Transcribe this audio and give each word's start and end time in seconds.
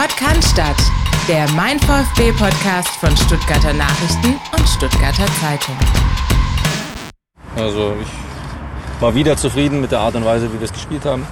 Podcast, 0.00 0.56
der 1.26 1.50
Mein 1.56 1.80
VfB 1.80 2.30
Podcast 2.30 2.88
von 3.00 3.16
Stuttgarter 3.16 3.72
Nachrichten 3.72 4.38
und 4.56 4.68
Stuttgarter 4.68 5.26
Zeitung. 5.40 5.76
Also 7.56 7.96
ich 8.00 9.02
war 9.02 9.12
wieder 9.16 9.36
zufrieden 9.36 9.80
mit 9.80 9.90
der 9.90 9.98
Art 9.98 10.14
und 10.14 10.24
Weise, 10.24 10.52
wie 10.52 10.60
wir 10.60 10.66
es 10.66 10.72
gespielt 10.72 11.04
haben. 11.04 11.26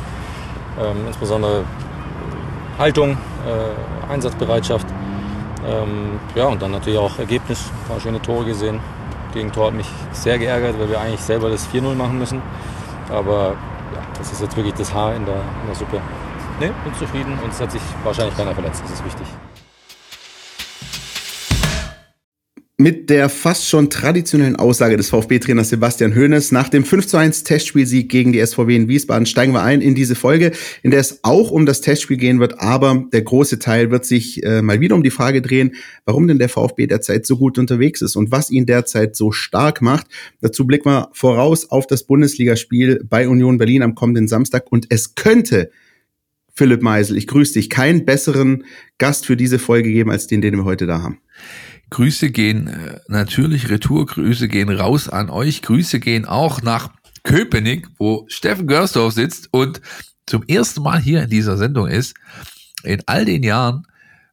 Ähm, 0.81 1.07
insbesondere 1.07 1.63
Haltung, 2.77 3.13
äh, 3.13 4.13
Einsatzbereitschaft. 4.13 4.89
Ähm, 5.65 6.19
ja, 6.35 6.47
und 6.47 6.61
dann 6.61 6.73
natürlich 6.73 6.99
auch 6.99 7.21
Ergebnis. 7.21 7.71
Ein 7.85 7.89
paar 7.89 8.01
schöne 8.01 8.21
Tore 8.21 8.47
gesehen. 8.47 8.81
Gegentor 9.33 9.69
hat 9.69 9.75
mich 9.75 9.89
sehr 10.11 10.41
geärgert, 10.41 10.77
weil 10.81 10.91
wir 10.91 11.01
eigentlich 11.01 11.21
selber 11.21 11.51
das 11.51 11.69
4-0 11.73 11.95
machen 11.95 12.19
müssen. 12.19 12.43
Aber 13.11 13.55
ja, 13.95 14.01
das 14.19 14.33
ist 14.33 14.43
jetzt 14.43 14.57
wirklich 14.57 14.75
das 14.75 14.93
Haar 14.93 15.15
in 15.15 15.25
der, 15.25 15.37
in 15.37 15.67
der 15.69 15.77
Suppe. 15.77 16.01
Ne, 16.59 16.73
bin 16.85 16.95
zufrieden 16.95 17.39
und 17.43 17.53
es 17.53 17.61
hat 17.61 17.71
sich 17.71 17.83
wahrscheinlich 18.03 18.37
keiner 18.37 18.55
verletzt. 18.55 18.83
Das 18.83 18.93
ist 18.93 19.05
wichtig. 19.05 19.27
mit 22.79 23.09
der 23.09 23.31
fast 23.31 23.67
schon 23.67 23.89
traditionellen 23.89 24.57
Aussage 24.57 24.99
des 24.99 25.09
VfB-Trainers 25.09 25.71
Sebastian 25.71 26.15
Hoeneß 26.15 26.53
nach 26.53 26.69
dem 26.69 26.85
5 26.85 27.07
zu 27.07 27.17
1 27.17 27.43
Testspielsieg 27.43 28.11
gegen 28.11 28.33
die 28.33 28.45
SVW 28.45 28.77
in 28.77 28.87
Wiesbaden 28.87 29.25
steigen 29.25 29.55
wir 29.55 29.63
ein 29.63 29.81
in 29.81 29.95
diese 29.95 30.15
Folge, 30.15 30.53
in 30.83 30.91
der 30.91 31.01
es 31.01 31.21
auch 31.23 31.51
um 31.51 31.65
das 31.65 31.81
Testspiel 31.81 32.19
gehen 32.19 32.39
wird, 32.39 32.61
aber 32.61 33.07
der 33.13 33.23
große 33.23 33.59
Teil 33.59 33.91
wird 33.91 34.05
sich 34.05 34.43
äh, 34.45 34.61
mal 34.61 34.79
wieder 34.81 34.95
um 34.95 35.03
die 35.03 35.11
Frage 35.11 35.41
drehen, 35.41 35.75
warum 36.05 36.29
denn 36.29 36.39
der 36.39 36.51
VfB 36.51 36.87
derzeit 36.87 37.25
so 37.25 37.39
gut 37.39 37.59
unterwegs 37.59 38.03
ist 38.03 38.15
und 38.15 38.31
was 38.31 38.51
ihn 38.51 38.67
derzeit 38.67 39.17
so 39.17 39.33
stark 39.33 39.81
macht. 39.81 40.07
Dazu 40.43 40.67
blicken 40.67 40.91
wir 40.91 41.09
voraus 41.13 41.71
auf 41.71 41.87
das 41.87 42.05
Bundesligaspiel 42.05 43.03
bei 43.09 43.27
Union 43.27 43.57
Berlin 43.57 43.83
am 43.83 43.95
kommenden 43.95 44.29
Samstag 44.29 44.71
und 44.71 44.87
es 44.91 45.15
könnte 45.15 45.71
Philipp 46.57 46.83
Meisel, 46.83 47.19
ich 47.19 47.27
grüße 47.27 47.53
dich, 47.53 47.69
keinen 47.69 48.07
besseren 48.07 48.65
Gast 48.99 49.27
für 49.27 49.37
diese 49.37 49.59
Folge 49.59 49.93
geben 49.93 50.11
als 50.11 50.27
den, 50.27 50.41
den 50.41 50.57
wir 50.57 50.65
heute 50.65 50.87
da 50.87 51.03
haben. 51.03 51.21
Grüße 51.91 52.31
gehen 52.31 52.69
äh, 52.69 52.99
natürlich 53.09 53.69
retour, 53.69 54.07
Grüße 54.07 54.49
gehen 54.49 54.71
raus 54.71 55.09
an 55.09 55.31
euch, 55.31 55.63
Grüße 55.63 56.01
gehen 56.01 56.25
auch 56.25 56.63
nach 56.63 56.91
Köpenick, 57.23 57.89
wo 57.99 58.25
Steffen 58.29 58.67
Görsdorf 58.67 59.13
sitzt 59.13 59.49
und 59.53 59.83
zum 60.27 60.43
ersten 60.45 60.83
Mal 60.83 61.01
hier 61.01 61.23
in 61.23 61.31
dieser 61.31 61.57
Sendung 61.57 61.87
ist, 61.89 62.15
in 62.83 63.03
all 63.07 63.25
den 63.25 63.43
Jahren, 63.43 63.87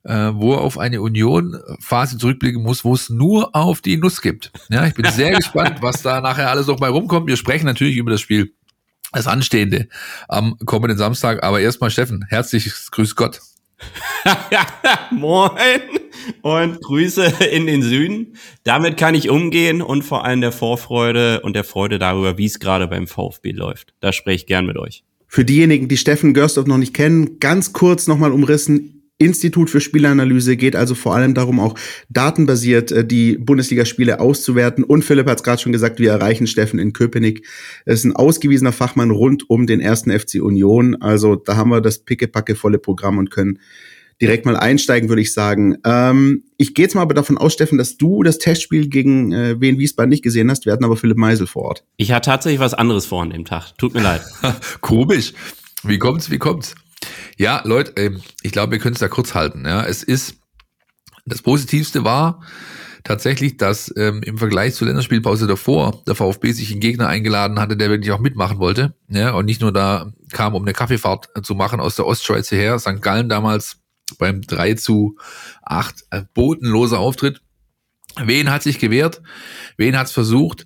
äh, 0.03 0.31
wo 0.33 0.53
er 0.53 0.61
auf 0.61 0.77
eine 0.77 1.01
Union-Phase 1.01 2.17
zurückblicken 2.17 2.63
muss, 2.63 2.83
wo 2.83 2.93
es 2.93 3.09
nur 3.09 3.55
auf 3.55 3.81
die 3.81 3.97
Nuss 3.97 4.21
gibt. 4.21 4.51
Ja, 4.69 4.87
ich 4.87 4.93
bin 4.93 5.11
sehr 5.11 5.31
gespannt, 5.35 5.81
was 5.81 6.01
da 6.01 6.21
nachher 6.21 6.49
alles 6.49 6.67
noch 6.67 6.79
bei 6.79 6.87
rumkommt. 6.87 7.27
Wir 7.27 7.37
sprechen 7.37 7.65
natürlich 7.65 7.97
über 7.97 8.11
das 8.11 8.21
Spiel, 8.21 8.53
das 9.13 9.27
Anstehende 9.27 9.87
am 10.27 10.57
kommenden 10.65 10.97
Samstag. 10.97 11.43
Aber 11.43 11.61
erstmal, 11.61 11.89
Steffen, 11.89 12.25
herzliches 12.27 12.91
Grüß 12.91 13.15
Gott. 13.15 13.39
Moin 15.11 15.81
und 16.41 16.81
Grüße 16.81 17.25
in 17.51 17.67
den 17.67 17.81
Süden. 17.81 18.37
Damit 18.63 18.97
kann 18.97 19.15
ich 19.15 19.29
umgehen 19.29 19.81
und 19.81 20.03
vor 20.03 20.25
allem 20.25 20.41
der 20.41 20.51
Vorfreude 20.51 21.41
und 21.41 21.55
der 21.55 21.63
Freude 21.63 21.99
darüber, 21.99 22.37
wie 22.37 22.45
es 22.45 22.59
gerade 22.59 22.87
beim 22.87 23.07
VfB 23.07 23.51
läuft. 23.51 23.93
Da 23.99 24.13
spreche 24.13 24.35
ich 24.35 24.45
gern 24.45 24.65
mit 24.65 24.77
euch. 24.77 25.03
Für 25.27 25.43
diejenigen, 25.43 25.87
die 25.87 25.97
Steffen 25.97 26.33
Görstorf 26.33 26.67
noch 26.67 26.77
nicht 26.77 26.93
kennen, 26.93 27.39
ganz 27.39 27.73
kurz 27.73 28.07
nochmal 28.07 28.31
umrissen. 28.31 28.92
Institut 29.19 29.69
für 29.69 29.79
Spielanalyse 29.79 30.57
geht 30.57 30.75
also 30.75 30.95
vor 30.95 31.15
allem 31.15 31.33
darum, 31.33 31.59
auch 31.59 31.75
datenbasiert 32.09 32.91
äh, 32.91 33.05
die 33.05 33.37
Bundesligaspiele 33.37 34.19
auszuwerten. 34.19 34.83
Und 34.83 35.03
Philipp 35.03 35.27
hat 35.27 35.37
es 35.37 35.43
gerade 35.43 35.61
schon 35.61 35.71
gesagt, 35.71 35.99
wir 35.99 36.11
erreichen 36.11 36.47
Steffen 36.47 36.79
in 36.79 36.93
Köpenick. 36.93 37.45
Er 37.85 37.93
ist 37.93 38.03
ein 38.03 38.15
ausgewiesener 38.15 38.71
Fachmann 38.71 39.11
rund 39.11 39.49
um 39.49 39.67
den 39.67 39.79
ersten 39.79 40.11
FC 40.11 40.35
Union. 40.41 40.95
Also 41.01 41.35
da 41.35 41.55
haben 41.55 41.69
wir 41.69 41.81
das 41.81 41.99
pickepacke 41.99 42.55
volle 42.55 42.79
Programm 42.79 43.17
und 43.17 43.29
können 43.29 43.59
direkt 44.21 44.45
mal 44.45 44.55
einsteigen, 44.55 45.09
würde 45.09 45.21
ich 45.21 45.33
sagen. 45.33 45.77
Ähm, 45.85 46.43
ich 46.57 46.73
gehe 46.73 46.85
jetzt 46.85 46.95
mal 46.95 47.01
aber 47.01 47.13
davon 47.13 47.37
aus, 47.37 47.53
Steffen, 47.53 47.77
dass 47.77 47.97
du 47.97 48.23
das 48.23 48.37
Testspiel 48.39 48.87
gegen 48.87 49.31
äh, 49.31 49.59
Wien 49.59 49.77
Wiesbaden 49.79 50.09
nicht 50.09 50.23
gesehen 50.23 50.49
hast. 50.49 50.65
Wir 50.65 50.73
hatten 50.73 50.85
aber 50.85 50.97
Philipp 50.97 51.17
Meisel 51.17 51.47
vor 51.47 51.63
Ort. 51.63 51.83
Ich 51.97 52.11
hatte 52.11 52.29
tatsächlich 52.29 52.59
was 52.59 52.73
anderes 52.73 53.05
vor 53.05 53.21
an 53.21 53.29
dem 53.29 53.45
Tag. 53.45 53.77
Tut 53.77 53.93
mir 53.93 54.01
leid. 54.01 54.21
Komisch. 54.81 55.33
Wie 55.83 55.99
kommt's? 55.99 56.31
Wie 56.31 56.37
kommt's? 56.37 56.75
Ja, 57.37 57.61
Leute, 57.65 57.93
ähm, 57.97 58.21
ich 58.41 58.51
glaube, 58.51 58.73
wir 58.73 58.79
können 58.79 58.93
es 58.93 58.99
da 58.99 59.07
kurz 59.07 59.33
halten. 59.33 59.65
Ja, 59.65 59.83
es 59.83 60.03
ist 60.03 60.35
das 61.25 61.41
Positivste 61.41 62.03
war 62.03 62.41
tatsächlich, 63.03 63.57
dass 63.57 63.93
ähm, 63.97 64.21
im 64.23 64.37
Vergleich 64.37 64.75
zur 64.75 64.87
Länderspielpause 64.87 65.47
davor 65.47 66.01
der 66.07 66.15
VfB 66.15 66.51
sich 66.51 66.71
einen 66.71 66.79
Gegner 66.79 67.07
eingeladen 67.07 67.59
hatte, 67.59 67.75
der 67.77 67.89
wirklich 67.89 68.11
auch 68.11 68.19
mitmachen 68.19 68.59
wollte. 68.59 68.95
Ja, 69.09 69.31
und 69.31 69.45
nicht 69.45 69.61
nur 69.61 69.73
da 69.73 70.13
kam, 70.31 70.55
um 70.55 70.63
eine 70.63 70.73
Kaffeefahrt 70.73 71.29
zu 71.43 71.55
machen 71.55 71.79
aus 71.79 71.95
der 71.95 72.05
Ostschweiz 72.05 72.49
hierher. 72.49 72.79
St. 72.79 73.01
Gallen 73.01 73.29
damals 73.29 73.77
beim 74.17 74.41
3 74.41 74.75
zu 74.75 75.17
8 75.63 76.03
äh, 76.11 76.21
bodenloser 76.33 76.99
Auftritt. 76.99 77.41
Wen 78.23 78.51
hat 78.51 78.63
sich 78.63 78.79
gewehrt? 78.79 79.21
Wen 79.75 79.97
hat 79.97 80.07
es 80.07 80.13
versucht? 80.13 80.65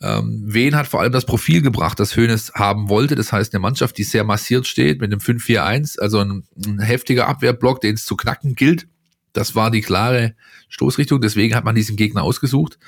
Ähm, 0.00 0.42
Wen 0.46 0.76
hat 0.76 0.86
vor 0.86 1.00
allem 1.00 1.12
das 1.12 1.26
Profil 1.26 1.60
gebracht, 1.60 1.98
das 1.98 2.14
Hönes 2.14 2.52
haben 2.54 2.88
wollte. 2.88 3.14
Das 3.14 3.32
heißt, 3.32 3.52
eine 3.52 3.60
Mannschaft, 3.60 3.98
die 3.98 4.04
sehr 4.04 4.24
massiert 4.24 4.66
steht 4.66 5.00
mit 5.00 5.12
einem 5.12 5.20
5-4-1, 5.20 5.98
also 5.98 6.20
ein, 6.20 6.44
ein 6.64 6.78
heftiger 6.78 7.26
Abwehrblock, 7.26 7.80
den 7.80 7.94
es 7.94 8.06
zu 8.06 8.16
knacken 8.16 8.54
gilt. 8.54 8.86
Das 9.32 9.54
war 9.54 9.70
die 9.70 9.80
klare 9.80 10.34
Stoßrichtung. 10.68 11.20
Deswegen 11.20 11.54
hat 11.54 11.64
man 11.64 11.74
diesen 11.74 11.96
Gegner 11.96 12.22
ausgesucht. 12.22 12.78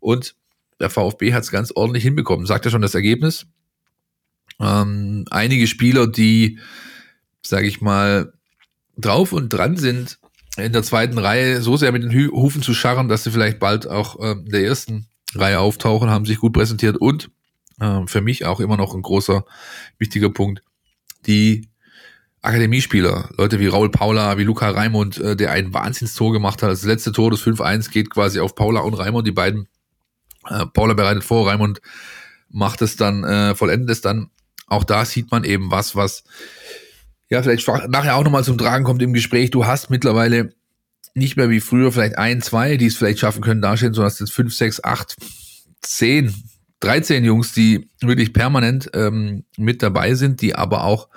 Und 0.00 0.36
der 0.80 0.90
VfB 0.90 1.32
hat 1.34 1.44
es 1.44 1.50
ganz 1.50 1.72
ordentlich 1.74 2.04
hinbekommen. 2.04 2.46
Sagt 2.46 2.64
ja 2.64 2.70
schon 2.70 2.82
das 2.82 2.94
Ergebnis. 2.94 3.46
Ähm, 4.60 5.24
einige 5.30 5.66
Spieler, 5.66 6.06
die, 6.06 6.58
sage 7.42 7.66
ich 7.66 7.80
mal, 7.80 8.32
drauf 8.96 9.32
und 9.32 9.50
dran 9.50 9.76
sind, 9.76 10.18
in 10.56 10.72
der 10.72 10.82
zweiten 10.82 11.18
Reihe 11.18 11.62
so 11.62 11.76
sehr 11.76 11.92
mit 11.92 12.02
den 12.02 12.32
Hufen 12.32 12.62
zu 12.62 12.74
scharren, 12.74 13.08
dass 13.08 13.24
sie 13.24 13.30
vielleicht 13.30 13.60
bald 13.60 13.86
auch 13.86 14.18
äh, 14.18 14.32
in 14.32 14.50
der 14.50 14.64
ersten 14.64 15.06
Reihe 15.34 15.60
auftauchen, 15.60 16.10
haben 16.10 16.24
sich 16.24 16.38
gut 16.38 16.52
präsentiert 16.52 16.96
und 16.96 17.30
äh, 17.80 18.06
für 18.06 18.20
mich 18.20 18.46
auch 18.46 18.60
immer 18.60 18.76
noch 18.76 18.94
ein 18.94 19.02
großer, 19.02 19.44
wichtiger 19.98 20.30
Punkt, 20.30 20.62
die 21.26 21.68
Akademiespieler, 22.40 23.30
Leute 23.36 23.58
wie 23.58 23.66
Raul 23.66 23.90
Paula, 23.90 24.38
wie 24.38 24.44
Luca 24.44 24.70
Raimund, 24.70 25.18
äh, 25.18 25.36
der 25.36 25.50
ein 25.50 25.74
Wahnsinnstor 25.74 26.32
gemacht 26.32 26.62
hat. 26.62 26.70
Das 26.70 26.84
letzte 26.84 27.12
Tor 27.12 27.30
des 27.30 27.42
5-1 27.42 27.90
geht 27.90 28.10
quasi 28.10 28.40
auf 28.40 28.54
Paula 28.54 28.80
und 28.80 28.94
Raimund, 28.94 29.26
die 29.26 29.32
beiden. 29.32 29.68
Äh, 30.48 30.66
Paula 30.66 30.94
bereitet 30.94 31.24
vor, 31.24 31.48
Raimund 31.48 31.80
macht 32.48 32.80
es 32.80 32.96
dann, 32.96 33.24
äh, 33.24 33.54
vollendet 33.54 33.90
es 33.90 34.00
dann. 34.00 34.30
Auch 34.66 34.84
da 34.84 35.04
sieht 35.04 35.30
man 35.30 35.44
eben 35.44 35.70
was, 35.70 35.96
was 35.96 36.24
ja 37.28 37.42
vielleicht 37.42 37.66
nachher 37.88 38.16
auch 38.16 38.24
nochmal 38.24 38.44
zum 38.44 38.56
Tragen 38.56 38.84
kommt 38.84 39.02
im 39.02 39.12
Gespräch. 39.12 39.50
Du 39.50 39.66
hast 39.66 39.90
mittlerweile 39.90 40.54
nicht 41.18 41.36
mehr 41.36 41.50
wie 41.50 41.60
früher 41.60 41.92
vielleicht 41.92 42.18
ein, 42.18 42.40
zwei, 42.42 42.76
die 42.76 42.86
es 42.86 42.96
vielleicht 42.96 43.18
schaffen 43.18 43.42
können, 43.42 43.62
dastehen, 43.62 43.94
sondern 43.94 44.10
hast 44.10 44.20
jetzt 44.20 44.32
fünf, 44.32 44.54
sechs, 44.54 44.82
acht, 44.82 45.16
zehn, 45.82 46.34
13 46.80 47.24
Jungs, 47.24 47.52
die 47.52 47.90
wirklich 48.00 48.32
permanent 48.32 48.90
ähm, 48.94 49.44
mit 49.56 49.82
dabei 49.82 50.14
sind, 50.14 50.40
die 50.40 50.54
aber 50.54 50.84
auch 50.84 51.08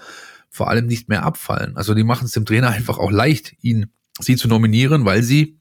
vor 0.50 0.70
allem 0.70 0.88
nicht 0.88 1.08
mehr 1.08 1.24
abfallen. 1.24 1.78
Also 1.78 1.94
die 1.94 2.04
machen 2.04 2.26
es 2.26 2.32
dem 2.32 2.46
Trainer 2.46 2.70
einfach 2.70 2.98
auch 2.98 3.12
leicht, 3.12 3.56
ihn 3.62 3.92
sie 4.20 4.36
zu 4.36 4.48
nominieren, 4.48 5.06
weil 5.06 5.24
sie 5.24 5.60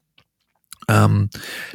ähm, 0.89 1.31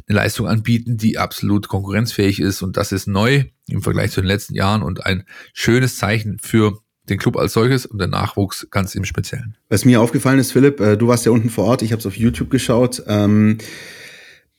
eine 0.07 0.15
Leistung 0.17 0.47
anbieten, 0.47 0.97
die 0.97 1.17
absolut 1.17 1.67
konkurrenzfähig 1.67 2.39
ist. 2.39 2.61
Und 2.61 2.77
das 2.77 2.91
ist 2.91 3.07
neu 3.07 3.45
im 3.67 3.81
Vergleich 3.81 4.11
zu 4.11 4.21
den 4.21 4.27
letzten 4.27 4.55
Jahren 4.55 4.83
und 4.83 5.05
ein 5.05 5.23
schönes 5.53 5.97
Zeichen 5.97 6.39
für 6.39 6.79
den 7.09 7.17
Club 7.17 7.38
als 7.38 7.53
solches 7.53 7.85
und 7.85 7.99
den 7.99 8.09
Nachwuchs 8.09 8.67
ganz 8.71 8.95
im 8.95 9.05
Speziellen. 9.05 9.55
Was 9.69 9.85
mir 9.85 10.01
aufgefallen 10.01 10.39
ist, 10.39 10.51
Philipp, 10.51 10.79
äh, 10.79 10.97
du 10.97 11.07
warst 11.07 11.25
ja 11.25 11.31
unten 11.31 11.49
vor 11.49 11.66
Ort, 11.66 11.81
ich 11.81 11.91
habe 11.91 11.99
es 11.99 12.05
auf 12.05 12.17
YouTube 12.17 12.49
geschaut, 12.49 13.03
ähm, 13.07 13.57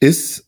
ist 0.00 0.46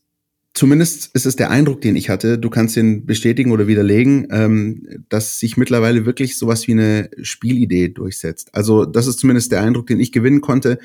zumindest 0.53 1.11
ist 1.13 1.25
es 1.25 1.35
der 1.35 1.51
Eindruck, 1.51 1.81
den 1.81 1.95
ich 1.95 2.09
hatte, 2.09 2.37
du 2.37 2.49
kannst 2.49 2.75
den 2.75 3.05
bestätigen 3.05 3.51
oder 3.51 3.67
widerlegen, 3.67 4.27
ähm, 4.31 5.05
dass 5.09 5.39
sich 5.39 5.57
mittlerweile 5.57 6.05
wirklich 6.05 6.37
sowas 6.37 6.67
wie 6.67 6.73
eine 6.73 7.09
Spielidee 7.21 7.89
durchsetzt. 7.89 8.53
Also 8.53 8.85
das 8.85 9.07
ist 9.07 9.19
zumindest 9.19 9.51
der 9.51 9.61
Eindruck, 9.61 9.87
den 9.87 9.99
ich 9.99 10.11
gewinnen 10.11 10.41
konnte. 10.41 10.79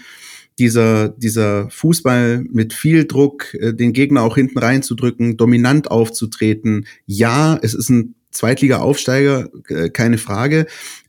Dieser, 0.60 1.08
dieser 1.08 1.68
Fußball 1.70 2.44
mit 2.48 2.72
viel 2.72 3.06
Druck, 3.06 3.54
äh, 3.54 3.74
den 3.74 3.92
Gegner 3.92 4.22
auch 4.22 4.36
hinten 4.36 4.58
reinzudrücken, 4.58 5.36
dominant 5.36 5.90
aufzutreten. 5.90 6.86
Ja, 7.06 7.58
es 7.60 7.74
ist 7.74 7.88
ein 7.88 8.14
Zweitliga-Aufsteiger, 8.30 9.48
äh, 9.68 9.90
keine 9.90 10.18
Frage. 10.18 10.66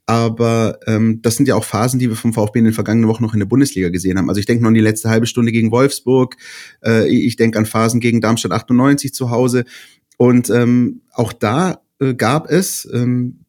Aber 0.07 0.79
ähm, 0.85 1.21
das 1.21 1.35
sind 1.35 1.47
ja 1.47 1.55
auch 1.55 1.63
Phasen, 1.63 1.99
die 1.99 2.09
wir 2.09 2.15
vom 2.15 2.33
VfB 2.33 2.59
in 2.59 2.65
den 2.65 2.73
vergangenen 2.73 3.09
Wochen 3.09 3.23
noch 3.23 3.33
in 3.33 3.39
der 3.39 3.47
Bundesliga 3.47 3.89
gesehen 3.89 4.17
haben. 4.17 4.29
Also 4.29 4.39
ich 4.39 4.45
denke 4.45 4.63
noch 4.63 4.67
an 4.67 4.75
die 4.75 4.81
letzte 4.81 5.09
halbe 5.09 5.25
Stunde 5.25 5.51
gegen 5.51 5.71
Wolfsburg. 5.71 6.37
Äh, 6.83 7.07
ich 7.07 7.37
denke 7.37 7.57
an 7.57 7.65
Phasen 7.65 7.99
gegen 7.99 8.21
Darmstadt 8.21 8.51
98 8.51 9.13
zu 9.13 9.31
Hause. 9.31 9.65
Und 10.17 10.49
ähm, 10.49 11.01
auch 11.11 11.33
da 11.33 11.81
äh, 11.99 12.13
gab 12.13 12.49
es 12.49 12.87
ähm, 12.93 13.45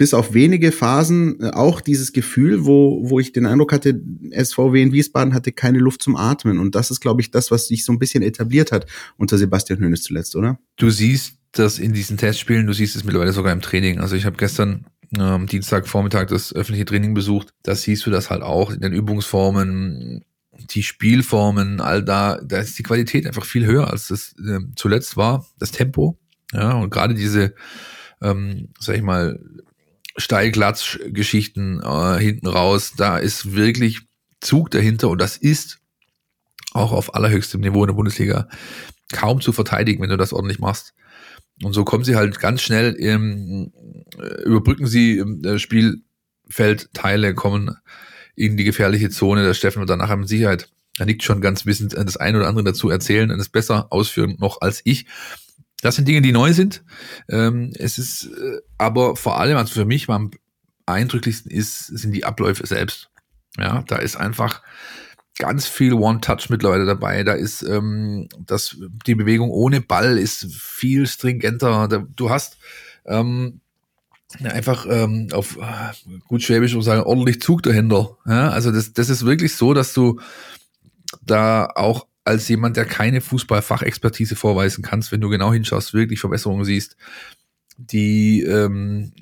bis 0.00 0.14
auf 0.14 0.32
wenige 0.32 0.72
Phasen 0.72 1.40
äh, 1.40 1.50
auch 1.50 1.80
dieses 1.80 2.12
Gefühl, 2.12 2.64
wo, 2.64 3.08
wo 3.08 3.20
ich 3.20 3.32
den 3.32 3.46
Eindruck 3.46 3.72
hatte, 3.72 4.00
SVW 4.32 4.82
in 4.82 4.92
Wiesbaden 4.92 5.34
hatte 5.34 5.52
keine 5.52 5.78
Luft 5.78 6.02
zum 6.02 6.16
Atmen. 6.16 6.58
Und 6.58 6.74
das 6.74 6.90
ist, 6.90 7.00
glaube 7.00 7.20
ich, 7.20 7.30
das, 7.30 7.50
was 7.50 7.68
sich 7.68 7.84
so 7.84 7.92
ein 7.92 7.98
bisschen 7.98 8.22
etabliert 8.22 8.72
hat 8.72 8.86
unter 9.16 9.38
Sebastian 9.38 9.78
Hönes 9.78 10.02
zuletzt, 10.02 10.34
oder? 10.34 10.58
Du 10.76 10.90
siehst 10.90 11.34
das 11.52 11.78
in 11.78 11.92
diesen 11.92 12.16
Testspielen, 12.16 12.66
du 12.66 12.72
siehst 12.72 12.96
es 12.96 13.04
mittlerweile 13.04 13.32
sogar 13.32 13.52
im 13.52 13.60
Training. 13.60 13.98
Also 13.98 14.16
ich 14.16 14.24
habe 14.24 14.36
gestern 14.38 14.86
ähm, 15.18 15.46
Dienstagvormittag 15.46 16.26
das 16.26 16.52
öffentliche 16.52 16.84
Training 16.84 17.14
besucht, 17.14 17.52
da 17.62 17.74
siehst 17.74 18.06
du 18.06 18.10
das 18.10 18.30
halt 18.30 18.42
auch 18.42 18.70
in 18.70 18.80
den 18.80 18.92
Übungsformen, 18.92 20.24
die 20.52 20.82
Spielformen, 20.82 21.80
all 21.80 22.04
da, 22.04 22.40
da 22.42 22.58
ist 22.58 22.78
die 22.78 22.82
Qualität 22.82 23.26
einfach 23.26 23.44
viel 23.44 23.66
höher, 23.66 23.90
als 23.90 24.08
das 24.08 24.34
äh, 24.38 24.60
zuletzt 24.76 25.16
war, 25.16 25.46
das 25.58 25.72
Tempo. 25.72 26.18
Ja, 26.52 26.74
und 26.74 26.90
gerade 26.90 27.14
diese, 27.14 27.54
ähm, 28.20 28.68
sag 28.78 28.96
ich 28.96 29.02
mal, 29.02 29.40
Steilglatsch-Geschichten 30.16 31.80
äh, 31.82 32.18
hinten 32.18 32.46
raus, 32.46 32.92
da 32.96 33.16
ist 33.16 33.54
wirklich 33.54 34.00
Zug 34.40 34.70
dahinter 34.70 35.08
und 35.08 35.20
das 35.20 35.36
ist 35.36 35.78
auch 36.72 36.92
auf 36.92 37.14
allerhöchstem 37.14 37.60
Niveau 37.60 37.82
in 37.82 37.88
der 37.88 37.94
Bundesliga 37.94 38.48
kaum 39.12 39.40
zu 39.40 39.52
verteidigen, 39.52 40.02
wenn 40.02 40.10
du 40.10 40.16
das 40.16 40.32
ordentlich 40.32 40.58
machst. 40.58 40.94
Und 41.62 41.72
so 41.72 41.84
kommen 41.84 42.04
sie 42.04 42.16
halt 42.16 42.40
ganz 42.40 42.62
schnell, 42.62 42.92
im, 42.94 43.72
äh, 44.18 44.42
überbrücken 44.42 44.86
sie 44.86 45.18
im 45.18 45.44
äh, 45.44 45.58
Spielfeldteile, 45.58 47.34
kommen 47.34 47.76
in 48.34 48.56
die 48.56 48.64
gefährliche 48.64 49.10
Zone. 49.10 49.44
Der 49.44 49.54
Steffen 49.54 49.80
wird 49.80 49.90
dann 49.90 49.98
nachher 49.98 50.16
mit 50.16 50.28
Sicherheit, 50.28 50.70
er 50.98 51.06
nickt 51.06 51.22
schon 51.22 51.40
ganz 51.40 51.66
wissend, 51.66 51.94
das 51.94 52.16
eine 52.16 52.38
oder 52.38 52.48
andere 52.48 52.64
dazu 52.64 52.90
erzählen 52.90 53.30
und 53.30 53.40
es 53.40 53.48
besser 53.48 53.92
ausführen 53.92 54.36
noch 54.38 54.60
als 54.60 54.80
ich. 54.84 55.06
Das 55.82 55.96
sind 55.96 56.06
Dinge, 56.06 56.20
die 56.20 56.32
neu 56.32 56.52
sind. 56.52 56.84
Ähm, 57.28 57.72
es 57.78 57.98
ist 57.98 58.24
äh, 58.26 58.60
aber 58.76 59.16
vor 59.16 59.40
allem, 59.40 59.56
also 59.56 59.72
für 59.72 59.86
mich 59.86 60.08
am 60.08 60.30
eindrücklichsten 60.86 61.50
ist, 61.50 61.86
sind 61.86 62.12
die 62.12 62.24
Abläufe 62.24 62.66
selbst. 62.66 63.10
Ja, 63.56 63.82
da 63.86 63.96
ist 63.96 64.16
einfach 64.16 64.62
ganz 65.40 65.66
viel 65.66 65.94
One-Touch 65.94 66.50
mittlerweile 66.50 66.86
dabei. 66.86 67.24
Da 67.24 67.32
ist 67.32 67.62
ähm, 67.62 68.28
das, 68.46 68.76
die 69.06 69.16
Bewegung 69.16 69.50
ohne 69.50 69.80
Ball 69.80 70.18
ist 70.18 70.46
viel 70.54 71.06
stringenter. 71.08 71.88
Da, 71.88 72.06
du 72.14 72.30
hast 72.30 72.58
ähm, 73.06 73.60
einfach 74.44 74.86
ähm, 74.88 75.28
auf 75.32 75.56
äh, 75.56 76.18
gut 76.28 76.42
Schwäbisch 76.42 76.74
um 76.74 76.82
sagen, 76.82 77.02
ordentlich 77.02 77.40
Zug 77.40 77.62
dahinter. 77.62 78.16
Ja, 78.26 78.50
also 78.50 78.70
das, 78.70 78.92
das 78.92 79.08
ist 79.08 79.26
wirklich 79.26 79.56
so, 79.56 79.74
dass 79.74 79.94
du 79.94 80.20
da 81.22 81.66
auch 81.74 82.06
als 82.24 82.46
jemand, 82.48 82.76
der 82.76 82.84
keine 82.84 83.20
Fußballfachexpertise 83.20 84.36
vorweisen 84.36 84.82
kannst, 84.82 85.10
wenn 85.10 85.20
du 85.20 85.30
genau 85.30 85.52
hinschaust, 85.52 85.94
wirklich 85.94 86.20
Verbesserungen 86.20 86.64
siehst, 86.64 86.96
die 87.76 88.42
ähm, 88.42 89.12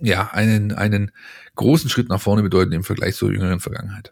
ja 0.00 0.30
einen, 0.32 0.72
einen 0.72 1.12
großen 1.54 1.88
Schritt 1.88 2.08
nach 2.08 2.20
vorne 2.20 2.42
bedeuten 2.42 2.72
im 2.72 2.84
Vergleich 2.84 3.14
zur 3.14 3.32
jüngeren 3.32 3.60
Vergangenheit. 3.60 4.10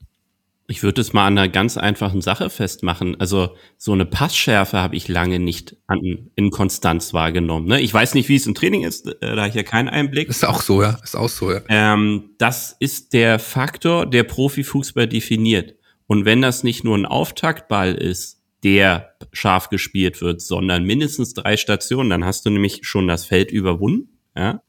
Ich 0.69 0.82
würde 0.82 1.00
es 1.00 1.12
mal 1.12 1.26
an 1.26 1.37
einer 1.37 1.49
ganz 1.49 1.76
einfachen 1.76 2.23
Sache 2.23 2.49
festmachen. 2.49 3.19
Also 3.20 3.56
so 3.76 3.93
eine 3.93 4.06
Passschärfe 4.06 4.79
habe 4.79 4.97
ich 4.97 5.09
lange 5.09 5.38
nicht 5.38 5.76
an, 5.87 6.31
in 6.35 6.50
Konstanz 6.50 7.12
wahrgenommen. 7.12 7.67
Ne? 7.67 7.81
Ich 7.81 7.93
weiß 7.93 8.14
nicht, 8.14 8.29
wie 8.29 8.37
es 8.37 8.47
im 8.47 8.55
Training 8.55 8.85
ist, 8.85 9.06
äh, 9.06 9.14
da 9.20 9.37
habe 9.37 9.49
ich 9.49 9.55
ja 9.55 9.64
keinen 9.64 9.88
Einblick. 9.88 10.29
Ist 10.29 10.44
auch 10.44 10.62
so, 10.62 10.82
ja. 10.82 10.99
Ist 11.03 11.17
auch 11.17 11.29
so, 11.29 11.53
ja. 11.53 11.61
Ähm, 11.69 12.31
das 12.38 12.76
ist 12.79 13.12
der 13.12 13.38
Faktor, 13.38 14.06
der 14.06 14.23
Profifußball 14.23 15.09
definiert. 15.09 15.75
Und 16.06 16.25
wenn 16.25 16.43
das 16.43 16.62
nicht 16.62 16.85
nur 16.85 16.97
ein 16.97 17.06
Auftaktball 17.06 17.94
ist, 17.94 18.43
der 18.62 19.17
scharf 19.32 19.69
gespielt 19.69 20.20
wird, 20.20 20.41
sondern 20.41 20.85
mindestens 20.85 21.35
drei 21.35 21.56
Stationen, 21.56 22.11
dann 22.11 22.25
hast 22.25 22.47
du 22.47 22.50
nämlich 22.50 22.81
schon 22.82 23.09
das 23.09 23.25
Feld 23.25 23.50
überwunden. 23.50 24.19
Ja? 24.37 24.62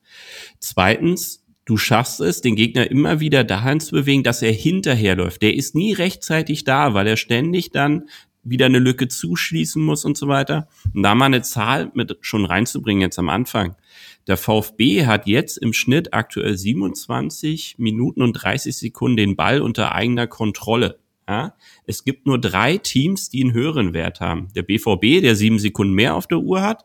Zweitens, 0.60 1.43
du 1.66 1.78
schaffst 1.78 2.20
es, 2.20 2.42
den 2.42 2.56
Gegner 2.56 2.90
immer 2.90 3.20
wieder 3.20 3.44
dahin 3.44 3.80
zu 3.80 3.92
bewegen, 3.92 4.24
dass 4.24 4.42
er 4.42 4.52
hinterherläuft. 4.52 5.42
Der 5.42 5.56
ist 5.56 5.76
nie 5.76 5.94
rechtzeitig 5.94 6.64
da, 6.64 6.94
weil 6.94 7.08
er 7.08 7.18
ständig 7.18 7.72
dann 7.72 8.10
wieder 8.44 8.66
eine 8.66 8.80
Lücke 8.80 9.08
zuschließen 9.08 9.82
muss 9.82 10.04
und 10.06 10.18
so 10.18 10.28
weiter. 10.28 10.68
Und 10.94 11.04
da 11.04 11.16
mal 11.16 11.26
eine 11.26 11.42
Zahl 11.42 11.92
mit 11.94 12.18
schon 12.22 12.46
reinzubringen 12.46 13.02
jetzt 13.02 13.18
am 13.18 13.30
Anfang. 13.30 13.76
Der 14.28 14.38
VfB 14.38 15.06
hat 15.06 15.28
jetzt 15.28 15.58
im 15.58 15.74
Schnitt 15.74 16.14
aktuell 16.14 16.58
27 16.58 17.76
Minuten 17.78 18.22
und 18.22 18.34
30 18.34 18.76
Sekunden 18.76 19.18
den 19.18 19.36
Ball 19.36 19.62
unter 19.62 19.94
eigener 19.94 20.28
Kontrolle. 20.28 21.00
Ja? 21.28 21.56
Es 21.86 22.04
gibt 22.04 22.26
nur 22.26 22.40
drei 22.40 22.78
Teams, 22.78 23.30
die 23.30 23.44
einen 23.44 23.54
höheren 23.54 23.94
Wert 23.94 24.20
haben. 24.20 24.50
Der 24.56 24.64
BVB, 24.64 25.22
der 25.22 25.36
sieben 25.36 25.60
Sekunden 25.60 25.94
mehr 25.94 26.16
auf 26.16 26.28
der 26.28 26.40
Uhr 26.40 26.62
hat, 26.62 26.84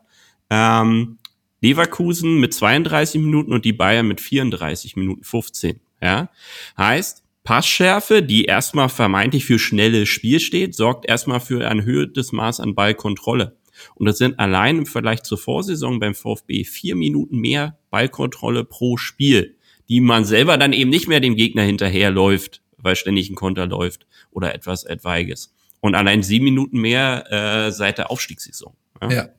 ähm, 0.49 1.18
Leverkusen 1.61 2.39
mit 2.39 2.53
32 2.53 3.21
Minuten 3.21 3.53
und 3.53 3.65
die 3.65 3.73
Bayern 3.73 4.07
mit 4.07 4.21
34 4.21 4.95
Minuten 4.95 5.23
15. 5.23 5.79
Ja? 6.01 6.29
Heißt, 6.77 7.23
Passschärfe, 7.43 8.21
die 8.21 8.45
erstmal 8.45 8.89
vermeintlich 8.89 9.45
für 9.45 9.59
schnelle 9.59 10.05
Spiel 10.05 10.39
steht, 10.39 10.75
sorgt 10.75 11.07
erstmal 11.07 11.39
für 11.39 11.67
ein 11.67 11.79
erhöhtes 11.79 12.31
Maß 12.31 12.59
an 12.59 12.75
Ballkontrolle. 12.75 13.57
Und 13.95 14.05
das 14.05 14.17
sind 14.17 14.39
allein 14.39 14.79
im 14.79 14.85
Vergleich 14.85 15.23
zur 15.23 15.37
Vorsaison 15.37 15.99
beim 15.99 16.13
VfB 16.13 16.63
vier 16.63 16.95
Minuten 16.95 17.37
mehr 17.37 17.79
Ballkontrolle 17.89 18.65
pro 18.65 18.97
Spiel, 18.97 19.55
die 19.87 20.01
man 20.01 20.25
selber 20.25 20.57
dann 20.57 20.73
eben 20.73 20.89
nicht 20.89 21.07
mehr 21.07 21.21
dem 21.21 21.35
Gegner 21.35 21.63
hinterherläuft, 21.63 22.61
weil 22.77 22.95
ständig 22.95 23.29
ein 23.29 23.35
Konter 23.35 23.67
läuft 23.67 24.05
oder 24.31 24.53
etwas 24.53 24.83
etwaiges. 24.83 25.53
Und 25.81 25.95
allein 25.95 26.23
sieben 26.23 26.45
Minuten 26.45 26.79
mehr 26.79 27.31
äh, 27.31 27.71
seit 27.71 27.97
der 27.97 28.11
Aufstiegssaison. 28.11 28.73
Ja. 29.01 29.11
ja. 29.11 29.29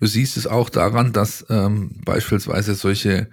du 0.00 0.06
siehst 0.06 0.36
es 0.36 0.46
auch 0.46 0.70
daran, 0.70 1.12
dass 1.12 1.44
ähm, 1.50 2.00
beispielsweise 2.04 2.74
solche 2.74 3.28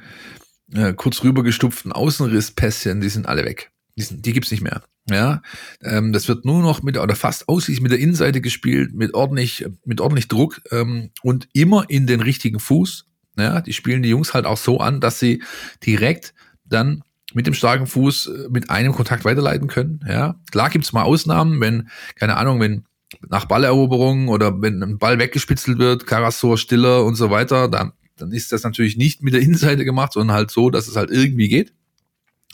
äh, 0.73 0.93
kurz 0.93 1.23
rübergestupften 1.23 1.91
Außenrisspässchen, 1.91 3.01
die 3.01 3.09
sind 3.09 3.27
alle 3.27 3.45
weg. 3.45 3.71
Die, 3.95 4.03
sind, 4.03 4.25
die 4.25 4.33
gibt's 4.33 4.51
nicht 4.51 4.61
mehr. 4.61 4.83
Ja, 5.09 5.41
ähm, 5.81 6.11
das 6.11 6.27
wird 6.27 6.43
nur 6.43 6.61
noch 6.61 6.83
mit 6.83 6.97
oder 6.97 7.15
fast 7.15 7.47
ausschließlich 7.47 7.81
mit 7.81 7.91
der 7.93 7.99
Innenseite 7.99 8.41
gespielt, 8.41 8.93
mit 8.93 9.13
ordentlich, 9.13 9.65
mit 9.85 10.01
ordentlich 10.01 10.27
Druck 10.27 10.61
ähm, 10.71 11.11
und 11.23 11.47
immer 11.53 11.85
in 11.89 12.07
den 12.07 12.19
richtigen 12.19 12.59
Fuß. 12.59 13.05
Ja, 13.37 13.61
die 13.61 13.73
spielen 13.73 14.03
die 14.03 14.09
Jungs 14.09 14.33
halt 14.33 14.45
auch 14.45 14.57
so 14.57 14.79
an, 14.79 14.99
dass 14.99 15.19
sie 15.19 15.41
direkt 15.85 16.33
dann 16.65 17.03
mit 17.33 17.47
dem 17.47 17.53
starken 17.53 17.87
Fuß 17.87 18.27
äh, 18.27 18.49
mit 18.49 18.69
einem 18.69 18.91
Kontakt 18.91 19.23
weiterleiten 19.23 19.67
können. 19.67 20.01
Ja, 20.07 20.35
klar 20.51 20.69
gibt's 20.69 20.91
mal 20.91 21.03
Ausnahmen, 21.03 21.61
wenn 21.61 21.89
keine 22.15 22.35
Ahnung, 22.35 22.59
wenn 22.59 22.83
nach 23.30 23.45
Balleroberung 23.45 24.27
oder 24.27 24.62
wenn 24.62 24.83
ein 24.83 24.98
Ball 24.98 25.19
weggespitzelt 25.19 25.77
wird, 25.80 26.07
Karasor 26.07 26.57
stiller 26.57 27.06
und 27.06 27.15
so 27.15 27.30
weiter, 27.30 27.68
dann, 27.68 27.94
dann 28.18 28.31
ist 28.31 28.51
das 28.51 28.63
natürlich 28.63 28.98
nicht 28.98 29.24
mit 29.24 29.33
der 29.33 29.42
Innenseite 29.42 29.86
gemacht, 29.86 30.13
sondern 30.13 30.36
halt 30.36 30.51
so, 30.51 30.69
dass 30.69 30.88
es 30.88 30.95
halt 30.95 31.09
irgendwie 31.09 31.48
geht. 31.48 31.74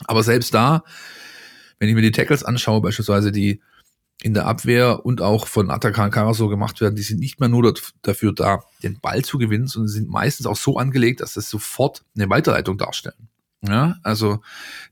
Aber 0.04 0.22
selbst 0.22 0.54
da, 0.54 0.84
wenn 1.78 1.88
ich 1.88 1.94
mir 1.94 2.02
die 2.02 2.12
Tackles 2.12 2.44
anschaue, 2.44 2.80
beispielsweise 2.80 3.32
die 3.32 3.60
in 4.22 4.32
der 4.32 4.46
Abwehr 4.46 5.04
und 5.04 5.20
auch 5.20 5.46
von 5.48 5.70
Atakan 5.70 6.10
Karasor 6.10 6.48
gemacht 6.48 6.80
werden, 6.80 6.94
die 6.94 7.02
sind 7.02 7.18
nicht 7.18 7.40
mehr 7.40 7.48
nur 7.48 7.74
dafür 8.02 8.32
da, 8.32 8.62
den 8.82 9.00
Ball 9.00 9.22
zu 9.24 9.38
gewinnen, 9.38 9.66
sondern 9.66 9.88
sind 9.88 10.08
meistens 10.08 10.46
auch 10.46 10.56
so 10.56 10.78
angelegt, 10.78 11.20
dass 11.20 11.34
das 11.34 11.50
sofort 11.50 12.04
eine 12.14 12.30
Weiterleitung 12.30 12.78
darstellen. 12.78 13.28
Ja, 13.66 13.96
also 14.02 14.42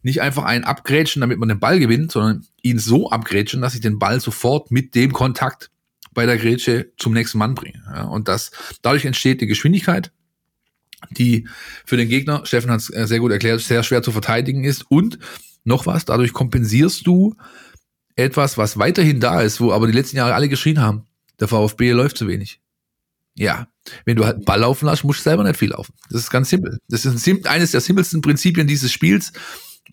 nicht 0.03 0.23
einfach 0.23 0.45
einen 0.45 0.65
abgrätschen, 0.65 1.21
damit 1.21 1.39
man 1.39 1.49
den 1.49 1.61
Ball 1.61 1.79
gewinnt, 1.79 2.13
sondern 2.13 2.47
ihn 2.63 2.79
so 2.79 3.11
abgrätschen, 3.11 3.61
dass 3.61 3.75
ich 3.75 3.81
den 3.81 3.99
Ball 3.99 4.21
sofort 4.21 4.71
mit 4.71 4.95
dem 4.95 5.13
Kontakt 5.13 5.71
bei 6.15 6.27
der 6.27 6.39
Grätsche 6.39 6.91
zum 6.97 7.13
nächsten 7.13 7.39
Mann 7.39 7.55
bringe. 7.55 7.83
Ja, 7.87 8.05
und 8.05 8.29
das, 8.29 8.51
dadurch 8.81 9.05
entsteht 9.05 9.41
die 9.41 9.47
Geschwindigkeit, 9.47 10.11
die 11.11 11.49
für 11.85 11.97
den 11.97 12.09
Gegner, 12.09 12.47
Steffen 12.47 12.71
hat 12.71 12.81
es 12.81 12.91
äh, 12.91 13.07
sehr 13.07 13.19
gut 13.19 13.33
erklärt, 13.33 13.61
sehr 13.61 13.83
schwer 13.83 14.03
zu 14.03 14.13
verteidigen 14.13 14.65
ist. 14.65 14.91
Und 14.91 15.19
noch 15.65 15.87
was, 15.87 16.05
dadurch 16.05 16.33
kompensierst 16.33 17.07
du 17.07 17.35
etwas, 18.17 18.57
was 18.57 18.79
weiterhin 18.79 19.21
da 19.21 19.41
ist, 19.43 19.61
wo 19.61 19.73
aber 19.73 19.87
die 19.87 19.93
letzten 19.93 20.17
Jahre 20.17 20.35
alle 20.35 20.49
geschrien 20.49 20.81
haben, 20.81 21.07
der 21.41 21.49
VfB 21.49 21.93
läuft 21.93 22.17
zu 22.17 22.29
wenig. 22.29 22.61
Ja, 23.35 23.69
wenn 24.05 24.17
du 24.17 24.25
halt 24.25 24.37
einen 24.37 24.45
Ball 24.45 24.61
laufen 24.61 24.87
lässt, 24.87 25.05
musst 25.05 25.21
du 25.21 25.25
selber 25.25 25.45
nicht 25.45 25.57
viel 25.57 25.71
laufen. 25.71 25.95
Das 26.11 26.21
ist 26.21 26.31
ganz 26.31 26.49
simpel. 26.49 26.79
Das 26.89 27.05
ist 27.05 27.27
ein, 27.27 27.47
eines 27.47 27.73
der 27.73 27.81
simpelsten 27.81 28.21
Prinzipien 28.21 28.67
dieses 28.67 28.93
Spiels. 28.93 29.33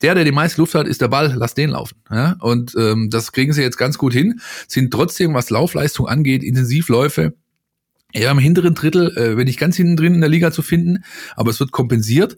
Der, 0.02 0.16
der 0.16 0.24
die 0.24 0.32
meiste 0.32 0.62
Luft 0.62 0.76
hat, 0.76 0.88
ist 0.88 1.02
der 1.02 1.08
Ball, 1.10 1.34
lass 1.36 1.56
den 1.56 1.72
laufen. 1.72 1.96
Ja? 2.10 2.38
Und 2.40 2.74
ähm, 2.78 3.10
das 3.10 3.32
kriegen 3.32 3.52
sie 3.54 3.62
jetzt 3.62 3.78
ganz 3.78 3.98
gut 3.98 4.14
hin. 4.14 4.40
Sind 4.68 4.92
trotzdem, 4.92 5.34
was 5.34 5.50
Laufleistung 5.50 6.08
angeht, 6.08 6.44
Intensivläufe 6.44 7.34
eher 8.14 8.32
im 8.32 8.40
hinteren 8.40 8.76
Drittel, 8.76 9.16
äh, 9.18 9.38
wenn 9.38 9.46
nicht 9.46 9.60
ganz 9.60 9.76
hinten 9.76 9.96
drin 9.96 10.16
in 10.16 10.22
der 10.22 10.30
Liga 10.30 10.52
zu 10.52 10.62
finden. 10.62 11.04
Aber 11.36 11.50
es 11.50 11.60
wird 11.60 11.72
kompensiert, 11.72 12.38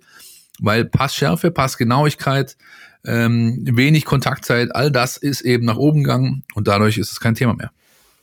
weil 0.60 0.86
Passschärfe, 0.86 1.51
Passgenauigkeit, 1.51 2.58
ähm, 3.05 3.63
wenig 3.72 4.05
Kontaktzeit, 4.05 4.75
all 4.75 4.91
das 4.91 5.17
ist 5.17 5.41
eben 5.41 5.65
nach 5.65 5.77
oben 5.77 6.03
gegangen 6.03 6.43
und 6.53 6.67
dadurch 6.67 6.98
ist 6.98 7.12
es 7.12 7.20
kein 7.20 7.36
Thema 7.36 7.55
mehr. 7.55 7.72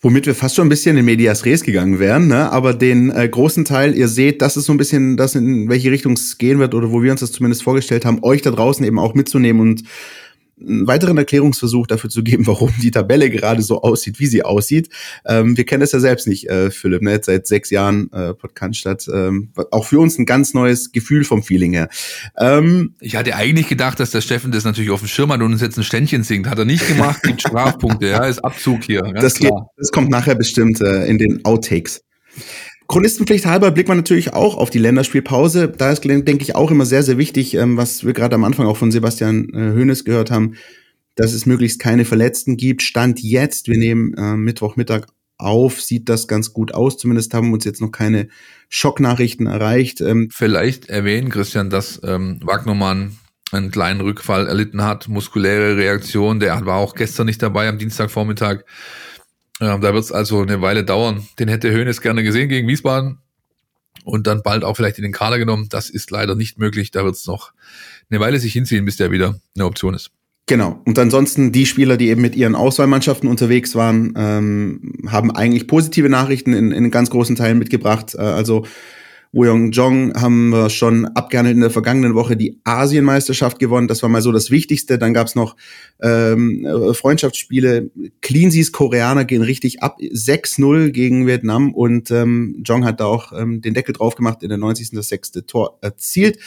Womit 0.01 0.27
wir 0.27 0.35
fast 0.37 0.55
schon 0.55 0.67
ein 0.67 0.69
bisschen 0.69 0.97
in 0.97 1.05
Medias 1.05 1.45
Res 1.45 1.65
gegangen 1.65 1.99
wären, 1.99 2.29
ne? 2.29 2.53
aber 2.53 2.73
den 2.73 3.11
äh, 3.11 3.29
großen 3.29 3.65
Teil, 3.65 3.97
ihr 3.97 4.07
seht, 4.07 4.43
das 4.43 4.57
ist 4.57 4.67
so 4.67 4.73
ein 4.73 4.77
bisschen 4.77 5.17
das, 5.17 5.35
in 5.35 5.69
welche 5.69 5.91
Richtung 5.91 6.13
es 6.13 6.39
gehen 6.39 6.61
wird 6.61 6.73
oder 6.75 6.93
wo 6.93 7.03
wir 7.03 7.11
uns 7.11 7.21
das 7.21 7.33
zumindest 7.33 7.65
vorgestellt 7.65 8.05
haben, 8.05 8.23
euch 8.23 8.41
da 8.43 8.53
draußen 8.53 8.85
eben 8.87 9.01
auch 9.01 9.15
mitzunehmen 9.15 9.61
und 9.61 9.83
einen 10.61 10.87
weiteren 10.87 11.17
Erklärungsversuch 11.19 11.87
dafür 11.87 12.11
zu 12.11 12.23
geben, 12.23 12.47
warum 12.47 12.73
die 12.81 12.91
Tabelle 12.91 13.31
gerade 13.31 13.63
so 13.63 13.83
aussieht, 13.83 14.19
wie 14.19 14.27
sie 14.27 14.43
aussieht. 14.43 14.89
Ähm, 15.27 15.57
wir 15.57 15.65
kennen 15.65 15.81
das 15.81 15.93
ja 15.93 16.01
selbst 16.01 16.27
nicht, 16.27 16.49
äh, 16.49 16.71
Philipp, 16.71 17.03
ne? 17.03 17.21
seit 17.23 17.47
sechs 17.47 17.71
Jahren 17.71 18.11
äh, 18.13 18.35
Podcast 18.35 18.77
statt. 18.77 19.07
Ähm, 19.13 19.51
auch 19.71 19.85
für 19.85 19.99
uns 19.99 20.19
ein 20.19 20.27
ganz 20.27 20.55
neues 20.55 20.93
Gefühl 20.93 21.25
vom 21.25 21.43
Feeling 21.43 21.73
her. 21.73 21.89
Ähm, 22.39 22.95
ich 23.01 23.17
hatte 23.17 23.35
eigentlich 23.35 23.69
gedacht, 23.69 24.01
dass 24.01 24.11
der 24.11 24.21
Steffen 24.21 24.53
das 24.53 24.65
natürlich 24.65 24.91
auf 24.91 25.01
dem 25.01 25.09
Schirm 25.09 25.33
hat 25.33 25.41
und 25.41 25.53
uns 25.53 25.63
jetzt 25.63 25.79
ein 25.79 25.85
Ständchen 25.85 26.23
singt. 26.23 26.49
Hat 26.49 26.59
er 26.59 26.65
nicht 26.65 26.87
gemacht, 26.87 27.23
gibt 27.23 27.41
Strafpunkte, 27.41 28.09
ja, 28.09 28.25
ist 28.25 28.45
Abzug 28.45 28.85
hier. 28.85 29.03
das, 29.15 29.35
geht, 29.35 29.53
das 29.77 29.91
kommt 29.91 30.11
nachher 30.11 30.35
bestimmt 30.35 30.81
äh, 30.81 31.07
in 31.07 31.19
den 31.19 31.45
Outtakes. 31.45 32.03
Chronistenpflicht 32.89 33.45
halber 33.45 33.71
blickt 33.71 33.89
man 33.89 33.99
natürlich 33.99 34.33
auch 34.33 34.57
auf 34.57 34.71
die 34.71 34.79
Länderspielpause. 34.79 35.69
Da 35.69 35.93
ist, 35.93 36.05
denke 36.05 36.39
ich, 36.43 36.55
auch 36.55 36.71
immer 36.71 36.87
sehr, 36.87 37.03
sehr 37.03 37.19
wichtig, 37.19 37.55
ähm, 37.55 37.77
was 37.77 38.05
wir 38.05 38.15
gerade 38.15 38.35
am 38.35 38.45
Anfang 38.45 38.67
auch 38.67 38.79
von 38.79 38.91
Sebastian 38.91 39.51
äh, 39.53 39.95
gehört 40.05 40.31
haben, 40.31 40.55
dass 41.15 41.35
es 41.35 41.45
möglichst 41.45 41.81
keine 41.81 42.07
Verletzten 42.07 42.57
gibt. 42.57 42.83
Stand 42.83 43.21
jetzt, 43.21 43.69
wir 43.69 43.77
nehmen 43.77 44.15
äh, 44.15 44.37
Mittwochmittag 44.37 45.07
auf, 45.37 45.83
sieht 45.83 46.09
das 46.09 46.29
ganz 46.29 46.55
gut 46.55 46.73
aus. 46.73 46.97
Zumindest 46.97 47.35
haben 47.35 47.53
uns 47.53 47.67
jetzt 47.67 47.83
noch 47.83 47.93
keine 47.93 48.29
Schocknachrichten 48.71 49.47
erreicht. 49.47 50.01
Ähm, 50.01 50.31
Vielleicht 50.33 50.89
erwähnen, 50.89 51.29
Christian, 51.29 51.69
dass 51.69 52.01
ähm, 52.03 52.41
Wagnermann 52.43 53.19
einen 53.53 53.71
kleinen 53.71 54.01
Rückfall 54.01 54.47
erlitten 54.47 54.83
hat, 54.83 55.09
muskuläre 55.09 55.77
Reaktion. 55.77 56.41
Der 56.41 56.65
war 56.65 56.79
auch 56.79 56.95
gestern 56.95 57.27
nicht 57.27 57.43
dabei 57.43 57.69
am 57.69 57.79
Dienstagvormittag. 57.79 58.65
Da 59.59 59.81
wird 59.83 59.97
es 59.97 60.13
also 60.13 60.41
eine 60.41 60.61
Weile 60.61 60.85
dauern. 60.85 61.27
Den 61.39 61.49
hätte 61.49 61.71
Hönes 61.71 62.01
gerne 62.01 62.23
gesehen 62.23 62.49
gegen 62.49 62.69
Wiesbaden 62.69 63.19
und 64.05 64.27
dann 64.27 64.43
bald 64.43 64.65
auch 64.65 64.77
vielleicht 64.77 64.99
in 64.99 65.03
den 65.03 65.13
Kader 65.13 65.39
genommen. 65.39 65.67
Das 65.69 65.91
ist 65.91 66.11
leider 66.11 66.35
nicht 66.35 66.59
möglich. 66.59 66.91
Da 66.91 67.05
wird 67.05 67.17
es 67.17 67.27
noch 67.27 67.53
eine 68.11 68.21
Weile 68.21 68.39
sich 68.39 68.53
hinziehen, 68.53 68.85
bis 68.85 68.97
der 68.97 69.11
wieder 69.11 69.41
eine 69.55 69.65
Option 69.65 69.95
ist. 69.95 70.11
Genau. 70.47 70.81
Und 70.87 70.99
ansonsten 70.99 71.53
die 71.53 71.67
Spieler, 71.67 71.99
die 71.99 72.09
eben 72.09 72.23
mit 72.23 72.35
ihren 72.35 72.55
Auswahlmannschaften 72.55 73.29
unterwegs 73.29 73.75
waren, 73.75 74.15
ähm, 74.17 74.95
haben 75.09 75.31
eigentlich 75.31 75.67
positive 75.67 76.09
Nachrichten 76.09 76.55
in, 76.55 76.73
in 76.73 76.91
ganz 76.91 77.11
großen 77.11 77.37
Teilen 77.37 77.59
mitgebracht. 77.59 78.15
Äh, 78.15 78.23
also 78.23 78.65
Woo 79.31 79.45
Jong 79.45 80.15
haben 80.15 80.49
wir 80.51 80.71
schon 80.71 81.05
abgehandelt 81.05 81.55
in 81.55 81.61
der 81.61 81.71
vergangenen 81.71 82.15
Woche 82.15 82.37
die 82.37 82.61
Asienmeisterschaft 82.65 83.59
gewonnen. 83.59 83.87
Das 83.87 84.03
war 84.03 84.09
mal 84.09 84.23
so 84.23 84.33
das 84.33 84.51
Wichtigste. 84.51 84.99
Dann 84.99 85.13
gab's 85.13 85.35
noch 85.35 85.55
ähm, 86.01 86.67
Freundschaftsspiele. 86.95 87.91
Cleansies 88.23 88.73
Koreaner 88.73 89.27
gehen 89.27 89.43
richtig 89.43 89.83
ab. 89.83 89.99
6-0 90.01 90.91
gegen 90.91 91.27
Vietnam 91.27 91.75
und 91.75 92.11
ähm, 92.11 92.63
Jong 92.65 92.87
hat 92.87 93.01
da 93.01 93.05
auch 93.05 93.33
ähm, 93.33 93.61
den 93.61 93.75
Deckel 93.75 93.93
drauf 93.93 94.15
gemacht, 94.15 94.43
in 94.43 94.49
der 94.49 94.59
90. 94.59 94.93
das 94.93 95.09
sechste 95.09 95.45
Tor 95.45 95.79
erzielt. 95.83 96.39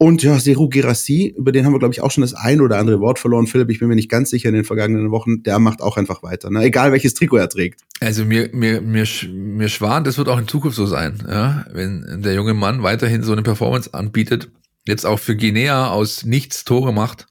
Und 0.00 0.22
ja, 0.22 0.38
Seru 0.38 0.68
Girassi, 0.68 1.34
über 1.36 1.50
den 1.50 1.66
haben 1.66 1.72
wir, 1.72 1.80
glaube 1.80 1.92
ich, 1.92 2.00
auch 2.02 2.12
schon 2.12 2.22
das 2.22 2.32
ein 2.32 2.60
oder 2.60 2.78
andere 2.78 3.00
Wort 3.00 3.18
verloren. 3.18 3.48
Philipp, 3.48 3.68
ich 3.68 3.80
bin 3.80 3.88
mir 3.88 3.96
nicht 3.96 4.08
ganz 4.08 4.30
sicher 4.30 4.48
in 4.48 4.54
den 4.54 4.64
vergangenen 4.64 5.10
Wochen. 5.10 5.42
Der 5.42 5.58
macht 5.58 5.82
auch 5.82 5.96
einfach 5.96 6.22
weiter, 6.22 6.50
ne? 6.50 6.62
egal 6.62 6.92
welches 6.92 7.14
Trikot 7.14 7.38
er 7.38 7.48
trägt. 7.48 7.80
Also 7.98 8.24
mir, 8.24 8.48
mir, 8.52 8.80
mir, 8.80 9.04
mir 9.28 9.68
schwant, 9.68 10.06
das 10.06 10.16
wird 10.16 10.28
auch 10.28 10.38
in 10.38 10.46
Zukunft 10.46 10.76
so 10.76 10.86
sein. 10.86 11.20
Ja? 11.28 11.66
Wenn 11.72 12.22
der 12.22 12.34
junge 12.34 12.54
Mann 12.54 12.84
weiterhin 12.84 13.24
so 13.24 13.32
eine 13.32 13.42
Performance 13.42 13.92
anbietet, 13.92 14.52
jetzt 14.86 15.04
auch 15.04 15.18
für 15.18 15.34
Guinea 15.34 15.90
aus 15.90 16.24
nichts 16.24 16.64
Tore 16.64 16.92
macht, 16.92 17.26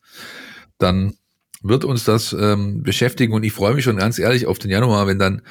dann 0.77 1.13
wird 1.61 1.85
uns 1.85 2.03
das 2.03 2.35
ähm, 2.37 2.83
beschäftigen. 2.83 3.31
Und 3.31 3.43
ich 3.43 3.53
freue 3.53 3.75
mich 3.75 3.85
schon 3.85 3.95
ganz 3.95 4.19
ehrlich 4.19 4.45
auf 4.45 4.59
den 4.59 4.71
Januar, 4.71 5.07
wenn 5.07 5.19
dann 5.19 5.41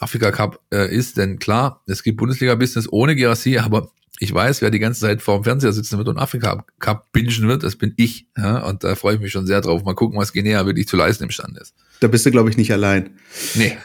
Afrika 0.00 0.30
Cup 0.30 0.60
äh, 0.72 0.90
ist. 0.90 1.18
Denn 1.18 1.38
klar, 1.38 1.82
es 1.86 2.02
gibt 2.02 2.16
Bundesliga-Business 2.16 2.88
ohne 2.90 3.14
Girassi, 3.14 3.58
aber 3.58 3.90
ich 4.22 4.32
weiß, 4.32 4.62
wer 4.62 4.70
die 4.70 4.78
ganze 4.78 5.00
Zeit 5.00 5.20
vor 5.20 5.40
dem 5.40 5.42
Fernseher 5.42 5.72
sitzen 5.72 5.98
wird 5.98 6.06
und 6.06 6.16
Afrika 6.16 6.64
Cup 6.78 7.10
bingen 7.10 7.48
wird, 7.48 7.64
das 7.64 7.74
bin 7.74 7.92
ich. 7.96 8.28
Ja, 8.36 8.64
und 8.68 8.84
da 8.84 8.94
freue 8.94 9.16
ich 9.16 9.20
mich 9.20 9.32
schon 9.32 9.48
sehr 9.48 9.60
drauf. 9.60 9.82
Mal 9.82 9.94
gucken, 9.94 10.16
was 10.16 10.32
Guinea 10.32 10.64
wirklich 10.64 10.86
zu 10.86 10.96
leisten 10.96 11.24
imstande 11.24 11.60
ist. 11.60 11.74
Da 11.98 12.06
bist 12.06 12.24
du, 12.24 12.30
glaube 12.30 12.48
ich, 12.48 12.56
nicht 12.56 12.72
allein. 12.72 13.10
Nee. 13.56 13.76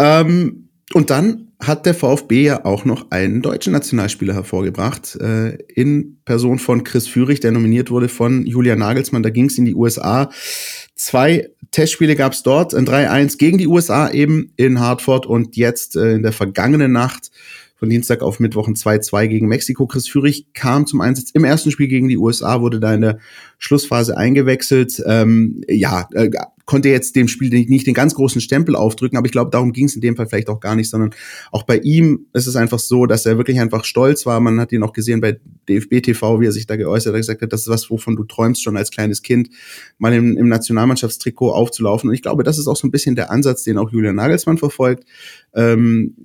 Ähm, 0.00 0.70
und 0.92 1.10
dann 1.10 1.52
hat 1.60 1.86
der 1.86 1.94
VfB 1.94 2.42
ja 2.42 2.64
auch 2.64 2.84
noch 2.84 3.12
einen 3.12 3.42
deutschen 3.42 3.72
Nationalspieler 3.72 4.34
hervorgebracht, 4.34 5.16
äh, 5.20 5.54
in 5.72 6.20
Person 6.24 6.58
von 6.58 6.82
Chris 6.82 7.06
Führig, 7.06 7.38
der 7.38 7.52
nominiert 7.52 7.88
wurde 7.88 8.08
von 8.08 8.44
Julia 8.44 8.74
Nagelsmann. 8.74 9.22
Da 9.22 9.30
ging 9.30 9.46
es 9.46 9.56
in 9.56 9.66
die 9.66 9.76
USA. 9.76 10.30
Zwei 10.96 11.48
Testspiele 11.70 12.16
gab 12.16 12.32
es 12.32 12.42
dort, 12.42 12.74
ein 12.74 12.86
3-1 12.86 13.38
gegen 13.38 13.58
die 13.58 13.68
USA 13.68 14.10
eben 14.10 14.52
in 14.56 14.80
Hartford 14.80 15.26
und 15.26 15.56
jetzt 15.56 15.94
äh, 15.94 16.14
in 16.14 16.24
der 16.24 16.32
vergangenen 16.32 16.90
Nacht 16.90 17.30
von 17.76 17.88
Dienstag 17.90 18.22
auf 18.22 18.40
Mittwoch 18.40 18.68
ein 18.68 18.74
2-2 18.74 19.28
gegen 19.28 19.48
Mexiko. 19.48 19.86
Chris 19.86 20.08
Führig 20.08 20.46
kam 20.54 20.86
zum 20.86 21.00
Einsatz 21.00 21.30
im 21.32 21.44
ersten 21.44 21.70
Spiel 21.70 21.88
gegen 21.88 22.08
die 22.08 22.18
USA, 22.18 22.60
wurde 22.60 22.80
da 22.80 22.94
in 22.94 23.02
der 23.02 23.18
Schlussphase 23.58 24.16
eingewechselt. 24.16 25.02
Ähm, 25.06 25.62
ja, 25.68 26.08
äh, 26.14 26.30
konnte 26.66 26.88
jetzt 26.88 27.14
dem 27.14 27.28
Spiel 27.28 27.48
nicht 27.50 27.86
den 27.86 27.94
ganz 27.94 28.14
großen 28.14 28.40
Stempel 28.40 28.74
aufdrücken, 28.74 29.16
aber 29.16 29.26
ich 29.26 29.32
glaube, 29.32 29.50
darum 29.50 29.72
ging 29.72 29.86
es 29.86 29.94
in 29.94 30.00
dem 30.00 30.16
Fall 30.16 30.26
vielleicht 30.26 30.48
auch 30.48 30.58
gar 30.58 30.74
nicht, 30.74 30.90
sondern 30.90 31.14
auch 31.52 31.62
bei 31.62 31.78
ihm 31.78 32.26
ist 32.32 32.48
es 32.48 32.56
einfach 32.56 32.80
so, 32.80 33.06
dass 33.06 33.24
er 33.24 33.38
wirklich 33.38 33.60
einfach 33.60 33.84
stolz 33.84 34.26
war. 34.26 34.40
Man 34.40 34.60
hat 34.60 34.72
ihn 34.72 34.82
auch 34.82 34.92
gesehen 34.92 35.20
bei 35.20 35.38
DFB 35.68 36.02
TV, 36.02 36.40
wie 36.40 36.46
er 36.46 36.52
sich 36.52 36.66
da 36.66 36.74
geäußert 36.74 37.14
hat, 37.14 37.20
gesagt 37.20 37.42
hat, 37.42 37.52
das 37.52 37.62
ist 37.62 37.68
was, 37.68 37.88
wovon 37.88 38.16
du 38.16 38.24
träumst 38.24 38.64
schon 38.64 38.76
als 38.76 38.90
kleines 38.90 39.22
Kind, 39.22 39.48
mal 39.98 40.12
im, 40.12 40.36
im 40.36 40.48
Nationalmannschaftstrikot 40.48 41.52
aufzulaufen. 41.52 42.08
Und 42.08 42.14
ich 42.14 42.22
glaube, 42.22 42.42
das 42.42 42.58
ist 42.58 42.66
auch 42.66 42.76
so 42.76 42.88
ein 42.88 42.90
bisschen 42.90 43.14
der 43.14 43.30
Ansatz, 43.30 43.62
den 43.62 43.78
auch 43.78 43.90
Julian 43.92 44.16
Nagelsmann 44.16 44.58
verfolgt. 44.58 45.04
Ähm, 45.54 46.16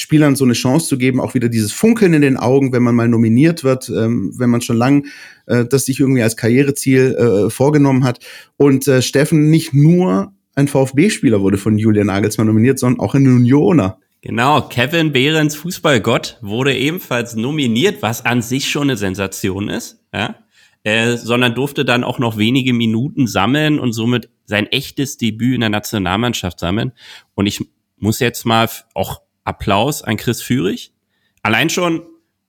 Spielern 0.00 0.36
so 0.36 0.44
eine 0.44 0.54
Chance 0.54 0.88
zu 0.88 0.98
geben, 0.98 1.20
auch 1.20 1.34
wieder 1.34 1.48
dieses 1.48 1.72
Funkeln 1.72 2.14
in 2.14 2.22
den 2.22 2.36
Augen, 2.36 2.72
wenn 2.72 2.82
man 2.82 2.94
mal 2.94 3.08
nominiert 3.08 3.64
wird, 3.64 3.88
ähm, 3.88 4.32
wenn 4.36 4.50
man 4.50 4.60
schon 4.60 4.76
lang 4.76 5.06
äh, 5.46 5.64
das 5.64 5.84
sich 5.84 6.00
irgendwie 6.00 6.22
als 6.22 6.36
Karriereziel 6.36 7.14
äh, 7.14 7.50
vorgenommen 7.50 8.04
hat. 8.04 8.20
Und 8.56 8.88
äh, 8.88 9.02
Steffen, 9.02 9.50
nicht 9.50 9.74
nur 9.74 10.32
ein 10.54 10.68
VfB-Spieler 10.68 11.40
wurde 11.40 11.58
von 11.58 11.78
Julian 11.78 12.06
Nagelsmann 12.06 12.46
nominiert, 12.46 12.78
sondern 12.78 13.00
auch 13.00 13.14
ein 13.14 13.26
Unioner. 13.26 13.98
Genau, 14.22 14.62
Kevin 14.62 15.12
Behrens 15.12 15.56
Fußballgott 15.56 16.38
wurde 16.42 16.76
ebenfalls 16.76 17.36
nominiert, 17.36 18.02
was 18.02 18.24
an 18.24 18.42
sich 18.42 18.68
schon 18.68 18.84
eine 18.84 18.96
Sensation 18.96 19.68
ist, 19.68 20.04
ja. 20.12 20.36
Äh, 20.82 21.18
sondern 21.18 21.54
durfte 21.54 21.84
dann 21.84 22.04
auch 22.04 22.18
noch 22.18 22.38
wenige 22.38 22.72
Minuten 22.72 23.26
sammeln 23.26 23.78
und 23.78 23.92
somit 23.92 24.30
sein 24.46 24.66
echtes 24.66 25.18
Debüt 25.18 25.54
in 25.54 25.60
der 25.60 25.68
Nationalmannschaft 25.68 26.58
sammeln. 26.58 26.92
Und 27.34 27.46
ich 27.46 27.66
muss 27.98 28.18
jetzt 28.18 28.46
mal 28.46 28.66
auch 28.94 29.20
Applaus 29.44 30.02
an 30.02 30.16
Chris 30.16 30.42
Führig. 30.42 30.92
Allein 31.42 31.70
schon, 31.70 32.02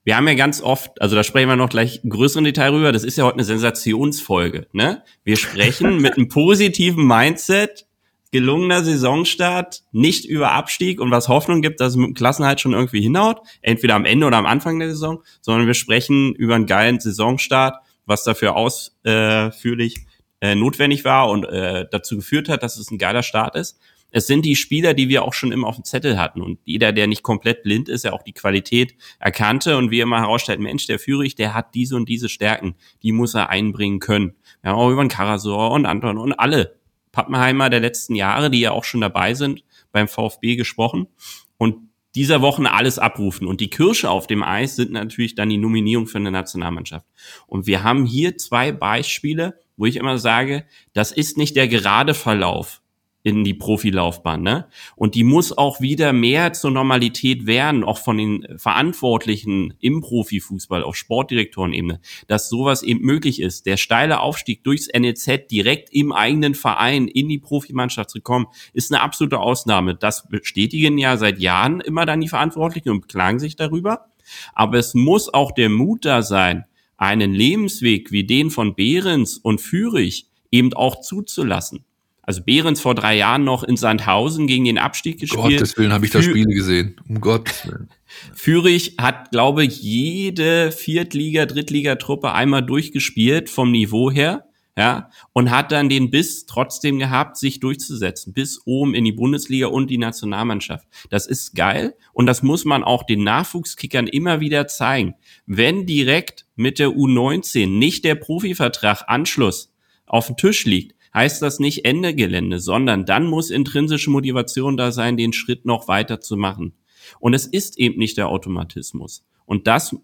wir 0.04 0.16
haben 0.16 0.28
ja 0.28 0.34
ganz 0.34 0.60
oft, 0.60 1.00
also 1.00 1.16
da 1.16 1.24
sprechen 1.24 1.48
wir 1.48 1.56
noch 1.56 1.68
gleich 1.68 2.00
größeren 2.08 2.44
Detail 2.44 2.70
rüber, 2.70 2.92
das 2.92 3.04
ist 3.04 3.16
ja 3.16 3.24
heute 3.24 3.36
eine 3.36 3.44
Sensationsfolge. 3.44 4.66
Ne? 4.72 5.02
Wir 5.24 5.36
sprechen 5.36 5.98
mit 6.00 6.16
einem 6.16 6.28
positiven 6.28 7.06
Mindset, 7.06 7.86
gelungener 8.32 8.82
Saisonstart, 8.82 9.82
nicht 9.92 10.24
über 10.24 10.52
Abstieg 10.52 11.00
und 11.00 11.10
was 11.10 11.28
Hoffnung 11.28 11.60
gibt, 11.60 11.80
dass 11.80 11.90
es 11.90 11.96
mit 11.96 12.08
dem 12.08 12.14
Klassenhalt 12.14 12.60
schon 12.60 12.72
irgendwie 12.72 13.02
hinhaut, 13.02 13.40
entweder 13.60 13.94
am 13.94 14.06
Ende 14.06 14.26
oder 14.26 14.38
am 14.38 14.46
Anfang 14.46 14.78
der 14.78 14.88
Saison, 14.88 15.22
sondern 15.42 15.66
wir 15.66 15.74
sprechen 15.74 16.34
über 16.34 16.54
einen 16.54 16.66
geilen 16.66 16.98
Saisonstart, 16.98 17.76
was 18.06 18.24
dafür 18.24 18.56
ausführlich 18.56 20.06
äh, 20.40 20.54
notwendig 20.54 21.04
war 21.04 21.28
und 21.28 21.44
äh, 21.44 21.86
dazu 21.90 22.16
geführt 22.16 22.48
hat, 22.48 22.62
dass 22.62 22.78
es 22.78 22.90
ein 22.90 22.98
geiler 22.98 23.22
Start 23.22 23.54
ist 23.54 23.78
es 24.12 24.26
sind 24.26 24.44
die 24.44 24.56
Spieler, 24.56 24.92
die 24.94 25.08
wir 25.08 25.24
auch 25.24 25.32
schon 25.32 25.52
immer 25.52 25.66
auf 25.66 25.76
dem 25.76 25.84
Zettel 25.84 26.20
hatten. 26.20 26.42
Und 26.42 26.60
jeder, 26.64 26.92
der 26.92 27.06
nicht 27.06 27.22
komplett 27.22 27.62
blind 27.62 27.88
ist, 27.88 28.04
ja 28.04 28.12
auch 28.12 28.22
die 28.22 28.34
Qualität 28.34 28.94
erkannte 29.18 29.78
und 29.78 29.90
wie 29.90 30.00
immer 30.00 30.20
herausstellt, 30.20 30.60
Mensch, 30.60 30.86
der 30.86 30.98
Führig, 30.98 31.34
der 31.34 31.54
hat 31.54 31.74
diese 31.74 31.96
und 31.96 32.08
diese 32.08 32.28
Stärken, 32.28 32.76
die 33.02 33.12
muss 33.12 33.34
er 33.34 33.48
einbringen 33.48 34.00
können. 34.00 34.34
Wir 34.60 34.70
haben 34.70 34.78
auch 34.78 34.90
über 34.90 35.02
den 35.02 35.08
Karasor 35.08 35.70
und 35.72 35.86
Anton 35.86 36.18
und 36.18 36.34
alle 36.34 36.78
Pappenheimer 37.10 37.70
der 37.70 37.80
letzten 37.80 38.14
Jahre, 38.14 38.50
die 38.50 38.60
ja 38.60 38.70
auch 38.70 38.84
schon 38.84 39.00
dabei 39.00 39.34
sind, 39.34 39.64
beim 39.92 40.08
VfB 40.08 40.56
gesprochen. 40.56 41.08
Und 41.56 41.88
dieser 42.14 42.42
Wochen 42.42 42.66
alles 42.66 42.98
abrufen. 42.98 43.46
Und 43.46 43.62
die 43.62 43.70
Kirsche 43.70 44.10
auf 44.10 44.26
dem 44.26 44.42
Eis 44.42 44.76
sind 44.76 44.92
natürlich 44.92 45.34
dann 45.34 45.48
die 45.48 45.56
Nominierung 45.56 46.06
für 46.06 46.18
eine 46.18 46.30
Nationalmannschaft. 46.30 47.06
Und 47.46 47.66
wir 47.66 47.82
haben 47.82 48.04
hier 48.04 48.36
zwei 48.36 48.72
Beispiele, 48.72 49.58
wo 49.78 49.86
ich 49.86 49.96
immer 49.96 50.18
sage, 50.18 50.66
das 50.92 51.12
ist 51.12 51.38
nicht 51.38 51.56
der 51.56 51.68
gerade 51.68 52.12
Verlauf 52.12 52.81
in 53.24 53.44
die 53.44 53.54
Profilaufbahn, 53.54 54.42
ne? 54.42 54.66
Und 54.96 55.14
die 55.14 55.22
muss 55.22 55.56
auch 55.56 55.80
wieder 55.80 56.12
mehr 56.12 56.52
zur 56.52 56.72
Normalität 56.72 57.46
werden, 57.46 57.84
auch 57.84 57.98
von 57.98 58.18
den 58.18 58.46
Verantwortlichen 58.56 59.74
im 59.80 60.00
Profifußball 60.00 60.82
auf 60.82 60.96
Sportdirektorenebene, 60.96 62.00
dass 62.26 62.48
sowas 62.48 62.82
eben 62.82 63.00
möglich 63.00 63.40
ist. 63.40 63.66
Der 63.66 63.76
steile 63.76 64.20
Aufstieg 64.20 64.64
durchs 64.64 64.88
NEZ 64.88 65.46
direkt 65.50 65.92
im 65.92 66.12
eigenen 66.12 66.54
Verein 66.54 67.06
in 67.06 67.28
die 67.28 67.38
Profimannschaft 67.38 68.10
zu 68.10 68.20
kommen, 68.20 68.46
ist 68.72 68.92
eine 68.92 69.00
absolute 69.00 69.38
Ausnahme. 69.38 69.94
Das 69.94 70.28
bestätigen 70.28 70.98
ja 70.98 71.16
seit 71.16 71.38
Jahren 71.38 71.80
immer 71.80 72.06
dann 72.06 72.20
die 72.20 72.28
Verantwortlichen 72.28 72.90
und 72.90 73.02
beklagen 73.02 73.38
sich 73.38 73.54
darüber. 73.54 74.06
Aber 74.52 74.78
es 74.78 74.94
muss 74.94 75.32
auch 75.32 75.52
der 75.52 75.68
Mut 75.68 76.04
da 76.04 76.22
sein, 76.22 76.64
einen 76.96 77.34
Lebensweg 77.34 78.10
wie 78.10 78.24
den 78.24 78.50
von 78.50 78.74
Behrens 78.74 79.38
und 79.38 79.60
Führig 79.60 80.26
eben 80.50 80.72
auch 80.74 81.00
zuzulassen. 81.00 81.84
Also 82.22 82.42
Behrens 82.42 82.80
vor 82.80 82.94
drei 82.94 83.16
Jahren 83.16 83.42
noch 83.42 83.64
in 83.64 83.76
Sandhausen 83.76 84.46
gegen 84.46 84.64
den 84.64 84.78
Abstieg 84.78 85.18
gespielt. 85.18 85.42
Gottes 85.42 85.76
Willen 85.76 85.92
habe 85.92 86.04
ich 86.04 86.12
da 86.12 86.22
Spiele 86.22 86.54
gesehen. 86.54 86.96
Um 87.08 87.20
Gottes 87.20 87.66
Willen. 87.66 87.88
Fürich 88.34 88.96
hat, 89.00 89.32
glaube 89.32 89.64
ich, 89.64 89.82
jede 89.82 90.70
Viertliga-, 90.70 91.46
Drittligatruppe 91.46 92.32
einmal 92.32 92.62
durchgespielt 92.62 93.50
vom 93.50 93.72
Niveau 93.72 94.10
her. 94.10 94.46
Ja, 94.74 95.10
und 95.34 95.50
hat 95.50 95.70
dann 95.70 95.90
den 95.90 96.10
Biss 96.10 96.46
trotzdem 96.46 96.98
gehabt, 96.98 97.36
sich 97.36 97.60
durchzusetzen, 97.60 98.32
bis 98.32 98.62
oben 98.64 98.94
in 98.94 99.04
die 99.04 99.12
Bundesliga 99.12 99.66
und 99.66 99.90
die 99.90 99.98
Nationalmannschaft. 99.98 100.88
Das 101.10 101.26
ist 101.26 101.54
geil 101.54 101.94
und 102.14 102.24
das 102.24 102.42
muss 102.42 102.64
man 102.64 102.82
auch 102.82 103.02
den 103.02 103.22
Nachwuchskickern 103.22 104.06
immer 104.06 104.40
wieder 104.40 104.68
zeigen. 104.68 105.14
Wenn 105.44 105.84
direkt 105.84 106.46
mit 106.56 106.78
der 106.78 106.88
U19 106.88 107.66
nicht 107.66 108.06
der 108.06 108.14
Profivertrag 108.14 109.04
Anschluss 109.08 109.74
auf 110.06 110.28
dem 110.28 110.38
Tisch 110.38 110.64
liegt, 110.64 110.94
heißt 111.14 111.42
das 111.42 111.58
nicht 111.58 111.84
Ende 111.84 112.14
Gelände, 112.14 112.58
sondern 112.58 113.04
dann 113.04 113.26
muss 113.26 113.50
intrinsische 113.50 114.10
Motivation 114.10 114.76
da 114.76 114.92
sein, 114.92 115.16
den 115.16 115.32
Schritt 115.32 115.64
noch 115.64 115.88
weiter 115.88 116.20
zu 116.20 116.36
machen. 116.36 116.74
Und 117.20 117.34
es 117.34 117.46
ist 117.46 117.78
eben 117.78 117.98
nicht 117.98 118.16
der 118.16 118.28
Automatismus. 118.28 119.24
Und 119.44 119.66
das, 119.66 119.94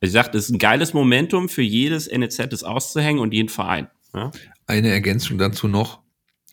ich 0.00 0.12
sagte, 0.12 0.38
ist 0.38 0.50
ein 0.50 0.58
geiles 0.58 0.94
Momentum 0.94 1.48
für 1.48 1.62
jedes 1.62 2.10
NEZ, 2.10 2.48
das 2.50 2.64
auszuhängen 2.64 3.20
und 3.20 3.34
jeden 3.34 3.48
Verein. 3.48 3.88
Ja? 4.14 4.30
Eine 4.66 4.88
Ergänzung 4.90 5.38
dazu 5.38 5.68
noch. 5.68 6.02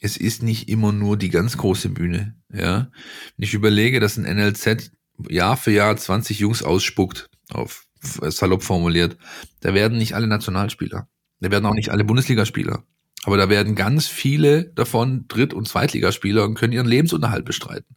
Es 0.01 0.17
ist 0.17 0.41
nicht 0.41 0.67
immer 0.67 0.91
nur 0.91 1.15
die 1.15 1.29
ganz 1.29 1.57
große 1.57 1.89
Bühne. 1.89 2.35
Ja, 2.51 2.89
ich 3.37 3.53
überlege, 3.53 3.99
dass 3.99 4.17
ein 4.17 4.23
NLZ 4.23 4.91
Jahr 5.29 5.55
für 5.57 5.71
Jahr 5.71 5.95
20 5.95 6.39
Jungs 6.39 6.63
ausspuckt, 6.63 7.29
auf 7.51 7.85
salopp 8.01 8.63
formuliert, 8.63 9.17
da 9.59 9.75
werden 9.75 9.99
nicht 9.99 10.15
alle 10.15 10.25
Nationalspieler. 10.25 11.07
Da 11.39 11.51
werden 11.51 11.65
auch 11.65 11.75
nicht 11.75 11.89
alle 11.89 12.03
Bundesligaspieler. 12.03 12.83
Aber 13.23 13.37
da 13.37 13.49
werden 13.49 13.75
ganz 13.75 14.07
viele 14.07 14.65
davon 14.65 15.25
Dritt- 15.27 15.53
und 15.53 15.67
Zweitligaspieler 15.67 16.43
und 16.43 16.55
können 16.55 16.73
ihren 16.73 16.87
Lebensunterhalt 16.87 17.45
bestreiten. 17.45 17.95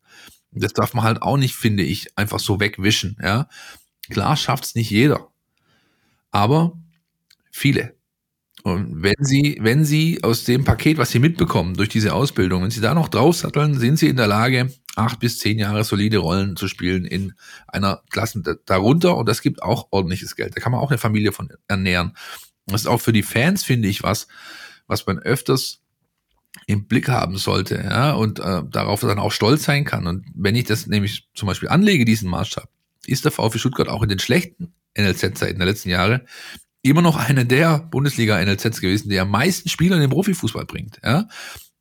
Das 0.53 0.73
darf 0.73 0.95
man 0.95 1.05
halt 1.05 1.23
auch 1.23 1.37
nicht, 1.37 1.55
finde 1.55 1.83
ich, 1.83 2.17
einfach 2.17 2.39
so 2.39 2.61
wegwischen. 2.61 3.17
Ja, 3.23 3.49
klar 4.11 4.37
schafft's 4.37 4.75
nicht 4.75 4.91
jeder, 4.91 5.29
aber 6.31 6.79
viele. 7.51 7.95
Und 8.63 9.03
wenn 9.03 9.15
Sie, 9.21 9.59
wenn 9.61 9.85
Sie 9.85 10.23
aus 10.23 10.45
dem 10.45 10.65
Paket, 10.65 10.97
was 10.97 11.11
Sie 11.11 11.19
mitbekommen 11.19 11.75
durch 11.75 11.91
diese 11.91 12.15
Ausbildung, 12.15 12.63
wenn 12.63 12.71
Sie 12.71 12.81
da 12.81 12.95
noch 12.95 13.09
draufsatteln, 13.09 13.79
sind 13.79 13.99
Sie 13.99 14.09
in 14.09 14.17
der 14.17 14.27
Lage, 14.27 14.73
acht 14.97 15.21
bis 15.21 15.39
zehn 15.39 15.59
Jahre 15.59 15.85
solide 15.85 16.19
Rollen 16.19 16.57
zu 16.57 16.67
spielen 16.67 17.05
in 17.05 17.35
einer 17.69 18.03
Klasse 18.09 18.43
darunter. 18.65 19.17
Und 19.19 19.29
das 19.29 19.43
gibt 19.43 19.63
auch 19.63 19.89
ordentliches 19.91 20.35
Geld. 20.35 20.57
Da 20.57 20.61
kann 20.61 20.73
man 20.73 20.81
auch 20.81 20.91
eine 20.91 20.97
Familie 20.97 21.33
von 21.33 21.51
ernähren. 21.69 22.17
Das 22.67 22.83
ist 22.83 22.87
auch 22.87 23.03
für 23.03 23.13
die 23.13 23.23
Fans, 23.23 23.65
finde 23.65 23.89
ich, 23.89 24.03
was, 24.03 24.29
was 24.87 25.07
man 25.07 25.19
öfters 25.19 25.81
im 26.67 26.87
Blick 26.87 27.09
haben 27.09 27.37
sollte, 27.37 27.77
ja, 27.77 28.13
und 28.13 28.39
äh, 28.39 28.63
darauf 28.71 29.01
dann 29.01 29.19
auch 29.19 29.33
stolz 29.33 29.65
sein 29.65 29.85
kann. 29.85 30.07
Und 30.07 30.25
wenn 30.35 30.55
ich 30.55 30.65
das 30.65 30.87
nämlich 30.87 31.29
zum 31.35 31.49
Beispiel 31.49 31.69
anlege, 31.69 32.05
diesen 32.05 32.31
Maßstab, 32.31 32.69
ist 33.07 33.25
der 33.25 33.33
VfB 33.33 33.59
Stuttgart 33.59 33.89
auch 33.89 34.03
in 34.03 34.09
den 34.09 34.19
schlechten 34.19 34.73
NLZ-Zeiten 34.97 35.59
der 35.59 35.67
letzten 35.67 35.91
Jahre 35.91 36.25
immer 36.83 37.03
noch 37.03 37.17
eine 37.17 37.47
der 37.47 37.79
Bundesliga-NLZs 37.79 38.81
gewesen, 38.81 39.09
der 39.09 39.23
am 39.23 39.31
meisten 39.31 39.69
Spieler 39.69 39.97
in 39.97 40.03
den 40.03 40.11
Profifußball 40.11 40.67
bringt. 40.67 41.01
Ja? 41.03 41.27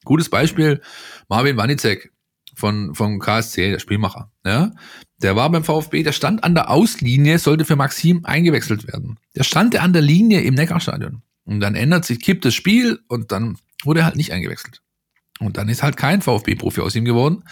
Gutes 0.05 0.29
Beispiel, 0.29 0.81
Marvin 1.27 1.57
Wanicek 1.57 2.11
von, 2.55 2.95
vom 2.95 3.19
KSC, 3.19 3.71
der 3.71 3.79
Spielmacher. 3.79 4.31
Ja? 4.45 4.71
Der 5.21 5.35
war 5.35 5.49
beim 5.49 5.63
VfB, 5.63 6.03
der 6.03 6.13
stand 6.13 6.43
an 6.43 6.55
der 6.55 6.69
Auslinie, 6.69 7.37
sollte 7.37 7.65
für 7.65 7.75
Maxim 7.75 8.21
eingewechselt 8.23 8.87
werden. 8.87 9.19
Der 9.35 9.43
stand 9.43 9.75
an 9.77 9.93
der 9.93 10.01
Linie 10.01 10.41
im 10.41 10.53
Neckarstadion. 10.53 11.21
Und 11.45 11.59
dann 11.59 11.75
ändert 11.75 12.05
sich, 12.05 12.19
kippt 12.19 12.45
das 12.45 12.53
Spiel 12.53 12.99
und 13.07 13.31
dann 13.31 13.57
wurde 13.83 14.01
er 14.01 14.05
halt 14.05 14.15
nicht 14.15 14.31
eingewechselt. 14.31 14.81
Und 15.39 15.57
dann 15.57 15.69
ist 15.69 15.83
halt 15.83 15.97
kein 15.97 16.21
VfB-Profi 16.21 16.81
aus 16.81 16.95
ihm 16.95 17.05
geworden. 17.05 17.43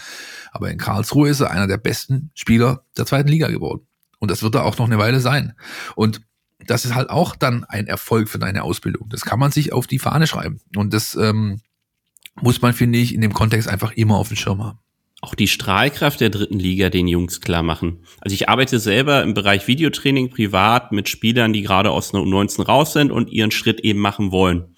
Aber 0.51 0.71
in 0.71 0.77
Karlsruhe 0.77 1.29
ist 1.29 1.41
er 1.41 1.51
einer 1.51 1.67
der 1.67 1.77
besten 1.77 2.31
Spieler 2.35 2.85
der 2.97 3.05
zweiten 3.05 3.27
Liga 3.27 3.47
geworden. 3.49 3.87
Und 4.19 4.31
das 4.31 4.43
wird 4.43 4.55
er 4.55 4.65
auch 4.65 4.77
noch 4.77 4.85
eine 4.85 4.97
Weile 4.97 5.19
sein. 5.19 5.53
Und 5.95 6.21
das 6.59 6.85
ist 6.85 6.95
halt 6.95 7.09
auch 7.09 7.35
dann 7.35 7.63
ein 7.63 7.87
Erfolg 7.87 8.29
für 8.29 8.39
deine 8.39 8.63
Ausbildung. 8.63 9.09
Das 9.09 9.21
kann 9.21 9.39
man 9.39 9.51
sich 9.51 9.73
auf 9.73 9.87
die 9.87 9.99
Fahne 9.99 10.27
schreiben. 10.27 10.61
Und 10.75 10.93
das 10.93 11.15
ähm, 11.15 11.59
muss 12.39 12.61
man, 12.61 12.73
finde 12.73 12.99
ich, 12.99 13.13
in 13.13 13.21
dem 13.21 13.33
Kontext 13.33 13.67
einfach 13.67 13.91
immer 13.93 14.17
auf 14.17 14.27
dem 14.27 14.37
Schirm 14.37 14.63
haben. 14.63 14.79
Auch 15.23 15.35
die 15.35 15.47
Strahlkraft 15.47 16.19
der 16.19 16.31
dritten 16.31 16.57
Liga 16.57 16.89
den 16.89 17.07
Jungs 17.07 17.41
klar 17.41 17.61
machen. 17.61 17.99
Also 18.21 18.33
ich 18.33 18.49
arbeite 18.49 18.79
selber 18.79 19.21
im 19.21 19.35
Bereich 19.35 19.67
Videotraining 19.67 20.31
privat 20.31 20.91
mit 20.91 21.09
Spielern, 21.09 21.53
die 21.53 21.61
gerade 21.61 21.91
aus 21.91 22.13
einer 22.13 22.23
U19 22.23 22.63
raus 22.63 22.93
sind 22.93 23.11
und 23.11 23.29
ihren 23.29 23.51
Schritt 23.51 23.81
eben 23.81 23.99
machen 23.99 24.31
wollen. 24.31 24.75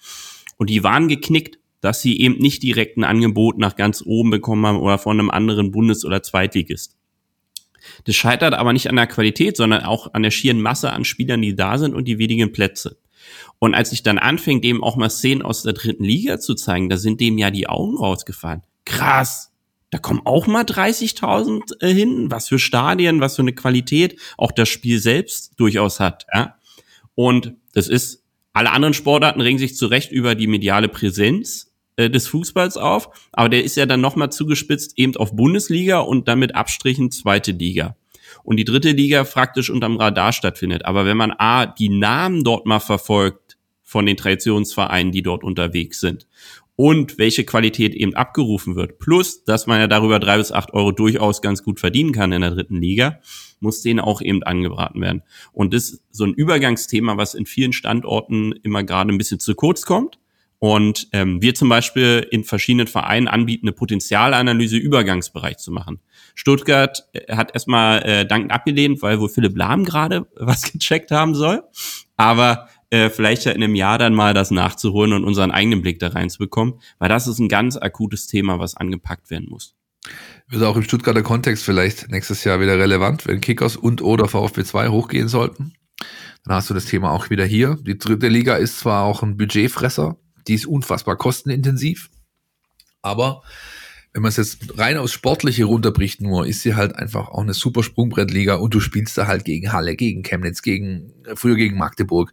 Und 0.58 0.68
die 0.68 0.84
waren 0.84 1.08
geknickt, 1.08 1.58
dass 1.80 2.02
sie 2.02 2.20
eben 2.20 2.36
nicht 2.36 2.62
direkt 2.62 2.98
ein 2.98 3.04
Angebot 3.04 3.58
nach 3.58 3.74
ganz 3.76 4.02
oben 4.04 4.30
bekommen 4.30 4.66
haben 4.66 4.78
oder 4.78 4.98
von 4.98 5.18
einem 5.18 5.30
anderen 5.30 5.70
Bundes- 5.70 6.04
oder 6.04 6.22
Zweitligist. 6.22 6.96
Das 8.04 8.14
scheitert 8.14 8.54
aber 8.54 8.72
nicht 8.72 8.88
an 8.88 8.96
der 8.96 9.06
Qualität, 9.06 9.56
sondern 9.56 9.84
auch 9.84 10.12
an 10.12 10.22
der 10.22 10.30
schieren 10.30 10.60
Masse 10.60 10.92
an 10.92 11.04
Spielern, 11.04 11.42
die 11.42 11.54
da 11.54 11.78
sind 11.78 11.94
und 11.94 12.06
die 12.06 12.18
wenigen 12.18 12.52
Plätze. 12.52 12.98
Und 13.58 13.74
als 13.74 13.92
ich 13.92 14.02
dann 14.02 14.18
anfing, 14.18 14.60
dem 14.60 14.84
auch 14.84 14.96
mal 14.96 15.10
Szenen 15.10 15.42
aus 15.42 15.62
der 15.62 15.72
dritten 15.72 16.04
Liga 16.04 16.38
zu 16.38 16.54
zeigen, 16.54 16.88
da 16.88 16.96
sind 16.96 17.20
dem 17.20 17.38
ja 17.38 17.50
die 17.50 17.66
Augen 17.66 17.96
rausgefallen. 17.96 18.62
Krass, 18.84 19.53
da 19.94 20.00
kommen 20.00 20.22
auch 20.24 20.48
mal 20.48 20.64
30.000 20.64 21.80
äh, 21.80 21.94
hin. 21.94 22.28
Was 22.28 22.48
für 22.48 22.58
Stadien, 22.58 23.20
was 23.20 23.36
für 23.36 23.42
eine 23.42 23.52
Qualität 23.52 24.18
auch 24.36 24.50
das 24.50 24.68
Spiel 24.68 24.98
selbst 24.98 25.52
durchaus 25.56 26.00
hat. 26.00 26.26
Ja? 26.34 26.56
Und 27.14 27.54
das 27.74 27.86
ist, 27.86 28.24
alle 28.52 28.72
anderen 28.72 28.92
Sportarten 28.92 29.40
regen 29.40 29.60
sich 29.60 29.76
zu 29.76 29.86
Recht 29.86 30.10
über 30.10 30.34
die 30.34 30.48
mediale 30.48 30.88
Präsenz 30.88 31.72
äh, 31.94 32.10
des 32.10 32.26
Fußballs 32.26 32.76
auf, 32.76 33.08
aber 33.30 33.48
der 33.48 33.62
ist 33.62 33.76
ja 33.76 33.86
dann 33.86 34.00
nochmal 34.00 34.32
zugespitzt 34.32 34.94
eben 34.98 35.14
auf 35.16 35.36
Bundesliga 35.36 36.00
und 36.00 36.26
damit 36.26 36.56
Abstrichen 36.56 37.12
zweite 37.12 37.52
Liga. 37.52 37.94
Und 38.42 38.56
die 38.56 38.64
dritte 38.64 38.90
Liga 38.90 39.22
praktisch 39.22 39.70
unterm 39.70 39.96
Radar 39.96 40.32
stattfindet. 40.32 40.86
Aber 40.86 41.06
wenn 41.06 41.16
man 41.16 41.30
A, 41.38 41.66
die 41.66 41.88
Namen 41.88 42.42
dort 42.42 42.66
mal 42.66 42.80
verfolgt 42.80 43.58
von 43.84 44.06
den 44.06 44.16
Traditionsvereinen, 44.16 45.12
die 45.12 45.22
dort 45.22 45.44
unterwegs 45.44 46.00
sind 46.00 46.26
und 46.76 47.18
welche 47.18 47.44
Qualität 47.44 47.94
eben 47.94 48.14
abgerufen 48.14 48.74
wird, 48.74 48.98
plus, 48.98 49.44
dass 49.44 49.66
man 49.66 49.80
ja 49.80 49.86
darüber 49.86 50.18
drei 50.18 50.38
bis 50.38 50.52
acht 50.52 50.72
Euro 50.72 50.92
durchaus 50.92 51.40
ganz 51.40 51.62
gut 51.62 51.80
verdienen 51.80 52.12
kann 52.12 52.32
in 52.32 52.40
der 52.40 52.50
dritten 52.50 52.80
Liga, 52.80 53.20
muss 53.60 53.82
denen 53.82 54.00
auch 54.00 54.20
eben 54.20 54.42
angebraten 54.42 55.00
werden. 55.00 55.22
Und 55.52 55.72
das 55.72 55.90
ist 55.90 56.02
so 56.10 56.24
ein 56.24 56.34
Übergangsthema, 56.34 57.16
was 57.16 57.34
in 57.34 57.46
vielen 57.46 57.72
Standorten 57.72 58.52
immer 58.62 58.82
gerade 58.82 59.12
ein 59.12 59.18
bisschen 59.18 59.40
zu 59.40 59.54
kurz 59.54 59.82
kommt 59.82 60.18
und 60.64 61.08
ähm, 61.12 61.42
wir 61.42 61.54
zum 61.54 61.68
Beispiel 61.68 62.26
in 62.30 62.42
verschiedenen 62.42 62.86
Vereinen 62.86 63.28
anbieten, 63.28 63.66
eine 63.66 63.74
Potenzialanalyse 63.74 64.78
Übergangsbereich 64.78 65.58
zu 65.58 65.70
machen. 65.70 66.00
Stuttgart 66.34 67.06
äh, 67.12 67.36
hat 67.36 67.52
erstmal 67.52 68.02
äh, 68.02 68.26
dankend 68.26 68.50
abgelehnt, 68.50 69.02
weil 69.02 69.20
wohl 69.20 69.28
Philipp 69.28 69.58
Lahm 69.58 69.84
gerade 69.84 70.26
was 70.36 70.72
gecheckt 70.72 71.10
haben 71.10 71.34
soll. 71.34 71.64
Aber 72.16 72.70
äh, 72.94 73.10
vielleicht 73.10 73.44
ja 73.44 73.52
in 73.52 73.62
einem 73.62 73.74
Jahr 73.74 73.98
dann 73.98 74.14
mal 74.14 74.34
das 74.34 74.52
nachzuholen 74.52 75.12
und 75.12 75.24
unseren 75.24 75.50
eigenen 75.50 75.82
Blick 75.82 75.98
da 75.98 76.08
reinzubekommen, 76.08 76.74
weil 76.98 77.08
das 77.08 77.26
ist 77.26 77.40
ein 77.40 77.48
ganz 77.48 77.76
akutes 77.76 78.28
Thema, 78.28 78.60
was 78.60 78.76
angepackt 78.76 79.30
werden 79.30 79.48
muss. 79.50 79.74
Wird 80.48 80.62
auch 80.62 80.76
im 80.76 80.84
Stuttgarter 80.84 81.22
Kontext 81.22 81.64
vielleicht 81.64 82.10
nächstes 82.10 82.44
Jahr 82.44 82.60
wieder 82.60 82.78
relevant, 82.78 83.26
wenn 83.26 83.40
Kickers 83.40 83.76
und 83.76 84.00
oder 84.00 84.28
VfB 84.28 84.62
2 84.62 84.88
hochgehen 84.88 85.28
sollten. 85.28 85.74
Dann 86.44 86.54
hast 86.54 86.70
du 86.70 86.74
das 86.74 86.84
Thema 86.84 87.10
auch 87.10 87.30
wieder 87.30 87.44
hier. 87.44 87.78
Die 87.82 87.98
dritte 87.98 88.28
Liga 88.28 88.56
ist 88.56 88.78
zwar 88.78 89.04
auch 89.04 89.22
ein 89.22 89.36
Budgetfresser, 89.36 90.16
die 90.46 90.54
ist 90.54 90.66
unfassbar 90.66 91.16
kostenintensiv. 91.16 92.10
Aber 93.02 93.42
wenn 94.12 94.22
man 94.22 94.28
es 94.28 94.36
jetzt 94.36 94.78
rein 94.78 94.96
aus 94.96 95.12
Sportliche 95.12 95.64
runterbricht 95.64 96.20
nur, 96.20 96.46
ist 96.46 96.62
sie 96.62 96.76
halt 96.76 96.94
einfach 96.94 97.28
auch 97.28 97.42
eine 97.42 97.52
super 97.52 97.82
Sprungbrettliga 97.82 98.54
und 98.54 98.72
du 98.72 98.78
spielst 98.78 99.18
da 99.18 99.26
halt 99.26 99.44
gegen 99.44 99.72
Halle, 99.72 99.96
gegen 99.96 100.22
Chemnitz, 100.22 100.62
gegen, 100.62 101.12
früher 101.34 101.56
gegen 101.56 101.76
Magdeburg. 101.76 102.32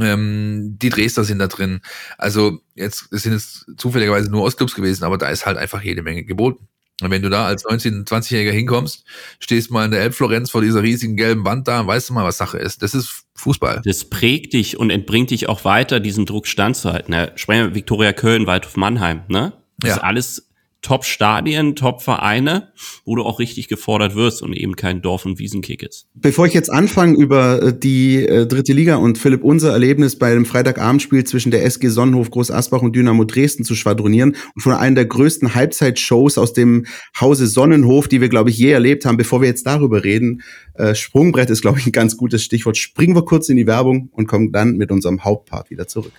Ähm, 0.00 0.76
die 0.80 0.88
Dresdner 0.88 1.24
sind 1.24 1.38
da 1.38 1.46
drin. 1.46 1.80
Also 2.18 2.60
jetzt 2.74 3.08
sind 3.10 3.32
es 3.32 3.66
zufälligerweise 3.76 4.30
nur 4.30 4.42
Ostclubs 4.42 4.74
gewesen, 4.74 5.04
aber 5.04 5.18
da 5.18 5.28
ist 5.28 5.46
halt 5.46 5.56
einfach 5.56 5.82
jede 5.82 6.02
Menge 6.02 6.24
geboten. 6.24 6.68
Und 7.02 7.10
wenn 7.10 7.22
du 7.22 7.28
da 7.28 7.46
als 7.46 7.64
19-, 7.64 8.06
20-Jähriger 8.06 8.52
hinkommst, 8.52 9.04
stehst 9.40 9.70
mal 9.70 9.84
in 9.84 9.90
der 9.90 10.00
Elbflorenz 10.00 10.50
vor 10.50 10.62
dieser 10.62 10.82
riesigen 10.82 11.16
gelben 11.16 11.44
Wand 11.44 11.66
da, 11.66 11.84
weißt 11.86 12.08
du 12.08 12.14
mal, 12.14 12.24
was 12.24 12.36
Sache 12.36 12.58
ist. 12.58 12.82
Das 12.82 12.94
ist 12.94 13.24
Fußball. 13.34 13.82
Das 13.84 14.04
prägt 14.04 14.52
dich 14.52 14.78
und 14.78 14.90
entbringt 14.90 15.30
dich 15.30 15.48
auch 15.48 15.64
weiter, 15.64 15.98
diesen 15.98 16.24
Druck 16.24 16.46
standzuhalten. 16.46 17.12
Ja, 17.12 17.36
sprechen 17.36 17.68
wir 17.68 17.74
Viktoria 17.74 18.12
Köln, 18.12 18.46
Waldhof 18.46 18.76
Mannheim, 18.76 19.22
ne? 19.28 19.52
Das 19.78 19.90
ja. 19.90 19.96
ist 19.96 20.02
alles 20.02 20.48
Top-Stadien, 20.84 21.76
Top-Vereine, 21.76 22.68
wo 23.06 23.16
du 23.16 23.22
auch 23.22 23.38
richtig 23.38 23.68
gefordert 23.68 24.14
wirst 24.14 24.42
und 24.42 24.52
eben 24.52 24.76
kein 24.76 25.00
Dorf- 25.00 25.24
und 25.24 25.38
Wiesenkick 25.38 25.82
ist. 25.82 26.06
Bevor 26.14 26.46
ich 26.46 26.52
jetzt 26.52 26.70
anfange, 26.70 27.16
über 27.16 27.62
äh, 27.62 27.78
die 27.78 28.16
äh, 28.16 28.46
dritte 28.46 28.74
Liga 28.74 28.96
und 28.96 29.16
Philipp, 29.16 29.42
unser 29.42 29.72
Erlebnis 29.72 30.18
bei 30.18 30.34
dem 30.34 30.44
Freitagabendspiel 30.44 31.24
zwischen 31.24 31.50
der 31.50 31.64
SG 31.64 31.88
Sonnenhof 31.88 32.30
Groß 32.30 32.50
Asbach 32.50 32.82
und 32.82 32.94
Dynamo 32.94 33.24
Dresden 33.24 33.64
zu 33.64 33.74
schwadronieren 33.74 34.36
und 34.54 34.60
von 34.60 34.74
einer 34.74 34.96
der 34.96 35.06
größten 35.06 35.54
Halbzeitshows 35.54 36.36
aus 36.36 36.52
dem 36.52 36.84
Hause 37.18 37.46
Sonnenhof, 37.46 38.06
die 38.06 38.20
wir, 38.20 38.28
glaube 38.28 38.50
ich, 38.50 38.58
je 38.58 38.70
erlebt 38.70 39.06
haben, 39.06 39.16
bevor 39.16 39.40
wir 39.40 39.48
jetzt 39.48 39.66
darüber 39.66 40.04
reden, 40.04 40.42
äh, 40.74 40.94
Sprungbrett 40.94 41.48
ist, 41.48 41.62
glaube 41.62 41.78
ich, 41.78 41.86
ein 41.86 41.92
ganz 41.92 42.18
gutes 42.18 42.44
Stichwort. 42.44 42.76
Springen 42.76 43.16
wir 43.16 43.24
kurz 43.24 43.48
in 43.48 43.56
die 43.56 43.66
Werbung 43.66 44.10
und 44.12 44.26
kommen 44.26 44.52
dann 44.52 44.76
mit 44.76 44.90
unserem 44.90 45.24
Hauptpart 45.24 45.70
wieder 45.70 45.88
zurück. 45.88 46.12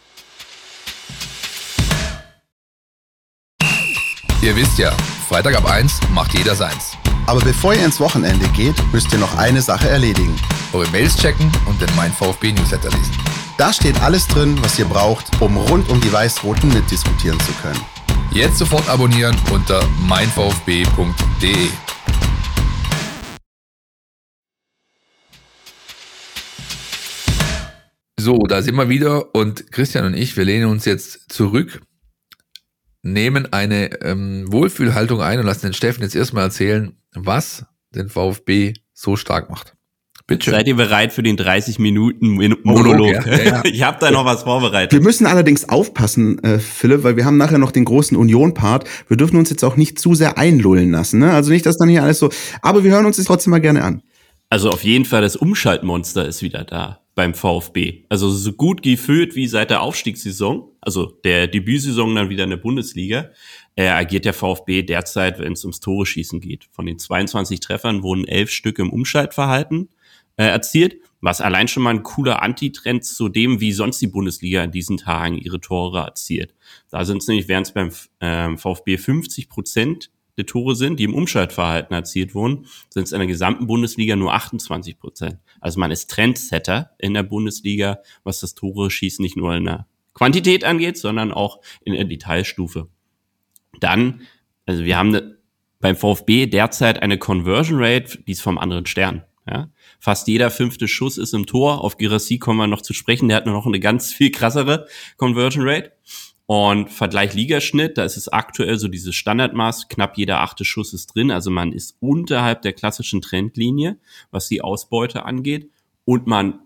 Ihr 4.46 4.56
wisst 4.56 4.78
ja, 4.78 4.92
Freitag 5.28 5.56
ab 5.56 5.66
1 5.66 6.02
macht 6.14 6.38
jeder 6.38 6.54
seins. 6.54 6.96
Aber 7.26 7.40
bevor 7.40 7.74
ihr 7.74 7.84
ins 7.84 8.00
Wochenende 8.00 8.48
geht, 8.50 8.76
müsst 8.94 9.12
ihr 9.12 9.18
noch 9.18 9.36
eine 9.40 9.60
Sache 9.60 9.90
erledigen. 9.90 10.36
Eure 10.72 10.88
Mails 10.92 11.18
checken 11.18 11.52
und 11.66 11.82
den 11.82 11.90
Mein 11.96 12.14
VfB 12.14 12.52
Newsletter 12.52 12.92
lesen. 12.92 13.18
Da 13.58 13.74
steht 13.74 14.00
alles 14.04 14.28
drin, 14.28 14.56
was 14.62 14.78
ihr 14.78 14.86
braucht, 14.86 15.42
um 15.42 15.58
rund 15.58 15.90
um 15.90 16.00
die 16.00 16.14
Weiß-Roten 16.14 16.68
mitdiskutieren 16.68 17.40
zu 17.40 17.54
können. 17.54 17.82
Jetzt 18.30 18.60
sofort 18.60 18.88
abonnieren 18.88 19.36
unter 19.52 19.84
meinvfb.de. 20.08 21.70
So, 28.20 28.38
da 28.48 28.62
sind 28.62 28.76
wir 28.76 28.90
wieder 28.90 29.34
und 29.34 29.72
Christian 29.72 30.06
und 30.06 30.14
ich, 30.14 30.38
wir 30.38 30.46
lehnen 30.46 30.68
uns 30.68 30.86
jetzt 30.86 31.34
zurück 31.34 31.82
nehmen 33.06 33.54
eine 33.54 34.02
ähm, 34.02 34.52
Wohlfühlhaltung 34.52 35.22
ein 35.22 35.40
und 35.40 35.46
lassen 35.46 35.68
den 35.68 35.74
Steffen 35.74 36.02
jetzt 36.02 36.16
erstmal 36.16 36.44
erzählen, 36.44 36.98
was 37.14 37.66
den 37.94 38.10
VfB 38.10 38.74
so 38.94 39.16
stark 39.16 39.50
macht. 39.50 39.76
Bitte. 40.28 40.50
Seid 40.50 40.68
ihr 40.68 40.76
bereit 40.76 41.14
für 41.14 41.22
den 41.22 41.38
30 41.38 41.78
Minuten 41.78 42.32
Monolog? 42.64 43.28
Ja, 43.28 43.38
ja, 43.38 43.44
ja. 43.44 43.62
Ich 43.66 43.84
habe 43.84 43.98
da 44.00 44.10
noch 44.10 44.26
was 44.26 44.42
vorbereitet. 44.42 44.92
Wir 44.92 45.02
müssen 45.02 45.28
allerdings 45.28 45.70
aufpassen, 45.70 46.44
äh, 46.44 46.58
Philipp, 46.58 47.04
weil 47.04 47.16
wir 47.16 47.26
haben 47.26 47.38
nachher 47.38 47.60
noch 47.60 47.72
den 47.72 47.86
großen 47.86 48.18
Union-Part. 48.18 48.90
Wir 49.08 49.18
dürfen 49.18 49.38
uns 49.38 49.52
jetzt 49.52 49.64
auch 49.64 49.76
nicht 49.76 50.00
zu 50.00 50.16
sehr 50.16 50.40
einlullen 50.40 50.90
lassen. 50.90 51.20
Ne? 51.20 51.32
Also 51.32 51.52
nicht, 51.52 51.68
dass 51.68 51.78
dann 51.78 51.90
hier 51.90 52.02
alles 52.02 52.18
so. 52.18 52.32
Aber 52.64 52.84
wir 52.84 52.90
hören 52.90 53.06
uns 53.06 53.18
das 53.18 53.28
trotzdem 53.28 53.52
mal 53.52 53.62
gerne 53.62 53.84
an. 53.84 54.02
Also 54.50 54.72
auf 54.72 54.84
jeden 54.84 55.06
Fall 55.06 55.22
das 55.22 55.36
Umschaltmonster 55.36 56.28
ist 56.28 56.42
wieder 56.42 56.64
da 56.64 57.05
beim 57.16 57.34
VfB. 57.34 58.04
Also 58.10 58.30
so 58.30 58.52
gut 58.52 58.82
gefühlt 58.82 59.36
wie 59.36 59.48
seit 59.48 59.70
der 59.70 59.82
Aufstiegssaison, 59.82 60.70
also 60.82 61.06
der 61.24 61.48
Debütsaison 61.48 62.14
dann 62.14 62.30
wieder 62.30 62.44
in 62.44 62.50
der 62.50 62.58
Bundesliga, 62.58 63.32
äh, 63.76 63.88
agiert 63.88 64.26
der 64.26 64.34
VfB 64.34 64.84
derzeit, 64.84 65.40
wenn 65.40 65.54
es 65.54 65.64
ums 65.64 65.80
Tore 65.80 66.06
schießen 66.06 66.42
geht. 66.42 66.68
Von 66.72 66.86
den 66.86 67.00
22 67.00 67.62
Treffern 67.62 68.04
wurden 68.04 68.28
elf 68.28 68.52
Stück 68.52 68.80
im 68.80 68.92
Umschaltverhalten 68.92 69.90
äh, 70.36 70.44
erzielt, 70.46 70.98
was 71.22 71.40
allein 71.40 71.70
schon 71.70 71.84
mal 71.84 71.92
ein 71.92 72.04
cooler 72.04 72.44
Antitrend 72.44 73.06
zu 73.06 73.30
dem, 73.30 73.62
wie 73.62 73.72
sonst 73.72 74.02
die 74.02 74.08
Bundesliga 74.08 74.64
in 74.64 74.72
diesen 74.72 74.98
Tagen 74.98 75.38
ihre 75.38 75.62
Tore 75.62 76.00
erzielt. 76.00 76.54
Da 76.92 77.06
sind 77.06 77.22
es 77.22 77.28
nämlich, 77.28 77.48
während 77.48 77.68
es 77.68 77.74
beim 77.74 77.92
äh, 78.20 78.58
VfB 78.58 78.98
50 78.98 79.48
Prozent 79.48 80.12
der 80.38 80.46
Tore 80.46 80.76
sind, 80.76 81.00
die 81.00 81.06
im 81.06 81.14
Umschaltverhalten 81.14 81.96
erzielt 81.96 82.36
wurden, 82.36 82.66
sind 82.90 83.04
es 83.04 83.12
in 83.12 83.20
der 83.20 83.28
gesamten 83.28 83.68
Bundesliga 83.68 84.16
nur 84.16 84.34
28 84.34 85.00
Prozent. 85.00 85.38
Also 85.62 85.80
man 85.80 85.92
ist 85.92 86.10
Trendsetter 86.10 86.92
in 87.00 87.14
der 87.14 87.24
Bundesliga, 87.24 88.00
was 88.24 88.42
das 88.42 88.56
Tore 88.56 88.92
schießen 88.92 89.24
nicht 89.24 89.38
nur 89.38 89.56
in 89.56 89.66
der 89.66 89.88
Quantität 90.14 90.64
angeht, 90.64 90.98
sondern 90.98 91.32
auch 91.32 91.62
in 91.84 91.94
der 91.94 92.06
Detailstufe. 92.06 92.90
Dann, 93.80 94.22
also 94.66 94.84
wir 94.84 94.98
haben 94.98 95.10
ne, 95.10 95.38
beim 95.80 95.96
VfB 95.96 96.48
derzeit 96.48 97.02
eine 97.02 97.18
Conversion 97.18 97.82
Rate, 97.82 98.20
die 98.26 98.32
ist 98.32 98.42
vom 98.42 98.58
anderen 98.58 98.86
Stern. 98.86 99.24
Ja? 99.48 99.70
Fast 100.00 100.28
jeder 100.28 100.50
fünfte 100.52 100.88
Schuss 100.88 101.18
ist 101.18 101.34
im 101.34 101.46
Tor. 101.46 101.84
Auf 101.84 101.98
Girassi 101.98 102.40
kommen 102.40 102.60
wir 102.60 102.68
noch 102.68 102.82
zu 102.82 102.94
sprechen. 102.94 103.28
Der 103.28 103.38
hat 103.38 103.46
noch 103.46 103.66
eine 103.66 103.80
ganz 103.80 104.14
viel 104.14 104.32
krassere 104.32 104.88
Conversion 105.18 105.68
Rate. 105.68 105.92
Und 106.48 106.92
Vergleich 106.92 107.34
Ligaschnitt, 107.34 107.98
da 107.98 108.04
ist 108.04 108.18
es 108.18 108.28
aktuell 108.28 108.78
so 108.78 108.88
dieses 108.88 109.16
Standardmaß, 109.16 109.88
knapp 109.88 110.18
jeder 110.18 110.42
achte 110.42 110.64
Schuss 110.64 110.94
ist 110.94 111.08
drin. 111.08 111.32
Also 111.32 111.50
man 111.50 111.74
ist 111.74 111.98
unterhalb 112.00 112.62
der 112.62 112.74
klassischen 112.74 113.22
Trendlinie, 113.22 113.98
was 114.30 114.48
die 114.48 114.62
Ausbeute 114.62 115.26
angeht. 115.26 115.72
Und 116.06 116.28
man 116.28 116.60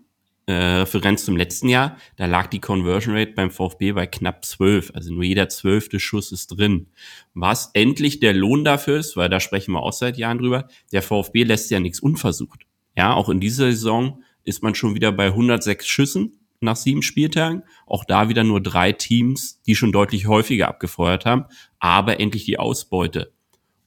äh, 0.46 0.52
Referenz 0.52 1.24
zum 1.24 1.36
letzten 1.36 1.68
Jahr, 1.68 1.96
da 2.16 2.26
lag 2.26 2.48
die 2.48 2.58
Conversion 2.58 3.16
Rate 3.16 3.32
beim 3.32 3.50
VfB 3.50 3.92
bei 3.92 4.06
knapp 4.06 4.44
12, 4.44 4.92
also 4.94 5.14
nur 5.14 5.22
jeder 5.22 5.48
zwölfte 5.48 6.00
Schuss 6.00 6.32
ist 6.32 6.48
drin. 6.48 6.88
Was 7.34 7.70
endlich 7.72 8.20
der 8.20 8.34
Lohn 8.34 8.64
dafür 8.64 8.98
ist, 8.98 9.16
weil 9.16 9.28
da 9.28 9.40
sprechen 9.40 9.72
wir 9.72 9.82
auch 9.82 9.92
seit 9.92 10.18
Jahren 10.18 10.38
drüber, 10.38 10.68
der 10.92 11.02
VfB 11.02 11.44
lässt 11.44 11.70
ja 11.70 11.80
nichts 11.80 12.00
unversucht. 12.00 12.66
Ja, 12.96 13.14
auch 13.14 13.28
in 13.28 13.40
dieser 13.40 13.66
Saison 13.66 14.22
ist 14.42 14.62
man 14.62 14.74
schon 14.74 14.94
wieder 14.94 15.12
bei 15.12 15.26
106 15.26 15.86
Schüssen 15.86 16.39
nach 16.60 16.76
sieben 16.76 17.02
Spieltagen. 17.02 17.62
Auch 17.86 18.04
da 18.04 18.28
wieder 18.28 18.44
nur 18.44 18.60
drei 18.60 18.92
Teams, 18.92 19.60
die 19.62 19.74
schon 19.74 19.92
deutlich 19.92 20.26
häufiger 20.26 20.68
abgefeuert 20.68 21.26
haben, 21.26 21.46
aber 21.78 22.20
endlich 22.20 22.44
die 22.44 22.58
Ausbeute. 22.58 23.32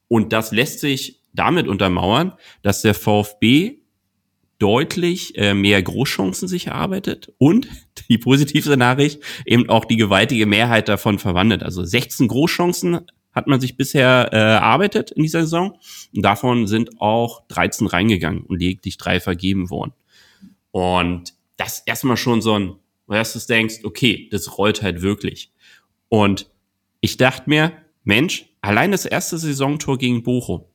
Und 0.07 0.33
das 0.33 0.51
lässt 0.51 0.79
sich 0.79 1.21
damit 1.33 1.67
untermauern, 1.67 2.33
dass 2.61 2.81
der 2.81 2.93
VfB 2.93 3.79
deutlich 4.59 5.37
äh, 5.37 5.53
mehr 5.53 5.81
Großchancen 5.81 6.47
sich 6.47 6.67
erarbeitet 6.67 7.33
und 7.37 7.67
die 8.09 8.17
positive 8.17 8.77
Nachricht 8.77 9.21
eben 9.45 9.69
auch 9.69 9.85
die 9.85 9.97
gewaltige 9.97 10.45
Mehrheit 10.45 10.87
davon 10.87 11.19
verwandelt. 11.19 11.63
Also 11.63 11.83
16 11.83 12.27
Großchancen 12.27 13.01
hat 13.33 13.47
man 13.47 13.59
sich 13.59 13.75
bisher 13.75 14.29
äh, 14.31 14.37
erarbeitet 14.37 15.11
in 15.11 15.23
dieser 15.23 15.41
Saison 15.41 15.77
und 16.15 16.21
davon 16.21 16.67
sind 16.67 17.01
auch 17.01 17.45
13 17.47 17.87
reingegangen 17.87 18.43
und 18.43 18.59
lediglich 18.59 18.97
drei 18.97 19.19
vergeben 19.19 19.69
worden. 19.69 19.93
Und 20.71 21.33
das 21.57 21.79
erstmal 21.85 22.17
schon 22.17 22.41
so 22.41 22.57
ein, 22.57 22.75
dass 23.07 23.33
du 23.33 23.39
denkst, 23.39 23.79
okay, 23.83 24.27
das 24.31 24.57
rollt 24.57 24.81
halt 24.81 25.01
wirklich. 25.01 25.51
Und 26.09 26.49
ich 27.01 27.17
dachte 27.17 27.49
mir, 27.49 27.73
Mensch, 28.03 28.49
allein 28.61 28.91
das 28.91 29.05
erste 29.05 29.37
Saisontor 29.37 29.97
gegen 29.97 30.23
Bochum, 30.23 30.65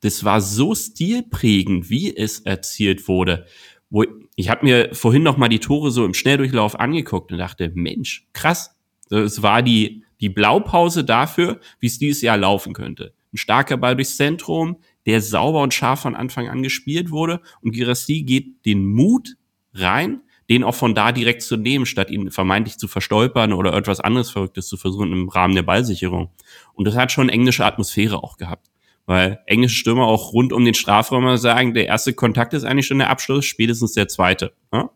das 0.00 0.24
war 0.24 0.40
so 0.40 0.74
stilprägend, 0.74 1.90
wie 1.90 2.14
es 2.14 2.40
erzielt 2.40 3.08
wurde. 3.08 3.46
Wo 3.90 4.04
ich 4.34 4.48
habe 4.48 4.64
mir 4.64 4.94
vorhin 4.94 5.22
noch 5.22 5.36
mal 5.36 5.48
die 5.48 5.60
Tore 5.60 5.90
so 5.90 6.04
im 6.04 6.14
Schnelldurchlauf 6.14 6.78
angeguckt 6.80 7.30
und 7.30 7.38
dachte, 7.38 7.70
Mensch, 7.74 8.26
krass. 8.32 8.76
Es 9.10 9.42
war 9.42 9.62
die 9.62 10.04
die 10.22 10.28
Blaupause 10.28 11.04
dafür, 11.04 11.60
wie 11.80 11.88
es 11.88 11.98
dieses 11.98 12.22
Jahr 12.22 12.38
laufen 12.38 12.72
könnte. 12.72 13.12
Ein 13.34 13.38
starker 13.38 13.76
Ball 13.76 13.96
durchs 13.96 14.16
Zentrum, 14.16 14.76
der 15.04 15.20
sauber 15.20 15.62
und 15.62 15.74
scharf 15.74 16.00
von 16.00 16.14
Anfang 16.14 16.48
an 16.48 16.62
gespielt 16.62 17.10
wurde 17.10 17.40
und 17.60 17.72
Girassi 17.72 18.22
geht 18.22 18.64
den 18.64 18.86
Mut 18.86 19.36
rein, 19.74 20.20
den 20.50 20.64
auch 20.64 20.74
von 20.74 20.94
da 20.94 21.12
direkt 21.12 21.42
zu 21.42 21.56
nehmen, 21.56 21.86
statt 21.86 22.10
ihn 22.10 22.30
vermeintlich 22.30 22.78
zu 22.78 22.88
verstolpern 22.88 23.52
oder 23.52 23.74
etwas 23.74 24.00
anderes 24.00 24.30
Verrücktes 24.30 24.66
zu 24.66 24.76
versuchen 24.76 25.12
im 25.12 25.28
Rahmen 25.28 25.54
der 25.54 25.62
Ballsicherung. 25.62 26.30
Und 26.74 26.86
das 26.86 26.94
hat 26.94 27.12
schon 27.12 27.28
englische 27.28 27.64
Atmosphäre 27.64 28.22
auch 28.22 28.36
gehabt. 28.36 28.68
Weil 29.06 29.40
englische 29.46 29.76
Stürmer 29.76 30.06
auch 30.06 30.32
rund 30.32 30.52
um 30.52 30.64
den 30.64 30.74
Strafraum 30.74 31.36
sagen, 31.36 31.74
der 31.74 31.86
erste 31.86 32.12
Kontakt 32.12 32.54
ist 32.54 32.64
eigentlich 32.64 32.86
schon 32.86 32.98
der 32.98 33.10
Abschluss, 33.10 33.44
spätestens 33.44 33.92
der 33.92 34.08
zweite. 34.08 34.52
Ja? 34.72 34.90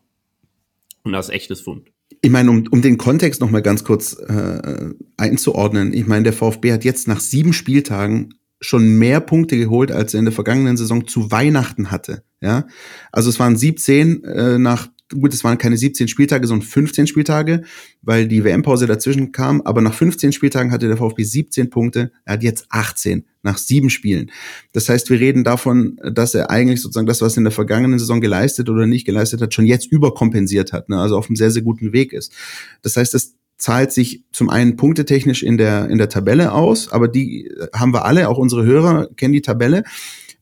Und 1.03 1.11
das 1.11 1.27
ist 1.27 1.33
echtes 1.33 1.61
Fund. 1.61 1.89
Ich 2.21 2.31
meine, 2.31 2.49
um, 2.49 2.65
um 2.71 2.81
den 2.81 2.97
Kontext 2.97 3.41
noch 3.41 3.49
mal 3.49 3.61
ganz 3.61 3.83
kurz 3.83 4.13
äh, 4.13 4.93
einzuordnen. 5.17 5.93
Ich 5.93 6.07
meine, 6.07 6.23
der 6.23 6.33
VfB 6.33 6.71
hat 6.71 6.83
jetzt 6.83 7.07
nach 7.07 7.19
sieben 7.19 7.53
Spieltagen 7.53 8.33
schon 8.59 8.97
mehr 8.97 9.19
Punkte 9.19 9.57
geholt, 9.57 9.91
als 9.91 10.13
er 10.13 10.19
in 10.19 10.25
der 10.25 10.33
vergangenen 10.33 10.77
Saison 10.77 11.07
zu 11.07 11.31
Weihnachten 11.31 11.91
hatte. 11.91 12.23
Ja, 12.41 12.67
also 13.11 13.29
es 13.29 13.39
waren 13.39 13.55
17 13.55 14.23
äh, 14.23 14.57
nach 14.57 14.89
gut, 15.13 15.33
es 15.33 15.43
waren 15.43 15.57
keine 15.57 15.77
17 15.77 16.07
Spieltage, 16.07 16.47
sondern 16.47 16.67
15 16.67 17.07
Spieltage, 17.07 17.63
weil 18.01 18.27
die 18.27 18.43
WM-Pause 18.43 18.87
dazwischen 18.87 19.31
kam. 19.31 19.61
Aber 19.61 19.81
nach 19.81 19.93
15 19.93 20.33
Spieltagen 20.33 20.71
hatte 20.71 20.87
der 20.87 20.97
VfB 20.97 21.23
17 21.23 21.69
Punkte. 21.69 22.11
Er 22.25 22.33
hat 22.33 22.43
jetzt 22.43 22.65
18 22.69 23.25
nach 23.41 23.57
sieben 23.57 23.89
Spielen. 23.89 24.31
Das 24.73 24.89
heißt, 24.89 25.09
wir 25.09 25.19
reden 25.19 25.43
davon, 25.43 25.97
dass 26.03 26.35
er 26.35 26.49
eigentlich 26.49 26.81
sozusagen 26.81 27.07
das, 27.07 27.21
was 27.21 27.35
er 27.35 27.39
in 27.39 27.43
der 27.45 27.51
vergangenen 27.51 27.99
Saison 27.99 28.19
geleistet 28.19 28.69
oder 28.69 28.85
nicht 28.85 29.05
geleistet 29.05 29.41
hat, 29.41 29.53
schon 29.53 29.65
jetzt 29.65 29.89
überkompensiert 29.89 30.73
hat. 30.73 30.89
Ne? 30.89 30.99
Also 30.99 31.17
auf 31.17 31.29
einem 31.29 31.37
sehr, 31.37 31.51
sehr 31.51 31.61
guten 31.61 31.93
Weg 31.93 32.11
ist. 32.11 32.33
Das 32.81 32.97
heißt, 32.97 33.13
das 33.13 33.35
zahlt 33.57 33.91
sich 33.91 34.23
zum 34.31 34.49
einen 34.49 34.75
punktetechnisch 34.75 35.43
in 35.43 35.57
der, 35.57 35.89
in 35.89 35.97
der 35.97 36.09
Tabelle 36.09 36.53
aus, 36.53 36.91
aber 36.91 37.07
die 37.07 37.51
haben 37.73 37.93
wir 37.93 38.05
alle, 38.05 38.29
auch 38.29 38.37
unsere 38.37 38.63
Hörer 38.63 39.07
kennen 39.15 39.33
die 39.33 39.41
Tabelle. 39.41 39.83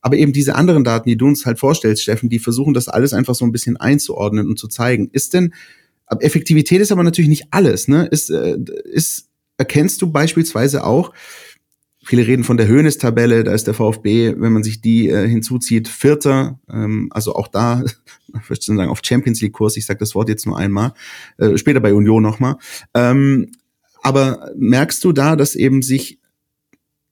Aber 0.01 0.17
eben 0.17 0.33
diese 0.33 0.55
anderen 0.55 0.83
Daten, 0.83 1.09
die 1.09 1.17
du 1.17 1.25
uns 1.25 1.45
halt 1.45 1.57
vorstellst, 1.57 2.03
Steffen, 2.03 2.29
die 2.29 2.39
versuchen 2.39 2.73
das 2.73 2.87
alles 2.87 3.13
einfach 3.13 3.33
so 3.33 3.43
ein 3.45 3.51
bisschen 3.51 3.77
einzuordnen 3.77 4.47
und 4.47 4.59
zu 4.59 4.67
zeigen. 4.67 5.09
Ist 5.11 5.33
denn, 5.33 5.53
Effektivität 6.19 6.79
ist 6.81 6.91
aber 6.91 7.03
natürlich 7.03 7.29
nicht 7.29 7.47
alles, 7.49 7.87
ne? 7.87 8.05
Ist, 8.05 8.29
äh, 8.29 8.57
ist, 8.83 9.29
erkennst 9.57 10.01
du 10.01 10.11
beispielsweise 10.11 10.83
auch, 10.83 11.11
viele 12.05 12.27
reden 12.27 12.43
von 12.43 12.57
der 12.57 12.67
Höhnes-Tabelle, 12.67 13.43
da 13.43 13.53
ist 13.53 13.65
der 13.65 13.73
VfB, 13.73 14.35
wenn 14.37 14.53
man 14.53 14.63
sich 14.63 14.79
die 14.79 15.09
äh, 15.09 15.27
hinzuzieht, 15.27 15.87
Vierter, 15.87 16.59
ähm, 16.71 17.09
also 17.11 17.35
auch 17.35 17.47
da, 17.47 17.83
ich 18.27 18.49
würde 18.49 18.61
sagen, 18.61 18.89
auf 18.89 19.01
Champions 19.03 19.41
League-Kurs, 19.41 19.75
ich 19.75 19.85
sage 19.85 19.99
das 19.99 20.13
Wort 20.13 20.29
jetzt 20.29 20.45
nur 20.45 20.57
einmal, 20.57 20.93
äh, 21.37 21.57
später 21.57 21.79
bei 21.79 21.93
Union 21.93 22.21
nochmal. 22.21 22.57
Ähm, 22.93 23.51
aber 24.03 24.51
merkst 24.55 25.03
du 25.03 25.11
da, 25.11 25.35
dass 25.35 25.55
eben 25.55 25.81
sich 25.81 26.19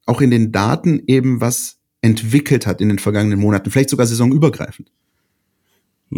auch 0.06 0.22
in 0.22 0.30
den 0.30 0.52
Daten 0.52 1.02
eben 1.08 1.42
was 1.42 1.80
entwickelt 2.02 2.68
hat 2.68 2.80
in 2.80 2.90
den 2.90 3.00
vergangenen 3.00 3.40
Monaten, 3.40 3.72
vielleicht 3.72 3.90
sogar 3.90 4.06
saisonübergreifend? 4.06 4.92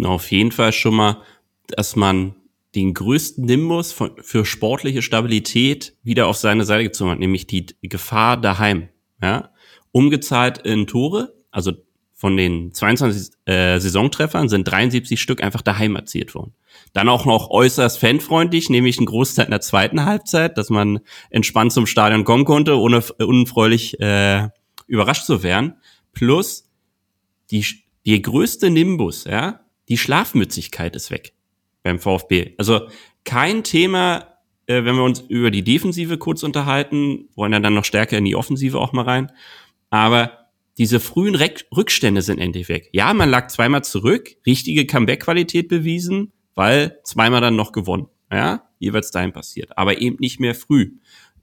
Auf 0.04 0.32
jeden 0.32 0.52
Fall 0.52 0.74
schon 0.74 0.96
mal, 0.96 1.22
dass 1.68 1.96
man 1.96 2.36
den 2.76 2.94
größten 2.94 3.46
Nimbus 3.46 3.92
von, 3.94 4.12
für 4.22 4.46
sportliche 4.46 5.02
Stabilität 5.02 5.96
wieder 6.04 6.28
auf 6.28 6.38
seine 6.38 6.66
Seite 6.66 6.84
gezogen 6.84 7.12
hat, 7.12 7.20
nämlich 7.20 7.48
die 7.48 7.68
Gefahr 7.82 8.38
daheim. 8.38 8.90
Ja? 9.22 9.52
Umgezahlt 9.92 10.60
in 10.60 10.86
Tore, 10.86 11.34
also 11.52 11.72
von 12.14 12.38
den 12.38 12.74
22 12.74 13.34
äh, 13.46 13.80
Saisontreffern 13.80 14.50
sind 14.50 14.66
73 14.66 15.22
Stück 15.22 15.44
einfach 15.44 15.62
daheim 15.62 15.96
erzielt 15.96 16.36
worden. 16.36 16.54
Dann 16.94 17.10
auch 17.10 17.26
noch 17.26 17.50
äußerst 17.50 18.00
fanfreundlich, 18.00 18.70
nämlich 18.70 19.00
ein 19.00 19.06
Großteil 19.06 19.46
in 19.46 19.52
der 19.52 19.62
zweiten 19.62 20.06
Halbzeit, 20.06 20.58
dass 20.58 20.70
man 20.70 21.00
entspannt 21.30 21.72
zum 21.72 21.86
Stadion 21.86 22.24
kommen 22.24 22.46
konnte, 22.46 22.78
ohne 22.78 23.02
unfreulich 23.20 24.00
äh, 24.00 24.50
überrascht 24.88 25.26
zu 25.26 25.44
werden. 25.44 25.76
Plus 26.14 26.70
die, 27.52 27.66
die 28.06 28.22
größte 28.22 28.70
Nimbus, 28.70 29.26
ja, 29.26 29.62
die 29.88 29.98
Schlafmützigkeit 29.98 30.96
ist 30.96 31.12
weg 31.12 31.36
beim 31.86 32.00
VfB. 32.00 32.56
Also 32.58 32.90
kein 33.24 33.64
Thema, 33.64 34.40
äh, 34.66 34.84
wenn 34.84 34.96
wir 34.96 35.04
uns 35.04 35.22
über 35.22 35.52
die 35.52 35.64
Defensive 35.64 36.18
kurz 36.18 36.44
unterhalten, 36.44 37.30
wollen 37.36 37.54
ja 37.54 37.60
dann 37.60 37.76
noch 37.76 37.86
stärker 37.86 38.18
in 38.18 38.26
die 38.26 38.36
Offensive 38.36 38.80
auch 38.80 38.92
mal 38.92 39.04
rein. 39.04 39.32
Aber 39.92 40.50
diese 40.78 41.00
frühen 41.00 41.36
Rückstände 41.36 42.24
sind 42.24 42.40
endlich 42.40 42.68
weg. 42.68 42.90
Ja, 42.92 43.14
man 43.14 43.30
lag 43.30 43.48
zweimal 43.48 43.84
zurück, 43.84 44.36
richtige 44.46 44.86
Comeback-Qualität 44.86 45.70
bewiesen, 45.70 46.34
weil 46.56 47.00
zweimal 47.04 47.40
dann 47.40 47.56
noch 47.56 47.72
gewonnen. 47.72 48.08
Ja, 48.32 48.68
jeweils 48.80 49.12
dahin 49.12 49.32
passiert. 49.32 49.78
Aber 49.78 50.02
eben 50.02 50.18
nicht 50.20 50.40
mehr 50.40 50.56
früh 50.56 50.94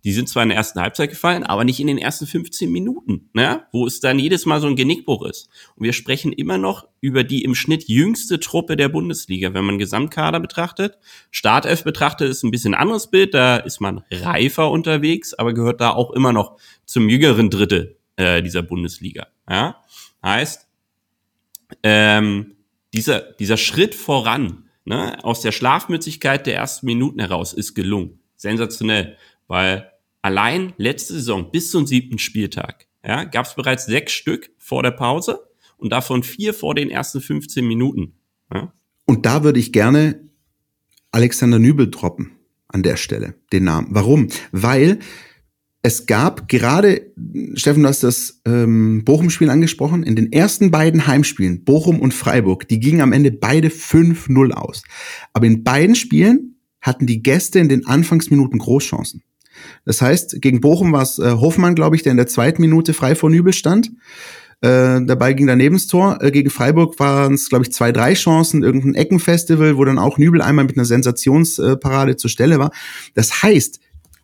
die 0.05 0.12
sind 0.12 0.29
zwar 0.29 0.43
in 0.43 0.49
der 0.49 0.59
ersten 0.59 0.81
Halbzeit 0.81 1.11
gefallen, 1.11 1.45
aber 1.45 1.65
nicht 1.65 1.79
in 1.79 1.87
den 1.87 1.99
ersten 1.99 2.27
15 2.27 2.71
Minuten, 2.71 3.29
ne? 3.35 3.67
wo 3.73 3.87
es 3.87 4.01
dann 4.01 4.19
jedes 4.19 4.47
Mal 4.47 4.61
so 4.61 4.67
ein 4.67 4.77
Genickbruch 4.77 5.25
ist. 5.25 5.49
Und 5.77 5.85
wir 5.85 5.93
sprechen 5.93 6.33
immer 6.33 6.59
noch 6.59 6.88
über 7.01 7.23
die 7.23 7.45
im 7.45 7.55
Schnitt 7.55 7.88
jüngste 7.88 8.41
Truppe 8.41 8.77
der 8.77 8.88
Bundesliga, 8.88 9.55
wenn 9.55 9.65
man 9.65 9.79
Gesamtkader 9.79 10.41
betrachtet. 10.41 10.99
Startelf 11.31 11.85
betrachtet 11.85 12.31
ist 12.31 12.43
ein 12.43 12.51
bisschen 12.51 12.75
anderes 12.75 13.11
Bild, 13.11 13.35
da 13.35 13.57
ist 13.57 13.81
man 13.81 14.03
reifer 14.11 14.71
unterwegs, 14.71 15.35
aber 15.35 15.53
gehört 15.53 15.81
da 15.81 15.91
auch 15.91 16.11
immer 16.11 16.33
noch 16.33 16.59
zum 16.85 17.09
jüngeren 17.09 17.51
Drittel 17.51 17.97
äh, 18.17 18.43
dieser 18.43 18.62
Bundesliga. 18.62 19.29
Ja? 19.49 19.83
Heißt, 20.25 20.67
ähm, 21.83 22.57
dieser, 22.93 23.21
dieser 23.21 23.57
Schritt 23.57 23.95
voran, 23.95 24.65
ne, 24.85 25.25
aus 25.25 25.41
der 25.41 25.53
Schlafmützigkeit 25.53 26.47
der 26.47 26.57
ersten 26.57 26.87
Minuten 26.87 27.21
heraus 27.21 27.53
ist 27.53 27.75
gelungen. 27.75 28.19
Sensationell, 28.37 29.17
weil 29.47 29.92
allein 30.23 30.73
letzte 30.77 31.15
Saison 31.15 31.51
bis 31.51 31.71
zum 31.71 31.87
siebten 31.87 32.19
Spieltag 32.19 32.87
ja, 33.05 33.25
gab 33.25 33.47
es 33.47 33.55
bereits 33.55 33.87
sechs 33.87 34.13
Stück 34.13 34.51
vor 34.59 34.83
der 34.83 34.93
Pause 34.93 35.41
und 35.77 35.91
davon 35.91 36.23
vier 36.23 36.55
vor 36.55 36.75
den 36.75 36.89
ersten 36.89 37.21
15 37.21 37.67
Minuten. 37.67 38.15
Ja. 38.53 38.73
Und 39.05 39.27
da 39.27 39.43
würde 39.43 39.59
ich 39.59 39.73
gerne 39.73 40.29
Alexander 41.11 41.59
Nübel 41.59 41.91
droppen 41.91 42.33
an 42.69 42.83
der 42.83 42.97
Stelle, 42.97 43.35
den 43.53 43.65
Namen. 43.65 43.89
Warum? 43.91 44.29
Weil 44.53 45.01
es 45.83 46.07
gab 46.07 46.49
gerade, 46.49 47.13
Steffen, 47.55 47.83
du 47.83 47.89
hast 47.89 48.05
das 48.05 48.41
ähm, 48.47 49.03
Bochum-Spiel 49.05 49.51
angesprochen, 49.51 50.05
in 50.05 50.15
den 50.15 50.33
ersten 50.33 50.71
beiden 50.71 51.09
Heimspielen, 51.09 51.65
Bochum 51.65 51.99
und 51.99 52.15
Freiburg, 52.15 52.69
die 52.69 52.79
gingen 52.79 53.01
am 53.01 53.13
Ende 53.13 53.33
beide 53.33 53.69
5-0 53.69 54.53
aus. 54.53 54.85
Aber 55.33 55.47
in 55.47 55.65
beiden 55.65 55.97
Spielen 55.97 56.61
hatten 56.81 57.07
die 57.07 57.23
Gäste 57.23 57.59
in 57.59 57.69
den 57.69 57.85
Anfangsminuten 57.85 58.61
Großchancen. 58.61 59.25
Das 59.85 60.03
heißt, 60.03 60.41
gegen 60.41 60.61
Bochum 60.61 60.93
war 60.93 61.03
es 61.03 61.19
äh, 61.19 61.33
Hofmann, 61.33 61.75
glaube 61.75 61.97
ich, 61.97 62.03
der 62.03 62.12
in 62.12 62.17
der 62.17 62.27
zweiten 62.27 62.62
Minute 62.62 62.95
frei 62.95 63.15
vor 63.15 63.31
Nübel 63.31 63.53
stand. 63.53 63.93
Äh, 64.61 65.01
dabei 65.05 65.33
ging 65.33 65.49
daneben 65.49 65.75
das 65.75 65.88
Tor. 65.88 66.19
Äh, 66.23 66.31
gegen 66.31 66.51
Freiburg 66.51 66.99
waren 67.01 67.35
es, 67.35 67.49
glaube 67.49 67.65
ich, 67.65 67.73
zwei, 67.73 67.91
drei 67.91 68.15
Chancen, 68.15 68.62
irgendein 68.62 68.95
Eckenfestival, 68.95 69.77
wo 69.77 69.85
dann 69.85 69.99
auch 69.99 70.19
Nübel 70.19 70.41
einmal 70.41 70.65
mit 70.65 70.77
einer 70.77 70.85
Sensationsparade 70.85 72.17
zur 72.17 72.31
Stelle 72.31 72.59
war. 72.59 72.71
Das 73.15 73.43
heißt, 73.43 73.81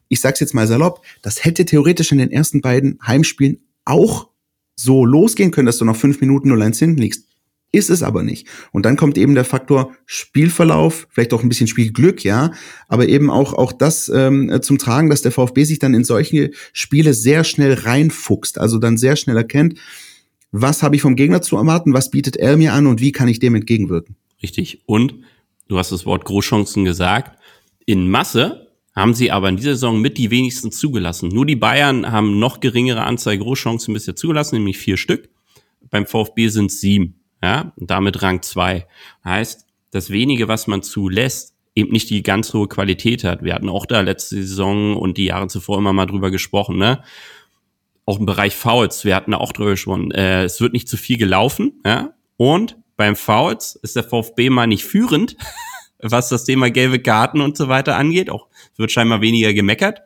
ich 0.08 0.20
sag's 0.20 0.40
jetzt 0.40 0.54
mal 0.54 0.66
salopp, 0.66 1.02
das 1.22 1.44
hätte 1.44 1.64
theoretisch 1.64 2.12
in 2.12 2.18
den 2.18 2.30
ersten 2.30 2.60
beiden 2.60 2.98
Heimspielen 3.04 3.60
auch 3.84 4.28
so 4.76 5.04
losgehen 5.04 5.50
können, 5.50 5.66
dass 5.66 5.78
du 5.78 5.84
noch 5.84 5.96
fünf 5.96 6.20
Minuten 6.20 6.52
0-1 6.52 6.78
hinten 6.78 6.98
liegst. 6.98 7.24
Ist 7.70 7.90
es 7.90 8.02
aber 8.02 8.22
nicht. 8.22 8.46
Und 8.72 8.86
dann 8.86 8.96
kommt 8.96 9.18
eben 9.18 9.34
der 9.34 9.44
Faktor 9.44 9.92
Spielverlauf, 10.06 11.06
vielleicht 11.10 11.34
auch 11.34 11.42
ein 11.42 11.50
bisschen 11.50 11.66
Spielglück, 11.66 12.24
ja, 12.24 12.52
aber 12.88 13.08
eben 13.08 13.30
auch, 13.30 13.52
auch 13.52 13.72
das 13.72 14.08
ähm, 14.08 14.60
zum 14.62 14.78
Tragen, 14.78 15.10
dass 15.10 15.20
der 15.20 15.32
VfB 15.32 15.64
sich 15.64 15.78
dann 15.78 15.92
in 15.92 16.04
solche 16.04 16.50
Spiele 16.72 17.12
sehr 17.12 17.44
schnell 17.44 17.74
reinfuchst, 17.74 18.58
also 18.58 18.78
dann 18.78 18.96
sehr 18.96 19.16
schnell 19.16 19.36
erkennt, 19.36 19.78
was 20.50 20.82
habe 20.82 20.96
ich 20.96 21.02
vom 21.02 21.14
Gegner 21.14 21.42
zu 21.42 21.56
erwarten, 21.56 21.92
was 21.92 22.10
bietet 22.10 22.36
er 22.36 22.56
mir 22.56 22.72
an 22.72 22.86
und 22.86 23.02
wie 23.02 23.12
kann 23.12 23.28
ich 23.28 23.38
dem 23.38 23.54
entgegenwirken. 23.54 24.16
Richtig. 24.42 24.82
Und 24.86 25.16
du 25.68 25.78
hast 25.78 25.92
das 25.92 26.06
Wort 26.06 26.24
Großchancen 26.24 26.86
gesagt. 26.86 27.38
In 27.84 28.08
Masse 28.10 28.68
haben 28.94 29.14
sie 29.14 29.30
aber 29.30 29.48
in 29.48 29.56
dieser 29.56 29.74
Saison 29.74 30.00
mit 30.00 30.16
die 30.16 30.30
wenigsten 30.30 30.72
zugelassen. 30.72 31.28
Nur 31.28 31.46
die 31.46 31.56
Bayern 31.56 32.10
haben 32.10 32.38
noch 32.38 32.60
geringere 32.60 33.04
Anzahl 33.04 33.38
Großchancen 33.38 33.94
bisher 33.94 34.16
zugelassen, 34.16 34.56
nämlich 34.56 34.78
vier 34.78 34.96
Stück. 34.96 35.28
Beim 35.90 36.06
VfB 36.06 36.48
sind 36.48 36.72
sieben, 36.72 37.17
ja, 37.42 37.72
damit 37.76 38.22
Rang 38.22 38.42
zwei. 38.42 38.86
Heißt, 39.24 39.66
das 39.90 40.10
wenige, 40.10 40.48
was 40.48 40.66
man 40.66 40.82
zulässt, 40.82 41.54
eben 41.74 41.92
nicht 41.92 42.10
die 42.10 42.22
ganz 42.22 42.52
hohe 42.52 42.68
Qualität 42.68 43.24
hat. 43.24 43.42
Wir 43.42 43.54
hatten 43.54 43.68
auch 43.68 43.86
da 43.86 44.00
letzte 44.00 44.36
Saison 44.36 44.96
und 44.96 45.16
die 45.16 45.26
Jahre 45.26 45.46
zuvor 45.46 45.78
immer 45.78 45.92
mal 45.92 46.06
drüber 46.06 46.30
gesprochen, 46.30 46.76
ne? 46.76 47.02
Auch 48.04 48.18
im 48.18 48.26
Bereich 48.26 48.56
Fouls, 48.56 49.04
wir 49.04 49.14
hatten 49.14 49.32
da 49.32 49.38
auch 49.38 49.52
drüber 49.52 49.70
gesprochen. 49.70 50.10
Äh, 50.10 50.44
es 50.44 50.60
wird 50.60 50.72
nicht 50.72 50.88
zu 50.88 50.96
viel 50.96 51.18
gelaufen, 51.18 51.80
ja. 51.86 52.14
Und 52.36 52.78
beim 52.96 53.16
Fouls 53.16 53.78
ist 53.82 53.96
der 53.96 54.02
VfB 54.02 54.50
mal 54.50 54.66
nicht 54.66 54.84
führend, 54.84 55.36
was 56.00 56.28
das 56.28 56.44
Thema 56.44 56.70
gelbe 56.70 56.98
Karten 56.98 57.40
und 57.40 57.56
so 57.56 57.68
weiter 57.68 57.96
angeht. 57.96 58.30
Auch 58.30 58.48
wird 58.76 58.90
scheinbar 58.90 59.20
weniger 59.20 59.52
gemeckert. 59.54 60.02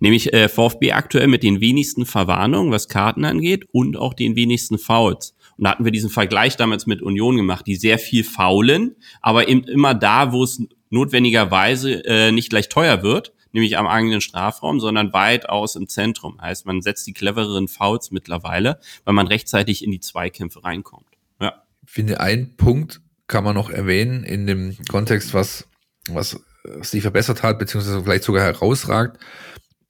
Nämlich 0.00 0.32
äh, 0.32 0.48
VfB 0.48 0.92
aktuell 0.92 1.28
mit 1.28 1.42
den 1.42 1.60
wenigsten 1.60 2.04
Verwarnungen, 2.04 2.72
was 2.72 2.88
Karten 2.88 3.24
angeht, 3.24 3.66
und 3.72 3.96
auch 3.96 4.14
den 4.14 4.36
wenigsten 4.36 4.78
Fouls. 4.78 5.34
Und 5.60 5.64
da 5.64 5.72
hatten 5.72 5.84
wir 5.84 5.92
diesen 5.92 6.08
Vergleich 6.08 6.56
damals 6.56 6.86
mit 6.86 7.02
Union 7.02 7.36
gemacht, 7.36 7.66
die 7.66 7.76
sehr 7.76 7.98
viel 7.98 8.24
faulen, 8.24 8.96
aber 9.20 9.46
eben 9.46 9.62
immer 9.64 9.92
da, 9.92 10.32
wo 10.32 10.42
es 10.42 10.62
notwendigerweise 10.88 12.02
äh, 12.06 12.32
nicht 12.32 12.48
gleich 12.48 12.70
teuer 12.70 13.02
wird, 13.02 13.34
nämlich 13.52 13.76
am 13.76 13.86
eigenen 13.86 14.22
Strafraum, 14.22 14.80
sondern 14.80 15.12
weitaus 15.12 15.76
im 15.76 15.86
Zentrum. 15.86 16.40
Heißt, 16.40 16.64
man 16.64 16.80
setzt 16.80 17.06
die 17.06 17.12
clevereren 17.12 17.68
Fouls 17.68 18.10
mittlerweile, 18.10 18.80
weil 19.04 19.12
man 19.12 19.26
rechtzeitig 19.26 19.84
in 19.84 19.90
die 19.90 20.00
Zweikämpfe 20.00 20.64
reinkommt. 20.64 21.04
Ja. 21.42 21.62
Ich 21.84 21.92
finde, 21.92 22.20
ein 22.20 22.56
Punkt 22.56 23.02
kann 23.26 23.44
man 23.44 23.54
noch 23.54 23.68
erwähnen 23.68 24.24
in 24.24 24.46
dem 24.46 24.78
Kontext, 24.88 25.34
was, 25.34 25.68
was 26.08 26.40
sich 26.80 27.02
verbessert 27.02 27.42
hat, 27.42 27.58
beziehungsweise 27.58 28.02
vielleicht 28.02 28.24
sogar 28.24 28.44
herausragt, 28.44 29.20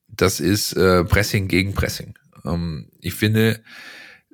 das 0.08 0.40
ist 0.40 0.72
äh, 0.72 1.04
Pressing 1.04 1.46
gegen 1.46 1.74
Pressing. 1.74 2.18
Ähm, 2.44 2.90
ich 3.00 3.14
finde, 3.14 3.62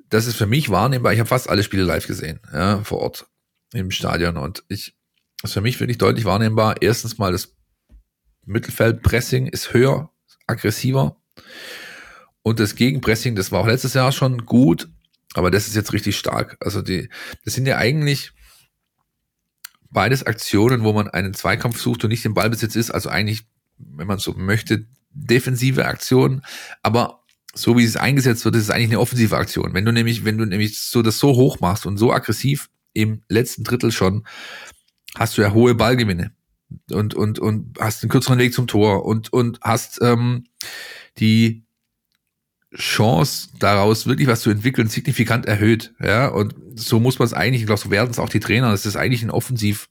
das 0.09 0.25
ist 0.25 0.35
für 0.35 0.45
mich 0.45 0.69
wahrnehmbar. 0.69 1.13
Ich 1.13 1.19
habe 1.19 1.27
fast 1.27 1.49
alle 1.49 1.63
Spiele 1.63 1.83
live 1.83 2.07
gesehen, 2.07 2.39
ja, 2.53 2.83
vor 2.83 2.99
Ort 2.99 3.27
im 3.73 3.91
Stadion. 3.91 4.37
Und 4.37 4.63
ich, 4.69 4.95
das 5.41 5.51
ist 5.51 5.53
für 5.53 5.61
mich 5.61 5.79
wirklich 5.79 5.97
deutlich 5.97 6.25
wahrnehmbar. 6.25 6.81
Erstens 6.81 7.17
mal, 7.17 7.31
das 7.31 7.55
Mittelfeldpressing 8.45 9.47
ist 9.47 9.73
höher, 9.73 10.11
aggressiver. 10.47 11.17
Und 12.41 12.59
das 12.59 12.75
Gegenpressing, 12.75 13.35
das 13.35 13.51
war 13.51 13.59
auch 13.59 13.67
letztes 13.67 13.93
Jahr 13.93 14.11
schon 14.11 14.45
gut, 14.45 14.87
aber 15.33 15.51
das 15.51 15.67
ist 15.67 15.75
jetzt 15.75 15.91
richtig 15.91 16.17
stark. 16.17 16.57
Also 16.61 16.81
die, 16.81 17.09
das 17.43 17.53
sind 17.53 17.67
ja 17.67 17.77
eigentlich 17.77 18.31
beides 19.89 20.23
Aktionen, 20.23 20.83
wo 20.83 20.93
man 20.93 21.09
einen 21.09 21.33
Zweikampf 21.33 21.79
sucht 21.79 22.03
und 22.03 22.09
nicht 22.09 22.25
im 22.25 22.33
Ballbesitz 22.33 22.75
ist. 22.75 22.91
Also 22.91 23.09
eigentlich, 23.09 23.43
wenn 23.77 24.07
man 24.07 24.19
so 24.19 24.33
möchte, 24.33 24.87
defensive 25.09 25.85
Aktionen. 25.85 26.41
Aber 26.81 27.23
so 27.57 27.77
wie 27.77 27.83
es 27.83 27.97
eingesetzt 27.97 28.45
wird, 28.45 28.55
ist 28.55 28.63
es 28.63 28.69
eigentlich 28.69 28.89
eine 28.89 28.99
offensive 28.99 29.35
Aktion. 29.35 29.73
Wenn 29.73 29.85
du 29.85 29.91
nämlich, 29.91 30.25
wenn 30.25 30.37
du 30.37 30.45
nämlich 30.45 30.79
so 30.79 31.01
das 31.01 31.19
so 31.19 31.35
hoch 31.35 31.59
machst 31.59 31.85
und 31.85 31.97
so 31.97 32.13
aggressiv 32.13 32.69
im 32.93 33.21
letzten 33.29 33.63
Drittel 33.63 33.91
schon, 33.91 34.25
hast 35.15 35.37
du 35.37 35.41
ja 35.41 35.53
hohe 35.53 35.75
Ballgewinne 35.75 36.31
und 36.91 37.13
und 37.13 37.39
und 37.39 37.77
hast 37.79 38.03
einen 38.03 38.09
kürzeren 38.09 38.39
Weg 38.39 38.53
zum 38.53 38.67
Tor 38.67 39.05
und 39.05 39.31
und 39.33 39.59
hast 39.61 39.99
ähm, 40.01 40.45
die 41.17 41.63
Chance 42.75 43.49
daraus 43.59 44.05
wirklich 44.05 44.27
was 44.27 44.41
zu 44.41 44.49
entwickeln 44.49 44.87
signifikant 44.87 45.45
erhöht. 45.45 45.93
Ja, 46.03 46.27
und 46.27 46.53
so 46.75 46.99
muss 46.99 47.17
man 47.17 47.25
es 47.25 47.33
eigentlich, 47.33 47.61
ich 47.61 47.67
glaube, 47.67 47.81
so 47.81 47.91
werden 47.91 48.11
es 48.11 48.19
auch 48.19 48.29
die 48.29 48.39
Trainer, 48.39 48.71
das 48.71 48.85
ist 48.85 48.97
eigentlich 48.97 49.23
ein 49.23 49.31
Offensiv, 49.31 49.89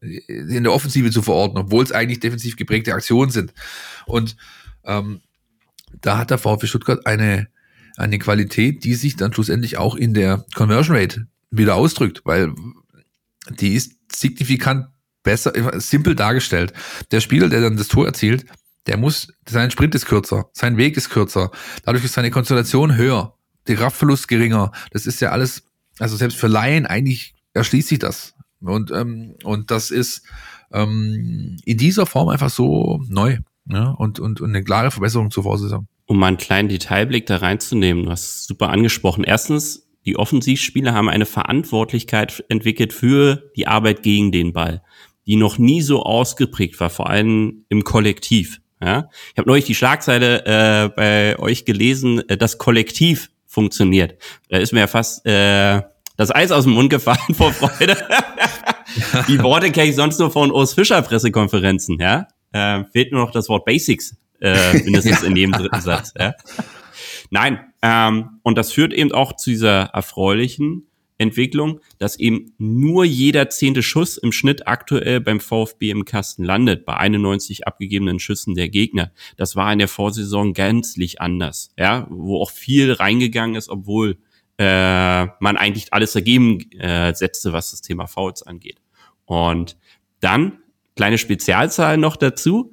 in 0.00 0.62
der 0.62 0.72
Offensive 0.72 1.10
zu 1.10 1.22
verorten, 1.22 1.58
obwohl 1.58 1.82
es 1.82 1.92
eigentlich 1.92 2.20
defensiv 2.20 2.56
geprägte 2.56 2.94
Aktionen 2.94 3.30
sind. 3.30 3.52
Und 4.06 4.36
ähm, 4.84 5.20
da 6.00 6.18
hat 6.18 6.30
der 6.30 6.38
VfB 6.38 6.66
Stuttgart 6.66 7.06
eine, 7.06 7.48
eine 7.96 8.18
Qualität, 8.18 8.84
die 8.84 8.94
sich 8.94 9.16
dann 9.16 9.32
schlussendlich 9.32 9.78
auch 9.78 9.94
in 9.94 10.14
der 10.14 10.44
Conversion 10.54 10.96
Rate 10.96 11.26
wieder 11.50 11.76
ausdrückt, 11.76 12.22
weil 12.24 12.52
die 13.50 13.74
ist 13.74 13.92
signifikant 14.12 14.88
besser, 15.22 15.52
simpel 15.80 16.14
dargestellt. 16.14 16.72
Der 17.10 17.20
Spieler, 17.20 17.48
der 17.48 17.60
dann 17.60 17.76
das 17.76 17.88
Tor 17.88 18.06
erzielt, 18.06 18.46
der 18.86 18.96
muss, 18.96 19.28
sein 19.48 19.70
Sprint 19.70 19.94
ist 19.94 20.06
kürzer, 20.06 20.50
sein 20.52 20.76
Weg 20.76 20.96
ist 20.96 21.10
kürzer, 21.10 21.50
dadurch 21.84 22.04
ist 22.04 22.14
seine 22.14 22.30
Konzentration 22.30 22.96
höher, 22.96 23.36
der 23.66 23.76
Kraftverlust 23.76 24.28
geringer. 24.28 24.72
Das 24.90 25.06
ist 25.06 25.20
ja 25.20 25.30
alles, 25.30 25.62
also 25.98 26.16
selbst 26.16 26.38
für 26.38 26.48
Laien 26.48 26.86
eigentlich 26.86 27.34
erschließt 27.54 27.88
sich 27.88 27.98
das. 27.98 28.34
Und, 28.60 28.90
ähm, 28.90 29.36
und 29.42 29.70
das 29.70 29.90
ist 29.90 30.22
ähm, 30.72 31.56
in 31.64 31.78
dieser 31.78 32.06
Form 32.06 32.28
einfach 32.28 32.50
so 32.50 33.02
neu 33.08 33.38
ja, 33.68 33.90
und, 33.90 34.20
und, 34.20 34.40
und 34.40 34.50
eine 34.50 34.62
klare 34.62 34.90
Verbesserung 34.90 35.30
zur 35.30 35.44
Vorsaison. 35.44 35.86
Um 36.06 36.18
mal 36.18 36.28
einen 36.28 36.36
kleinen 36.36 36.68
Detailblick 36.68 37.26
da 37.26 37.36
reinzunehmen, 37.36 38.04
du 38.04 38.10
hast 38.10 38.46
super 38.46 38.68
angesprochen. 38.68 39.24
Erstens, 39.24 39.88
die 40.04 40.16
Offensivspieler 40.16 40.92
haben 40.92 41.08
eine 41.08 41.26
Verantwortlichkeit 41.26 42.44
entwickelt 42.48 42.92
für 42.92 43.50
die 43.56 43.66
Arbeit 43.66 44.02
gegen 44.02 44.32
den 44.32 44.52
Ball, 44.52 44.82
die 45.26 45.36
noch 45.36 45.56
nie 45.56 45.80
so 45.80 46.02
ausgeprägt 46.02 46.78
war, 46.78 46.90
vor 46.90 47.08
allem 47.08 47.64
im 47.70 47.84
Kollektiv. 47.84 48.60
Ja? 48.82 49.08
Ich 49.32 49.38
habe 49.38 49.48
neulich 49.48 49.64
die 49.64 49.74
Schlagzeile 49.74 50.44
äh, 50.44 50.88
bei 50.94 51.38
euch 51.38 51.64
gelesen, 51.64 52.28
äh, 52.28 52.36
das 52.36 52.58
Kollektiv 52.58 53.30
funktioniert. 53.46 54.20
Da 54.50 54.58
ist 54.58 54.72
mir 54.72 54.80
ja 54.80 54.86
fast 54.86 55.24
äh, 55.26 55.80
das 56.16 56.34
Eis 56.34 56.52
aus 56.52 56.64
dem 56.64 56.74
Mund 56.74 56.90
gefallen 56.90 57.18
vor 57.34 57.52
Freude. 57.52 57.96
die 59.28 59.42
Worte 59.42 59.70
kenne 59.70 59.88
ich 59.88 59.96
sonst 59.96 60.18
nur 60.18 60.30
von 60.30 60.50
Urs 60.50 60.74
Fischer 60.74 61.00
Pressekonferenzen. 61.00 61.98
Ja? 61.98 62.28
Äh, 62.54 62.84
fehlt 62.84 63.10
nur 63.10 63.20
noch 63.20 63.32
das 63.32 63.48
Wort 63.48 63.64
Basics, 63.64 64.16
äh, 64.40 64.74
mindestens 64.84 65.22
ja. 65.22 65.26
in 65.26 65.36
jedem 65.36 65.52
dritten 65.52 65.80
Satz. 65.80 66.14
Ja? 66.16 66.34
Nein, 67.30 67.58
ähm, 67.82 68.38
und 68.44 68.56
das 68.56 68.70
führt 68.70 68.92
eben 68.92 69.10
auch 69.10 69.34
zu 69.34 69.50
dieser 69.50 69.86
erfreulichen 69.86 70.86
Entwicklung, 71.18 71.80
dass 71.98 72.16
eben 72.16 72.54
nur 72.58 73.04
jeder 73.04 73.50
zehnte 73.50 73.82
Schuss 73.82 74.16
im 74.16 74.30
Schnitt 74.30 74.68
aktuell 74.68 75.20
beim 75.20 75.40
VfB 75.40 75.90
im 75.90 76.04
Kasten 76.04 76.44
landet, 76.44 76.84
bei 76.84 76.96
91 76.96 77.66
abgegebenen 77.66 78.20
Schüssen 78.20 78.54
der 78.54 78.68
Gegner. 78.68 79.10
Das 79.36 79.56
war 79.56 79.72
in 79.72 79.80
der 79.80 79.88
Vorsaison 79.88 80.52
gänzlich 80.52 81.20
anders, 81.20 81.72
ja, 81.76 82.06
wo 82.08 82.40
auch 82.40 82.50
viel 82.52 82.92
reingegangen 82.92 83.56
ist, 83.56 83.68
obwohl 83.68 84.18
äh, 84.58 85.26
man 85.40 85.56
eigentlich 85.56 85.92
alles 85.92 86.12
dagegen 86.12 86.70
äh, 86.78 87.12
setzte, 87.14 87.52
was 87.52 87.72
das 87.72 87.80
Thema 87.80 88.06
Fouls 88.06 88.44
angeht. 88.44 88.80
Und 89.24 89.76
dann 90.20 90.58
kleine 90.96 91.18
Spezialzahl 91.18 91.96
noch 91.96 92.16
dazu. 92.16 92.72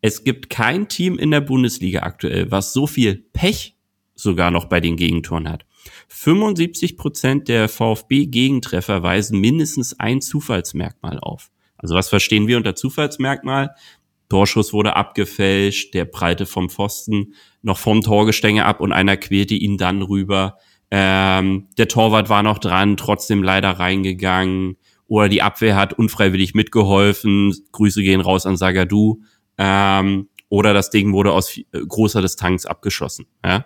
Es 0.00 0.24
gibt 0.24 0.50
kein 0.50 0.88
Team 0.88 1.18
in 1.18 1.30
der 1.30 1.40
Bundesliga 1.40 2.00
aktuell, 2.00 2.50
was 2.50 2.72
so 2.72 2.86
viel 2.86 3.26
Pech 3.32 3.76
sogar 4.14 4.50
noch 4.50 4.66
bei 4.66 4.80
den 4.80 4.96
Gegentoren 4.96 5.48
hat. 5.48 5.64
75 6.08 6.96
Prozent 6.96 7.48
der 7.48 7.68
VfB-Gegentreffer 7.68 9.02
weisen 9.02 9.40
mindestens 9.40 9.98
ein 9.98 10.20
Zufallsmerkmal 10.20 11.18
auf. 11.20 11.50
Also 11.76 11.94
was 11.94 12.08
verstehen 12.08 12.46
wir 12.46 12.56
unter 12.56 12.74
Zufallsmerkmal? 12.74 13.74
Torschuss 14.28 14.72
wurde 14.72 14.96
abgefälscht, 14.96 15.94
der 15.94 16.06
Breite 16.06 16.46
vom 16.46 16.70
Pfosten 16.70 17.34
noch 17.62 17.78
vom 17.78 18.00
Torgestänge 18.00 18.64
ab 18.64 18.80
und 18.80 18.92
einer 18.92 19.16
quälte 19.16 19.54
ihn 19.54 19.76
dann 19.76 20.02
rüber. 20.02 20.58
Ähm, 20.90 21.68
der 21.76 21.88
Torwart 21.88 22.28
war 22.28 22.42
noch 22.42 22.58
dran, 22.58 22.96
trotzdem 22.96 23.42
leider 23.42 23.70
reingegangen. 23.70 24.76
Oder 25.14 25.28
die 25.28 25.42
Abwehr 25.42 25.76
hat 25.76 25.92
unfreiwillig 25.92 26.54
mitgeholfen. 26.54 27.54
Grüße 27.70 28.02
gehen 28.02 28.20
raus 28.20 28.46
an 28.46 28.56
Sagadu. 28.56 29.20
Ähm, 29.58 30.26
oder 30.48 30.74
das 30.74 30.90
Ding 30.90 31.12
wurde 31.12 31.30
aus 31.30 31.56
äh, 31.56 31.62
großer 31.86 32.20
Distanz 32.20 32.66
abgeschossen. 32.66 33.26
Ja? 33.44 33.64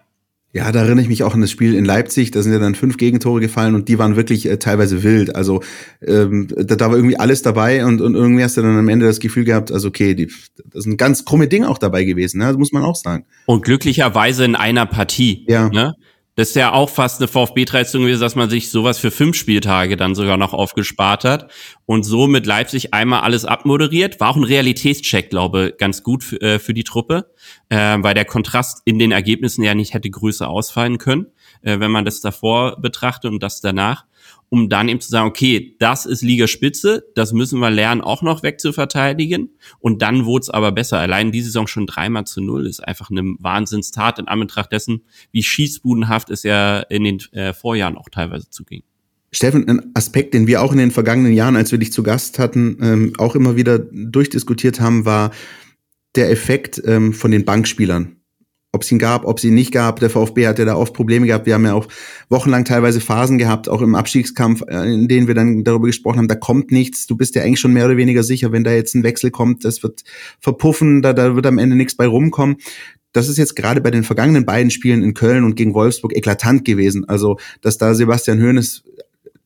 Ja, 0.53 0.71
da 0.71 0.81
erinnere 0.81 1.03
ich 1.03 1.09
mich 1.09 1.23
auch 1.23 1.33
an 1.33 1.41
das 1.41 1.51
Spiel 1.51 1.75
in 1.75 1.87
Leipzig. 1.87 2.33
Da 2.33 2.43
sind 2.43 2.53
ja 2.53 2.59
dann 2.59 2.75
fünf 2.75 2.99
Gegentore 2.99 3.41
gefallen 3.41 3.75
und 3.75 3.89
die 3.89 3.99
waren 3.99 4.15
wirklich 4.15 4.45
äh, 4.45 4.59
teilweise 4.59 5.03
wild. 5.03 5.37
Also 5.37 5.63
ähm, 6.03 6.49
da, 6.55 6.77
da 6.77 6.91
war 6.91 6.97
irgendwie 6.97 7.19
alles 7.19 7.41
dabei 7.41 7.83
und, 7.87 8.03
und 8.03 8.15
irgendwie 8.15 8.45
hast 8.45 8.59
du 8.59 8.63
dann 8.63 8.77
am 8.77 8.89
Ende 8.91 9.07
das 9.07 9.19
Gefühl 9.19 9.45
gehabt, 9.45 9.73
also 9.73 9.89
okay, 9.89 10.15
die, 10.15 10.27
das 10.27 10.81
ist 10.81 10.87
ein 10.87 10.99
ganz 10.99 11.25
krumme 11.25 11.49
Ding 11.49 11.65
auch 11.65 11.79
dabei 11.79 12.05
gewesen, 12.05 12.41
ne? 12.41 12.47
das 12.47 12.59
muss 12.59 12.73
man 12.73 12.83
auch 12.83 12.97
sagen. 12.97 13.25
Und 13.47 13.65
glücklicherweise 13.65 14.45
in 14.45 14.55
einer 14.55 14.85
Partie. 14.85 15.47
Ja. 15.49 15.71
Ne? 15.71 15.95
Das 16.39 16.51
ist 16.51 16.55
ja 16.55 16.73
auch 16.73 16.89
fast 16.89 17.21
eine 17.21 17.27
VfB-Tradition 17.27 18.03
gewesen, 18.03 18.21
dass 18.21 18.37
man 18.37 18.49
sich 18.49 18.71
sowas 18.71 18.97
für 18.97 19.11
fünf 19.11 19.35
Spieltage 19.35 19.97
dann 19.97 20.15
sogar 20.15 20.37
noch 20.37 20.53
aufgespart 20.53 21.25
hat 21.25 21.51
und 21.85 22.05
so 22.05 22.29
mit 22.29 22.47
Leipzig 22.47 22.95
einmal 22.95 23.23
alles 23.23 23.45
abmoderiert. 23.45 24.21
War 24.21 24.29
auch 24.31 24.37
ein 24.37 24.45
Realitätscheck, 24.45 25.31
glaube 25.31 25.75
ganz 25.77 26.05
gut 26.05 26.23
für, 26.23 26.41
äh, 26.41 26.61
für 26.61 26.75
die 26.75 26.85
Truppe, 26.85 27.35
äh, 27.71 27.97
weil 27.99 28.15
der 28.15 28.25
Kontrast 28.25 28.83
in 28.85 29.01
den 29.01 29.11
Ergebnissen 29.11 29.65
ja 29.65 29.75
nicht 29.75 29.95
hätte 29.95 30.11
größer 30.11 30.49
ausfallen 30.49 30.99
können, 30.99 31.27
äh, 31.63 31.81
wenn 31.81 31.91
man 31.91 32.05
das 32.05 32.21
davor 32.21 32.81
betrachtet 32.81 33.33
und 33.33 33.43
das 33.43 33.61
danach 33.61 34.05
um 34.51 34.69
dann 34.69 34.89
eben 34.89 35.01
zu 35.01 35.11
sagen, 35.11 35.29
okay, 35.29 35.77
das 35.79 36.07
ist 36.07 36.23
Ligaspitze, 36.23 37.05
das 37.15 37.33
müssen 37.33 37.61
wir 37.61 37.71
lernen, 37.71 38.01
auch 38.01 38.23
noch 38.23 38.43
wegzuverteidigen. 38.43 39.51
Und 39.79 40.03
dann 40.03 40.25
wurde 40.25 40.43
es 40.43 40.51
aber 40.51 40.73
besser. 40.73 40.99
Allein 40.99 41.33
die 41.33 41.43
Saison 41.43 41.67
schon 41.67 41.87
dreimal 41.87 42.25
zu 42.25 42.41
null 42.41 42.67
ist 42.67 42.81
einfach 42.81 43.11
eine 43.11 43.23
Wahnsinnstat 43.39 44.19
in 44.19 44.29
Anbetracht 44.29 44.73
dessen, 44.73 45.05
wie 45.33 45.43
schießbudenhaft 45.43 46.31
es 46.31 46.43
ja 46.43 46.81
in 46.81 47.05
den 47.05 47.19
äh, 47.33 47.53
Vorjahren 47.53 47.97
auch 47.97 48.09
teilweise 48.09 48.49
zuging. 48.51 48.83
Steffen, 49.31 49.69
ein 49.69 49.91
Aspekt, 49.95 50.33
den 50.33 50.47
wir 50.47 50.63
auch 50.63 50.73
in 50.73 50.79
den 50.79 50.91
vergangenen 50.91 51.35
Jahren, 51.35 51.57
als 51.57 51.71
wir 51.71 51.79
dich 51.79 51.93
zu 51.93 52.03
Gast 52.03 52.39
hatten, 52.39 52.79
ähm, 52.81 53.13
auch 53.19 53.35
immer 53.35 53.57
wieder 53.57 53.79
durchdiskutiert 53.79 54.81
haben, 54.81 55.05
war 55.05 55.33
der 56.17 56.31
Effekt 56.31 56.81
ähm, 56.87 57.13
von 57.13 57.31
den 57.31 57.45
Bankspielern 57.45 58.18
ob 58.73 58.83
es 58.83 58.93
ihn 58.93 58.99
gab, 58.99 59.25
ob 59.25 59.39
es 59.39 59.45
ihn 59.45 59.55
nicht 59.55 59.73
gab. 59.73 59.99
Der 60.01 60.11
VfB 60.11 60.47
hat 60.47 60.59
ja 60.59 60.65
da 60.65 60.77
oft 60.77 60.93
Probleme 60.93 61.27
gehabt. 61.27 61.47
Wir 61.47 61.55
haben 61.55 61.65
ja 61.65 61.75
auch 61.75 61.89
wochenlang 62.29 62.65
teilweise 62.65 63.01
Phasen 63.01 63.39
gehabt, 63.39 63.69
auch 63.69 63.81
im 63.81 63.95
Abstiegskampf, 63.95 64.63
äh, 64.69 64.93
in 64.93 65.09
denen 65.09 65.27
wir 65.27 65.35
dann 65.35 65.65
darüber 65.65 65.87
gesprochen 65.87 66.19
haben, 66.19 66.29
da 66.29 66.35
kommt 66.35 66.71
nichts. 66.71 67.07
Du 67.07 67.17
bist 67.17 67.35
ja 67.35 67.43
eigentlich 67.43 67.61
schon 67.61 67.73
mehr 67.73 67.87
oder 67.87 67.97
weniger 67.97 68.23
sicher, 68.23 68.53
wenn 68.53 68.65
da 68.65 68.73
jetzt 68.73 68.95
ein 68.95 69.05
Wechsel 69.05 69.31
kommt, 69.31 69.65
das 69.65 69.83
wird 69.83 70.05
verpuffen, 70.41 71.01
da, 71.01 71.13
da 71.13 71.35
wird 71.35 71.47
am 71.47 71.59
Ende 71.59 71.77
nichts 71.77 71.97
bei 71.97 72.07
rumkommen. 72.07 72.57
Das 73.13 73.29
ist 73.29 73.39
jetzt 73.39 73.57
gerade 73.57 73.81
bei 73.81 73.91
den 73.91 74.05
vergangenen 74.05 74.45
beiden 74.45 74.71
Spielen 74.71 75.03
in 75.03 75.15
Köln 75.15 75.45
und 75.45 75.55
gegen 75.55 75.73
Wolfsburg 75.73 76.15
eklatant 76.15 76.67
gewesen. 76.67 77.09
Also, 77.09 77.39
dass 77.63 77.79
da 77.79 77.95
Sebastian 77.95 78.41
Hoeneß 78.41 78.85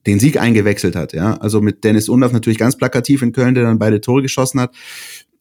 den 0.04 0.18
Sieg 0.18 0.36
eingewechselt 0.36 0.96
hat, 0.96 1.12
ja. 1.12 1.34
Also 1.34 1.60
mit 1.60 1.84
Dennis 1.84 2.08
Undorf 2.08 2.32
natürlich 2.32 2.58
ganz 2.58 2.76
plakativ 2.76 3.22
in 3.22 3.30
Köln, 3.30 3.54
der 3.54 3.62
dann 3.62 3.78
beide 3.78 4.00
Tore 4.00 4.20
geschossen 4.20 4.60
hat 4.60 4.74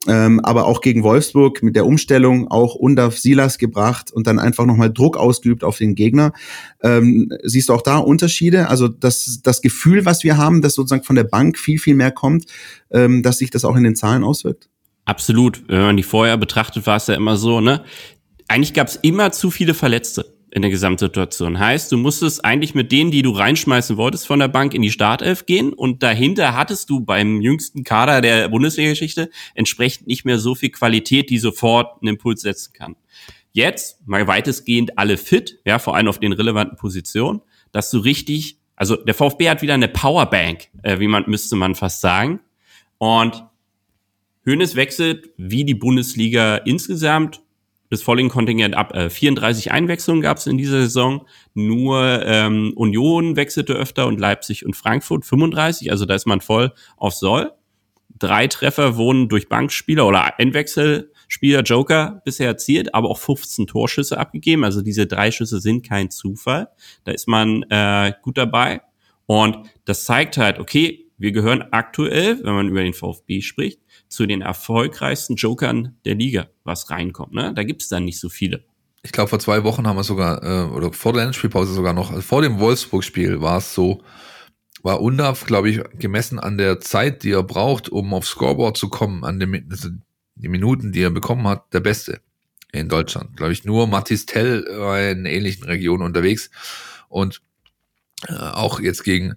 ähm, 0.08 0.40
aber 0.40 0.66
auch 0.66 0.82
gegen 0.82 1.04
Wolfsburg 1.04 1.62
mit 1.62 1.76
der 1.76 1.86
Umstellung 1.86 2.50
auch 2.50 2.76
Undaf 2.76 3.18
Silas 3.18 3.58
gebracht 3.58 4.12
und 4.12 4.26
dann 4.26 4.40
einfach 4.40 4.66
nochmal 4.66 4.92
Druck 4.92 5.16
ausgeübt 5.16 5.64
auf 5.64 5.78
den 5.78 5.94
Gegner. 5.94 6.34
Ähm, 6.82 7.32
siehst 7.44 7.70
du 7.70 7.74
auch 7.74 7.84
da 7.84 7.98
Unterschiede? 7.98 8.68
Also 8.70 8.88
das, 8.88 9.42
das 9.44 9.62
Gefühl, 9.62 10.06
was 10.06 10.24
wir 10.24 10.38
haben, 10.38 10.62
dass 10.62 10.74
sozusagen 10.74 11.04
von 11.04 11.16
der 11.16 11.24
Bank 11.24 11.58
viel, 11.58 11.78
viel 11.78 11.96
mehr 11.96 12.12
kommt, 12.12 12.46
ähm, 12.90 13.22
dass 13.22 13.38
sich 13.38 13.52
das 13.52 13.64
auch 13.64 13.76
in 13.76 13.84
den 13.84 13.96
Zahlen 13.96 14.24
auswirkt? 14.24 14.70
Absolut. 15.06 15.64
Wenn 15.68 15.82
man 15.82 15.98
die 15.98 16.04
vorher 16.04 16.38
betrachtet, 16.38 16.88
war 16.88 16.98
es 16.98 17.08
ja 17.08 17.16
immer 17.16 17.38
so, 17.38 17.62
ne? 17.62 17.84
Eigentlich 18.48 18.74
gab 18.74 18.88
es 18.88 18.98
immer 18.98 19.32
zu 19.32 19.50
viele 19.50 19.74
Verletzte 19.74 20.31
in 20.52 20.62
der 20.62 20.70
Gesamtsituation. 20.70 21.60
Heißt, 21.60 21.92
du 21.92 21.98
musstest 21.98 22.44
eigentlich 22.44 22.76
mit 22.76 22.92
denen, 22.92 23.10
die 23.10 23.22
du 23.22 23.32
reinschmeißen 23.32 23.96
wolltest 23.96 24.28
von 24.28 24.40
der 24.40 24.50
Bank 24.50 24.74
in 24.74 24.82
die 24.82 24.92
Startelf 24.92 25.46
gehen 25.46 25.72
und 25.72 26.04
dahinter 26.04 26.56
hattest 26.56 26.90
du 26.90 27.00
beim 27.00 27.42
jüngsten 27.42 27.84
Kader 27.84 28.22
der 28.22 28.50
Bundesliga-Geschichte 28.50 29.30
entsprechend 29.56 30.08
nicht 30.08 30.26
mehr 30.26 30.38
so 30.38 30.54
viel 30.54 30.70
Qualität, 30.70 31.30
die 31.30 31.40
sofort 31.40 32.02
einen 32.02 32.16
Impuls 32.16 32.42
setzen 32.42 32.74
kann. 32.74 32.96
Jetzt 33.54 34.06
mal 34.06 34.28
weitestgehend 34.28 34.98
alle 34.98 35.18
fit, 35.18 35.60
ja, 35.66 35.80
vor 35.80 35.96
allem 35.96 36.10
auf 36.10 36.20
den 36.20 36.34
relevanten 36.34 36.78
Positionen, 36.78 37.42
dass 37.72 37.90
du 37.90 38.00
richtig, 38.00 38.58
also 38.76 38.98
der 38.98 39.14
VfB 39.14 39.50
hat 39.50 39.62
wieder 39.62 39.74
eine 39.74 39.88
Powerbank, 39.88 40.68
äh, 40.84 41.00
wie 41.00 41.08
man 41.08 41.24
müsste 41.28 41.56
man 41.56 41.76
fast 41.76 42.02
sagen. 42.02 42.42
Und 42.98 43.46
Hönes 44.46 44.76
wechselt 44.76 45.30
wie 45.38 45.64
die 45.64 45.76
Bundesliga 45.76 46.58
insgesamt 46.58 47.42
das 47.92 48.02
Falling-Kontingent 48.02 48.76
ab. 48.76 48.96
Äh, 48.96 49.10
34 49.10 49.72
Einwechslungen 49.72 50.22
gab 50.22 50.38
es 50.38 50.48
in 50.48 50.58
dieser 50.58 50.82
Saison. 50.82 51.28
Nur 51.54 52.24
ähm, 52.26 52.72
Union 52.76 53.36
wechselte 53.36 53.74
öfter 53.74 54.08
und 54.08 54.20
Leipzig 54.20 54.66
und 54.66 54.76
Frankfurt 54.76 55.26
35. 55.26 55.92
Also 55.92 56.06
da 56.06 56.16
ist 56.16 56.26
man 56.26 56.40
voll 56.40 56.72
auf 56.96 57.14
Soll. 57.14 57.52
Drei 58.18 58.48
Treffer 58.48 58.96
wurden 58.96 59.28
durch 59.28 59.50
Bankspieler 59.50 60.08
oder 60.08 60.34
Endwechselspieler 60.38 61.64
Joker 61.64 62.22
bisher 62.24 62.48
erzielt, 62.48 62.96
aber 62.96 63.10
auch 63.10 63.18
15 63.18 63.68
Torschüsse 63.68 64.18
abgegeben. 64.18 64.64
Also 64.64 64.82
diese 64.82 65.06
drei 65.06 65.32
Schüsse 65.32 65.60
sind 65.60 65.86
kein 65.86 66.10
Zufall. 66.12 66.70
Da 67.04 67.12
ist 67.12 67.28
man 67.28 67.64
äh, 67.64 68.14
gut 68.22 68.38
dabei. 68.38 68.82
Und 69.26 69.58
das 69.84 70.06
zeigt 70.06 70.38
halt, 70.38 70.60
okay, 70.60 71.10
wir 71.18 71.34
gehören 71.34 71.66
aktuell, 71.72 72.40
wenn 72.44 72.54
man 72.54 72.70
über 72.70 72.84
den 72.84 72.94
VfB 72.94 73.42
spricht, 73.42 73.81
zu 74.12 74.26
den 74.26 74.41
erfolgreichsten 74.41 75.36
Jokern 75.36 75.95
der 76.06 76.15
Liga, 76.15 76.47
was 76.63 76.89
reinkommt. 76.89 77.34
Ne? 77.34 77.54
Da 77.56 77.63
gibt 77.63 77.82
es 77.82 77.88
dann 77.88 78.06
nicht 78.06 78.19
so 78.19 78.30
viele. 78.30 78.63
Ich 79.04 79.12
glaube, 79.12 79.30
vor 79.30 79.39
zwei 79.39 79.63
Wochen 79.63 79.88
haben 79.88 79.95
wir 79.95 80.04
sogar, 80.04 80.43
äh, 80.43 80.69
oder 80.71 80.93
vor 80.93 81.13
der 81.13 81.24
Endspielpause 81.24 81.74
sogar 81.74 81.93
noch, 81.93 82.12
also 82.12 82.21
vor 82.21 82.41
dem 82.41 82.60
Wolfsburg-Spiel 82.60 83.41
war 83.41 83.58
es 83.58 83.74
so, 83.74 84.04
war 84.84 85.02
Undaf, 85.02 85.45
glaube 85.45 85.69
ich, 85.69 85.82
gemessen 85.97 86.39
an 86.39 86.58
der 86.58 86.80
Zeit, 86.80 87.24
die 87.24 87.32
er 87.32 87.43
braucht, 87.43 87.89
um 87.89 88.13
aufs 88.13 88.30
Scoreboard 88.30 88.78
zu 88.78 88.89
kommen, 88.89 89.24
an 89.24 89.39
den 89.39 89.67
also 89.71 89.89
die 90.36 90.50
Minuten, 90.50 90.91
die 90.91 91.02
er 91.02 91.10
bekommen 91.10 91.47
hat, 91.47 91.74
der 91.74 91.80
Beste 91.80 92.21
in 92.71 92.89
Deutschland. 92.89 93.38
Glaube 93.38 93.54
ich, 93.54 93.63
nur 93.63 93.88
Mathis 93.88 94.26
Tell 94.26 94.65
war 94.69 95.02
in 95.02 95.26
ähnlichen 95.26 95.63
Regionen 95.63 96.04
unterwegs 96.04 96.50
und 97.10 97.41
äh, 98.28 98.34
auch 98.34 98.80
jetzt 98.80 99.04
gegen 99.04 99.36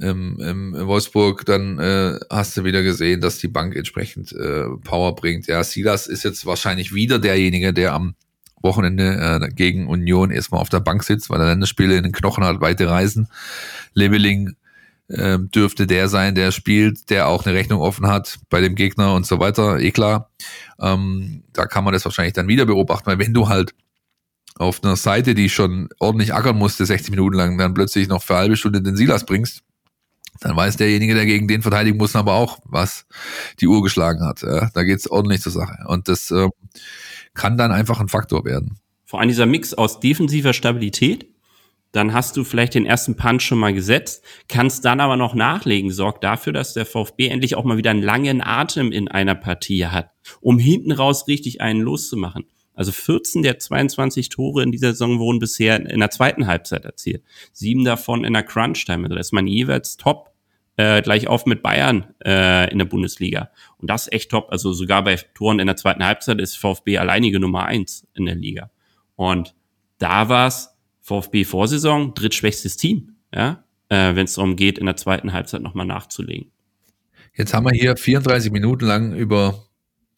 ähm, 0.00 0.38
ähm, 0.40 0.74
Wolfsburg, 0.76 1.44
dann 1.44 1.78
äh, 1.78 2.18
hast 2.30 2.56
du 2.56 2.64
wieder 2.64 2.82
gesehen, 2.82 3.20
dass 3.20 3.38
die 3.38 3.48
Bank 3.48 3.76
entsprechend 3.76 4.32
äh, 4.32 4.64
Power 4.84 5.14
bringt. 5.14 5.46
Ja, 5.46 5.62
Silas 5.64 6.06
ist 6.06 6.24
jetzt 6.24 6.46
wahrscheinlich 6.46 6.94
wieder 6.94 7.18
derjenige, 7.18 7.72
der 7.72 7.94
am 7.94 8.14
Wochenende 8.62 9.40
äh, 9.42 9.48
gegen 9.54 9.86
Union 9.86 10.30
erstmal 10.30 10.60
auf 10.60 10.68
der 10.68 10.80
Bank 10.80 11.02
sitzt, 11.02 11.30
weil 11.30 11.40
er 11.40 11.46
Länderspiele 11.46 11.96
in 11.96 12.02
den 12.02 12.12
Knochen 12.12 12.44
hat, 12.44 12.60
weite 12.60 12.88
Reisen. 12.88 13.28
Leveling 13.94 14.54
äh, 15.08 15.38
dürfte 15.38 15.86
der 15.86 16.08
sein, 16.08 16.34
der 16.34 16.52
spielt, 16.52 17.10
der 17.10 17.28
auch 17.28 17.44
eine 17.44 17.54
Rechnung 17.54 17.80
offen 17.80 18.06
hat 18.06 18.38
bei 18.48 18.60
dem 18.60 18.74
Gegner 18.74 19.14
und 19.14 19.26
so 19.26 19.38
weiter, 19.38 19.78
eh 19.78 19.90
klar. 19.90 20.30
Ähm, 20.78 21.42
da 21.52 21.66
kann 21.66 21.84
man 21.84 21.92
das 21.92 22.04
wahrscheinlich 22.04 22.34
dann 22.34 22.48
wieder 22.48 22.66
beobachten, 22.66 23.06
weil 23.06 23.18
wenn 23.18 23.34
du 23.34 23.48
halt 23.48 23.74
auf 24.56 24.84
einer 24.84 24.96
Seite, 24.96 25.34
die 25.34 25.48
schon 25.48 25.88
ordentlich 25.98 26.34
ackern 26.34 26.56
musste, 26.56 26.84
60 26.84 27.10
Minuten 27.10 27.36
lang, 27.36 27.56
dann 27.56 27.72
plötzlich 27.72 28.08
noch 28.08 28.22
für 28.22 28.36
halbe 28.36 28.56
Stunde 28.56 28.82
den 28.82 28.96
Silas 28.96 29.24
bringst, 29.24 29.62
dann 30.40 30.56
weiß 30.56 30.76
derjenige, 30.76 31.14
der 31.14 31.26
gegen 31.26 31.48
den 31.48 31.62
verteidigen 31.62 31.98
muss, 31.98 32.16
aber 32.16 32.34
auch, 32.34 32.58
was 32.64 33.06
die 33.60 33.68
Uhr 33.68 33.82
geschlagen 33.82 34.24
hat. 34.24 34.42
Ja, 34.42 34.70
da 34.74 34.82
geht's 34.82 35.10
ordentlich 35.10 35.42
zur 35.42 35.52
Sache. 35.52 35.76
Und 35.86 36.08
das 36.08 36.30
ähm, 36.30 36.50
kann 37.34 37.58
dann 37.58 37.72
einfach 37.72 38.00
ein 38.00 38.08
Faktor 38.08 38.44
werden. 38.44 38.78
Vor 39.04 39.20
allem 39.20 39.28
dieser 39.28 39.46
Mix 39.46 39.74
aus 39.74 40.00
defensiver 40.00 40.52
Stabilität, 40.52 41.26
dann 41.92 42.14
hast 42.14 42.36
du 42.36 42.44
vielleicht 42.44 42.74
den 42.74 42.86
ersten 42.86 43.16
Punch 43.16 43.42
schon 43.42 43.58
mal 43.58 43.74
gesetzt, 43.74 44.24
kannst 44.48 44.84
dann 44.84 45.00
aber 45.00 45.16
noch 45.16 45.34
nachlegen, 45.34 45.90
sorgt 45.90 46.22
dafür, 46.22 46.52
dass 46.52 46.74
der 46.74 46.86
VfB 46.86 47.28
endlich 47.28 47.56
auch 47.56 47.64
mal 47.64 47.76
wieder 47.76 47.90
einen 47.90 48.02
langen 48.02 48.40
Atem 48.40 48.92
in 48.92 49.08
einer 49.08 49.34
Partie 49.34 49.86
hat, 49.86 50.10
um 50.40 50.58
hinten 50.58 50.92
raus 50.92 51.26
richtig 51.26 51.60
einen 51.60 51.80
loszumachen. 51.80 52.44
Also 52.74 52.92
14 52.92 53.42
der 53.42 53.58
22 53.58 54.28
Tore 54.30 54.62
in 54.62 54.72
dieser 54.72 54.92
Saison 54.92 55.18
wurden 55.18 55.38
bisher 55.38 55.84
in 55.84 56.00
der 56.00 56.10
zweiten 56.10 56.46
Halbzeit 56.46 56.84
erzielt. 56.84 57.22
Sieben 57.52 57.84
davon 57.84 58.24
in 58.24 58.32
der 58.32 58.42
Crunch-Time. 58.42 59.02
Also 59.02 59.16
da 59.16 59.20
ist 59.20 59.32
man 59.32 59.46
jeweils 59.46 59.96
top, 59.96 60.29
äh, 60.80 61.02
gleich 61.02 61.28
auf 61.28 61.44
mit 61.44 61.62
Bayern 61.62 62.14
äh, 62.24 62.70
in 62.70 62.78
der 62.78 62.86
Bundesliga. 62.86 63.50
Und 63.78 63.90
das 63.90 64.06
ist 64.06 64.12
echt 64.12 64.30
top. 64.30 64.48
Also 64.50 64.72
sogar 64.72 65.04
bei 65.04 65.16
Toren 65.34 65.58
in 65.58 65.66
der 65.66 65.76
zweiten 65.76 66.04
Halbzeit 66.04 66.40
ist 66.40 66.56
VfB 66.56 66.98
alleinige 66.98 67.38
Nummer 67.38 67.66
eins 67.66 68.06
in 68.14 68.24
der 68.24 68.34
Liga. 68.34 68.70
Und 69.16 69.54
da 69.98 70.28
war 70.28 70.46
es 70.46 70.70
VfB 71.00 71.44
Vorsaison 71.44 72.14
drittschwächstes 72.14 72.76
Team, 72.76 73.16
ja, 73.34 73.64
äh, 73.88 74.14
wenn 74.14 74.24
es 74.24 74.34
darum 74.34 74.56
geht, 74.56 74.78
in 74.78 74.86
der 74.86 74.96
zweiten 74.96 75.32
Halbzeit 75.32 75.60
nochmal 75.60 75.86
nachzulegen. 75.86 76.50
Jetzt 77.34 77.52
haben 77.52 77.64
wir 77.64 77.72
hier 77.72 77.96
34 77.96 78.50
Minuten 78.50 78.86
lang 78.86 79.14
über 79.14 79.66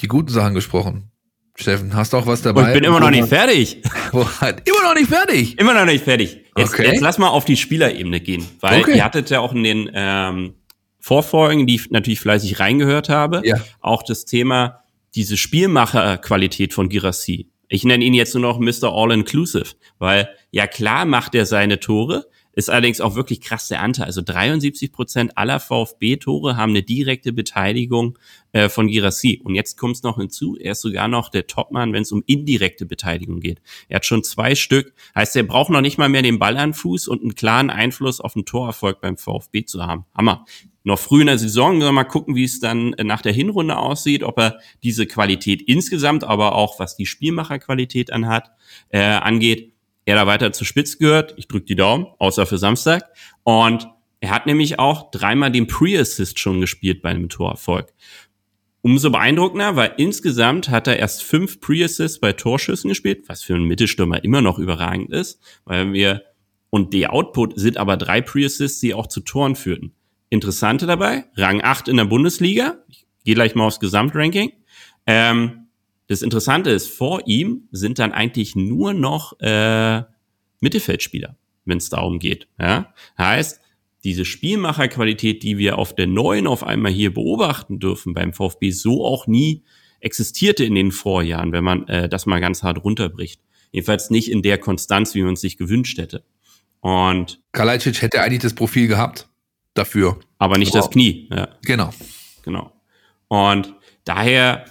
die 0.00 0.08
guten 0.08 0.30
Sachen 0.30 0.54
gesprochen. 0.54 1.11
Steffen, 1.54 1.94
hast 1.94 2.12
du 2.12 2.16
auch 2.16 2.26
was 2.26 2.42
dabei? 2.42 2.62
Und 2.62 2.68
ich 2.68 2.74
bin 2.74 2.84
immer 2.84 3.00
noch 3.00 3.10
nicht 3.10 3.28
fertig. 3.28 3.82
immer 4.12 4.82
noch 4.82 4.94
nicht 4.94 5.08
fertig. 5.08 5.58
Immer 5.58 5.74
noch 5.74 5.84
nicht 5.84 6.02
fertig. 6.04 6.38
Jetzt, 6.56 6.72
Okay. 6.74 6.86
jetzt 6.86 7.00
lass 7.00 7.18
mal 7.18 7.28
auf 7.28 7.44
die 7.44 7.56
Spielerebene 7.56 8.20
gehen, 8.20 8.44
weil 8.60 8.80
Okay. 8.80 8.96
ihr 8.96 9.04
hattet 9.04 9.28
ja 9.30 9.40
auch 9.40 9.52
in 9.52 9.62
den 9.62 9.90
ähm, 9.92 10.54
Vorfolgen, 10.98 11.66
die 11.66 11.74
ich 11.76 11.90
natürlich 11.90 12.20
fleißig 12.20 12.58
reingehört 12.60 13.08
habe, 13.08 13.42
Ja. 13.44 13.56
auch 13.80 14.02
das 14.02 14.24
Thema 14.24 14.80
diese 15.14 15.36
Spielmacherqualität 15.36 16.72
von 16.72 16.88
Girassi. 16.88 17.50
Ich 17.68 17.84
nenne 17.84 18.04
ihn 18.04 18.14
jetzt 18.14 18.34
nur 18.34 18.42
noch 18.42 18.58
Mr. 18.58 18.90
All-Inclusive, 18.92 19.66
weil 19.98 20.28
ja 20.50 20.66
klar 20.66 21.04
macht 21.04 21.34
er 21.34 21.44
seine 21.46 21.80
Tore, 21.80 22.26
ist 22.52 22.70
allerdings 22.70 23.00
auch 23.00 23.14
wirklich 23.14 23.40
krass 23.40 23.68
der 23.68 23.80
Anteil. 23.80 24.06
Also 24.06 24.22
73 24.22 24.92
Prozent 24.92 25.38
aller 25.38 25.60
VfB-Tore 25.60 26.56
haben 26.56 26.70
eine 26.70 26.82
direkte 26.82 27.32
Beteiligung 27.32 28.18
äh, 28.52 28.68
von 28.68 28.88
Girassi. 28.88 29.40
Und 29.42 29.54
jetzt 29.54 29.78
kommt 29.78 29.96
es 29.96 30.02
noch 30.02 30.18
hinzu, 30.18 30.56
er 30.56 30.72
ist 30.72 30.82
sogar 30.82 31.08
noch 31.08 31.30
der 31.30 31.46
Topmann, 31.46 31.92
wenn 31.92 32.02
es 32.02 32.12
um 32.12 32.22
indirekte 32.26 32.86
Beteiligung 32.86 33.40
geht. 33.40 33.62
Er 33.88 33.96
hat 33.96 34.06
schon 34.06 34.24
zwei 34.24 34.54
Stück. 34.54 34.92
Heißt, 35.14 35.34
er 35.36 35.44
braucht 35.44 35.70
noch 35.70 35.80
nicht 35.80 35.98
mal 35.98 36.08
mehr 36.08 36.22
den 36.22 36.38
Ball 36.38 36.56
an 36.56 36.74
Fuß 36.74 37.08
und 37.08 37.22
einen 37.22 37.34
klaren 37.34 37.70
Einfluss 37.70 38.20
auf 38.20 38.34
den 38.34 38.44
Torerfolg 38.44 39.00
beim 39.00 39.16
VfB 39.16 39.64
zu 39.64 39.84
haben. 39.84 40.04
Hammer. 40.14 40.44
Noch 40.84 40.98
früh 40.98 41.20
in 41.20 41.28
der 41.28 41.38
Saison, 41.38 41.78
wir 41.78 41.92
mal 41.92 42.02
gucken, 42.02 42.34
wie 42.34 42.42
es 42.42 42.58
dann 42.58 42.92
äh, 42.94 43.04
nach 43.04 43.22
der 43.22 43.32
Hinrunde 43.32 43.76
aussieht, 43.76 44.24
ob 44.24 44.38
er 44.38 44.58
diese 44.82 45.06
Qualität 45.06 45.62
insgesamt, 45.62 46.24
aber 46.24 46.56
auch 46.56 46.80
was 46.80 46.96
die 46.96 47.06
Spielmacherqualität 47.06 48.12
anhat, 48.12 48.50
äh, 48.88 49.00
angeht, 49.00 49.71
er 50.04 50.16
da 50.16 50.26
weiter 50.26 50.52
zur 50.52 50.66
Spitze 50.66 50.98
gehört. 50.98 51.34
Ich 51.36 51.48
drücke 51.48 51.66
die 51.66 51.76
Daumen, 51.76 52.06
außer 52.18 52.46
für 52.46 52.58
Samstag. 52.58 53.04
Und 53.44 53.88
er 54.20 54.30
hat 54.30 54.46
nämlich 54.46 54.78
auch 54.78 55.10
dreimal 55.10 55.50
den 55.50 55.66
Pre-Assist 55.66 56.38
schon 56.38 56.60
gespielt 56.60 57.02
bei 57.02 57.10
einem 57.10 57.28
Torerfolg. 57.28 57.92
Umso 58.80 59.10
beeindruckender, 59.10 59.76
weil 59.76 59.94
insgesamt 59.96 60.68
hat 60.68 60.88
er 60.88 60.98
erst 60.98 61.22
fünf 61.22 61.60
Pre-Assists 61.60 62.18
bei 62.18 62.32
Torschüssen 62.32 62.88
gespielt, 62.88 63.28
was 63.28 63.42
für 63.42 63.54
einen 63.54 63.66
Mittelstürmer 63.66 64.24
immer 64.24 64.40
noch 64.40 64.58
überragend 64.58 65.10
ist, 65.12 65.40
weil 65.64 65.92
wir, 65.92 66.22
und 66.70 66.92
der 66.92 67.12
Output 67.12 67.58
sind 67.58 67.76
aber 67.76 67.96
drei 67.96 68.20
Pre-Assists, 68.20 68.80
die 68.80 68.94
auch 68.94 69.06
zu 69.06 69.20
Toren 69.20 69.54
führten. 69.54 69.92
Interessante 70.30 70.86
dabei, 70.86 71.26
Rang 71.36 71.62
8 71.62 71.88
in 71.88 71.96
der 71.96 72.06
Bundesliga, 72.06 72.78
ich 72.88 73.06
gehe 73.24 73.34
gleich 73.34 73.54
mal 73.54 73.66
aufs 73.66 73.78
Gesamtranking, 73.78 74.52
ähm, 75.06 75.61
das 76.12 76.22
Interessante 76.22 76.70
ist, 76.70 76.88
vor 76.88 77.22
ihm 77.26 77.68
sind 77.72 77.98
dann 77.98 78.12
eigentlich 78.12 78.54
nur 78.54 78.92
noch 78.92 79.38
äh, 79.40 80.02
Mittelfeldspieler, 80.60 81.36
wenn 81.64 81.78
es 81.78 81.88
darum 81.88 82.18
geht. 82.18 82.48
Ja? 82.60 82.92
Heißt, 83.18 83.60
diese 84.04 84.24
Spielmacherqualität, 84.24 85.42
die 85.42 85.58
wir 85.58 85.78
auf 85.78 85.94
der 85.94 86.06
neuen 86.06 86.46
auf 86.46 86.64
einmal 86.64 86.92
hier 86.92 87.14
beobachten 87.14 87.78
dürfen 87.78 88.14
beim 88.14 88.32
VfB, 88.32 88.70
so 88.70 89.04
auch 89.04 89.26
nie 89.26 89.62
existierte 90.00 90.64
in 90.64 90.74
den 90.74 90.92
Vorjahren, 90.92 91.52
wenn 91.52 91.64
man 91.64 91.88
äh, 91.88 92.08
das 92.08 92.26
mal 92.26 92.40
ganz 92.40 92.62
hart 92.62 92.84
runterbricht. 92.84 93.40
Jedenfalls 93.70 94.10
nicht 94.10 94.30
in 94.30 94.42
der 94.42 94.58
Konstanz, 94.58 95.14
wie 95.14 95.22
man 95.22 95.34
es 95.34 95.40
sich 95.40 95.56
gewünscht 95.56 95.98
hätte. 95.98 96.24
Und 96.80 97.40
Kalajdzic 97.52 98.02
hätte 98.02 98.20
eigentlich 98.20 98.42
das 98.42 98.54
Profil 98.54 98.88
gehabt 98.88 99.28
dafür. 99.74 100.18
aber 100.38 100.58
nicht 100.58 100.74
das 100.74 100.90
Knie. 100.90 101.28
Ja. 101.30 101.48
Genau. 101.64 101.90
Genau. 102.42 102.72
Und 103.28 103.74
daher 104.04 104.64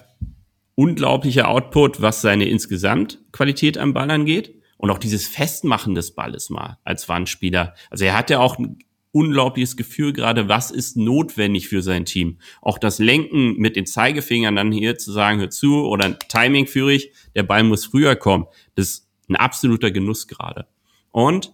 unglaublicher 0.82 1.47
Output, 1.47 2.01
was 2.01 2.21
seine 2.21 2.49
Insgesamtqualität 2.49 3.77
am 3.77 3.93
Ball 3.93 4.09
angeht. 4.09 4.55
Und 4.77 4.89
auch 4.89 4.97
dieses 4.97 5.27
Festmachen 5.27 5.93
des 5.93 6.15
Balles 6.15 6.49
mal 6.49 6.79
als 6.84 7.07
Wandspieler. 7.07 7.75
Also 7.91 8.03
er 8.05 8.17
hat 8.17 8.32
ja 8.32 8.39
auch 8.39 8.57
ein 8.57 8.79
unglaubliches 9.11 9.77
Gefühl 9.77 10.11
gerade, 10.11 10.47
was 10.47 10.71
ist 10.71 10.97
notwendig 10.97 11.69
für 11.69 11.84
sein 11.84 12.05
Team. 12.05 12.39
Auch 12.63 12.79
das 12.79 12.97
Lenken 12.97 13.57
mit 13.57 13.75
den 13.75 13.86
Zeigefingern 13.86 14.55
dann 14.55 14.71
hier 14.71 14.97
zu 14.97 15.11
sagen, 15.11 15.39
hör 15.39 15.51
zu, 15.51 15.86
oder 15.86 16.17
Timing 16.17 16.65
führe 16.65 16.93
ich, 16.93 17.11
der 17.36 17.43
Ball 17.43 17.63
muss 17.63 17.86
früher 17.86 18.15
kommen. 18.15 18.47
Das 18.73 18.88
ist 18.88 19.09
ein 19.29 19.36
absoluter 19.36 19.91
Genuss 19.91 20.27
gerade. 20.27 20.65
Und 21.11 21.53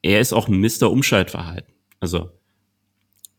er 0.00 0.20
ist 0.20 0.32
auch 0.32 0.48
ein 0.48 0.56
Mister 0.56 0.90
Umschaltverhalten. 0.90 1.74
Also 2.00 2.30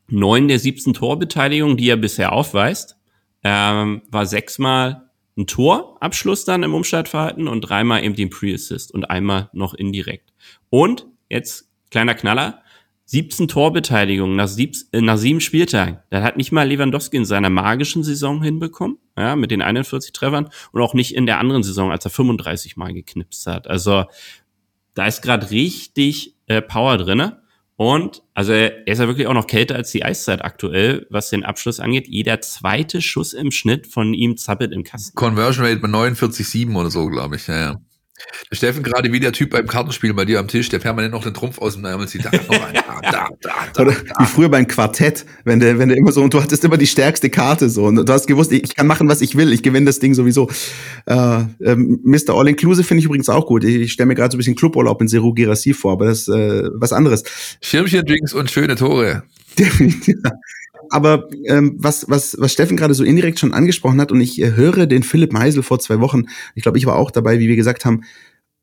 neun 0.08 0.48
der 0.50 0.60
17 0.60 0.94
Torbeteiligungen, 0.94 1.78
die 1.78 1.90
er 1.90 1.98
bisher 1.98 2.32
aufweist, 2.32 2.96
ähm, 3.44 4.04
war 4.12 4.28
sechsmal 4.28 5.05
ein 5.38 5.48
Torabschluss 5.48 6.46
dann 6.46 6.64
im 6.64 6.74
Umschaltverhalten 6.74 7.48
und 7.48 7.62
dreimal 7.62 8.04
eben 8.04 8.16
den 8.16 8.30
Pre-Assist 8.30 8.94
und 8.94 9.10
einmal 9.10 9.50
noch 9.54 9.74
indirekt. 9.74 10.34
Und 10.70 11.08
jetzt 11.30 11.70
kleiner 11.92 12.16
Knaller, 12.16 12.62
17 13.06 13.48
Torbeteiligungen 13.48 14.36
nach, 14.36 14.48
sieb, 14.48 14.76
äh, 14.92 15.02
nach 15.02 15.18
sieben 15.18 15.42
Spieltagen. 15.42 16.00
Das 16.10 16.24
hat 16.24 16.38
nicht 16.38 16.52
mal 16.52 16.68
Lewandowski 16.68 17.18
in 17.18 17.26
seiner 17.26 17.50
magischen 17.50 18.04
Saison 18.04 18.42
hinbekommen, 18.42 18.98
ja, 19.16 19.36
mit 19.36 19.52
den 19.52 19.62
41 19.62 20.12
Treffern 20.12 20.50
und 20.72 20.82
auch 20.82 20.94
nicht 20.94 21.14
in 21.14 21.26
der 21.26 21.40
anderen 21.40 21.64
Saison, 21.64 21.92
als 21.92 22.06
er 22.06 22.12
35 22.12 22.78
Mal 22.78 22.94
geknipst 22.94 23.46
hat. 23.46 23.68
Also 23.68 24.06
da 24.96 25.06
ist 25.06 25.22
gerade 25.22 25.52
richtig 25.52 26.36
äh, 26.48 26.62
Power 26.62 26.98
drinne. 26.98 27.42
Und 27.78 28.24
also 28.34 28.54
er 28.54 28.88
ist 28.88 29.00
ja 29.00 29.08
wirklich 29.08 29.28
auch 29.28 29.34
noch 29.34 29.48
kälter 29.48 29.76
als 29.76 29.92
die 29.92 30.06
Eiszeit 30.06 30.44
aktuell, 30.44 31.08
was 31.10 31.30
den 31.30 31.44
Abschluss 31.44 31.80
angeht. 31.80 32.08
Jeder 32.08 32.40
zweite 32.40 33.02
Schuss 33.02 33.34
im 33.34 33.52
Schnitt 33.52 33.88
von 33.88 34.14
ihm 34.14 34.38
zappelt 34.38 34.72
im 34.72 34.84
Kasten. 34.84 35.16
Conversion 35.16 35.66
Rate 35.66 35.82
bei 35.82 35.90
49,7 35.90 36.74
oder 36.76 36.90
so, 36.90 37.08
glaube 37.08 37.36
ich. 37.36 37.48
Ja, 37.48 37.58
ja. 37.58 37.82
Der 38.50 38.56
Steffen 38.56 38.84
gerade 38.84 39.12
wie 39.12 39.20
der 39.20 39.34
Typ 39.34 39.50
beim 39.50 39.68
Kartenspielen 39.68 40.16
bei 40.16 40.24
dir 40.24 40.40
am 40.40 40.48
Tisch, 40.48 40.70
der 40.70 40.80
permanent 40.80 41.14
noch 41.14 41.24
den 41.24 41.34
Trumpf 41.34 41.60
aus 41.60 41.76
dem 41.76 41.84
Ärmel 41.84 42.08
zieht. 42.08 42.26
Da, 42.26 42.32
noch 42.32 42.50
ein, 42.68 42.74
da, 42.74 43.02
da, 43.02 43.30
da, 43.74 43.82
Oder 43.82 43.96
wie 44.20 44.26
früher 44.26 44.50
beim 44.50 44.68
Quartett, 44.68 45.26
wenn 45.44 45.60
der, 45.60 45.78
wenn 45.80 45.90
der 45.90 45.98
immer 45.98 46.12
so, 46.12 46.22
und 46.22 46.34
du 46.34 46.42
hattest 46.42 46.64
immer 46.64 46.78
die 46.78 46.88
stärkste 46.88 47.30
Karte 47.30 47.70
so, 47.70 47.86
und 47.86 47.96
du 47.96 48.14
hast 48.14 48.28
gewusst, 48.28 48.52
ich 48.52 48.76
kann 48.76 48.88
machen, 48.88 49.10
was 49.10 49.22
ich 49.22 49.36
will, 49.36 49.52
ich 49.52 49.64
gewinne 49.64 49.86
das 49.86 50.00
Ding 50.00 50.14
sowieso. 50.14 50.50
Äh, 51.06 51.42
ähm, 51.62 52.00
Mr. 52.04 52.30
All 52.34 52.48
Inclusive 52.48 52.88
finde 52.88 53.00
ich 53.00 53.06
übrigens 53.06 53.30
auch 53.30 53.46
gut. 53.46 53.64
Ich, 53.64 53.76
ich 53.76 53.92
stelle 53.92 54.08
mir 54.08 54.16
gerade 54.16 54.32
so 54.32 54.38
ein 54.38 54.40
bisschen 54.40 54.56
Cluburlaub 54.56 55.02
in 55.02 55.08
Seru 55.08 55.34
Girassi 55.34 55.74
vor, 55.74 55.94
aber 55.94 56.06
das 56.06 56.22
ist 56.22 56.30
äh, 56.30 56.70
was 56.74 56.94
anderes. 56.94 57.24
Schirmchen-Drinks 57.62 58.34
und 58.34 58.50
schöne 58.50 58.76
Tore. 58.76 59.24
Definitiv. 59.60 60.18
Aber 60.90 61.30
ähm, 61.46 61.76
was, 61.78 62.10
was, 62.10 62.36
was 62.40 62.54
Steffen 62.54 62.78
gerade 62.78 62.94
so 62.94 63.04
indirekt 63.04 63.40
schon 63.40 63.54
angesprochen 63.54 64.02
hat, 64.02 64.12
und 64.12 64.22
ich 64.22 64.42
äh, 64.42 64.52
höre 64.56 64.86
den 64.86 65.04
Philipp 65.04 65.34
Meisel 65.34 65.64
vor 65.64 65.80
zwei 65.80 66.00
Wochen, 66.00 66.26
ich 66.56 66.64
glaube, 66.64 66.78
ich 66.78 66.86
war 66.86 66.96
auch 66.96 67.12
dabei, 67.12 67.40
wie 67.40 67.48
wir 67.48 67.56
gesagt 67.56 67.86
haben, 67.86 68.04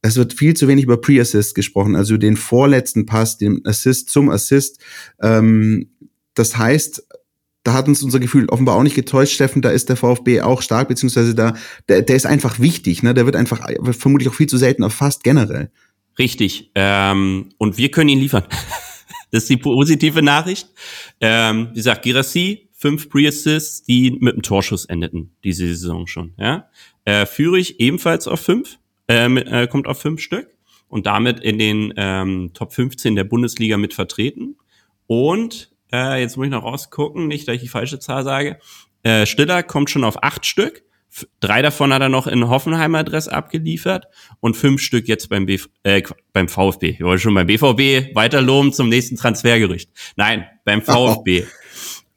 es 0.02 0.16
wird 0.16 0.32
viel 0.32 0.54
zu 0.54 0.66
wenig 0.66 0.84
über 0.84 1.00
Pre-Assist 1.00 1.54
gesprochen, 1.54 1.94
also 1.94 2.16
den 2.16 2.36
vorletzten 2.36 3.06
Pass, 3.06 3.38
den 3.38 3.64
Assist 3.64 4.10
zum 4.10 4.30
Assist. 4.30 4.80
Ähm, 5.20 5.90
das 6.34 6.58
heißt, 6.58 7.06
da 7.62 7.74
hat 7.74 7.86
uns 7.86 8.02
unser 8.02 8.18
Gefühl 8.18 8.48
offenbar 8.48 8.76
auch 8.76 8.82
nicht 8.82 8.96
getäuscht, 8.96 9.34
Steffen, 9.34 9.62
da 9.62 9.70
ist 9.70 9.88
der 9.88 9.96
VfB 9.96 10.40
auch 10.40 10.62
stark, 10.62 10.88
beziehungsweise 10.88 11.34
da, 11.34 11.54
der, 11.88 12.02
der 12.02 12.16
ist 12.16 12.26
einfach 12.26 12.58
wichtig, 12.58 13.04
ne? 13.04 13.14
Der 13.14 13.26
wird 13.26 13.36
einfach 13.36 13.68
wird 13.78 13.96
vermutlich 13.96 14.28
auch 14.28 14.34
viel 14.34 14.48
zu 14.48 14.58
selten 14.58 14.82
erfasst, 14.82 15.22
generell. 15.22 15.70
Richtig. 16.18 16.72
Ähm, 16.74 17.50
und 17.58 17.78
wir 17.78 17.90
können 17.90 18.08
ihn 18.08 18.18
liefern. 18.18 18.44
Das 19.32 19.44
ist 19.44 19.50
die 19.50 19.56
positive 19.56 20.22
Nachricht. 20.22 20.68
Ähm, 21.20 21.70
wie 21.70 21.76
gesagt, 21.76 22.02
Girassi, 22.02 22.68
fünf 22.72 23.08
Pre-Assists, 23.08 23.82
die 23.82 24.12
mit 24.20 24.34
einem 24.34 24.42
Torschuss 24.42 24.84
endeten, 24.84 25.34
diese 25.42 25.66
Saison 25.66 26.06
schon. 26.06 26.34
Ja? 26.36 26.68
Äh, 27.06 27.26
Fürich 27.26 27.80
ebenfalls 27.80 28.28
auf 28.28 28.40
fünf, 28.40 28.78
äh, 29.08 29.24
äh, 29.24 29.66
kommt 29.66 29.86
auf 29.86 30.00
fünf 30.00 30.20
Stück 30.20 30.48
und 30.88 31.06
damit 31.06 31.40
in 31.40 31.58
den 31.58 31.94
ähm, 31.96 32.50
Top 32.52 32.74
15 32.74 33.16
der 33.16 33.24
Bundesliga 33.24 33.78
mit 33.78 33.94
vertreten. 33.94 34.56
Und 35.06 35.72
äh, 35.90 36.20
jetzt 36.20 36.36
muss 36.36 36.46
ich 36.46 36.52
noch 36.52 36.64
rausgucken, 36.64 37.26
nicht, 37.26 37.48
dass 37.48 37.56
ich 37.56 37.62
die 37.62 37.68
falsche 37.68 37.98
Zahl 37.98 38.24
sage. 38.24 38.58
Äh, 39.02 39.24
Stiller 39.24 39.62
kommt 39.62 39.88
schon 39.88 40.04
auf 40.04 40.22
acht 40.22 40.44
Stück. 40.44 40.84
Drei 41.40 41.60
davon 41.60 41.92
hat 41.92 42.00
er 42.00 42.08
noch 42.08 42.26
in 42.26 42.48
Hoffenheimer 42.48 42.98
Adress 42.98 43.28
abgeliefert 43.28 44.06
und 44.40 44.56
fünf 44.56 44.80
Stück 44.80 45.08
jetzt 45.08 45.28
beim, 45.28 45.46
Bf 45.46 45.68
äh, 45.82 46.02
beim 46.32 46.48
VfB. 46.48 46.90
Ich 46.90 47.00
wollte 47.00 47.22
schon 47.22 47.34
beim 47.34 47.46
BVB 47.46 48.14
weiter 48.14 48.40
loben 48.40 48.72
zum 48.72 48.88
nächsten 48.88 49.16
Transfergerücht. 49.16 49.90
Nein, 50.16 50.46
beim 50.64 50.80
VfB. 50.82 51.44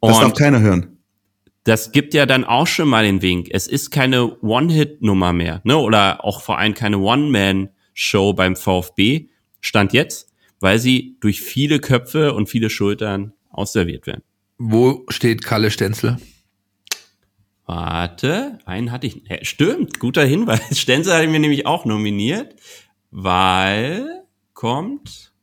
Das 0.02 0.20
darf 0.20 0.34
keiner 0.34 0.60
hören. 0.62 0.98
das 1.66 1.92
gibt 1.92 2.14
ja 2.14 2.26
dann 2.26 2.44
auch 2.46 2.68
schon 2.68 2.88
mal 2.88 3.04
den 3.04 3.22
Wink. 3.22 3.48
Es 3.52 3.68
ist 3.68 3.90
keine 3.90 4.40
One-Hit-Nummer 4.42 5.34
mehr, 5.34 5.62
ne? 5.64 5.78
Oder 5.78 6.24
auch 6.24 6.42
vor 6.42 6.58
allem 6.60 6.74
keine 6.74 7.00
One-Man-Show 7.00 8.34
beim 8.34 8.56
VfB. 8.56 9.28
Stand 9.62 9.92
jetzt, 9.92 10.32
weil 10.60 10.80
sie 10.80 11.18
durch 11.20 11.42
viele 11.42 11.80
Köpfe 11.80 12.34
und 12.34 12.50
viele 12.50 12.70
Schultern 12.70 13.34
ausserviert 13.50 14.06
werden. 14.06 14.22
Wo 14.58 15.06
steht 15.10 15.44
Kalle 15.44 15.72
Stenzel? 15.72 16.18
Warte, 17.66 18.60
einen 18.66 18.92
hatte 18.92 19.08
ich. 19.08 19.24
Ja, 19.28 19.38
stimmt, 19.42 20.00
guter 20.00 20.24
Hinweis. 20.24 20.62
Stenzel 20.80 21.14
hatte 21.14 21.26
ich 21.26 21.32
mir 21.32 21.40
nämlich 21.40 21.66
auch 21.66 21.86
nominiert, 21.86 22.56
weil 23.12 24.24
kommt. 24.54 25.34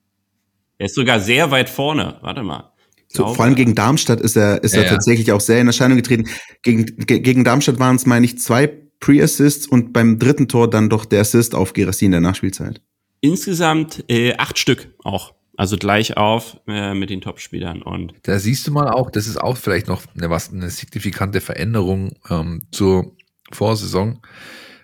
Er 0.79 0.87
ist 0.87 0.95
sogar 0.95 1.21
sehr 1.21 1.51
weit 1.51 1.69
vorne. 1.69 2.19
Warte 2.23 2.43
mal. 2.43 2.73
So, 3.09 3.35
vor 3.35 3.45
allem 3.45 3.55
gegen 3.55 3.75
Darmstadt 3.75 4.21
ist 4.21 4.37
er, 4.37 4.63
ist 4.65 4.75
Ja, 4.75 4.81
er 4.81 4.87
ja. 4.87 4.91
tatsächlich 4.93 5.33
auch 5.33 5.41
sehr 5.41 5.61
in 5.61 5.67
Erscheinung 5.67 5.99
getreten. 5.99 6.29
Gegen, 6.63 6.87
ge, 6.87 7.21
gegen 7.21 7.45
Darmstadt 7.45 7.79
waren 7.79 7.97
es, 7.97 8.07
meine 8.07 8.25
ich, 8.25 8.39
zwei 8.39 8.69
Pre-Assists 9.01 9.67
und 9.67 9.93
beim 9.93 10.19
dritten 10.19 10.49
Tor 10.49 10.71
dann 10.71 10.89
doch 10.89 11.05
der 11.05 11.21
Assist 11.21 11.55
auf 11.55 11.75
Gerassi 11.75 12.07
in 12.07 12.13
der 12.13 12.21
Nachspielzeit. 12.21 12.81
Insgesamt 13.21 14.05
äh, 14.09 14.35
acht 14.37 14.59
Stück 14.59 14.95
auch. 15.05 15.35
Also 15.63 15.77
gleich 15.77 16.17
auf 16.17 16.57
äh, 16.67 16.93
mit 16.93 17.09
den 17.09 17.21
Topspielern. 17.21 17.83
Und 17.83 18.15
Da 18.25 18.41
siehst 18.41 18.67
du 18.67 18.73
mal 18.73 18.89
auch, 18.89 19.13
das 19.13 19.29
ist 19.29 19.41
auch 19.41 19.57
vielleicht 19.57 19.87
noch 19.87 20.03
eine, 20.17 20.29
was, 20.29 20.53
eine 20.53 20.69
signifikante 20.69 21.41
Veränderung 21.41 22.17
ähm, 22.29 22.65
zur 22.73 23.15
Vorsaison 23.53 24.21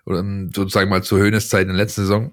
oder 0.07 0.21
ähm, 0.21 0.53
sozusagen 0.55 0.89
mal 0.89 1.03
zur 1.03 1.19
Höhnestzeit 1.19 1.63
in 1.63 1.71
der 1.71 1.77
letzten 1.79 2.03
Saison. 2.03 2.31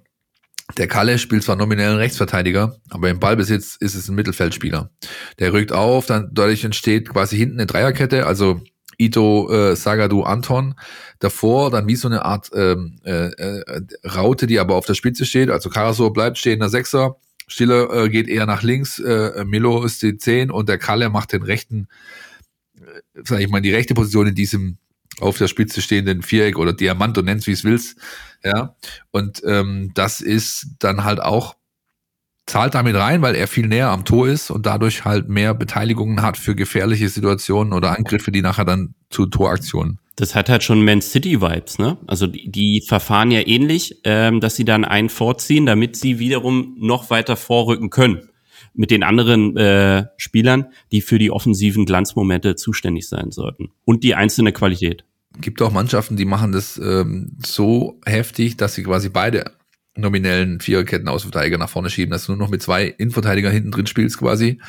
Der 0.77 0.87
Kalle 0.87 1.17
spielt 1.17 1.41
zwar 1.41 1.55
nominell 1.55 1.89
einen 1.89 1.97
Rechtsverteidiger, 1.97 2.75
aber 2.91 3.09
im 3.09 3.19
Ballbesitz 3.19 3.77
ist 3.79 3.95
es 3.95 4.09
ein 4.09 4.15
Mittelfeldspieler. 4.15 4.91
Der 5.39 5.51
rückt 5.51 5.71
auf, 5.71 6.05
dann 6.05 6.29
dadurch 6.31 6.63
entsteht 6.63 7.09
quasi 7.09 7.37
hinten 7.37 7.55
eine 7.55 7.65
Dreierkette, 7.65 8.27
also 8.27 8.61
Ito, 8.99 9.51
äh, 9.51 9.75
Sagadu, 9.75 10.21
Anton. 10.21 10.75
Davor 11.17 11.71
dann 11.71 11.87
wie 11.87 11.95
so 11.95 12.07
eine 12.07 12.23
Art 12.25 12.51
ähm, 12.53 12.99
äh, 13.05 13.29
äh, 13.29 13.81
Raute, 14.05 14.45
die 14.45 14.59
aber 14.59 14.75
auf 14.75 14.85
der 14.85 14.93
Spitze 14.93 15.25
steht. 15.25 15.49
Also 15.49 15.71
Karasor 15.71 16.13
bleibt 16.13 16.37
stehen, 16.37 16.59
der 16.59 16.69
Sechser. 16.69 17.15
Stiller 17.47 17.93
äh, 17.93 18.09
geht 18.09 18.27
eher 18.27 18.45
nach 18.45 18.63
links, 18.63 18.99
äh, 18.99 19.45
Milo 19.45 19.83
ist 19.83 20.01
die 20.01 20.17
10 20.17 20.51
und 20.51 20.69
der 20.69 20.77
Kalle 20.77 21.09
macht 21.09 21.31
den 21.31 21.43
rechten, 21.43 21.87
äh, 22.75 23.01
sag 23.23 23.39
ich 23.39 23.49
mal, 23.49 23.61
die 23.61 23.73
rechte 23.73 23.93
Position 23.93 24.27
in 24.27 24.35
diesem 24.35 24.77
auf 25.19 25.37
der 25.37 25.47
Spitze 25.47 25.81
stehenden 25.81 26.21
Viereck 26.21 26.57
oder 26.57 26.73
Diamant, 26.73 27.15
du 27.15 27.21
nennst 27.21 27.47
wie 27.47 27.51
es 27.51 27.63
willst. 27.63 27.97
Ja. 28.43 28.75
Und 29.11 29.41
ähm, 29.45 29.91
das 29.93 30.21
ist 30.21 30.67
dann 30.79 31.03
halt 31.03 31.21
auch, 31.21 31.55
zahlt 32.45 32.75
damit 32.75 32.95
rein, 32.95 33.21
weil 33.21 33.35
er 33.35 33.47
viel 33.47 33.67
näher 33.67 33.89
am 33.89 34.05
Tor 34.05 34.27
ist 34.27 34.51
und 34.51 34.65
dadurch 34.65 35.05
halt 35.05 35.29
mehr 35.29 35.53
Beteiligungen 35.53 36.21
hat 36.21 36.37
für 36.37 36.55
gefährliche 36.55 37.09
Situationen 37.09 37.73
oder 37.73 37.97
Angriffe, 37.97 38.31
die 38.31 38.41
nachher 38.41 38.65
dann 38.65 38.93
zu 39.09 39.25
Toraktionen. 39.25 39.99
Das 40.15 40.33
hat 40.33 40.49
halt 40.49 40.63
schon 40.63 40.83
Man 40.83 41.01
City 41.01 41.41
Vibes, 41.41 41.77
ne? 41.77 41.97
Also 42.07 42.27
die, 42.27 42.49
die 42.49 42.81
verfahren 42.81 43.31
ja 43.31 43.45
ähnlich, 43.45 43.99
ähm, 44.03 44.39
dass 44.39 44.55
sie 44.55 44.65
dann 44.65 44.85
einen 44.85 45.09
vorziehen, 45.09 45.65
damit 45.65 45.95
sie 45.95 46.19
wiederum 46.19 46.75
noch 46.79 47.09
weiter 47.09 47.35
vorrücken 47.35 47.89
können 47.89 48.29
mit 48.73 48.91
den 48.91 49.03
anderen 49.03 49.55
äh, 49.57 50.05
Spielern, 50.17 50.67
die 50.91 51.01
für 51.01 51.19
die 51.19 51.31
offensiven 51.31 51.85
Glanzmomente 51.85 52.55
zuständig 52.55 53.07
sein 53.07 53.31
sollten 53.31 53.71
und 53.83 54.03
die 54.03 54.15
einzelne 54.15 54.51
Qualität. 54.51 55.05
gibt 55.39 55.61
auch 55.61 55.71
Mannschaften, 55.71 56.15
die 56.15 56.25
machen 56.25 56.51
das 56.51 56.77
ähm, 56.77 57.37
so 57.45 57.99
heftig, 58.05 58.57
dass 58.57 58.75
sie 58.75 58.83
quasi 58.83 59.09
beide 59.09 59.51
nominellen 59.97 60.59
Viererketten 60.59 61.07
Außenverteidiger 61.07 61.57
nach 61.57 61.69
vorne 61.69 61.89
schieben, 61.89 62.11
dass 62.11 62.25
du 62.25 62.33
nur 62.33 62.39
noch 62.39 62.49
mit 62.49 62.61
zwei 62.61 62.85
Innenverteidiger 62.85 63.49
hinten 63.49 63.71
drin 63.71 63.87
spielst 63.87 64.17
quasi. 64.17 64.59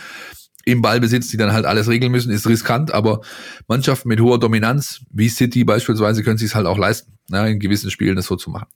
Im 0.66 0.82
Ballbesitz, 0.82 1.28
die 1.28 1.36
dann 1.36 1.52
halt 1.52 1.64
alles 1.64 1.88
regeln 1.88 2.12
müssen, 2.12 2.30
ist 2.30 2.46
riskant, 2.46 2.92
aber 2.92 3.22
Mannschaften 3.68 4.08
mit 4.08 4.20
hoher 4.20 4.38
Dominanz, 4.38 5.00
wie 5.10 5.28
City 5.28 5.64
beispielsweise, 5.64 6.22
können 6.22 6.38
sich 6.38 6.48
es 6.48 6.54
halt 6.54 6.66
auch 6.66 6.76
leisten, 6.76 7.12
ne, 7.30 7.52
in 7.52 7.60
gewissen 7.60 7.90
Spielen 7.90 8.16
das 8.16 8.26
so 8.26 8.36
zu 8.36 8.50
machen. 8.50 8.66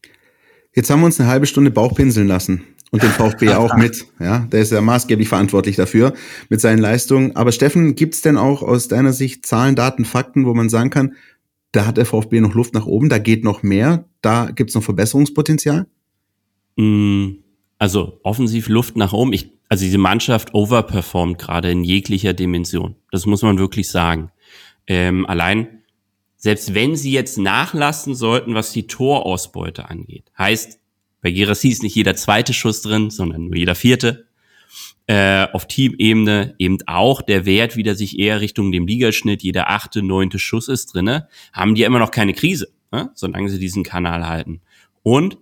Jetzt 0.73 0.89
haben 0.89 1.01
wir 1.01 1.07
uns 1.07 1.19
eine 1.21 1.29
halbe 1.29 1.47
Stunde 1.47 1.71
Bauchpinseln 1.71 2.29
lassen. 2.29 2.63
Und 2.93 3.03
den 3.03 3.11
VfB 3.11 3.49
auch 3.55 3.77
mit. 3.77 4.07
Ja, 4.19 4.41
der 4.51 4.63
ist 4.63 4.73
ja 4.73 4.81
maßgeblich 4.81 5.29
verantwortlich 5.29 5.77
dafür 5.77 6.13
mit 6.49 6.61
seinen 6.61 6.79
Leistungen. 6.79 7.37
Aber 7.37 7.53
Steffen, 7.53 7.95
gibt's 7.95 8.21
denn 8.21 8.37
auch 8.37 8.63
aus 8.63 8.89
deiner 8.89 9.13
Sicht 9.13 9.47
Zahlen, 9.47 9.77
Daten, 9.77 10.05
Fakten, 10.05 10.47
wo 10.47 10.55
man 10.55 10.69
sagen 10.69 10.91
kann, 10.91 11.15
da 11.73 11.87
hat 11.87 11.97
der 11.97 12.07
VfB 12.07 12.41
noch 12.41 12.55
Luft 12.55 12.75
nach 12.75 12.87
oben, 12.87 13.09
da 13.09 13.19
geht 13.19 13.45
noch 13.45 13.63
mehr, 13.63 14.07
da 14.23 14.51
gibt's 14.51 14.75
noch 14.75 14.83
Verbesserungspotenzial? 14.83 15.87
Mm, 16.77 17.39
Also 17.79 18.19
offensiv 18.25 18.69
Luft 18.69 18.97
nach 18.97 19.13
oben. 19.13 19.33
Ich, 19.33 19.53
also 19.71 19.85
diese 19.85 19.99
Mannschaft 19.99 20.53
overperformt 20.53 21.39
gerade 21.39 21.71
in 21.71 21.85
jeglicher 21.85 22.35
Dimension. 22.35 22.97
Das 23.13 23.25
muss 23.25 23.43
man 23.43 23.57
wirklich 23.57 23.89
sagen. 23.89 24.33
Ähm, 24.89 25.25
allein, 25.27 25.83
selbst 26.37 26.75
wenn 26.75 26.97
sie 26.97 27.13
jetzt 27.13 27.39
nachlassen 27.39 28.17
sollten, 28.17 28.55
was 28.55 28.73
die 28.73 28.89
Torausbeute 28.89 29.89
angeht, 29.89 30.25
heißt, 30.37 30.81
bei 31.23 31.31
Gerassi 31.31 31.69
ist 31.69 31.85
nicht 31.85 31.95
jeder 31.95 32.17
zweite 32.17 32.53
Schuss 32.53 32.83
drin, 32.83 33.11
sondern 33.11 33.47
nur 33.47 33.57
jeder 33.57 33.77
vierte. 33.77 34.27
Äh, 35.07 35.47
auf 35.53 35.69
Teamebene 35.69 36.57
eben 36.59 36.79
auch 36.87 37.23
der 37.23 37.47
Wert 37.47 37.77
wieder 37.77 37.95
sich 37.95 38.19
eher 38.19 38.41
Richtung 38.41 38.73
dem 38.73 38.89
Ligaschnitt, 38.89 39.43
jeder 39.43 39.71
achte, 39.71 40.03
neunte 40.03 40.41
Schuss 40.41 40.69
ist 40.69 40.95
drinne, 40.95 41.29
haben 41.53 41.77
die 41.77 41.83
ja 41.83 41.87
immer 41.87 41.99
noch 42.01 42.11
keine 42.11 42.35
Krise, 42.35 42.73
ne? 42.91 43.11
solange 43.15 43.49
sie 43.49 43.59
diesen 43.61 43.85
Kanal 43.85 44.27
halten. 44.27 44.63
Und 45.05 45.39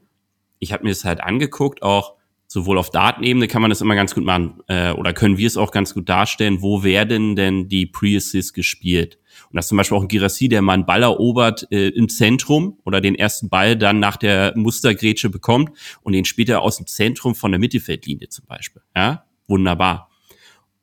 ich 0.59 0.73
habe 0.73 0.85
mir 0.85 0.91
das 0.91 1.05
halt 1.05 1.23
angeguckt, 1.23 1.83
auch 1.83 2.18
sowohl 2.49 2.79
auf 2.79 2.91
Datenebene 2.91 3.47
kann 3.47 3.63
man 3.63 3.71
das 3.71 3.83
immer 3.83 3.95
ganz 3.95 4.15
gut 4.15 4.25
machen, 4.25 4.61
äh, 4.67 4.91
oder 4.93 5.13
können 5.13 5.39
wir 5.39 5.47
es 5.47 5.57
auch 5.57 5.71
ganz 5.71 5.95
gut 5.95 6.09
darstellen, 6.09 6.63
wo 6.63 6.83
werden 6.83 7.37
denn 7.37 7.69
die 7.69 7.87
Pre-Assists 7.87 8.53
gespielt? 8.53 9.19
Und 9.51 9.57
das 9.57 9.67
ist 9.67 9.69
zum 9.69 9.79
Beispiel 9.79 9.97
auch 9.97 10.03
ein 10.03 10.09
Girassi, 10.09 10.49
der 10.49 10.63
mal 10.63 10.73
einen 10.73 10.87
Ball 10.87 11.03
erobert 11.03 11.69
äh, 11.71 11.89
im 11.89 12.09
Zentrum 12.09 12.79
oder 12.85 13.01
den 13.01 13.15
ersten 13.15 13.49
Ball 13.49 13.77
dann 13.77 14.01
nach 14.01 14.17
der 14.17 14.55
Mustergrätsche 14.57 15.31
bekommt 15.31 15.71
und 16.03 16.15
den 16.15 16.25
spielt 16.25 16.49
er 16.49 16.63
aus 16.63 16.79
dem 16.79 16.87
Zentrum 16.87 17.35
von 17.35 17.53
der 17.53 17.61
Mittelfeldlinie 17.61 18.31
zum 18.31 18.47
Beispiel. 18.47 18.83
Ja, 18.97 19.27
wunderbar. 19.47 20.11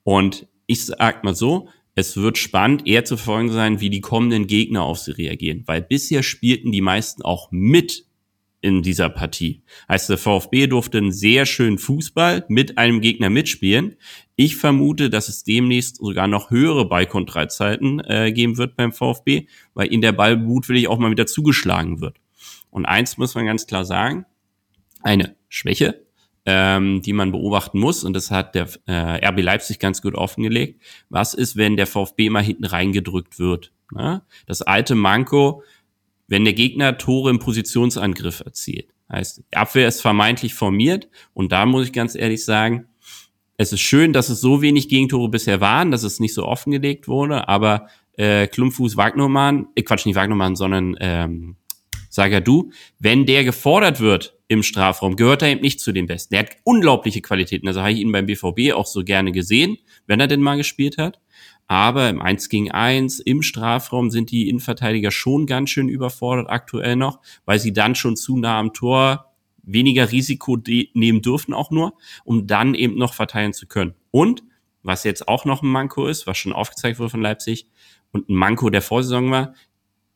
Und 0.03 0.47
ich 0.67 0.85
sag 0.85 1.23
mal 1.23 1.35
so, 1.35 1.67
es 1.95 2.17
wird 2.17 2.37
spannend, 2.37 2.85
eher 2.85 3.05
zu 3.05 3.17
verfolgen 3.17 3.51
sein, 3.51 3.79
wie 3.79 3.89
die 3.89 4.01
kommenden 4.01 4.47
Gegner 4.47 4.83
auf 4.83 4.99
sie 4.99 5.11
reagieren, 5.11 5.63
weil 5.65 5.81
bisher 5.81 6.23
spielten 6.23 6.71
die 6.71 6.81
meisten 6.81 7.23
auch 7.23 7.49
mit 7.51 8.04
in 8.65 8.81
dieser 8.81 9.09
Partie. 9.09 9.61
Heißt, 9.87 10.09
der 10.09 10.17
VfB 10.17 10.65
durfte 10.65 10.97
einen 10.97 11.11
sehr 11.11 11.45
schönen 11.45 11.77
Fußball 11.77 12.45
mit 12.47 12.79
einem 12.79 12.99
Gegner 12.99 13.29
mitspielen. 13.29 13.95
Ich 14.35 14.57
vermute, 14.57 15.11
dass 15.11 15.29
es 15.29 15.43
demnächst 15.43 15.97
sogar 15.97 16.27
noch 16.27 16.49
höhere 16.49 16.85
Ballkontrollzeiten 16.89 17.99
äh, 18.01 18.31
geben 18.33 18.57
wird 18.57 18.75
beim 18.75 18.91
VfB, 18.91 19.45
weil 19.75 19.93
ihnen 19.93 20.01
der 20.01 20.13
Ball 20.13 20.35
mutwillig 20.35 20.87
auch 20.87 20.97
mal 20.97 21.11
wieder 21.11 21.27
zugeschlagen 21.27 22.01
wird. 22.01 22.17
Und 22.71 22.87
eins 22.87 23.17
muss 23.17 23.35
man 23.35 23.45
ganz 23.45 23.67
klar 23.67 23.85
sagen, 23.85 24.25
eine 25.03 25.35
Schwäche, 25.47 26.03
ähm, 26.45 27.03
die 27.03 27.13
man 27.13 27.31
beobachten 27.31 27.79
muss, 27.79 28.03
und 28.03 28.13
das 28.13 28.31
hat 28.31 28.55
der 28.55 28.67
äh, 28.87 29.27
RB 29.27 29.41
Leipzig 29.41 29.77
ganz 29.77 30.01
gut 30.01 30.15
offengelegt, 30.15 30.81
was 31.09 31.35
ist, 31.35 31.55
wenn 31.55 31.77
der 31.77 31.85
VfB 31.85 32.31
mal 32.31 32.43
hinten 32.43 32.65
reingedrückt 32.65 33.37
wird? 33.37 33.71
Ne? 33.91 34.23
Das 34.47 34.63
alte 34.63 34.95
Manko, 34.95 35.61
wenn 36.27 36.43
der 36.43 36.53
Gegner 36.53 36.97
Tore 36.97 37.29
im 37.29 37.39
Positionsangriff 37.39 38.41
erzielt. 38.41 38.87
Heißt, 39.11 39.43
die 39.51 39.57
Abwehr 39.57 39.87
ist 39.87 40.01
vermeintlich 40.01 40.53
formiert 40.53 41.07
und 41.33 41.51
da 41.51 41.65
muss 41.65 41.85
ich 41.85 41.93
ganz 41.93 42.15
ehrlich 42.15 42.43
sagen, 42.43 42.87
es 43.57 43.71
ist 43.71 43.81
schön, 43.81 44.13
dass 44.13 44.29
es 44.29 44.41
so 44.41 44.61
wenig 44.61 44.89
Gegentore 44.89 45.29
bisher 45.29 45.61
waren, 45.61 45.91
dass 45.91 46.03
es 46.03 46.19
nicht 46.19 46.33
so 46.33 46.45
offengelegt 46.45 47.07
wurde, 47.07 47.47
aber 47.47 47.87
äh, 48.17 48.47
Klumpfuß 48.47 48.97
Wagnermann, 48.97 49.67
äh, 49.75 49.83
Quatsch, 49.83 50.05
nicht 50.05 50.15
Wagnermann, 50.15 50.55
sondern 50.55 50.95
ähm, 50.99 51.55
Sagadu, 52.09 52.71
wenn 52.99 53.25
der 53.25 53.43
gefordert 53.43 53.99
wird 53.99 54.37
im 54.47 54.63
Strafraum, 54.63 55.15
gehört 55.15 55.41
er 55.41 55.49
eben 55.49 55.61
nicht 55.61 55.79
zu 55.79 55.91
den 55.91 56.05
Besten. 56.05 56.33
Der 56.33 56.43
hat 56.43 56.57
unglaubliche 56.63 57.21
Qualitäten, 57.21 57.67
also 57.67 57.81
habe 57.81 57.91
ich 57.91 57.99
ihn 57.99 58.11
beim 58.11 58.25
BVB 58.25 58.73
auch 58.73 58.85
so 58.85 59.03
gerne 59.03 59.31
gesehen, 59.31 59.77
wenn 60.07 60.19
er 60.19 60.27
denn 60.27 60.41
mal 60.41 60.57
gespielt 60.57 60.97
hat. 60.97 61.19
Aber 61.67 62.09
im 62.09 62.21
1 62.21 62.49
gegen 62.49 62.71
1 62.71 63.19
im 63.19 63.41
Strafraum 63.41 64.11
sind 64.11 64.31
die 64.31 64.49
Innenverteidiger 64.49 65.11
schon 65.11 65.47
ganz 65.47 65.71
schön 65.71 65.89
überfordert 65.89 66.49
aktuell 66.49 66.95
noch, 66.95 67.19
weil 67.45 67.59
sie 67.59 67.73
dann 67.73 67.95
schon 67.95 68.15
zu 68.15 68.37
nah 68.37 68.59
am 68.59 68.73
Tor 68.73 69.31
weniger 69.63 70.11
Risiko 70.11 70.57
nehmen 70.93 71.21
dürfen 71.21 71.53
auch 71.53 71.71
nur, 71.71 71.97
um 72.23 72.45
dann 72.45 72.75
eben 72.75 72.97
noch 72.97 73.13
verteilen 73.13 73.53
zu 73.53 73.67
können. 73.67 73.95
Und 74.11 74.43
was 74.83 75.03
jetzt 75.03 75.27
auch 75.27 75.45
noch 75.45 75.63
ein 75.63 75.69
Manko 75.69 76.05
ist, 76.05 76.27
was 76.27 76.37
schon 76.37 76.53
aufgezeigt 76.53 76.99
wurde 76.99 77.09
von 77.09 77.21
Leipzig 77.21 77.67
und 78.11 78.29
ein 78.29 78.35
Manko 78.35 78.69
der 78.69 78.83
Vorsaison 78.83 79.31
war, 79.31 79.55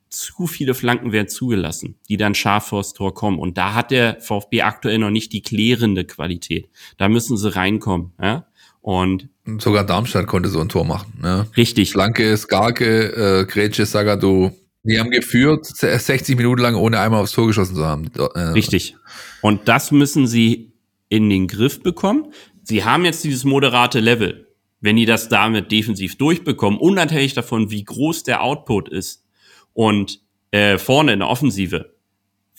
zu 0.09 0.47
viele 0.47 0.73
Flanken 0.73 1.11
werden 1.11 1.27
zugelassen, 1.27 1.95
die 2.09 2.17
dann 2.17 2.35
scharf 2.35 2.67
vors 2.67 2.93
Tor 2.93 3.13
kommen. 3.13 3.39
Und 3.39 3.57
da 3.57 3.73
hat 3.73 3.91
der 3.91 4.19
VfB 4.21 4.61
aktuell 4.63 4.97
noch 4.97 5.11
nicht 5.11 5.33
die 5.33 5.41
klärende 5.41 6.05
Qualität. 6.05 6.69
Da 6.97 7.09
müssen 7.09 7.37
sie 7.37 7.55
reinkommen. 7.55 8.13
Ja? 8.21 8.47
Und 8.81 9.29
Sogar 9.57 9.83
Darmstadt 9.83 10.27
konnte 10.27 10.49
so 10.49 10.59
ein 10.59 10.69
Tor 10.69 10.85
machen. 10.85 11.13
Ne? 11.21 11.47
richtig, 11.57 11.91
Flanke, 11.91 12.35
Skarke, 12.37 13.41
äh, 13.41 13.45
Grätsche, 13.45 13.85
Sagadu. 13.85 14.51
Die 14.83 14.99
haben 14.99 15.11
geführt 15.11 15.65
60 15.65 16.37
Minuten 16.37 16.61
lang, 16.61 16.75
ohne 16.75 16.99
einmal 16.99 17.21
aufs 17.21 17.33
Tor 17.33 17.47
geschossen 17.47 17.75
zu 17.75 17.85
haben. 17.85 18.09
Äh, 18.15 18.39
Richtig. 18.39 18.95
Und 19.41 19.67
das 19.67 19.91
müssen 19.91 20.27
sie 20.27 20.71
in 21.09 21.29
den 21.29 21.47
Griff 21.47 21.81
bekommen. 21.81 22.31
Sie 22.63 22.83
haben 22.83 23.03
jetzt 23.05 23.23
dieses 23.23 23.43
moderate 23.43 23.99
Level. 23.99 24.47
Wenn 24.79 24.95
die 24.95 25.05
das 25.05 25.27
damit 25.27 25.71
defensiv 25.71 26.17
durchbekommen, 26.17 26.79
unabhängig 26.79 27.33
davon, 27.33 27.69
wie 27.69 27.83
groß 27.83 28.23
der 28.23 28.41
Output 28.41 28.87
ist 28.87 29.25
und 29.73 30.21
äh, 30.51 30.77
vorne 30.77 31.13
in 31.13 31.19
der 31.19 31.27
Offensive, 31.27 31.93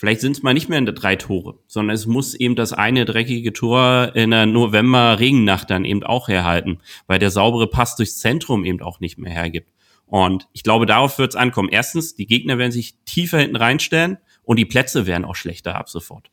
vielleicht 0.00 0.22
sind 0.22 0.34
es 0.34 0.42
mal 0.42 0.54
nicht 0.54 0.70
mehr 0.70 0.78
in 0.78 0.86
der 0.86 0.94
drei 0.94 1.14
Tore, 1.16 1.58
sondern 1.66 1.94
es 1.94 2.06
muss 2.06 2.32
eben 2.32 2.56
das 2.56 2.72
eine 2.72 3.04
dreckige 3.04 3.52
Tor 3.52 4.12
in 4.14 4.30
der 4.30 4.46
November-Regennacht 4.46 5.68
dann 5.68 5.84
eben 5.84 6.02
auch 6.02 6.28
herhalten, 6.28 6.78
weil 7.06 7.18
der 7.18 7.30
saubere 7.30 7.68
Pass 7.68 7.96
durchs 7.96 8.18
Zentrum 8.18 8.64
eben 8.64 8.80
auch 8.80 9.00
nicht 9.00 9.18
mehr 9.18 9.30
hergibt. 9.30 9.70
Und 10.06 10.48
ich 10.54 10.62
glaube, 10.62 10.86
darauf 10.86 11.18
wird 11.18 11.32
es 11.32 11.36
ankommen. 11.36 11.68
Erstens, 11.70 12.14
die 12.14 12.26
Gegner 12.26 12.56
werden 12.56 12.72
sich 12.72 12.96
tiefer 13.04 13.40
hinten 13.40 13.56
reinstellen 13.56 14.16
und 14.42 14.58
die 14.58 14.64
Plätze 14.64 15.06
werden 15.06 15.26
auch 15.26 15.36
schlechter 15.36 15.74
ab 15.76 15.90
sofort. 15.90 16.30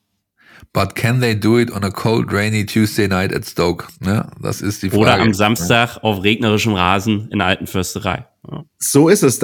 But 0.71 0.95
can 0.95 1.19
they 1.19 1.37
do 1.37 1.59
it 1.59 1.69
on 1.69 1.83
a 1.83 1.91
cold, 1.91 2.31
rainy 2.31 2.65
Tuesday 2.65 3.09
night 3.09 3.33
at 3.33 3.45
Stoke? 3.45 3.87
Ne? 3.99 4.31
Das 4.41 4.61
ist 4.61 4.81
die 4.81 4.89
Frage. 4.89 5.01
Oder 5.01 5.19
am 5.19 5.33
Samstag 5.33 5.97
auf 6.03 6.23
regnerischem 6.23 6.73
Rasen 6.73 7.29
in 7.31 7.39
der 7.39 7.47
alten 7.47 7.67
Fürsterei. 7.67 8.25
Ja. 8.49 8.63
So 8.79 9.09
ist 9.09 9.23
es. 9.23 9.39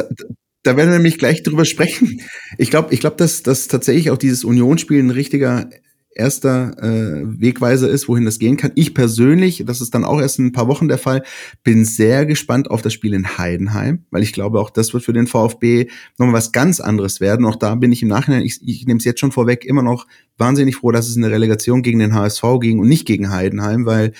Da, 0.64 0.78
werden 0.78 0.90
wir 0.90 0.98
nämlich 0.98 1.18
gleich 1.18 1.44
drüber 1.44 1.66
sprechen. 1.66 2.22
Ich 2.58 2.70
glaube, 2.70 2.94
ich 2.94 3.00
glaube, 3.00 3.18
dass, 3.18 3.44
dass 3.44 3.68
tatsächlich 3.68 4.12
auch 4.12 4.18
dieses 4.18 4.44
Unionsspiel 4.44 5.00
ein 5.00 5.10
richtiger 5.10 5.70
erster 6.16 6.78
äh, 6.82 7.24
Wegweiser 7.42 7.90
ist, 7.90 8.08
wohin 8.08 8.26
das 8.26 8.40
gehen 8.40 8.58
kann. 8.58 8.72
Ich 8.76 8.94
persönlich, 8.94 9.64
das 9.66 9.82
ist 9.82 9.94
dann 9.94 10.06
auch 10.06 10.22
erst 10.22 10.40
in 10.40 10.48
ein 10.48 10.52
paar 10.52 10.68
Wochen 10.68 10.88
der 10.88 10.98
Fall, 10.98 11.24
bin 11.64 11.86
sehr 11.86 12.26
gespannt 12.26 12.70
auf 12.70 12.82
das 12.82 12.94
Spiel 12.94 13.14
in 13.14 13.38
Heidenheim, 13.38 14.06
weil 14.12 14.24
ich 14.24 14.34
glaube, 14.34 14.60
auch 14.60 14.70
das 14.70 14.94
wird 14.94 15.04
für 15.04 15.14
den 15.14 15.28
VfB 15.28 15.88
nochmal 16.18 16.36
was 16.36 16.52
ganz 16.52 16.80
anderes 16.80 17.20
werden. 17.20 17.46
Auch 17.46 17.56
da 17.56 17.76
bin 17.76 17.92
ich 17.92 18.02
im 18.02 18.10
Nachhinein, 18.10 18.44
ich, 18.44 18.60
ich 18.66 18.86
nehme 18.86 19.00
es 19.00 19.06
jetzt 19.06 19.20
schon 19.20 19.32
vorweg, 19.32 19.66
immer 19.66 19.84
noch 19.84 20.08
wahnsinnig 20.38 20.76
froh, 20.78 20.92
dass 20.92 21.10
es 21.10 21.18
eine 21.18 21.32
Relegation 21.32 21.82
gegen 21.82 22.00
den 22.00 22.14
HSV 22.14 22.44
ging 22.60 22.80
und 22.80 22.88
nicht 22.88 23.06
gegen 23.06 23.32
Heidenheim, 23.32 23.86
weil 23.86 24.14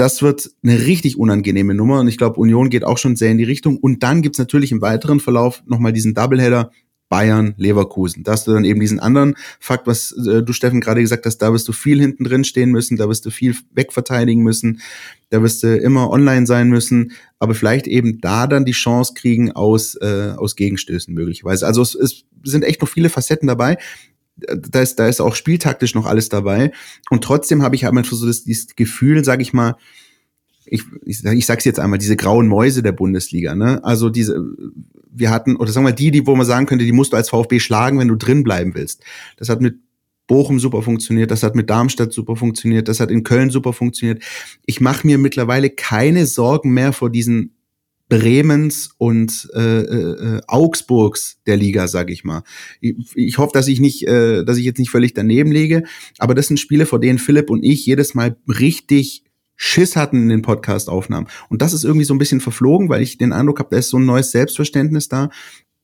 das 0.00 0.22
wird 0.22 0.50
eine 0.62 0.86
richtig 0.86 1.18
unangenehme 1.18 1.74
Nummer 1.74 2.00
und 2.00 2.08
ich 2.08 2.16
glaube, 2.16 2.40
Union 2.40 2.70
geht 2.70 2.84
auch 2.84 2.96
schon 2.96 3.16
sehr 3.16 3.30
in 3.30 3.36
die 3.36 3.44
Richtung. 3.44 3.76
Und 3.76 4.02
dann 4.02 4.22
gibt's 4.22 4.38
natürlich 4.38 4.72
im 4.72 4.80
weiteren 4.80 5.20
Verlauf 5.20 5.62
nochmal 5.66 5.92
diesen 5.92 6.14
Doubleheader 6.14 6.70
Bayern, 7.10 7.54
Leverkusen. 7.58 8.22
Da 8.22 8.32
hast 8.32 8.46
du 8.46 8.52
dann 8.52 8.64
eben 8.64 8.80
diesen 8.80 8.98
anderen 8.98 9.34
Fakt, 9.58 9.86
was 9.86 10.12
äh, 10.12 10.42
du 10.42 10.52
Steffen 10.54 10.80
gerade 10.80 11.02
gesagt 11.02 11.26
hast, 11.26 11.38
da 11.38 11.52
wirst 11.52 11.68
du 11.68 11.72
viel 11.72 12.00
hinten 12.00 12.24
drin 12.24 12.44
stehen 12.44 12.70
müssen, 12.70 12.96
da 12.96 13.08
wirst 13.10 13.26
du 13.26 13.30
viel 13.30 13.54
wegverteidigen 13.74 14.42
müssen, 14.42 14.80
da 15.28 15.42
wirst 15.42 15.64
du 15.64 15.76
immer 15.76 16.08
online 16.08 16.46
sein 16.46 16.70
müssen, 16.70 17.12
aber 17.38 17.54
vielleicht 17.54 17.86
eben 17.86 18.20
da 18.20 18.46
dann 18.46 18.64
die 18.64 18.72
Chance 18.72 19.12
kriegen 19.14 19.52
aus, 19.52 19.96
äh, 19.96 20.32
aus 20.36 20.56
Gegenstößen 20.56 21.12
möglicherweise. 21.12 21.66
Also 21.66 21.82
es, 21.82 21.94
es 21.94 22.24
sind 22.44 22.64
echt 22.64 22.80
noch 22.80 22.88
viele 22.88 23.10
Facetten 23.10 23.48
dabei. 23.48 23.76
Da 24.46 24.80
ist, 24.80 24.96
da 24.96 25.08
ist 25.08 25.20
auch 25.20 25.34
spieltaktisch 25.34 25.94
noch 25.94 26.06
alles 26.06 26.28
dabei. 26.28 26.72
Und 27.10 27.24
trotzdem 27.24 27.62
habe 27.62 27.76
ich 27.76 27.84
halt 27.84 27.96
einfach 27.96 28.16
so 28.16 28.26
das, 28.26 28.44
dieses 28.44 28.74
Gefühl, 28.76 29.24
sage 29.24 29.42
ich 29.42 29.52
mal, 29.52 29.76
ich, 30.66 30.84
ich, 31.04 31.24
ich 31.24 31.46
sag's 31.46 31.64
jetzt 31.64 31.80
einmal, 31.80 31.98
diese 31.98 32.16
grauen 32.16 32.46
Mäuse 32.46 32.82
der 32.82 32.92
Bundesliga, 32.92 33.54
ne? 33.54 33.82
Also 33.82 34.08
diese, 34.08 34.40
wir 35.10 35.30
hatten, 35.30 35.56
oder 35.56 35.72
sagen 35.72 35.86
wir 35.86 35.92
die, 35.92 36.10
die, 36.10 36.26
wo 36.26 36.36
man 36.36 36.46
sagen 36.46 36.66
könnte, 36.66 36.84
die 36.84 36.92
musst 36.92 37.12
du 37.12 37.16
als 37.16 37.30
VfB 37.30 37.58
schlagen, 37.58 37.98
wenn 37.98 38.08
du 38.08 38.16
drin 38.16 38.44
bleiben 38.44 38.74
willst. 38.74 39.02
Das 39.36 39.48
hat 39.48 39.60
mit 39.60 39.78
Bochum 40.26 40.60
super 40.60 40.82
funktioniert, 40.82 41.32
das 41.32 41.42
hat 41.42 41.56
mit 41.56 41.68
Darmstadt 41.70 42.12
super 42.12 42.36
funktioniert, 42.36 42.86
das 42.86 43.00
hat 43.00 43.10
in 43.10 43.24
Köln 43.24 43.50
super 43.50 43.72
funktioniert. 43.72 44.22
Ich 44.64 44.80
mache 44.80 45.04
mir 45.06 45.18
mittlerweile 45.18 45.70
keine 45.70 46.24
Sorgen 46.26 46.70
mehr 46.70 46.92
vor 46.92 47.10
diesen 47.10 47.56
Bremens 48.10 48.90
und 48.98 49.48
äh, 49.54 49.80
äh, 49.80 50.40
Augsburgs 50.48 51.38
der 51.46 51.56
Liga, 51.56 51.88
sage 51.88 52.12
ich 52.12 52.24
mal. 52.24 52.42
Ich, 52.82 52.96
ich 53.14 53.38
hoffe, 53.38 53.52
dass 53.54 53.68
ich 53.68 53.80
nicht, 53.80 54.06
äh, 54.06 54.44
dass 54.44 54.58
ich 54.58 54.66
jetzt 54.66 54.78
nicht 54.78 54.90
völlig 54.90 55.14
daneben 55.14 55.50
lege, 55.50 55.84
aber 56.18 56.34
das 56.34 56.48
sind 56.48 56.60
Spiele, 56.60 56.84
vor 56.84 57.00
denen 57.00 57.18
Philipp 57.18 57.48
und 57.48 57.62
ich 57.62 57.86
jedes 57.86 58.14
Mal 58.14 58.36
richtig 58.46 59.24
Schiss 59.56 59.94
hatten 59.96 60.22
in 60.22 60.28
den 60.28 60.42
Podcast-Aufnahmen. 60.42 61.28
Und 61.48 61.62
das 61.62 61.72
ist 61.72 61.84
irgendwie 61.84 62.04
so 62.04 62.14
ein 62.14 62.18
bisschen 62.18 62.40
verflogen, 62.40 62.88
weil 62.88 63.02
ich 63.02 63.16
den 63.16 63.32
Eindruck 63.32 63.60
habe, 63.60 63.68
da 63.70 63.78
ist 63.78 63.90
so 63.90 63.98
ein 63.98 64.06
neues 64.06 64.32
Selbstverständnis 64.32 65.08
da, 65.08 65.30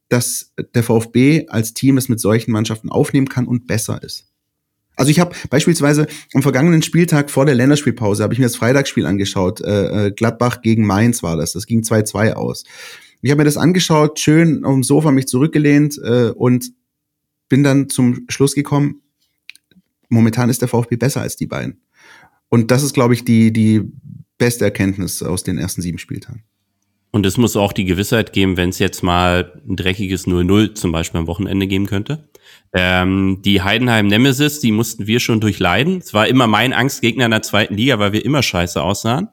dass 0.08 0.52
der 0.74 0.82
VfB 0.82 1.46
als 1.48 1.74
Team 1.74 1.96
es 1.96 2.08
mit 2.08 2.20
solchen 2.20 2.52
Mannschaften 2.52 2.90
aufnehmen 2.90 3.28
kann 3.28 3.46
und 3.46 3.66
besser 3.66 4.02
ist. 4.02 4.32
Also 4.96 5.10
ich 5.10 5.20
habe 5.20 5.36
beispielsweise 5.50 6.06
am 6.32 6.42
vergangenen 6.42 6.82
Spieltag 6.82 7.30
vor 7.30 7.44
der 7.44 7.54
Länderspielpause 7.54 8.22
habe 8.22 8.32
ich 8.32 8.40
mir 8.40 8.46
das 8.46 8.56
Freitagsspiel 8.56 9.06
angeschaut. 9.06 9.60
Äh, 9.60 10.06
äh 10.06 10.10
Gladbach 10.10 10.62
gegen 10.62 10.86
Mainz 10.86 11.22
war 11.22 11.36
das. 11.36 11.52
Das 11.52 11.66
ging 11.66 11.82
2-2 11.82 12.32
aus. 12.32 12.64
Ich 13.22 13.30
habe 13.30 13.38
mir 13.40 13.44
das 13.44 13.56
angeschaut, 13.56 14.18
schön 14.18 14.64
auf 14.64 14.72
dem 14.72 14.82
Sofa 14.82 15.10
mich 15.10 15.26
zurückgelehnt 15.26 15.98
äh, 16.02 16.30
und 16.30 16.72
bin 17.48 17.62
dann 17.62 17.88
zum 17.88 18.24
Schluss 18.28 18.54
gekommen, 18.54 19.02
momentan 20.08 20.50
ist 20.50 20.60
der 20.62 20.68
VfB 20.68 20.96
besser 20.96 21.20
als 21.20 21.36
die 21.36 21.46
beiden. 21.46 21.80
Und 22.48 22.70
das 22.70 22.82
ist, 22.82 22.94
glaube 22.94 23.14
ich, 23.14 23.24
die, 23.24 23.52
die 23.52 23.82
beste 24.38 24.64
Erkenntnis 24.64 25.22
aus 25.22 25.42
den 25.42 25.58
ersten 25.58 25.82
sieben 25.82 25.98
Spieltagen. 25.98 26.44
Und 27.16 27.24
es 27.24 27.38
muss 27.38 27.56
auch 27.56 27.72
die 27.72 27.86
Gewissheit 27.86 28.34
geben, 28.34 28.58
wenn 28.58 28.68
es 28.68 28.78
jetzt 28.78 29.02
mal 29.02 29.58
ein 29.66 29.74
dreckiges 29.74 30.26
0-0 30.26 30.74
zum 30.74 30.92
Beispiel 30.92 31.20
am 31.20 31.26
Wochenende 31.26 31.66
geben 31.66 31.86
könnte. 31.86 32.28
Ähm, 32.74 33.40
die 33.42 33.62
Heidenheim 33.62 34.06
Nemesis, 34.06 34.60
die 34.60 34.70
mussten 34.70 35.06
wir 35.06 35.18
schon 35.18 35.40
durchleiden. 35.40 35.96
Es 35.96 36.12
war 36.12 36.26
immer 36.26 36.46
mein 36.46 36.74
Angstgegner 36.74 37.24
in 37.24 37.30
der 37.30 37.40
zweiten 37.40 37.74
Liga, 37.74 37.98
weil 37.98 38.12
wir 38.12 38.22
immer 38.22 38.42
scheiße 38.42 38.82
aussahen 38.82 39.30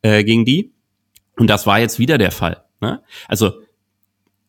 äh, 0.00 0.24
gegen 0.24 0.46
die. 0.46 0.72
Und 1.36 1.50
das 1.50 1.66
war 1.66 1.78
jetzt 1.78 1.98
wieder 1.98 2.16
der 2.16 2.30
Fall. 2.30 2.64
Ne? 2.80 3.02
Also 3.28 3.60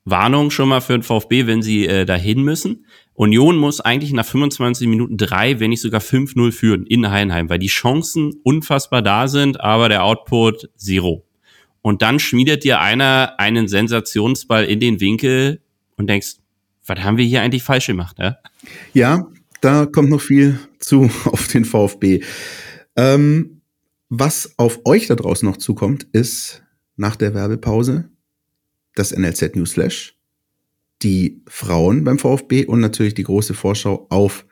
Warnung 0.05 0.49
schon 0.49 0.69
mal 0.69 0.79
für 0.79 0.93
den 0.93 1.03
VfB, 1.03 1.45
wenn 1.45 1.61
sie 1.61 1.87
äh, 1.87 2.05
dahin 2.05 2.41
müssen. 2.41 2.85
Union 3.15 3.57
muss 3.57 3.81
eigentlich 3.81 4.13
nach 4.13 4.25
25 4.25 4.87
Minuten 4.87 5.17
drei, 5.17 5.59
wenn 5.59 5.71
nicht 5.71 5.81
sogar 5.81 5.99
5-0 5.99 6.53
führen 6.53 6.85
in 6.85 7.11
Heidenheim, 7.11 7.49
weil 7.49 7.59
die 7.59 7.67
Chancen 7.67 8.39
unfassbar 8.45 9.01
da 9.01 9.27
sind, 9.27 9.59
aber 9.59 9.89
der 9.89 10.05
Output 10.05 10.69
zero. 10.77 11.26
Und 11.87 12.01
dann 12.01 12.19
schmiedet 12.19 12.65
dir 12.65 12.81
einer 12.81 13.35
einen 13.37 13.69
Sensationsball 13.69 14.65
in 14.65 14.81
den 14.81 14.99
Winkel 14.99 15.61
und 15.95 16.09
denkst, 16.09 16.35
was 16.85 16.99
haben 16.99 17.15
wir 17.15 17.23
hier 17.23 17.41
eigentlich 17.41 17.63
falsch 17.63 17.87
gemacht? 17.87 18.17
Ja, 18.19 18.37
ja 18.91 19.31
da 19.61 19.85
kommt 19.85 20.09
noch 20.09 20.19
viel 20.19 20.59
zu 20.79 21.09
auf 21.23 21.47
den 21.47 21.63
VfB. 21.63 22.25
Ähm, 22.97 23.61
was 24.09 24.53
auf 24.57 24.81
euch 24.83 25.07
da 25.07 25.15
draußen 25.15 25.47
noch 25.47 25.55
zukommt, 25.55 26.05
ist 26.11 26.61
nach 26.97 27.15
der 27.15 27.33
Werbepause 27.33 28.09
das 28.93 29.15
NLZ 29.15 29.55
Newsflash 29.55 30.17
die 31.03 31.41
Frauen 31.47 32.03
beim 32.03 32.19
VfB 32.19 32.65
und 32.65 32.81
natürlich 32.81 33.13
die 33.13 33.23
große 33.23 33.53
Vorschau 33.53 34.07
auf 34.09 34.45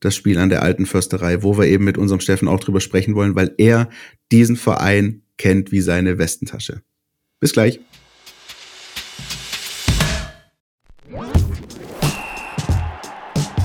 das 0.00 0.16
Spiel 0.16 0.38
an 0.38 0.48
der 0.48 0.62
alten 0.62 0.86
Försterei, 0.86 1.42
wo 1.42 1.58
wir 1.58 1.66
eben 1.66 1.84
mit 1.84 1.98
unserem 1.98 2.20
Steffen 2.20 2.48
auch 2.48 2.60
drüber 2.60 2.80
sprechen 2.80 3.14
wollen, 3.14 3.34
weil 3.34 3.54
er 3.58 3.90
diesen 4.30 4.56
Verein 4.56 5.21
kennt 5.42 5.72
wie 5.72 5.80
seine 5.80 6.18
Westentasche. 6.18 6.82
Bis 7.40 7.52
gleich. 7.52 7.80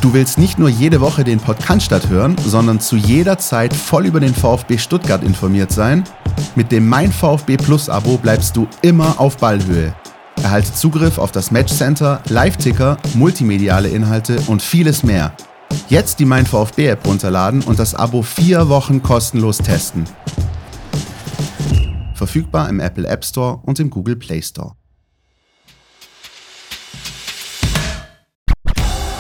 Du 0.02 0.14
willst 0.14 0.40
nicht 0.40 0.58
nur 0.58 0.70
jede 0.70 1.02
Woche 1.02 1.24
den 1.24 1.40
Podcast 1.40 2.10
hören, 2.10 2.36
sondern 2.44 2.80
zu 2.80 2.96
jeder 2.96 3.38
Zeit 3.38 3.76
voll 3.76 4.08
über 4.08 4.20
den 4.20 4.34
VfB 4.34 4.80
Stuttgart 4.80 5.24
informiert 5.24 5.72
sein? 5.72 6.04
Mit 6.56 6.72
dem 6.72 6.88
Mein 6.88 7.12
VfB 7.12 7.58
Plus 7.58 7.90
Abo 7.90 8.18
bleibst 8.18 8.56
du 8.56 8.68
immer 8.82 9.20
auf 9.20 9.38
Ballhöhe. 9.38 9.94
Erhalte 10.42 10.74
Zugriff 10.74 11.20
auf 11.20 11.32
das 11.32 11.52
Matchcenter, 11.52 12.24
Live-Ticker, 12.30 12.98
multimediale 13.14 13.90
Inhalte 13.90 14.40
und 14.48 14.64
vieles 14.64 15.04
mehr. 15.04 15.36
Jetzt 15.90 16.20
die 16.20 16.26
Mein 16.26 16.48
VfB 16.48 16.88
App 16.88 17.06
runterladen 17.06 17.62
und 17.62 17.78
das 17.78 17.94
Abo 17.94 18.24
vier 18.24 18.68
Wochen 18.70 19.04
kostenlos 19.04 19.60
testen. 19.60 20.06
Verfügbar 22.18 22.68
im 22.68 22.80
Apple 22.80 23.08
App 23.08 23.24
Store 23.24 23.62
und 23.64 23.80
im 23.80 23.92
Google 23.92 24.16
Play 24.16 24.42
Store. 24.42 24.74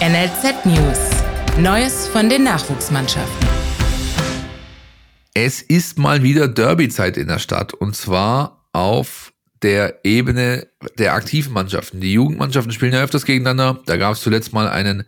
NLZ 0.01 0.65
News. 0.65 0.97
Neues 1.59 2.07
von 2.07 2.27
den 2.27 2.43
Nachwuchsmannschaften. 2.43 3.47
Es 5.35 5.61
ist 5.61 5.99
mal 5.99 6.23
wieder 6.23 6.47
Derby-Zeit 6.47 7.17
in 7.17 7.27
der 7.27 7.37
Stadt 7.37 7.75
und 7.75 7.95
zwar 7.95 8.67
auf 8.73 9.31
der 9.61 10.03
Ebene 10.03 10.67
der 10.97 11.13
aktiven 11.13 11.53
Mannschaften. 11.53 11.99
Die 11.99 12.13
Jugendmannschaften 12.13 12.71
spielen 12.71 12.93
ja 12.93 13.03
öfters 13.03 13.25
gegeneinander. 13.25 13.79
Da 13.85 13.97
gab 13.97 14.13
es 14.13 14.21
zuletzt 14.21 14.53
mal 14.53 14.67
einen 14.67 15.03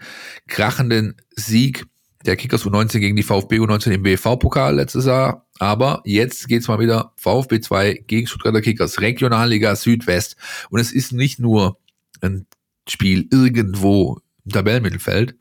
krachenden 0.47 1.15
Sieg 1.35 1.87
der 2.25 2.35
Kickers 2.35 2.65
U19 2.65 2.99
gegen 2.99 3.15
die 3.15 3.23
VfB 3.23 3.59
U19 3.59 3.91
im 3.91 4.03
BV-Pokal 4.03 4.75
letztes 4.75 5.05
Jahr. 5.05 5.45
Aber 5.59 6.01
jetzt 6.05 6.47
geht's 6.47 6.67
mal 6.67 6.79
wieder 6.79 7.13
VfB 7.15 7.61
2 7.61 8.03
gegen 8.07 8.27
Stuttgarter 8.27 8.61
Kickers, 8.61 8.99
Regionalliga 8.99 9.75
Südwest. 9.75 10.35
Und 10.69 10.79
es 10.79 10.91
ist 10.91 11.13
nicht 11.13 11.39
nur 11.39 11.79
ein 12.21 12.45
Spiel 12.87 13.27
irgendwo 13.31 14.19
im 14.45 14.51
Tabellenmittelfeld. 14.51 15.35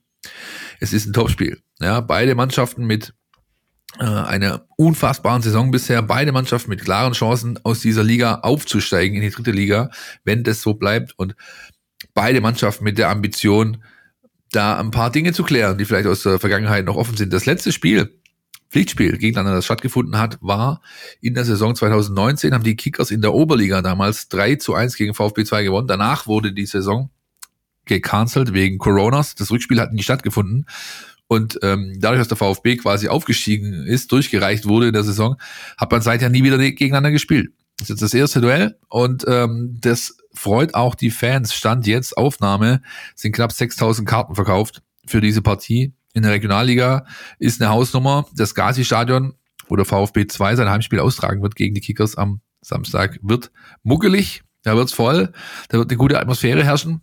Es 0.80 0.92
ist 0.92 1.06
ein 1.06 1.12
Topspiel. 1.12 1.60
Ja, 1.80 2.00
beide 2.00 2.34
Mannschaften 2.34 2.86
mit 2.86 3.14
äh, 3.98 4.04
einer 4.04 4.66
unfassbaren 4.76 5.42
Saison 5.42 5.70
bisher. 5.70 6.02
Beide 6.02 6.32
Mannschaften 6.32 6.70
mit 6.70 6.82
klaren 6.82 7.12
Chancen 7.12 7.58
aus 7.64 7.80
dieser 7.80 8.04
Liga 8.04 8.40
aufzusteigen 8.42 9.16
in 9.16 9.22
die 9.22 9.30
dritte 9.30 9.50
Liga, 9.50 9.90
wenn 10.24 10.44
das 10.44 10.62
so 10.62 10.74
bleibt. 10.74 11.14
Und 11.16 11.34
beide 12.14 12.40
Mannschaften 12.40 12.84
mit 12.84 12.98
der 12.98 13.08
Ambition, 13.08 13.82
da 14.52 14.78
ein 14.78 14.90
paar 14.90 15.10
Dinge 15.10 15.32
zu 15.32 15.42
klären, 15.42 15.78
die 15.78 15.84
vielleicht 15.84 16.06
aus 16.06 16.22
der 16.22 16.38
Vergangenheit 16.38 16.84
noch 16.84 16.96
offen 16.96 17.16
sind. 17.16 17.32
Das 17.32 17.46
letzte 17.46 17.72
Spiel, 17.72 18.18
Pflichtspiel 18.70 19.18
gegeneinander, 19.18 19.56
das 19.56 19.64
stattgefunden 19.64 20.18
hat, 20.18 20.38
war 20.40 20.82
in 21.20 21.34
der 21.34 21.44
Saison 21.44 21.74
2019, 21.74 22.52
haben 22.54 22.64
die 22.64 22.76
Kickers 22.76 23.10
in 23.10 23.22
der 23.22 23.34
Oberliga 23.34 23.82
damals 23.82 24.28
3 24.28 24.56
zu 24.56 24.74
1 24.74 24.96
gegen 24.96 25.14
VfB 25.14 25.44
2 25.44 25.64
gewonnen. 25.64 25.88
Danach 25.88 26.26
wurde 26.26 26.52
die 26.52 26.66
Saison 26.66 27.10
gecancelt 27.84 28.52
wegen 28.52 28.78
Coronas. 28.78 29.34
Das 29.34 29.50
Rückspiel 29.50 29.80
hat 29.80 29.92
nie 29.92 30.02
stattgefunden. 30.02 30.66
Und 31.26 31.58
ähm, 31.62 31.96
dadurch, 31.98 32.20
dass 32.20 32.28
der 32.28 32.36
VfB 32.38 32.76
quasi 32.76 33.08
aufgestiegen 33.08 33.86
ist, 33.86 34.12
durchgereicht 34.12 34.66
wurde 34.66 34.88
in 34.88 34.94
der 34.94 35.04
Saison, 35.04 35.36
hat 35.76 35.90
man 35.92 36.00
seither 36.00 36.30
nie 36.30 36.42
wieder 36.42 36.58
gegeneinander 36.58 37.10
gespielt. 37.10 37.52
Das 37.78 37.84
ist 37.84 37.90
jetzt 37.90 38.02
das 38.02 38.14
erste 38.14 38.40
Duell 38.40 38.76
und 38.88 39.24
ähm, 39.28 39.78
das 39.80 40.16
freut 40.38 40.74
auch 40.74 40.94
die 40.94 41.10
Fans. 41.10 41.54
Stand 41.54 41.86
jetzt 41.86 42.16
Aufnahme 42.16 42.82
sind 43.14 43.32
knapp 43.32 43.52
6000 43.52 44.08
Karten 44.08 44.34
verkauft 44.34 44.82
für 45.06 45.20
diese 45.20 45.42
Partie. 45.42 45.94
In 46.14 46.22
der 46.22 46.32
Regionalliga 46.32 47.04
ist 47.38 47.60
eine 47.60 47.70
Hausnummer. 47.70 48.26
Das 48.34 48.54
Gazi-Stadion, 48.54 49.34
wo 49.68 49.76
der 49.76 49.84
VfB 49.84 50.26
2 50.26 50.56
sein 50.56 50.70
Heimspiel 50.70 51.00
austragen 51.00 51.42
wird 51.42 51.54
gegen 51.54 51.74
die 51.74 51.80
Kickers 51.80 52.16
am 52.16 52.40
Samstag, 52.60 53.18
wird 53.22 53.50
muckelig. 53.82 54.42
Da 54.62 54.76
wird's 54.76 54.92
voll. 54.92 55.32
Da 55.68 55.78
wird 55.78 55.90
eine 55.90 55.98
gute 55.98 56.18
Atmosphäre 56.18 56.64
herrschen 56.64 57.00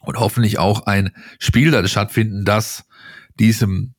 und 0.00 0.18
hoffentlich 0.18 0.58
auch 0.58 0.86
ein 0.86 1.10
Spiel 1.38 1.70
da 1.70 1.86
stattfinden, 1.86 2.44
das 2.44 2.84
diesem 3.38 3.94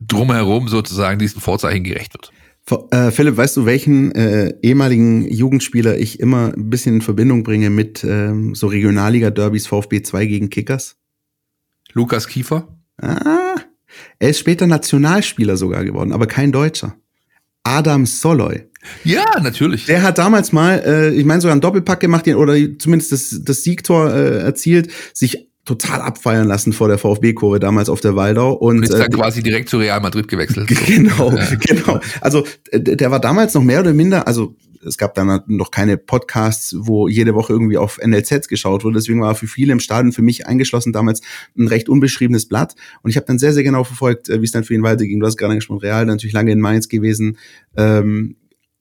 drumherum 0.00 0.68
sozusagen 0.68 1.18
diesen 1.18 1.40
Vorzeichen 1.40 1.84
gerecht 1.84 2.14
wird. 2.14 2.32
Äh, 2.90 3.10
Philipp, 3.10 3.36
weißt 3.36 3.56
du, 3.56 3.66
welchen 3.66 4.12
äh, 4.12 4.54
ehemaligen 4.62 5.30
Jugendspieler 5.30 5.96
ich 5.96 6.20
immer 6.20 6.52
ein 6.54 6.70
bisschen 6.70 6.96
in 6.96 7.02
Verbindung 7.02 7.42
bringe 7.42 7.70
mit 7.70 8.04
ähm, 8.04 8.54
so 8.54 8.66
Regionalliga-Derbys 8.66 9.66
VfB 9.66 10.02
2 10.02 10.26
gegen 10.26 10.50
Kickers? 10.50 10.96
Lukas 11.92 12.28
Kiefer? 12.28 12.68
Ah, 13.00 13.56
er 14.18 14.30
ist 14.30 14.38
später 14.38 14.66
Nationalspieler 14.66 15.56
sogar 15.56 15.84
geworden, 15.84 16.12
aber 16.12 16.26
kein 16.26 16.52
Deutscher. 16.52 16.96
Adam 17.62 18.06
Soloy. 18.06 18.64
Ja, 19.04 19.24
natürlich. 19.40 19.86
Der 19.86 20.02
hat 20.02 20.18
damals 20.18 20.52
mal, 20.52 20.82
äh, 20.84 21.10
ich 21.10 21.24
meine 21.24 21.40
sogar 21.40 21.52
einen 21.52 21.60
Doppelpack 21.60 22.00
gemacht 22.00 22.26
oder 22.28 22.54
zumindest 22.78 23.12
das, 23.12 23.40
das 23.42 23.62
Siegtor 23.62 24.12
äh, 24.12 24.38
erzielt, 24.38 24.90
sich 25.12 25.47
total 25.68 26.00
abfeiern 26.00 26.48
lassen 26.48 26.72
vor 26.72 26.88
der 26.88 26.98
VfB-Kurve 26.98 27.60
damals 27.60 27.90
auf 27.90 28.00
der 28.00 28.16
Waldau. 28.16 28.52
Und, 28.52 28.82
ist 28.82 28.92
dann 28.92 29.02
äh, 29.02 29.08
quasi 29.08 29.42
direkt 29.42 29.68
zu 29.68 29.76
Real 29.76 30.00
Madrid 30.00 30.26
gewechselt. 30.28 30.68
Genau, 30.88 31.30
ja. 31.32 31.46
genau. 31.60 32.00
Also 32.20 32.44
der 32.72 33.10
war 33.10 33.20
damals 33.20 33.52
noch 33.54 33.62
mehr 33.62 33.80
oder 33.80 33.92
minder, 33.92 34.26
also 34.26 34.56
es 34.84 34.96
gab 34.96 35.14
dann 35.14 35.42
noch 35.46 35.70
keine 35.70 35.96
Podcasts, 35.98 36.74
wo 36.78 37.08
jede 37.08 37.34
Woche 37.34 37.52
irgendwie 37.52 37.76
auf 37.76 37.98
NLZs 38.02 38.48
geschaut 38.48 38.84
wurde. 38.84 38.98
Deswegen 38.98 39.20
war 39.20 39.34
für 39.34 39.46
viele 39.46 39.72
im 39.72 39.80
Stadion, 39.80 40.12
für 40.12 40.22
mich 40.22 40.46
eingeschlossen 40.46 40.92
damals 40.92 41.20
ein 41.58 41.68
recht 41.68 41.88
unbeschriebenes 41.88 42.46
Blatt. 42.46 42.74
Und 43.02 43.10
ich 43.10 43.16
habe 43.16 43.26
dann 43.26 43.38
sehr, 43.38 43.52
sehr 43.52 43.64
genau 43.64 43.84
verfolgt, 43.84 44.28
äh, 44.28 44.40
wie 44.40 44.44
es 44.44 44.52
dann 44.52 44.64
für 44.64 44.74
ihn 44.74 44.82
weiterging. 44.82 45.20
Du 45.20 45.26
hast 45.26 45.36
gerade 45.36 45.52
angesprochen, 45.52 45.80
Real 45.80 46.06
natürlich 46.06 46.32
lange 46.32 46.52
in 46.52 46.60
Mainz 46.60 46.88
gewesen. 46.88 47.36
Ähm, 47.76 48.36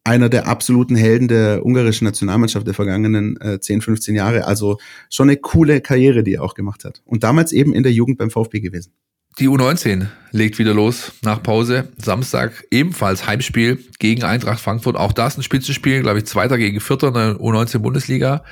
einer 0.08 0.30
der 0.30 0.48
absoluten 0.48 0.96
Helden 0.96 1.28
der 1.28 1.66
ungarischen 1.66 2.06
Nationalmannschaft 2.06 2.66
der 2.66 2.74
vergangenen 2.74 3.40
äh, 3.42 3.60
10, 3.60 3.82
15 3.82 4.16
Jahre. 4.16 4.46
Also 4.46 4.80
schon 5.10 5.30
eine 5.30 5.38
coole 5.38 5.82
Karriere, 5.82 6.24
die 6.24 6.36
er 6.36 6.44
auch 6.44 6.54
gemacht 6.54 6.86
hat. 6.86 7.02
Und 7.04 7.24
damals 7.24 7.52
eben 7.52 7.74
in 7.74 7.84
der 7.84 7.92
Jugend 7.92 8.18
beim 8.18 8.32
VfB 8.32 8.62
gewesen. 8.62 8.94
Die 9.38 9.50
U19 9.50 10.08
legt 10.32 10.60
wieder 10.60 10.74
los 10.74 11.12
nach 11.24 11.44
Pause. 11.44 11.90
Samstag 11.98 12.66
ebenfalls 12.72 13.28
Heimspiel 13.28 13.84
gegen 14.00 14.24
Eintracht 14.24 14.62
Frankfurt. 14.62 14.96
Auch 14.96 15.12
das 15.12 15.38
ein 15.38 15.44
Spitzenspiel, 15.44 16.02
glaube 16.02 16.20
ich, 16.20 16.26
Zweiter 16.26 16.58
gegen 16.58 16.80
Vierter 16.80 17.10
in 17.10 17.14
der 17.14 17.36
U19 17.36 17.80
Bundesliga. 17.80 18.46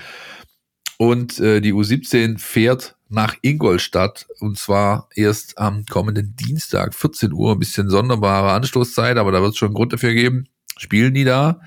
Und 0.97 1.39
äh, 1.39 1.61
die 1.61 1.73
U17 1.73 2.37
fährt 2.37 2.97
nach 3.07 3.35
Ingolstadt 3.41 4.27
und 4.39 4.57
zwar 4.57 5.07
erst 5.15 5.57
am 5.57 5.85
kommenden 5.85 6.35
Dienstag, 6.35 6.93
14 6.93 7.31
Uhr, 7.31 7.53
ein 7.53 7.59
bisschen 7.59 7.89
sonderbare 7.89 8.51
Anstoßzeit, 8.51 9.17
aber 9.17 9.31
da 9.31 9.41
wird 9.41 9.53
es 9.53 9.57
schon 9.57 9.67
einen 9.67 9.75
Grund 9.75 9.93
dafür 9.93 10.13
geben 10.13 10.49
spielen 10.78 11.13
die 11.13 11.23
da. 11.23 11.61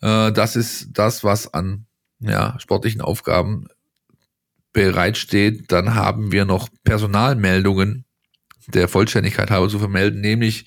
Äh, 0.00 0.32
das 0.32 0.56
ist 0.56 0.90
das, 0.92 1.24
was 1.24 1.52
an 1.52 1.86
ja, 2.20 2.58
sportlichen 2.58 3.00
Aufgaben 3.00 3.66
bereitsteht. 4.72 5.72
Dann 5.72 5.94
haben 5.94 6.32
wir 6.32 6.44
noch 6.44 6.68
Personalmeldungen 6.84 8.04
der 8.68 8.88
Vollständigkeit 8.88 9.50
halber 9.50 9.68
zu 9.68 9.78
vermelden, 9.78 10.20
nämlich 10.20 10.66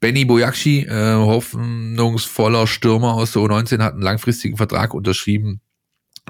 Benny 0.00 0.24
Bojakci, 0.24 0.80
äh, 0.80 1.14
hoffnungsvoller 1.14 2.66
Stürmer 2.66 3.14
aus 3.14 3.32
der 3.32 3.42
U19, 3.42 3.82
hat 3.82 3.94
einen 3.94 4.02
langfristigen 4.02 4.56
Vertrag 4.56 4.92
unterschrieben 4.92 5.60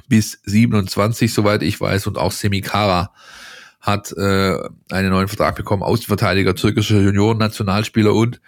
bis 0.07 0.41
27, 0.45 1.33
soweit 1.35 1.63
ich 1.63 1.81
weiß, 1.81 2.07
und 2.07 2.19
auch 2.19 2.31
Semikara 2.31 3.13
hat 3.81 4.13
äh, 4.13 4.57
einen 4.91 5.11
neuen 5.11 5.29
Vertrag 5.29 5.57
bekommen, 5.57 5.83
Außenverteidiger, 5.83 6.55
türkischer 6.55 7.01
Junioren-Nationalspieler 7.01 8.15
und 8.15 8.41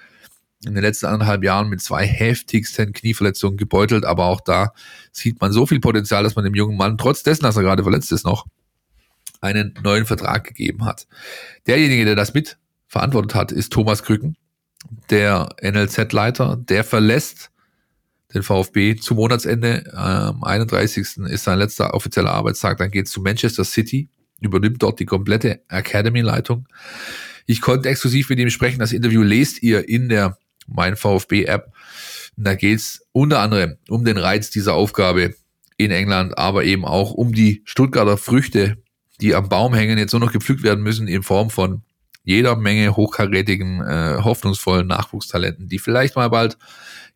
in 0.64 0.74
den 0.74 0.82
letzten 0.82 1.06
anderthalb 1.06 1.42
Jahren 1.42 1.68
mit 1.68 1.80
zwei 1.80 2.06
heftigsten 2.06 2.92
Knieverletzungen 2.92 3.56
gebeutelt, 3.56 4.04
aber 4.04 4.26
auch 4.26 4.40
da 4.40 4.72
sieht 5.10 5.40
man 5.40 5.52
so 5.52 5.66
viel 5.66 5.80
Potenzial, 5.80 6.22
dass 6.22 6.36
man 6.36 6.44
dem 6.44 6.54
jungen 6.54 6.76
Mann, 6.76 6.98
trotz 6.98 7.22
dessen, 7.22 7.44
dass 7.44 7.56
er 7.56 7.62
gerade 7.62 7.82
verletzt 7.82 8.12
ist, 8.12 8.24
noch 8.24 8.46
einen 9.40 9.74
neuen 9.82 10.04
Vertrag 10.04 10.44
gegeben 10.44 10.84
hat. 10.84 11.06
Derjenige, 11.66 12.04
der 12.04 12.14
das 12.14 12.34
mit 12.34 12.58
verantwortet 12.88 13.34
hat, 13.34 13.52
ist 13.52 13.72
Thomas 13.72 14.02
Krücken, 14.02 14.36
der 15.08 15.48
NLZ-Leiter, 15.62 16.56
der 16.56 16.84
verlässt 16.84 17.50
den 18.34 18.42
VfB 18.42 18.96
zum 18.96 19.16
Monatsende. 19.16 19.90
Am 19.94 20.44
31. 20.44 21.16
ist 21.16 21.44
sein 21.44 21.58
letzter 21.58 21.94
offizieller 21.94 22.32
Arbeitstag. 22.32 22.78
Dann 22.78 22.90
geht 22.90 23.06
es 23.06 23.12
zu 23.12 23.20
Manchester 23.20 23.64
City, 23.64 24.08
übernimmt 24.40 24.82
dort 24.82 25.00
die 25.00 25.06
komplette 25.06 25.62
Academy-Leitung. 25.68 26.68
Ich 27.46 27.60
konnte 27.60 27.88
exklusiv 27.88 28.28
mit 28.28 28.38
ihm 28.38 28.50
sprechen. 28.50 28.78
Das 28.78 28.92
Interview 28.92 29.22
lest 29.22 29.62
ihr 29.62 29.88
in 29.88 30.08
der 30.08 30.36
mein 30.66 30.96
VfB-App. 30.96 31.72
Da 32.36 32.54
geht's 32.54 33.02
unter 33.12 33.40
anderem 33.40 33.76
um 33.88 34.04
den 34.04 34.16
Reiz 34.16 34.50
dieser 34.50 34.74
Aufgabe 34.74 35.34
in 35.76 35.90
England, 35.90 36.36
aber 36.38 36.64
eben 36.64 36.84
auch 36.84 37.12
um 37.12 37.32
die 37.32 37.62
Stuttgarter 37.64 38.16
Früchte, 38.16 38.76
die 39.20 39.34
am 39.34 39.48
Baum 39.48 39.74
hängen, 39.74 39.98
jetzt 39.98 40.12
nur 40.12 40.20
noch 40.20 40.32
gepflückt 40.32 40.62
werden 40.62 40.82
müssen 40.82 41.08
in 41.08 41.22
Form 41.22 41.50
von 41.50 41.82
jeder 42.22 42.56
Menge 42.56 42.96
hochkarätigen, 42.96 43.80
äh, 43.80 44.18
hoffnungsvollen 44.22 44.86
Nachwuchstalenten, 44.86 45.68
die 45.68 45.78
vielleicht 45.78 46.16
mal 46.16 46.28
bald 46.28 46.58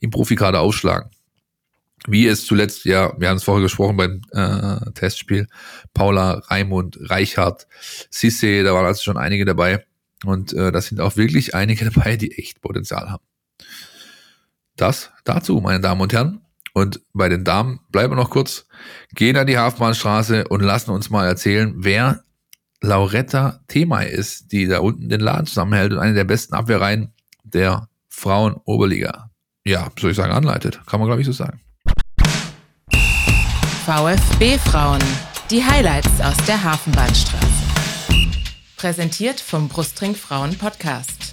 im 0.01 0.11
Profikader 0.11 0.61
aufschlagen. 0.61 1.11
Wie 2.07 2.27
es 2.27 2.45
zuletzt, 2.45 2.85
ja, 2.85 3.13
wir 3.19 3.29
haben 3.29 3.37
es 3.37 3.45
vorher 3.45 3.63
gesprochen 3.63 3.97
beim 3.97 4.23
äh, 4.33 4.91
Testspiel, 4.93 5.47
Paula, 5.95 6.43
Raimund, 6.49 6.99
Reichhardt, 7.01 7.67
Sisse, 8.11 8.63
da 8.63 8.75
waren 8.75 8.85
also 8.85 9.03
schon 9.03 9.17
einige 9.17 9.45
dabei. 9.45 9.85
Und 10.25 10.53
äh, 10.53 10.73
das 10.73 10.87
sind 10.87 11.01
auch 11.01 11.17
wirklich 11.17 11.55
einige 11.55 11.85
dabei, 11.91 12.17
die 12.17 12.37
echt 12.37 12.61
Potenzial 12.61 13.11
haben. 13.11 13.25
Das 14.77 15.11
dazu, 15.25 15.61
meine 15.61 15.81
Damen 15.81 16.01
und 16.01 16.13
Herren. 16.13 16.41
Und 16.73 17.01
bei 17.13 17.29
den 17.29 17.45
Damen 17.45 17.81
bleiben 17.91 18.13
wir 18.13 18.17
noch 18.17 18.31
kurz, 18.31 18.67
gehen 19.15 19.37
an 19.37 19.47
die 19.47 19.57
Hafenbahnstraße 19.57 20.49
und 20.49 20.61
lassen 20.61 20.91
uns 20.91 21.09
mal 21.09 21.25
erzählen, 21.27 21.73
wer 21.77 22.25
Lauretta 22.81 23.61
Themay 23.69 24.11
ist, 24.11 24.51
die 24.53 24.67
da 24.67 24.81
unten 24.81 25.09
den 25.09 25.21
Laden 25.21 25.47
zusammenhält 25.47 25.93
und 25.93 26.01
eine 26.01 26.15
der 26.15 26.25
besten 26.25 26.55
Abwehrreihen 26.55 27.15
der 27.45 27.89
Frauen-Oberliga. 28.09 29.31
Ja, 29.65 29.89
soll 29.99 30.11
ich 30.11 30.17
sagen, 30.17 30.33
anleitet. 30.33 30.81
Kann 30.87 31.01
man, 31.01 31.09
glaube 31.09 31.23
ich, 31.23 31.27
so 31.27 31.33
sagen. 31.33 31.61
VfB 33.87 34.59
Frauen. 34.59 35.03
Die 35.51 35.65
Highlights 35.65 36.21
aus 36.21 36.37
der 36.47 36.63
Hafenbahnstraße. 36.63 37.47
Präsentiert 38.77 39.41
vom 39.41 39.69
Brustring 39.69 40.15
Frauen 40.15 40.59
Podcast. 40.59 41.24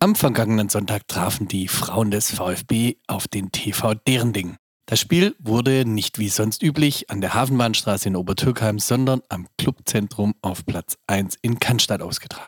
Am 0.00 0.14
vergangenen 0.14 0.68
Sonntag 0.68 1.08
trafen 1.08 1.48
die 1.48 1.66
Frauen 1.66 2.12
des 2.12 2.30
VfB 2.30 2.98
auf 3.08 3.26
den 3.26 3.50
TV 3.50 3.94
Derending. 3.94 4.56
Das 4.86 5.00
Spiel 5.00 5.34
wurde 5.40 5.84
nicht 5.84 6.20
wie 6.20 6.28
sonst 6.28 6.62
üblich 6.62 7.10
an 7.10 7.20
der 7.20 7.34
Hafenbahnstraße 7.34 8.06
in 8.06 8.14
Obertürkheim, 8.14 8.78
sondern 8.78 9.22
am 9.28 9.48
Clubzentrum 9.58 10.36
auf 10.40 10.64
Platz 10.64 10.96
1 11.08 11.38
in 11.42 11.58
Cannstatt 11.58 12.00
ausgetragen. 12.00 12.46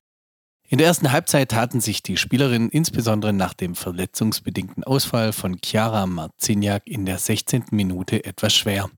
In 0.69 0.79
der 0.79 0.87
ersten 0.87 1.11
Halbzeit 1.11 1.51
taten 1.51 1.81
sich 1.81 2.05
die 2.05 2.17
Spielerinnen 2.17 2.69
insbesondere 2.69 3.33
nach 3.33 3.55
dem 3.55 3.75
verletzungsbedingten 3.75 4.85
Ausfall 4.85 5.33
von 5.33 5.59
Chiara 5.61 6.07
Marciniak 6.07 6.85
in 6.87 7.05
der 7.05 7.19
16. 7.19 7.65
Minute 7.73 8.25
etwas 8.25 8.55
schwer. 8.55 8.89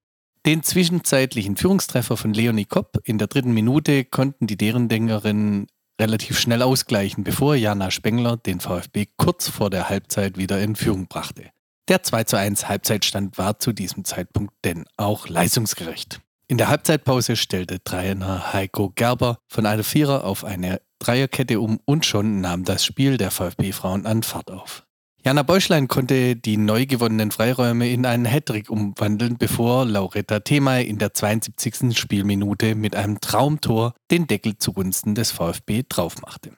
Den 0.44 0.62
zwischenzeitlichen 0.62 1.56
Führungstreffer 1.56 2.18
von 2.18 2.34
Leonie 2.34 2.66
Kopp 2.66 2.98
in 3.04 3.16
der 3.16 3.28
dritten 3.28 3.54
Minute 3.54 4.04
konnten 4.04 4.46
die 4.46 4.58
Derendingerinnen 4.58 5.68
relativ 6.00 6.38
schnell 6.38 6.62
ausgleichen, 6.62 7.24
bevor 7.24 7.54
Jana 7.54 7.90
Spengler 7.90 8.36
den 8.36 8.60
VfB 8.60 9.06
kurz 9.16 9.48
vor 9.48 9.70
der 9.70 9.88
Halbzeit 9.88 10.36
wieder 10.36 10.60
in 10.60 10.76
Führung 10.76 11.06
brachte. 11.06 11.50
Der 11.88 12.02
2 12.02 12.24
zu 12.24 12.36
1 12.36 12.68
Halbzeitstand 12.68 13.38
war 13.38 13.58
zu 13.58 13.72
diesem 13.72 14.04
Zeitpunkt 14.04 14.54
denn 14.64 14.84
auch 14.96 15.28
leistungsgerecht. 15.28 16.20
In 16.48 16.58
der 16.58 16.68
Halbzeitpause 16.68 17.36
stellte 17.36 17.82
Trainer 17.82 18.52
Heiko 18.52 18.90
Gerber 18.90 19.38
von 19.48 19.66
einer 19.66 19.84
Vierer 19.84 20.24
auf 20.24 20.44
eine 20.44 20.80
Dreierkette 20.98 21.60
um 21.60 21.80
und 21.84 22.04
schon 22.06 22.40
nahm 22.40 22.64
das 22.64 22.84
Spiel 22.84 23.16
der 23.16 23.30
VfB-Frauen 23.30 24.06
an 24.06 24.22
Fahrt 24.22 24.50
auf. 24.50 24.86
Jana 25.24 25.44
Beuschlein 25.44 25.86
konnte 25.86 26.34
die 26.34 26.56
neu 26.56 26.84
gewonnenen 26.84 27.30
Freiräume 27.30 27.88
in 27.88 28.06
einen 28.06 28.24
Hattrick 28.24 28.68
umwandeln, 28.68 29.38
bevor 29.38 29.84
Lauretta 29.84 30.40
Themay 30.40 30.84
in 30.84 30.98
der 30.98 31.14
72. 31.14 31.96
Spielminute 31.96 32.74
mit 32.74 32.96
einem 32.96 33.20
Traumtor 33.20 33.94
den 34.10 34.26
Deckel 34.26 34.58
zugunsten 34.58 35.14
des 35.14 35.30
VfB 35.30 35.84
draufmachte. 35.88 36.56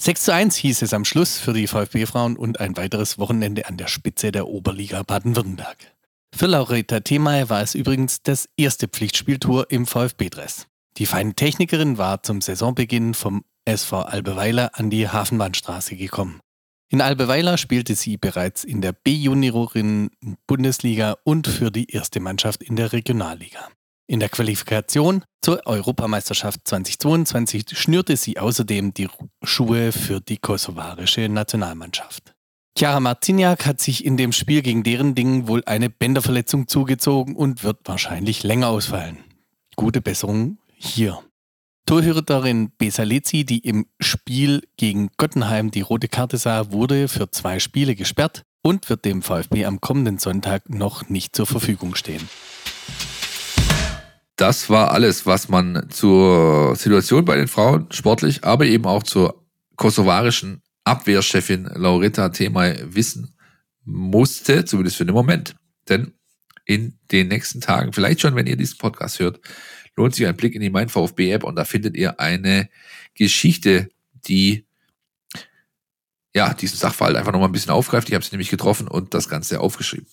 6 0.00 0.22
zu 0.22 0.32
1 0.32 0.54
hieß 0.54 0.82
es 0.82 0.94
am 0.94 1.04
Schluss 1.04 1.38
für 1.38 1.52
die 1.52 1.66
VfB-Frauen 1.66 2.36
und 2.36 2.60
ein 2.60 2.76
weiteres 2.76 3.18
Wochenende 3.18 3.66
an 3.66 3.76
der 3.76 3.88
Spitze 3.88 4.30
der 4.30 4.46
Oberliga 4.46 5.02
Baden-Württemberg. 5.02 5.78
Für 6.32 6.46
Lauretta 6.46 7.00
Themay 7.00 7.48
war 7.48 7.62
es 7.62 7.74
übrigens 7.74 8.22
das 8.22 8.48
erste 8.56 8.86
Pflichtspieltour 8.86 9.72
im 9.72 9.86
VfB-Dress. 9.86 10.68
Die 10.98 11.06
feine 11.06 11.34
Technikerin 11.34 11.98
war 11.98 12.22
zum 12.22 12.42
Saisonbeginn 12.42 13.14
vom 13.14 13.44
SV 13.64 14.02
Albeweiler 14.02 14.70
an 14.74 14.88
die 14.88 15.08
Hafenbahnstraße 15.08 15.96
gekommen. 15.96 16.40
In 16.90 17.02
Albeweiler 17.02 17.58
spielte 17.58 17.94
sie 17.94 18.16
bereits 18.16 18.64
in 18.64 18.80
der 18.80 18.92
B-Junioren-Bundesliga 18.92 21.18
und 21.22 21.46
für 21.46 21.70
die 21.70 21.90
erste 21.90 22.18
Mannschaft 22.18 22.62
in 22.62 22.76
der 22.76 22.94
Regionalliga. 22.94 23.68
In 24.06 24.20
der 24.20 24.30
Qualifikation 24.30 25.22
zur 25.42 25.66
Europameisterschaft 25.66 26.66
2022 26.66 27.78
schnürte 27.78 28.16
sie 28.16 28.38
außerdem 28.38 28.94
die 28.94 29.08
Schuhe 29.42 29.92
für 29.92 30.22
die 30.22 30.38
kosovarische 30.38 31.28
Nationalmannschaft. 31.28 32.34
Chiara 32.74 33.00
Marciniak 33.00 33.66
hat 33.66 33.82
sich 33.82 34.06
in 34.06 34.16
dem 34.16 34.32
Spiel 34.32 34.62
gegen 34.62 34.82
deren 34.82 35.14
Dingen 35.14 35.46
wohl 35.46 35.62
eine 35.66 35.90
Bänderverletzung 35.90 36.68
zugezogen 36.68 37.36
und 37.36 37.64
wird 37.64 37.80
wahrscheinlich 37.84 38.44
länger 38.44 38.68
ausfallen. 38.68 39.18
Gute 39.76 40.00
Besserung 40.00 40.56
hier. 40.74 41.18
Torhüterin 41.88 42.70
Besalezi, 42.76 43.46
die 43.46 43.60
im 43.60 43.86
Spiel 43.98 44.62
gegen 44.76 45.08
Gottenheim 45.16 45.70
die 45.70 45.80
rote 45.80 46.06
Karte 46.06 46.36
sah, 46.36 46.70
wurde 46.70 47.08
für 47.08 47.30
zwei 47.30 47.60
Spiele 47.60 47.94
gesperrt 47.94 48.42
und 48.60 48.90
wird 48.90 49.06
dem 49.06 49.22
VfB 49.22 49.64
am 49.64 49.80
kommenden 49.80 50.18
Sonntag 50.18 50.68
noch 50.68 51.08
nicht 51.08 51.34
zur 51.34 51.46
Verfügung 51.46 51.94
stehen. 51.94 52.28
Das 54.36 54.68
war 54.68 54.90
alles, 54.90 55.24
was 55.24 55.48
man 55.48 55.86
zur 55.88 56.76
Situation 56.76 57.24
bei 57.24 57.36
den 57.36 57.48
Frauen 57.48 57.86
sportlich, 57.90 58.44
aber 58.44 58.66
eben 58.66 58.84
auch 58.84 59.02
zur 59.02 59.46
kosovarischen 59.76 60.60
Abwehrchefin 60.84 61.70
Laurita 61.74 62.28
Themay 62.28 62.84
wissen 62.84 63.34
musste, 63.86 64.66
zumindest 64.66 64.98
für 64.98 65.06
den 65.06 65.14
Moment. 65.14 65.56
Denn 65.88 66.12
in 66.66 66.98
den 67.10 67.28
nächsten 67.28 67.62
Tagen, 67.62 67.94
vielleicht 67.94 68.20
schon, 68.20 68.34
wenn 68.36 68.46
ihr 68.46 68.58
diesen 68.58 68.76
Podcast 68.76 69.20
hört, 69.20 69.40
lohnt 69.98 70.14
sich 70.14 70.26
ein 70.26 70.36
Blick 70.36 70.54
in 70.54 70.62
die 70.62 70.70
Mein 70.70 70.88
VfB 70.88 71.32
App 71.32 71.44
und 71.44 71.56
da 71.56 71.64
findet 71.64 71.96
ihr 71.96 72.18
eine 72.18 72.68
Geschichte, 73.14 73.88
die 74.26 74.64
ja 76.34 76.54
diesen 76.54 76.78
Sachverhalt 76.78 77.16
einfach 77.16 77.32
nochmal 77.32 77.48
ein 77.48 77.52
bisschen 77.52 77.72
aufgreift. 77.72 78.08
Ich 78.08 78.14
habe 78.14 78.24
sie 78.24 78.30
nämlich 78.32 78.50
getroffen 78.50 78.88
und 78.88 79.12
das 79.12 79.28
Ganze 79.28 79.60
aufgeschrieben. 79.60 80.06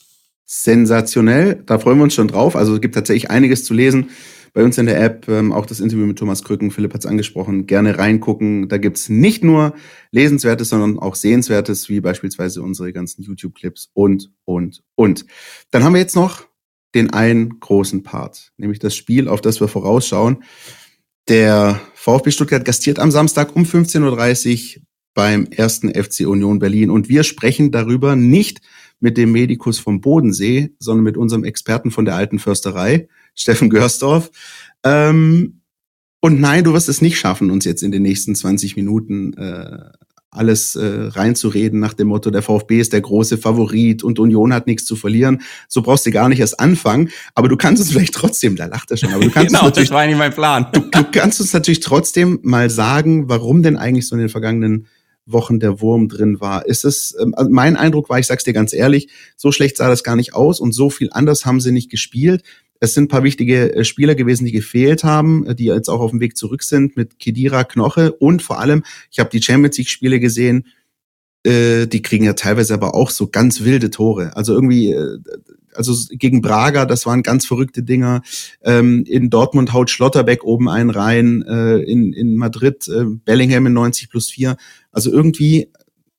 Sensationell, 0.45 1.63
da 1.65 1.79
freuen 1.79 1.97
wir 1.97 2.03
uns 2.03 2.13
schon 2.13 2.27
drauf. 2.27 2.55
Also 2.55 2.75
es 2.75 2.81
gibt 2.81 2.95
tatsächlich 2.95 3.31
einiges 3.31 3.63
zu 3.63 3.73
lesen 3.73 4.09
bei 4.53 4.63
uns 4.63 4.77
in 4.77 4.86
der 4.86 5.01
App. 5.01 5.27
Ähm, 5.27 5.51
auch 5.51 5.65
das 5.65 5.79
Interview 5.79 6.05
mit 6.05 6.17
Thomas 6.17 6.43
Krücken, 6.43 6.71
Philipp 6.71 6.93
hat 6.93 7.01
es 7.01 7.05
angesprochen. 7.05 7.65
Gerne 7.67 7.97
reingucken. 7.97 8.69
Da 8.69 8.77
gibt's 8.77 9.09
nicht 9.09 9.43
nur 9.43 9.75
Lesenswertes, 10.11 10.69
sondern 10.69 10.99
auch 10.99 11.15
Sehenswertes, 11.15 11.89
wie 11.89 11.99
beispielsweise 11.99 12.61
unsere 12.61 12.93
ganzen 12.93 13.23
YouTube-Clips 13.23 13.89
und, 13.93 14.31
und, 14.45 14.83
und. 14.95 15.25
Dann 15.71 15.83
haben 15.83 15.93
wir 15.93 16.01
jetzt 16.01 16.15
noch 16.15 16.47
den 16.95 17.11
einen 17.11 17.59
großen 17.59 18.03
Part, 18.03 18.53
nämlich 18.57 18.79
das 18.79 18.95
Spiel, 18.95 19.27
auf 19.27 19.41
das 19.41 19.59
wir 19.59 19.67
vorausschauen. 19.67 20.43
Der 21.27 21.79
VfB 21.93 22.31
Stuttgart 22.31 22.65
gastiert 22.65 22.99
am 22.99 23.11
Samstag 23.11 23.55
um 23.55 23.63
15.30 23.63 24.77
Uhr 24.77 24.83
beim 25.13 25.45
ersten 25.45 25.89
FC 25.89 26.21
Union 26.27 26.59
Berlin. 26.59 26.91
Und 26.91 27.09
wir 27.09 27.23
sprechen 27.23 27.71
darüber 27.71 28.15
nicht 28.15 28.61
mit 28.99 29.17
dem 29.17 29.31
Medikus 29.31 29.79
vom 29.79 30.01
Bodensee, 30.01 30.73
sondern 30.79 31.03
mit 31.03 31.17
unserem 31.17 31.43
Experten 31.43 31.91
von 31.91 32.05
der 32.05 32.15
alten 32.15 32.39
Försterei, 32.39 33.07
Steffen 33.35 33.69
Görsdorf. 33.69 34.31
Ähm, 34.83 35.61
und 36.21 36.39
nein, 36.39 36.63
du 36.63 36.73
wirst 36.73 36.89
es 36.89 37.01
nicht 37.01 37.19
schaffen, 37.19 37.51
uns 37.51 37.65
jetzt 37.65 37.83
in 37.83 37.91
den 37.91 38.01
nächsten 38.01 38.35
20 38.35 38.75
Minuten 38.75 39.33
äh, 39.33 39.91
alles 40.36 40.75
äh, 40.75 41.09
reinzureden 41.09 41.79
nach 41.79 41.93
dem 41.93 42.07
Motto, 42.07 42.29
der 42.29 42.41
VfB 42.41 42.79
ist 42.79 42.93
der 42.93 43.01
große 43.01 43.38
Favorit 43.38 44.03
und 44.03 44.19
Union 44.19 44.53
hat 44.53 44.67
nichts 44.67 44.86
zu 44.86 44.95
verlieren. 44.95 45.41
So 45.67 45.81
brauchst 45.81 46.05
du 46.05 46.11
gar 46.11 46.29
nicht 46.29 46.39
erst 46.39 46.59
anfangen. 46.59 47.09
Aber 47.33 47.47
du 47.47 47.57
kannst 47.57 47.81
uns 47.81 47.91
vielleicht 47.93 48.13
trotzdem, 48.13 48.55
da 48.55 48.65
lacht 48.65 48.91
er 48.91 48.97
schon, 48.97 49.11
aber 49.11 49.23
du 49.23 49.31
kannst 49.31 49.49
genau, 49.53 49.65
natürlich, 49.65 49.89
das 49.89 49.95
war 49.95 50.05
nicht 50.05 50.17
mein 50.17 50.33
Plan. 50.33 50.67
du, 50.71 50.81
du 50.81 51.03
kannst 51.11 51.39
uns 51.41 51.53
natürlich 51.53 51.79
trotzdem 51.79 52.39
mal 52.43 52.69
sagen, 52.69 53.29
warum 53.29 53.63
denn 53.63 53.77
eigentlich 53.77 54.07
so 54.07 54.15
in 54.15 54.21
den 54.21 54.29
vergangenen 54.29 54.88
Wochen 55.26 55.59
der 55.59 55.82
Wurm 55.82 56.07
drin 56.07 56.39
war. 56.39 56.65
Ist 56.65 56.86
es, 56.86 57.15
ähm, 57.19 57.34
also 57.36 57.49
mein 57.49 57.76
Eindruck 57.76 58.09
war, 58.09 58.19
ich 58.19 58.28
sag's 58.28 58.43
dir 58.43 58.53
ganz 58.53 58.73
ehrlich, 58.73 59.09
so 59.36 59.51
schlecht 59.51 59.78
sah 59.78 59.88
das 59.88 60.03
gar 60.03 60.15
nicht 60.15 60.34
aus 60.34 60.59
und 60.59 60.71
so 60.71 60.89
viel 60.89 61.09
anders 61.11 61.45
haben 61.45 61.61
sie 61.61 61.71
nicht 61.71 61.89
gespielt. 61.89 62.43
Es 62.80 62.93
sind 62.93 63.05
ein 63.05 63.07
paar 63.07 63.23
wichtige 63.23 63.73
äh, 63.73 63.84
Spieler 63.84 64.15
gewesen, 64.15 64.45
die 64.45 64.51
gefehlt 64.51 65.03
haben, 65.03 65.45
äh, 65.47 65.55
die 65.55 65.65
jetzt 65.65 65.89
auch 65.89 65.99
auf 65.99 66.11
dem 66.11 66.19
Weg 66.19 66.38
zurück 66.38 66.63
sind 66.63 66.95
mit 66.95 67.19
Kedira, 67.19 67.63
Knoche 67.63 68.11
und 68.13 68.41
vor 68.41 68.59
allem, 68.59 68.84
ich 69.11 69.19
habe 69.19 69.30
die 69.30 69.41
Champions 69.41 69.78
League 69.78 69.89
Spiele 69.89 70.19
gesehen, 70.19 70.67
äh, 71.43 71.88
die 71.88 72.01
kriegen 72.01 72.26
ja 72.26 72.34
teilweise 72.34 72.73
aber 72.73 72.95
auch 72.95 73.09
so 73.09 73.28
ganz 73.28 73.63
wilde 73.63 73.89
Tore. 73.91 74.36
Also 74.36 74.53
irgendwie, 74.53 74.91
äh, 74.91 75.19
also 75.76 75.93
gegen 76.11 76.41
Braga, 76.41 76.86
das 76.86 77.05
waren 77.05 77.23
ganz 77.23 77.45
verrückte 77.45 77.84
Dinger. 77.84 78.21
Ähm, 78.63 79.03
in 79.07 79.30
Dortmund 79.30 79.73
haut 79.73 79.89
Schlotterbeck 79.89 80.43
oben 80.43 80.69
einen 80.69 80.89
rein, 80.89 81.43
äh, 81.43 81.78
in, 81.78 82.13
in 82.13 82.36
Madrid 82.36 82.88
äh, 82.88 83.05
Bellingham 83.05 83.67
in 83.67 83.73
90 83.73 84.09
plus 84.09 84.30
4. 84.30 84.57
Also 84.91 85.11
irgendwie 85.11 85.69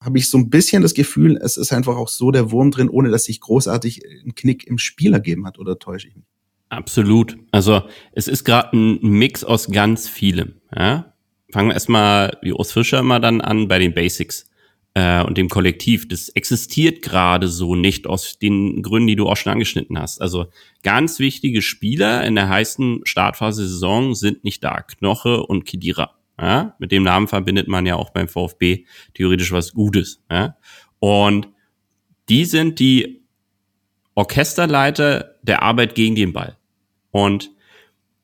habe 0.01 0.19
ich 0.19 0.29
so 0.31 0.39
ein 0.39 0.51
bisschen 0.51 0.83
das 0.83 0.95
Gefühl, 0.95 1.37
es 1.43 1.57
ist 1.57 1.73
einfach 1.73 1.97
auch 1.97 2.09
so 2.09 2.31
der 2.31 2.51
Wurm 2.51 2.71
drin, 2.71 2.89
ohne 2.89 3.11
dass 3.11 3.25
sich 3.25 3.41
großartig 3.41 4.03
ein 4.25 4.35
Knick 4.35 4.67
im 4.67 4.79
Spiel 4.79 5.13
ergeben 5.13 5.47
hat, 5.47 5.59
oder 5.59 5.79
täusche 5.79 6.09
ich 6.09 6.17
mich? 6.17 6.27
Absolut. 6.69 7.37
Also 7.53 7.83
es 8.13 8.29
ist 8.29 8.45
gerade 8.45 8.77
ein 8.77 9.01
Mix 9.03 9.45
aus 9.45 9.69
ganz 9.71 10.09
vielem. 10.09 10.55
Ja? 10.75 11.15
Fangen 11.51 11.69
wir 11.69 11.75
erstmal, 11.75 12.39
wie 12.43 12.53
Urs 12.53 12.73
Fischer 12.73 13.01
immer 13.01 13.21
dann 13.21 13.41
an, 13.41 13.69
bei 13.69 13.79
den 13.79 13.95
Basics 13.95 14.49
äh, 14.97 15.23
und 15.23 15.37
dem 15.37 15.51
Kollektiv. 15.51 16.09
Das 16.09 16.31
existiert 16.31 17.03
gerade 17.03 17.49
so 17.49 17.75
nicht 17.77 18.07
aus 18.07 18.39
den 18.39 18.83
Gründen, 18.83 19.09
die 19.09 19.17
du 19.17 19.29
auch 19.29 19.37
schon 19.37 19.53
angeschnitten 19.53 19.99
hast. 19.99 20.23
Also 20.23 20.47
ganz 20.83 21.19
wichtige 21.19 21.61
Spieler 21.61 22.25
in 22.25 22.35
der 22.35 22.49
heißen 22.49 23.03
Startphase 23.05 23.69
Saison 23.69 24.15
sind 24.15 24.43
nicht 24.43 24.65
da. 24.65 24.81
Knoche 24.81 25.43
und 25.43 25.67
Kidira. 25.67 26.15
Ja? 26.41 26.75
Mit 26.79 26.93
dem 26.93 27.03
Namen 27.03 27.29
verbindet 27.29 27.69
man 27.69 27.85
ja 27.85 27.97
auch 27.97 28.09
beim 28.09 28.27
VfB 28.27 28.87
theoretisch 29.13 29.53
was 29.53 29.75
Gutes. 29.75 30.23
Ja? 30.31 30.57
Und 30.99 31.49
die 32.31 32.47
sind 32.47 32.79
die 32.81 33.21
Orchesterleiter 34.15 35.37
der 35.43 35.63
Arbeit 35.63 35.95
gegen 35.95 36.15
den 36.15 36.33
Ball. 36.33 36.57
Und 37.11 37.51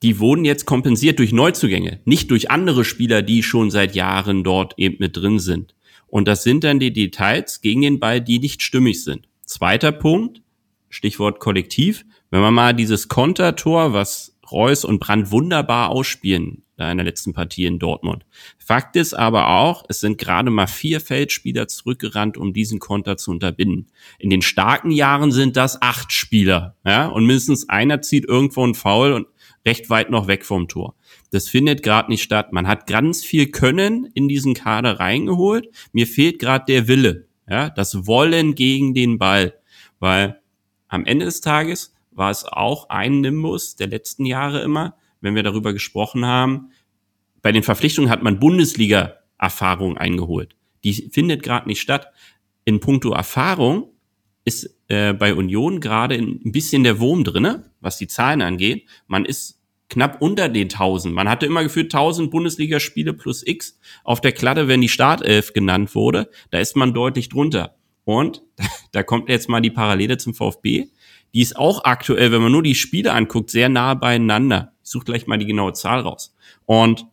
die 0.02 0.18
wurden 0.18 0.46
jetzt 0.46 0.64
kompensiert 0.64 1.18
durch 1.18 1.32
Neuzugänge, 1.32 2.00
nicht 2.06 2.30
durch 2.30 2.50
andere 2.50 2.86
Spieler, 2.86 3.20
die 3.20 3.42
schon 3.42 3.70
seit 3.70 3.94
Jahren 3.94 4.42
dort 4.42 4.72
eben 4.78 4.96
mit 5.00 5.18
drin 5.18 5.38
sind. 5.38 5.74
Und 6.12 6.28
das 6.28 6.42
sind 6.42 6.62
dann 6.62 6.78
die 6.78 6.92
Details 6.92 7.62
gegen 7.62 7.80
den 7.80 7.98
Ball, 7.98 8.20
die 8.20 8.38
nicht 8.38 8.60
stimmig 8.60 9.02
sind. 9.02 9.26
Zweiter 9.46 9.92
Punkt, 9.92 10.42
Stichwort 10.90 11.40
Kollektiv. 11.40 12.04
Wenn 12.30 12.42
man 12.42 12.52
mal 12.52 12.74
dieses 12.74 13.08
Kontertor, 13.08 13.94
was 13.94 14.36
Reus 14.50 14.84
und 14.84 15.00
Brand 15.00 15.30
wunderbar 15.30 15.88
ausspielen, 15.88 16.64
da 16.76 16.92
in 16.92 16.98
der 16.98 17.06
letzten 17.06 17.32
Partie 17.32 17.64
in 17.64 17.78
Dortmund. 17.78 18.26
Fakt 18.58 18.96
ist 18.96 19.14
aber 19.14 19.48
auch, 19.48 19.86
es 19.88 20.00
sind 20.00 20.18
gerade 20.18 20.50
mal 20.50 20.66
vier 20.66 21.00
Feldspieler 21.00 21.66
zurückgerannt, 21.66 22.36
um 22.36 22.52
diesen 22.52 22.78
Konter 22.78 23.16
zu 23.16 23.30
unterbinden. 23.30 23.90
In 24.18 24.28
den 24.28 24.42
starken 24.42 24.90
Jahren 24.90 25.32
sind 25.32 25.56
das 25.56 25.80
acht 25.80 26.12
Spieler, 26.12 26.76
ja, 26.84 27.06
und 27.06 27.24
mindestens 27.24 27.70
einer 27.70 28.02
zieht 28.02 28.26
irgendwo 28.26 28.62
einen 28.64 28.74
Foul 28.74 29.14
und 29.14 29.28
recht 29.64 29.88
weit 29.88 30.10
noch 30.10 30.26
weg 30.26 30.44
vom 30.44 30.68
Tor. 30.68 30.94
Das 31.32 31.48
findet 31.48 31.82
gerade 31.82 32.10
nicht 32.10 32.22
statt. 32.22 32.52
Man 32.52 32.68
hat 32.68 32.86
ganz 32.86 33.24
viel 33.24 33.50
Können 33.50 34.04
in 34.04 34.28
diesen 34.28 34.52
Kader 34.52 35.00
reingeholt. 35.00 35.66
Mir 35.92 36.06
fehlt 36.06 36.38
gerade 36.38 36.66
der 36.68 36.88
Wille, 36.88 37.26
ja, 37.48 37.70
das 37.70 38.06
Wollen 38.06 38.54
gegen 38.54 38.92
den 38.92 39.18
Ball, 39.18 39.54
weil 39.98 40.40
am 40.88 41.06
Ende 41.06 41.24
des 41.24 41.40
Tages 41.40 41.94
war 42.10 42.30
es 42.30 42.44
auch 42.44 42.90
ein 42.90 43.22
Nimbus 43.22 43.76
der 43.76 43.86
letzten 43.86 44.26
Jahre 44.26 44.60
immer, 44.60 44.94
wenn 45.22 45.34
wir 45.34 45.42
darüber 45.42 45.72
gesprochen 45.72 46.26
haben. 46.26 46.70
Bei 47.40 47.50
den 47.50 47.62
Verpflichtungen 47.62 48.10
hat 48.10 48.22
man 48.22 48.38
Bundesliga-Erfahrung 48.38 49.96
eingeholt. 49.96 50.54
Die 50.84 50.92
findet 50.92 51.42
gerade 51.42 51.66
nicht 51.66 51.80
statt. 51.80 52.08
In 52.66 52.80
puncto 52.80 53.12
Erfahrung 53.12 53.90
ist 54.44 54.76
äh, 54.88 55.14
bei 55.14 55.34
Union 55.34 55.80
gerade 55.80 56.16
ein 56.16 56.52
bisschen 56.52 56.84
der 56.84 57.00
Wurm 57.00 57.24
drinne, 57.24 57.70
was 57.80 57.96
die 57.96 58.06
Zahlen 58.06 58.42
angeht. 58.42 58.86
Man 59.06 59.24
ist 59.24 59.61
knapp 59.92 60.22
unter 60.22 60.48
den 60.48 60.64
1000. 60.64 61.14
Man 61.14 61.28
hatte 61.28 61.46
immer 61.46 61.62
gefühlt 61.62 61.94
1000 61.94 62.30
Bundesligaspiele 62.30 63.12
plus 63.12 63.46
X 63.46 63.78
auf 64.04 64.20
der 64.20 64.32
Klatte, 64.32 64.66
wenn 64.66 64.80
die 64.80 64.88
Startelf 64.88 65.52
genannt 65.52 65.94
wurde. 65.94 66.30
Da 66.50 66.58
ist 66.58 66.76
man 66.76 66.94
deutlich 66.94 67.28
drunter. 67.28 67.76
Und 68.04 68.42
da 68.92 69.02
kommt 69.02 69.28
jetzt 69.28 69.48
mal 69.48 69.60
die 69.60 69.70
Parallele 69.70 70.16
zum 70.16 70.34
VfB. 70.34 70.86
Die 71.34 71.40
ist 71.40 71.56
auch 71.56 71.84
aktuell, 71.84 72.32
wenn 72.32 72.42
man 72.42 72.52
nur 72.52 72.62
die 72.62 72.74
Spiele 72.74 73.12
anguckt, 73.12 73.50
sehr 73.50 73.68
nah 73.68 73.94
beieinander. 73.94 74.72
Ich 74.82 74.90
suche 74.90 75.04
gleich 75.04 75.26
mal 75.26 75.38
die 75.38 75.46
genaue 75.46 75.74
Zahl 75.74 76.00
raus. 76.00 76.34
Und 76.64 77.06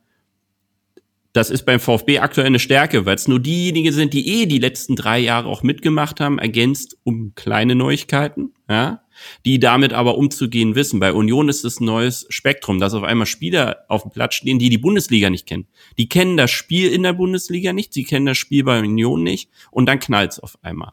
das 1.39 1.49
ist 1.49 1.63
beim 1.63 1.79
VfB 1.79 2.19
aktuell 2.19 2.47
eine 2.47 2.59
Stärke, 2.59 3.05
weil 3.05 3.15
es 3.15 3.29
nur 3.29 3.39
diejenigen 3.39 3.93
sind, 3.93 4.13
die 4.13 4.27
eh 4.27 4.45
die 4.45 4.59
letzten 4.59 4.97
drei 4.97 5.19
Jahre 5.19 5.47
auch 5.47 5.63
mitgemacht 5.63 6.19
haben, 6.19 6.37
ergänzt 6.37 6.97
um 7.03 7.31
kleine 7.33 7.75
Neuigkeiten, 7.75 8.53
ja, 8.69 9.03
die 9.45 9.57
damit 9.57 9.93
aber 9.93 10.17
umzugehen 10.17 10.75
wissen. 10.75 10.99
Bei 10.99 11.13
Union 11.13 11.47
ist 11.47 11.63
es 11.63 11.79
ein 11.79 11.85
neues 11.85 12.25
Spektrum, 12.27 12.81
dass 12.81 12.93
auf 12.93 13.03
einmal 13.03 13.25
Spieler 13.25 13.85
auf 13.87 14.01
dem 14.01 14.11
Platz 14.11 14.35
stehen, 14.35 14.59
die 14.59 14.69
die 14.69 14.77
Bundesliga 14.77 15.29
nicht 15.29 15.47
kennen. 15.47 15.67
Die 15.97 16.09
kennen 16.09 16.35
das 16.35 16.51
Spiel 16.51 16.91
in 16.91 17.03
der 17.03 17.13
Bundesliga 17.13 17.71
nicht, 17.71 17.93
sie 17.93 18.03
kennen 18.03 18.25
das 18.25 18.37
Spiel 18.37 18.65
bei 18.65 18.77
Union 18.79 19.23
nicht 19.23 19.49
und 19.71 19.85
dann 19.85 19.99
knallt's 19.99 20.41
auf 20.41 20.57
einmal 20.61 20.91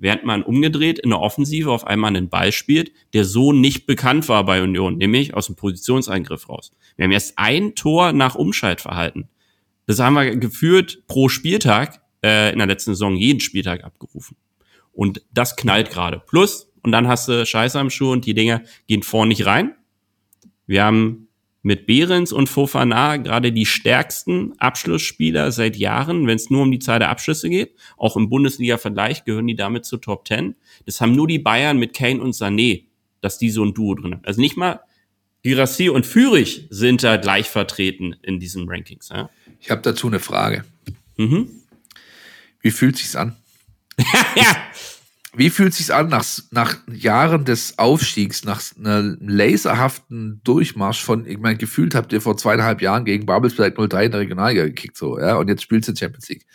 während 0.00 0.22
man 0.22 0.44
umgedreht 0.44 1.00
in 1.00 1.10
der 1.10 1.18
Offensive 1.18 1.72
auf 1.72 1.84
einmal 1.84 2.10
einen 2.10 2.28
Ball 2.28 2.52
spielt, 2.52 2.92
der 3.14 3.24
so 3.24 3.52
nicht 3.52 3.84
bekannt 3.84 4.28
war 4.28 4.44
bei 4.44 4.62
Union, 4.62 4.96
nämlich 4.96 5.34
aus 5.34 5.46
dem 5.46 5.56
Positionseingriff 5.56 6.48
raus. 6.48 6.70
Wir 6.94 7.02
haben 7.02 7.10
erst 7.10 7.36
ein 7.36 7.74
Tor 7.74 8.12
nach 8.12 8.36
Umschaltverhalten. 8.36 9.28
Das 9.88 10.00
haben 10.00 10.14
wir 10.14 10.36
geführt 10.36 11.04
pro 11.06 11.30
Spieltag 11.30 12.02
äh, 12.22 12.52
in 12.52 12.58
der 12.58 12.66
letzten 12.66 12.90
Saison 12.90 13.16
jeden 13.16 13.40
Spieltag 13.40 13.84
abgerufen. 13.84 14.36
Und 14.92 15.22
das 15.32 15.56
knallt 15.56 15.90
gerade. 15.90 16.22
Plus, 16.26 16.70
und 16.82 16.92
dann 16.92 17.08
hast 17.08 17.26
du 17.28 17.46
Scheiße 17.46 17.80
am 17.80 17.88
Schuh 17.88 18.12
und 18.12 18.26
die 18.26 18.34
Dinger 18.34 18.62
gehen 18.86 19.02
vorne 19.02 19.30
nicht 19.30 19.46
rein. 19.46 19.74
Wir 20.66 20.84
haben 20.84 21.28
mit 21.62 21.86
Behrens 21.86 22.34
und 22.34 22.50
Fofana 22.50 23.16
gerade 23.16 23.50
die 23.50 23.64
stärksten 23.64 24.52
Abschlussspieler 24.58 25.52
seit 25.52 25.76
Jahren, 25.76 26.26
wenn 26.26 26.36
es 26.36 26.50
nur 26.50 26.64
um 26.64 26.70
die 26.70 26.80
Zahl 26.80 26.98
der 26.98 27.08
Abschlüsse 27.08 27.48
geht. 27.48 27.74
Auch 27.96 28.14
im 28.18 28.28
Bundesliga-Vergleich 28.28 29.24
gehören 29.24 29.46
die 29.46 29.56
damit 29.56 29.86
zu 29.86 29.96
Top 29.96 30.28
10. 30.28 30.54
Das 30.84 31.00
haben 31.00 31.16
nur 31.16 31.26
die 31.26 31.38
Bayern 31.38 31.78
mit 31.78 31.94
Kane 31.94 32.20
und 32.20 32.34
Sané, 32.34 32.84
dass 33.22 33.38
die 33.38 33.48
so 33.48 33.64
ein 33.64 33.72
Duo 33.72 33.94
drin 33.94 34.16
haben. 34.16 34.24
Also 34.26 34.42
nicht 34.42 34.58
mal 34.58 34.80
Girassi 35.42 35.88
und 35.88 36.06
Fürich 36.06 36.66
sind 36.70 37.02
da 37.02 37.16
gleich 37.16 37.48
vertreten 37.48 38.16
in 38.22 38.40
diesen 38.40 38.68
Rankings. 38.68 39.08
Ja? 39.08 39.30
Ich 39.60 39.70
habe 39.70 39.82
dazu 39.82 40.06
eine 40.06 40.18
Frage. 40.18 40.64
Mhm. 41.16 41.48
Wie 42.60 42.70
fühlt 42.70 42.96
sich's 42.96 43.16
an? 43.16 43.36
ja. 44.36 44.56
Wie 45.34 45.50
fühlt 45.50 45.74
sich's 45.74 45.90
an 45.90 46.08
nach, 46.08 46.24
nach 46.50 46.76
Jahren 46.92 47.44
des 47.44 47.78
Aufstiegs, 47.78 48.44
nach 48.44 48.62
einer 48.76 49.16
laserhaften 49.20 50.40
Durchmarsch 50.42 51.02
von, 51.02 51.26
ich 51.26 51.38
meine, 51.38 51.56
gefühlt 51.56 51.94
habt 51.94 52.12
ihr 52.12 52.20
vor 52.20 52.36
zweieinhalb 52.36 52.82
Jahren 52.82 53.04
gegen 53.04 53.26
Babelsberg 53.26 53.76
03 53.76 54.06
in 54.06 54.10
der 54.10 54.20
Regionalliga 54.20 54.64
gekickt, 54.64 54.96
so, 54.96 55.18
ja, 55.18 55.36
und 55.36 55.48
jetzt 55.48 55.62
spielt 55.62 55.86
ihr 55.86 55.96
Champions 55.96 56.28
League. 56.28 56.46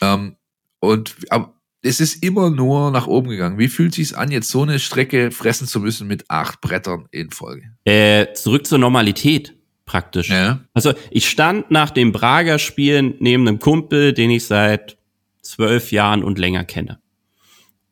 Ähm, 0.00 0.36
und 0.80 1.16
aber 1.30 1.55
es 1.82 2.00
ist 2.00 2.22
immer 2.22 2.50
nur 2.50 2.90
nach 2.90 3.06
oben 3.06 3.28
gegangen. 3.28 3.58
Wie 3.58 3.68
fühlt 3.68 3.94
sich's 3.94 4.12
an, 4.12 4.30
jetzt 4.30 4.50
so 4.50 4.62
eine 4.62 4.78
Strecke 4.78 5.30
fressen 5.30 5.66
zu 5.66 5.80
müssen 5.80 6.06
mit 6.06 6.24
acht 6.28 6.60
Brettern 6.60 7.06
in 7.10 7.30
Folge? 7.30 7.70
Äh, 7.84 8.32
zurück 8.34 8.66
zur 8.66 8.78
Normalität 8.78 9.54
praktisch. 9.84 10.28
Ja. 10.28 10.60
Also 10.74 10.92
ich 11.10 11.28
stand 11.28 11.70
nach 11.70 11.90
dem 11.90 12.12
Prager 12.12 12.58
Spielen 12.58 13.14
neben 13.20 13.46
einem 13.46 13.60
Kumpel, 13.60 14.12
den 14.12 14.30
ich 14.30 14.46
seit 14.46 14.98
zwölf 15.40 15.92
Jahren 15.92 16.24
und 16.24 16.38
länger 16.38 16.64
kenne. 16.64 16.98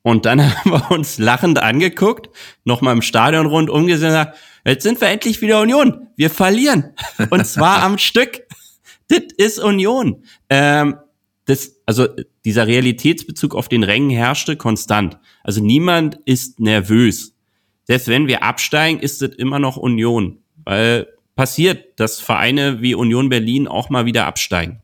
Und 0.02 0.26
dann 0.26 0.42
haben 0.56 0.70
wir 0.70 0.90
uns 0.90 1.18
lachend 1.18 1.58
angeguckt, 1.60 2.28
nochmal 2.64 2.94
im 2.94 3.02
Stadion 3.02 3.46
rund 3.46 3.70
umgesehen 3.70 4.08
und 4.08 4.18
gesagt, 4.18 4.38
jetzt 4.66 4.82
sind 4.82 5.00
wir 5.00 5.08
endlich 5.08 5.40
wieder 5.40 5.60
Union. 5.60 6.08
Wir 6.16 6.30
verlieren. 6.30 6.92
Und 7.30 7.46
zwar 7.46 7.82
am 7.82 7.98
Stück. 7.98 8.42
Das 9.08 9.20
ist 9.36 9.58
Union. 9.58 10.24
Ähm, 10.50 10.96
das, 11.46 11.76
also 11.86 12.08
dieser 12.44 12.66
Realitätsbezug 12.66 13.54
auf 13.54 13.68
den 13.68 13.82
Rängen 13.82 14.10
herrschte 14.10 14.56
konstant. 14.56 15.18
Also 15.42 15.62
niemand 15.62 16.18
ist 16.24 16.60
nervös. 16.60 17.34
Selbst 17.84 18.08
wenn 18.08 18.26
wir 18.26 18.42
absteigen, 18.42 18.98
ist 18.98 19.20
es 19.20 19.34
immer 19.36 19.58
noch 19.58 19.76
Union. 19.76 20.38
Weil 20.64 21.06
passiert, 21.36 22.00
dass 22.00 22.20
Vereine 22.20 22.80
wie 22.80 22.94
Union 22.94 23.28
Berlin 23.28 23.68
auch 23.68 23.90
mal 23.90 24.06
wieder 24.06 24.26
absteigen. 24.26 24.82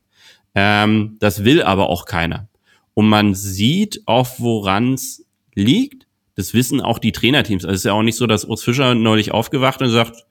Ähm, 0.54 1.16
das 1.20 1.44
will 1.44 1.62
aber 1.62 1.88
auch 1.88 2.04
keiner. 2.04 2.48
Und 2.94 3.08
man 3.08 3.34
sieht 3.34 4.02
auch, 4.06 4.28
woran 4.38 4.94
es 4.94 5.24
liegt. 5.54 6.06
Das 6.34 6.54
wissen 6.54 6.80
auch 6.80 6.98
die 6.98 7.12
Trainerteams. 7.12 7.64
Also 7.64 7.74
es 7.74 7.80
ist 7.80 7.84
ja 7.84 7.92
auch 7.92 8.02
nicht 8.02 8.16
so, 8.16 8.26
dass 8.26 8.44
Urs 8.44 8.62
Fischer 8.62 8.94
neulich 8.94 9.32
aufgewacht 9.32 9.80
und 9.80 9.90
sagt, 9.90 10.26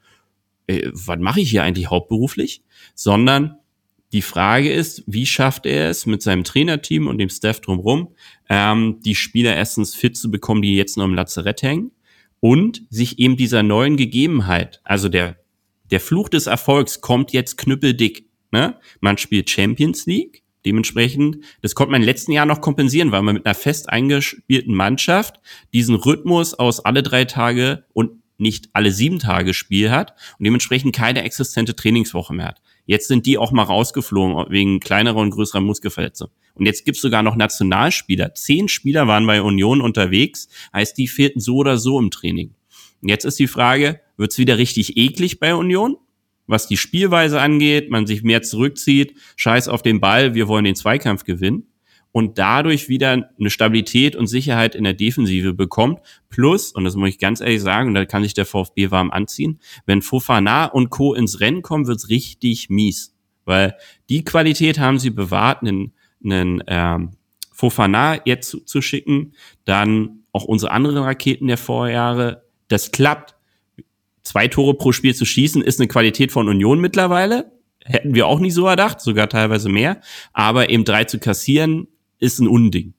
ey, 0.68 0.90
was 0.94 1.20
mache 1.20 1.42
ich 1.42 1.50
hier 1.50 1.64
eigentlich 1.64 1.90
hauptberuflich? 1.90 2.64
Sondern 2.96 3.59
die 4.12 4.22
Frage 4.22 4.72
ist, 4.72 5.04
wie 5.06 5.26
schafft 5.26 5.66
er 5.66 5.90
es 5.90 6.06
mit 6.06 6.22
seinem 6.22 6.44
Trainerteam 6.44 7.08
und 7.08 7.20
dem 7.20 7.30
Staff 7.30 7.62
drumherum, 7.62 8.16
ähm, 8.50 9.00
die 9.06 9.16
Spieler 9.16 9.56
erstens 9.56 9.94
fit 9.94 10.18
zu 10.18 10.32
bekommen, 10.32 10.62
die 10.62 10.76
jetzt 10.76 10.98
noch 10.98 11.06
im 11.06 11.14
Lazarett 11.14 11.62
hängen 11.62 11.92
und 12.40 12.84
sich 12.90 13.20
eben 13.20 13.38
dieser 13.38 13.64
neuen 13.64 13.98
Gegebenheit, 13.98 14.82
also 14.84 15.10
der, 15.10 15.38
der 15.92 16.00
Fluch 16.00 16.30
des 16.30 16.48
Erfolgs 16.48 17.02
kommt 17.02 17.34
jetzt 17.34 17.58
knüppeldick. 17.58 18.28
Ne? 18.52 18.80
Man 19.00 19.18
spielt 19.18 19.50
Champions 19.50 20.06
League, 20.08 20.44
dementsprechend, 20.66 21.44
das 21.62 21.76
konnte 21.76 21.92
man 21.92 22.02
den 22.02 22.08
letzten 22.08 22.32
Jahren 22.32 22.48
noch 22.48 22.62
kompensieren, 22.62 23.12
weil 23.12 23.22
man 23.22 23.36
mit 23.36 23.46
einer 23.46 23.56
fest 23.56 23.90
eingespielten 23.90 24.74
Mannschaft 24.74 25.40
diesen 25.74 25.96
Rhythmus 25.96 26.56
aus 26.56 26.80
alle 26.84 27.04
drei 27.04 27.26
Tage 27.26 27.86
und 27.94 28.12
nicht 28.40 28.70
alle 28.74 28.92
sieben 28.92 29.20
Tage 29.20 29.54
Spiel 29.54 29.92
hat 29.92 30.16
und 30.38 30.46
dementsprechend 30.46 30.96
keine 30.96 31.24
existente 31.24 31.76
Trainingswoche 31.76 32.34
mehr 32.34 32.48
hat. 32.48 32.62
Jetzt 32.90 33.08
sind 33.08 33.28
die 33.28 33.38
auch 33.38 33.52
mal 33.52 33.62
rausgeflogen 33.62 34.52
wegen 34.52 34.80
kleinerer 34.80 35.18
und 35.18 35.30
größerer 35.30 35.62
Muskelverletzungen. 35.62 36.34
Und 36.56 36.66
jetzt 36.66 36.86
gibt's 36.86 37.02
sogar 37.02 37.22
noch 37.22 37.36
Nationalspieler. 37.36 38.34
Zehn 38.34 38.68
Spieler 38.68 39.06
waren 39.06 39.28
bei 39.28 39.44
Union 39.44 39.80
unterwegs, 39.80 40.48
heißt, 40.74 40.98
die 40.98 41.08
fehlten 41.08 41.40
so 41.40 41.58
oder 41.58 41.78
so 41.78 42.00
im 42.00 42.10
Training. 42.10 42.56
Und 43.04 43.10
jetzt 43.10 43.26
ist 43.26 43.38
die 43.38 43.46
Frage, 43.46 44.02
wird's 44.18 44.40
wieder 44.40 44.58
richtig 44.58 44.98
eklig 44.98 45.40
bei 45.40 45.54
Union? 45.54 45.98
Was 46.48 46.68
die 46.68 46.78
Spielweise 46.78 47.40
angeht, 47.40 47.92
man 47.92 48.08
sich 48.08 48.24
mehr 48.24 48.42
zurückzieht, 48.42 49.14
scheiß 49.36 49.68
auf 49.68 49.84
den 49.84 50.00
Ball, 50.00 50.34
wir 50.34 50.48
wollen 50.48 50.66
den 50.66 50.76
Zweikampf 50.76 51.26
gewinnen 51.26 51.69
und 52.12 52.38
dadurch 52.38 52.90
wieder 52.90 53.30
eine 53.40 53.50
Stabilität 53.50 54.16
und 54.16 54.28
Sicherheit 54.28 54.76
in 54.76 54.84
der 54.84 54.94
Defensive 54.94 55.54
bekommt. 55.54 56.00
Plus, 56.30 56.72
und 56.72 56.84
das 56.84 56.96
muss 56.96 57.10
ich 57.10 57.20
ganz 57.20 57.40
ehrlich 57.42 57.62
sagen, 57.62 57.94
da 57.94 58.06
kann 58.06 58.24
sich 58.24 58.34
der 58.34 58.46
VfB 58.46 58.92
warm 58.92 59.12
anziehen, 59.12 59.60
wenn 59.86 60.02
Fofana 60.02 60.66
und 60.66 60.90
Co. 60.90 61.14
ins 61.14 61.40
Rennen 61.40 61.62
kommen, 61.62 61.88
wird's 61.88 62.10
richtig 62.10 62.70
mies. 62.70 63.16
Weil 63.46 63.76
die 64.10 64.24
Qualität 64.24 64.80
haben 64.80 65.00
sie 65.00 65.12
bewahrt, 65.12 65.62
einen, 65.62 65.94
einen 66.24 66.64
ähm, 66.68 67.12
Fofana 67.52 68.20
jetzt 68.26 68.50
zu, 68.50 68.62
zu 68.62 68.82
schicken, 68.82 69.34
dann 69.66 70.24
auch 70.32 70.46
unsere 70.46 70.72
anderen 70.72 70.98
Raketen 70.98 71.48
der 71.48 71.58
Vorjahre. 71.58 72.44
Das 72.68 72.92
klappt. 72.92 73.36
Zwei 74.22 74.48
Tore 74.48 74.76
pro 74.76 74.92
Spiel 74.92 75.16
zu 75.16 75.26
schießen, 75.26 75.62
ist 75.62 75.80
eine 75.80 75.88
Qualität 75.88 76.32
von 76.32 76.48
Union 76.48 76.80
mittlerweile. 76.80 77.52
Hätten 77.84 78.14
wir 78.14 78.28
auch 78.28 78.40
nie 78.40 78.52
so 78.52 78.68
erdacht, 78.68 79.02
sogar 79.02 79.28
teilweise 79.30 79.70
mehr. 79.70 80.02
Aber 80.34 80.70
eben 80.70 80.84
drei 80.86 81.06
zu 81.06 81.18
kassieren, 81.20 81.88
ist 82.20 82.40
ein 82.40 82.48
Unding. 82.48 82.94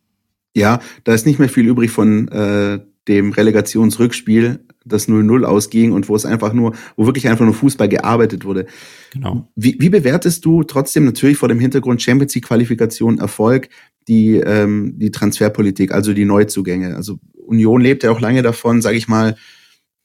Ja, 0.55 0.81
da 1.05 1.15
ist 1.15 1.27
nicht 1.27 1.39
mehr 1.39 1.49
viel 1.49 1.67
übrig 1.67 1.91
von 1.91 2.29
äh, 2.29 2.81
dem 3.07 3.33
Relegationsrückspiel, 3.33 4.61
das 4.85 5.09
0-0 5.09 5.45
ausging 5.45 5.93
und 5.93 6.09
wo 6.09 6.17
es 6.17 6.25
einfach 6.25 6.53
nur, 6.53 6.75
wo 6.97 7.07
wirklich 7.07 7.29
einfach 7.29 7.45
nur 7.45 7.55
Fußball 7.55 7.89
gearbeitet 7.89 8.45
wurde. 8.45 8.67
Genau. 9.13 9.49
Wie, 9.55 9.77
wie 9.79 9.91
bewertest 9.91 10.45
du 10.45 10.65
trotzdem 10.65 11.05
natürlich 11.05 11.37
vor 11.37 11.49
dem 11.49 11.61
Hintergrund 11.61 12.03
Champions 12.03 12.35
League 12.35 12.47
Qualifikation 12.47 13.19
Erfolg 13.19 13.69
die 14.09 14.37
ähm, 14.37 14.95
die 14.99 15.11
Transferpolitik, 15.11 15.93
also 15.93 16.13
die 16.13 16.25
Neuzugänge? 16.25 16.97
Also 16.97 17.19
Union 17.35 17.81
lebt 17.81 18.03
ja 18.03 18.11
auch 18.11 18.21
lange 18.21 18.43
davon, 18.43 18.81
sage 18.81 18.97
ich 18.97 19.09
mal, 19.09 19.37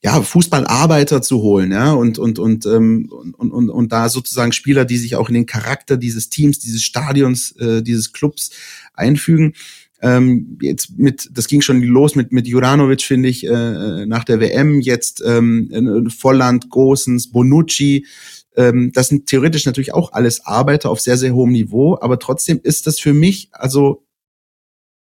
ja, 0.03 0.21
Fußballarbeiter 0.21 1.21
zu 1.21 1.41
holen, 1.41 1.71
ja, 1.71 1.93
und, 1.93 2.19
und, 2.19 2.37
und, 2.37 2.65
ähm, 2.65 3.09
und, 3.09 3.51
und, 3.51 3.69
und 3.69 3.91
da 3.91 4.09
sozusagen 4.09 4.51
Spieler, 4.51 4.85
die 4.85 4.97
sich 4.97 5.15
auch 5.15 5.29
in 5.29 5.35
den 5.35 5.45
Charakter 5.45 5.97
dieses 5.97 6.29
Teams, 6.29 6.59
dieses 6.59 6.83
Stadions, 6.83 7.51
äh, 7.53 7.81
dieses 7.81 8.13
Clubs 8.13 8.51
einfügen. 8.93 9.53
Ähm, 10.01 10.59
jetzt 10.61 10.97
mit, 10.97 11.29
das 11.33 11.47
ging 11.47 11.61
schon 11.61 11.81
los 11.81 12.15
mit, 12.15 12.31
mit 12.31 12.47
Juranovic, 12.47 13.01
finde 13.01 13.29
ich, 13.29 13.47
äh, 13.47 14.05
nach 14.05 14.25
der 14.25 14.39
WM, 14.39 14.79
jetzt 14.79 15.23
ähm, 15.25 16.11
Volland, 16.15 16.69
Gosens, 16.69 17.31
Bonucci, 17.31 18.05
ähm, 18.55 18.91
das 18.93 19.07
sind 19.09 19.27
theoretisch 19.27 19.65
natürlich 19.65 19.93
auch 19.93 20.13
alles 20.13 20.45
Arbeiter 20.45 20.89
auf 20.89 21.01
sehr, 21.01 21.17
sehr 21.17 21.33
hohem 21.33 21.51
Niveau, 21.51 21.97
aber 21.99 22.19
trotzdem 22.19 22.59
ist 22.63 22.87
das 22.87 22.99
für 22.99 23.13
mich, 23.13 23.49
also 23.51 24.05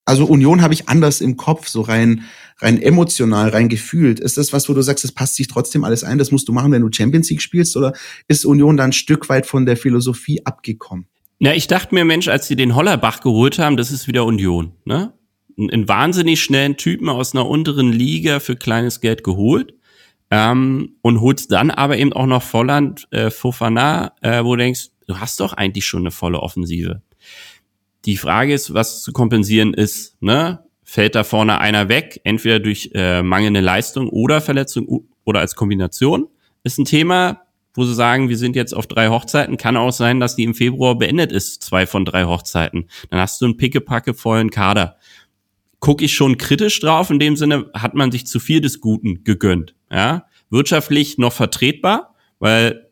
also 0.04 0.24
Union 0.24 0.62
habe 0.62 0.72
ich 0.72 0.88
anders 0.88 1.20
im 1.20 1.36
Kopf, 1.36 1.68
so 1.68 1.82
rein, 1.82 2.22
rein 2.60 2.80
emotional, 2.80 3.50
rein 3.50 3.68
gefühlt. 3.68 4.20
Ist 4.20 4.36
das 4.36 4.52
was, 4.52 4.68
wo 4.68 4.74
du 4.74 4.82
sagst, 4.82 5.04
das 5.04 5.12
passt 5.12 5.36
sich 5.36 5.48
trotzdem 5.48 5.84
alles 5.84 6.04
ein, 6.04 6.18
das 6.18 6.30
musst 6.30 6.48
du 6.48 6.52
machen, 6.52 6.72
wenn 6.72 6.82
du 6.82 6.88
Champions 6.92 7.30
League 7.30 7.42
spielst, 7.42 7.76
oder 7.76 7.92
ist 8.26 8.44
Union 8.44 8.76
dann 8.76 8.90
ein 8.90 8.92
Stück 8.92 9.28
weit 9.28 9.46
von 9.46 9.66
der 9.66 9.76
Philosophie 9.76 10.44
abgekommen? 10.44 11.06
Ja, 11.38 11.52
ich 11.52 11.68
dachte 11.68 11.94
mir, 11.94 12.04
Mensch, 12.04 12.28
als 12.28 12.48
sie 12.48 12.56
den 12.56 12.74
Hollerbach 12.74 13.20
geholt 13.20 13.58
haben, 13.58 13.76
das 13.76 13.92
ist 13.92 14.08
wieder 14.08 14.24
Union, 14.24 14.72
ne? 14.84 15.12
Einen 15.56 15.88
wahnsinnig 15.88 16.40
schnellen 16.40 16.76
Typen 16.76 17.08
aus 17.08 17.34
einer 17.34 17.46
unteren 17.46 17.92
Liga 17.92 18.38
für 18.38 18.54
kleines 18.54 19.00
Geld 19.00 19.24
geholt. 19.24 19.74
Ähm, 20.30 20.96
und 21.00 21.22
holst 21.22 21.50
dann 21.52 21.70
aber 21.70 21.96
eben 21.96 22.12
auch 22.12 22.26
noch 22.26 22.42
Volland, 22.42 23.08
äh, 23.12 23.30
Fofana, 23.30 24.12
äh, 24.20 24.44
wo 24.44 24.56
du 24.56 24.62
denkst, 24.62 24.90
du 25.06 25.18
hast 25.18 25.40
doch 25.40 25.54
eigentlich 25.54 25.86
schon 25.86 26.02
eine 26.02 26.10
volle 26.10 26.40
Offensive. 26.40 27.00
Die 28.04 28.18
Frage 28.18 28.52
ist, 28.52 28.74
was 28.74 29.02
zu 29.02 29.12
kompensieren 29.12 29.72
ist, 29.72 30.20
ne? 30.22 30.67
Fällt 30.90 31.14
da 31.14 31.22
vorne 31.22 31.60
einer 31.60 31.90
weg, 31.90 32.18
entweder 32.24 32.60
durch 32.60 32.92
äh, 32.94 33.22
mangelnde 33.22 33.60
Leistung 33.60 34.08
oder 34.08 34.40
Verletzung 34.40 35.04
oder 35.24 35.40
als 35.40 35.54
Kombination? 35.54 36.28
Ist 36.64 36.78
ein 36.78 36.86
Thema, 36.86 37.42
wo 37.74 37.84
sie 37.84 37.92
sagen, 37.92 38.30
wir 38.30 38.38
sind 38.38 38.56
jetzt 38.56 38.72
auf 38.72 38.86
drei 38.86 39.08
Hochzeiten. 39.08 39.58
Kann 39.58 39.76
auch 39.76 39.92
sein, 39.92 40.18
dass 40.18 40.34
die 40.34 40.44
im 40.44 40.54
Februar 40.54 40.96
beendet 40.96 41.30
ist, 41.30 41.62
zwei 41.62 41.86
von 41.86 42.06
drei 42.06 42.24
Hochzeiten. 42.24 42.88
Dann 43.10 43.20
hast 43.20 43.38
du 43.42 43.44
einen 43.44 43.58
pickepacke 43.58 44.14
vollen 44.14 44.48
Kader. 44.48 44.96
Gucke 45.78 46.06
ich 46.06 46.14
schon 46.14 46.38
kritisch 46.38 46.80
drauf, 46.80 47.10
in 47.10 47.18
dem 47.18 47.36
Sinne 47.36 47.66
hat 47.74 47.92
man 47.92 48.10
sich 48.10 48.26
zu 48.26 48.40
viel 48.40 48.62
des 48.62 48.80
Guten 48.80 49.24
gegönnt. 49.24 49.74
Ja? 49.92 50.24
Wirtschaftlich 50.48 51.18
noch 51.18 51.34
vertretbar, 51.34 52.14
weil 52.38 52.87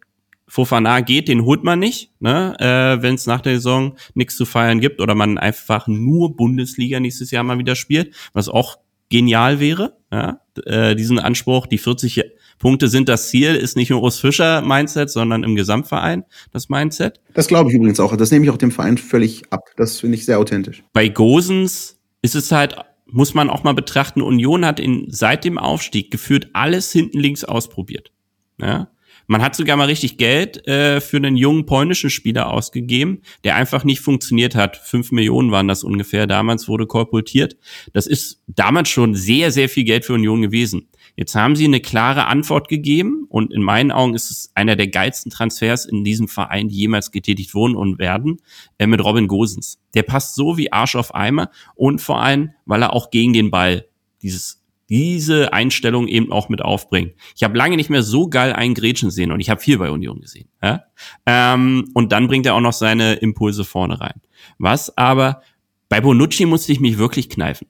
Fofana 0.49 1.01
geht, 1.01 1.29
den 1.29 1.45
holt 1.45 1.65
man 1.65 1.79
nicht, 1.79 2.13
ne? 2.21 2.57
äh, 2.61 3.03
wenn 3.03 3.17
es 3.17 3.27
nach 3.27 3.41
der 3.41 3.55
Saison 3.55 3.97
nichts 4.15 4.37
zu 4.37 4.45
feiern 4.45 4.81
gibt 4.81 5.01
oder 5.01 5.15
man 5.15 5.39
einfach 5.39 5.89
nur 5.89 6.37
Bundesliga 6.37 7.01
nächstes 7.01 7.31
Jahr 7.33 7.43
mal 7.43 7.59
wieder 7.59 7.75
spielt, 7.75 8.15
was 8.33 8.49
auch 8.49 8.79
genial 9.09 9.61
wäre. 9.61 9.97
Ja? 10.13 10.41
Äh, 10.65 10.95
diesen 10.95 11.19
Anspruch, 11.19 11.67
die 11.67 11.79
40 11.79 12.23
Punkte 12.59 12.89
sind 12.89 13.09
das 13.09 13.29
Ziel, 13.29 13.55
ist 13.55 13.77
nicht 13.77 13.91
nur 13.91 14.03
Urs 14.03 14.21
Fischer 14.21 14.63
Mindset, 14.63 15.11
sondern 15.11 15.43
im 15.43 15.57
Gesamtverein 15.57 16.25
das 16.53 16.69
Mindset. 16.69 17.21
Das 17.35 17.49
glaube 17.49 17.71
ich 17.71 17.77
übrigens 17.77 18.01
auch. 18.01 18.17
Das 18.17 18.31
nehme 18.31 18.45
ich 18.45 18.51
auch 18.51 18.57
dem 18.57 18.71
Verein 18.71 18.99
völlig 18.99 19.53
ab. 19.53 19.65
Das 19.77 20.01
finde 20.01 20.17
ich 20.17 20.25
sehr 20.25 20.39
authentisch. 20.39 20.83
Bei 20.93 21.09
Gosens 21.09 21.99
ist 22.23 22.35
es 22.35 22.53
halt, 22.53 22.77
muss 23.07 23.35
man 23.35 23.51
auch 23.51 23.63
mal 23.63 23.75
betrachten, 23.75 24.23
Union 24.23 24.65
hat 24.65 24.81
in, 24.81 25.07
seit 25.11 25.45
dem 25.45 25.59
Aufstieg 25.59 26.11
geführt 26.11 26.49
alles 26.55 26.93
hinten 26.93 27.19
links 27.19 27.45
ausprobiert. 27.45 28.13
Ja? 28.61 28.89
Man 29.27 29.43
hat 29.43 29.57
sogar 29.57 29.77
mal 29.77 29.87
richtig 29.87 30.19
Geld 30.19 30.67
äh, 30.69 31.01
für 31.01 31.17
einen 31.17 31.37
jungen 31.37 31.67
polnischen 31.67 32.11
Spieler 32.11 32.53
ausgegeben, 32.53 33.23
der 33.45 33.57
einfach 33.57 33.85
nicht 33.85 34.01
funktioniert 34.01 34.55
hat. 34.55 34.77
Fünf 34.77 35.11
Millionen 35.11 35.51
waren 35.51 35.69
das 35.69 35.83
ungefähr. 35.83 36.27
Damals 36.27 36.69
wurde 36.69 36.87
kolportiert. 36.87 37.57
Das 37.93 38.07
ist 38.07 38.43
damals 38.47 38.89
schon 38.89 39.15
sehr, 39.15 39.51
sehr 39.51 39.69
viel 39.69 39.85
Geld 39.85 40.05
für 40.05 40.15
Union 40.15 40.43
gewesen. 40.43 40.89
Jetzt 41.17 41.35
haben 41.35 41.57
sie 41.57 41.65
eine 41.65 41.81
klare 41.81 42.27
Antwort 42.27 42.69
gegeben 42.69 43.27
und 43.29 43.53
in 43.53 43.63
meinen 43.63 43.91
Augen 43.91 44.15
ist 44.15 44.31
es 44.31 44.51
einer 44.55 44.77
der 44.77 44.89
geilsten 44.89 45.31
Transfers 45.31 45.87
in 45.87 46.05
diesem 46.05 46.29
Verein, 46.29 46.69
die 46.69 46.77
jemals 46.77 47.11
getätigt 47.11 47.55
wurden 47.55 47.75
und 47.75 47.99
werden, 47.99 48.37
äh, 48.79 48.87
mit 48.87 49.03
Robin 49.03 49.27
Gosens. 49.27 49.79
Der 49.95 50.03
passt 50.03 50.35
so 50.35 50.59
wie 50.59 50.73
Arsch 50.73 50.95
auf 50.95 51.15
Eimer 51.15 51.51
und 51.75 52.01
vor 52.01 52.21
allem, 52.21 52.51
weil 52.67 52.83
er 52.83 52.93
auch 52.93 53.11
gegen 53.11 53.33
den 53.33 53.51
Ball 53.51 53.87
dieses 54.23 54.63
diese 54.89 55.53
Einstellung 55.53 56.07
eben 56.09 56.31
auch 56.31 56.49
mit 56.49 56.63
aufbringen. 56.63 57.13
Ich 57.35 57.43
habe 57.43 57.57
lange 57.59 57.77
nicht 57.77 57.91
mehr 57.91 58.03
so 58.03 58.29
geil 58.29 58.53
einen 58.53 58.75
Gretchen 58.75 59.11
sehen 59.11 59.33
und 59.33 59.41
ich 59.41 59.51
habe 59.51 59.61
viel 59.61 59.79
bei 59.79 59.91
Union 59.91 60.21
gesehen. 60.21 60.49
Ja? 60.63 60.85
Ähm, 61.27 61.91
und 61.95 62.13
dann 62.13 62.29
bringt 62.29 62.47
er 62.47 62.55
auch 62.55 62.61
noch 62.61 62.73
seine 62.73 63.15
Impulse 63.15 63.65
vorne 63.65 64.01
rein. 64.01 64.21
Was 64.59 64.97
aber 64.97 65.43
bei 65.89 66.01
Bonucci 66.01 66.47
musste 66.47 66.73
ich 66.73 66.81
mich 66.81 66.99
wirklich 66.99 67.29
kneifen. 67.29 67.69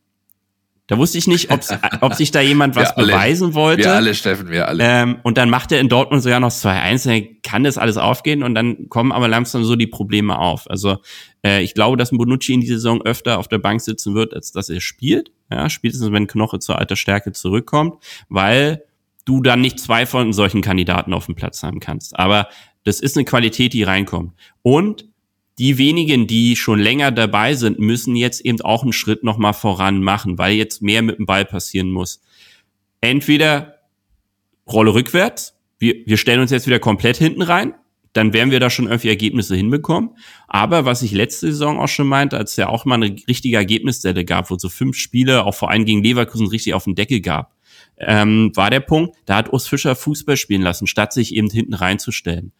Da 0.88 0.98
wusste 0.98 1.18
ich 1.18 1.26
nicht, 1.26 1.50
ob 1.50 2.14
sich 2.14 2.30
da 2.30 2.40
jemand 2.40 2.76
was 2.76 2.96
alle, 2.96 3.08
beweisen 3.08 3.54
wollte. 3.54 3.84
Wir 3.84 3.94
alle, 3.94 4.14
Steffen, 4.14 4.50
wir 4.50 4.68
alle. 4.68 4.84
Ähm, 4.84 5.18
und 5.24 5.36
dann 5.36 5.50
macht 5.50 5.72
er 5.72 5.80
in 5.80 5.88
Dortmund 5.88 6.22
sogar 6.22 6.38
noch 6.38 6.50
2-1, 6.50 7.08
dann 7.08 7.42
kann 7.42 7.64
das 7.64 7.76
alles 7.76 7.96
aufgehen 7.96 8.42
und 8.42 8.54
dann 8.54 8.88
kommen 8.88 9.10
aber 9.10 9.26
langsam 9.26 9.64
so 9.64 9.74
die 9.74 9.88
Probleme 9.88 10.38
auf. 10.38 10.70
Also 10.70 10.98
äh, 11.44 11.62
ich 11.62 11.74
glaube, 11.74 11.96
dass 11.96 12.12
ein 12.12 12.18
Bonucci 12.18 12.54
in 12.54 12.60
dieser 12.60 12.76
Saison 12.76 13.02
öfter 13.02 13.38
auf 13.38 13.48
der 13.48 13.58
Bank 13.58 13.80
sitzen 13.80 14.14
wird, 14.14 14.32
als 14.32 14.52
dass 14.52 14.68
er 14.68 14.80
spielt. 14.80 15.32
Ja, 15.50 15.68
spätestens 15.68 16.12
wenn 16.12 16.26
Knoche 16.26 16.60
zur 16.60 16.78
alter 16.78 16.96
Stärke 16.96 17.32
zurückkommt, 17.32 18.02
weil 18.28 18.84
du 19.24 19.42
dann 19.42 19.60
nicht 19.60 19.80
zwei 19.80 20.06
von 20.06 20.32
solchen 20.32 20.62
Kandidaten 20.62 21.12
auf 21.12 21.26
dem 21.26 21.34
Platz 21.34 21.62
haben 21.62 21.80
kannst. 21.80 22.16
Aber 22.18 22.48
das 22.84 23.00
ist 23.00 23.16
eine 23.16 23.24
Qualität, 23.24 23.72
die 23.72 23.82
reinkommt. 23.82 24.34
Und 24.62 25.08
die 25.58 25.78
wenigen, 25.78 26.26
die 26.26 26.56
schon 26.56 26.78
länger 26.78 27.10
dabei 27.10 27.54
sind, 27.54 27.78
müssen 27.78 28.14
jetzt 28.14 28.40
eben 28.40 28.60
auch 28.60 28.82
einen 28.82 28.92
Schritt 28.92 29.24
nochmal 29.24 29.54
voran 29.54 30.02
machen, 30.02 30.38
weil 30.38 30.54
jetzt 30.54 30.82
mehr 30.82 31.02
mit 31.02 31.18
dem 31.18 31.26
Ball 31.26 31.44
passieren 31.44 31.90
muss. 31.90 32.20
Entweder 33.00 33.78
Rolle 34.66 34.94
rückwärts, 34.94 35.54
wir, 35.78 35.94
wir 36.04 36.16
stellen 36.16 36.40
uns 36.40 36.50
jetzt 36.50 36.66
wieder 36.66 36.78
komplett 36.78 37.16
hinten 37.16 37.42
rein, 37.42 37.74
dann 38.12 38.32
werden 38.32 38.50
wir 38.50 38.60
da 38.60 38.70
schon 38.70 38.86
irgendwie 38.86 39.08
Ergebnisse 39.08 39.54
hinbekommen. 39.54 40.10
Aber 40.48 40.84
was 40.84 41.02
ich 41.02 41.12
letzte 41.12 41.46
Saison 41.52 41.78
auch 41.78 41.88
schon 41.88 42.06
meinte, 42.06 42.36
als 42.38 42.52
es 42.52 42.56
ja 42.56 42.68
auch 42.68 42.84
mal 42.84 42.94
eine 42.94 43.14
richtige 43.28 43.56
Ergebnisstelle 43.56 44.24
gab, 44.24 44.50
wo 44.50 44.56
so 44.58 44.68
fünf 44.68 44.96
Spiele 44.96 45.44
auch 45.44 45.54
vor 45.54 45.70
allem 45.70 45.84
gegen 45.84 46.02
Leverkusen 46.02 46.48
richtig 46.48 46.74
auf 46.74 46.84
den 46.84 46.94
Deckel 46.94 47.20
gab, 47.20 47.54
ähm, 47.98 48.52
war 48.54 48.70
der 48.70 48.80
Punkt, 48.80 49.16
da 49.26 49.36
hat 49.36 49.52
Urs 49.52 49.68
Fischer 49.68 49.94
Fußball 49.94 50.36
spielen 50.36 50.62
lassen, 50.62 50.86
statt 50.86 51.12
sich 51.12 51.34
eben 51.34 51.50
hinten 51.50 51.74
reinzustellen. 51.74 52.52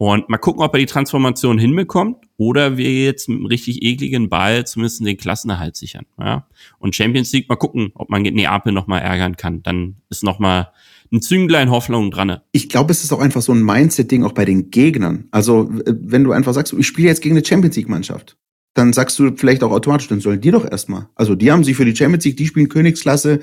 Und 0.00 0.30
mal 0.30 0.38
gucken, 0.38 0.62
ob 0.62 0.72
er 0.72 0.78
die 0.78 0.86
Transformation 0.86 1.58
hinbekommt 1.58 2.16
oder 2.38 2.78
wir 2.78 2.90
jetzt 2.90 3.28
mit 3.28 3.36
einem 3.36 3.44
richtig 3.44 3.82
ekligen 3.82 4.30
Ball 4.30 4.66
zumindest 4.66 5.04
den 5.04 5.18
Klassenerhalt 5.18 5.76
sichern. 5.76 6.06
Ja? 6.18 6.46
Und 6.78 6.96
Champions 6.96 7.30
League, 7.34 7.50
mal 7.50 7.56
gucken, 7.56 7.90
ob 7.94 8.08
man 8.08 8.22
Neapel 8.22 8.72
nochmal 8.72 9.02
ärgern 9.02 9.36
kann. 9.36 9.62
Dann 9.62 9.96
ist 10.08 10.24
nochmal 10.24 10.70
ein 11.12 11.20
Zünglein 11.20 11.70
Hoffnung 11.70 12.10
dran. 12.10 12.40
Ich 12.50 12.70
glaube, 12.70 12.92
es 12.92 13.04
ist 13.04 13.12
auch 13.12 13.20
einfach 13.20 13.42
so 13.42 13.52
ein 13.52 13.62
Mindset-Ding 13.62 14.24
auch 14.24 14.32
bei 14.32 14.46
den 14.46 14.70
Gegnern. 14.70 15.28
Also, 15.32 15.68
wenn 15.70 16.24
du 16.24 16.32
einfach 16.32 16.54
sagst, 16.54 16.72
ich 16.72 16.86
spiele 16.86 17.08
jetzt 17.08 17.20
gegen 17.20 17.36
eine 17.36 17.44
Champions 17.44 17.76
League-Mannschaft, 17.76 18.38
dann 18.72 18.94
sagst 18.94 19.18
du 19.18 19.36
vielleicht 19.36 19.62
auch 19.62 19.70
automatisch, 19.70 20.08
dann 20.08 20.20
sollen 20.20 20.40
die 20.40 20.50
doch 20.50 20.64
erstmal. 20.64 21.10
Also, 21.14 21.34
die 21.34 21.52
haben 21.52 21.62
sich 21.62 21.76
für 21.76 21.84
die 21.84 21.94
Champions 21.94 22.24
League, 22.24 22.38
die 22.38 22.46
spielen 22.46 22.70
Königsklasse, 22.70 23.40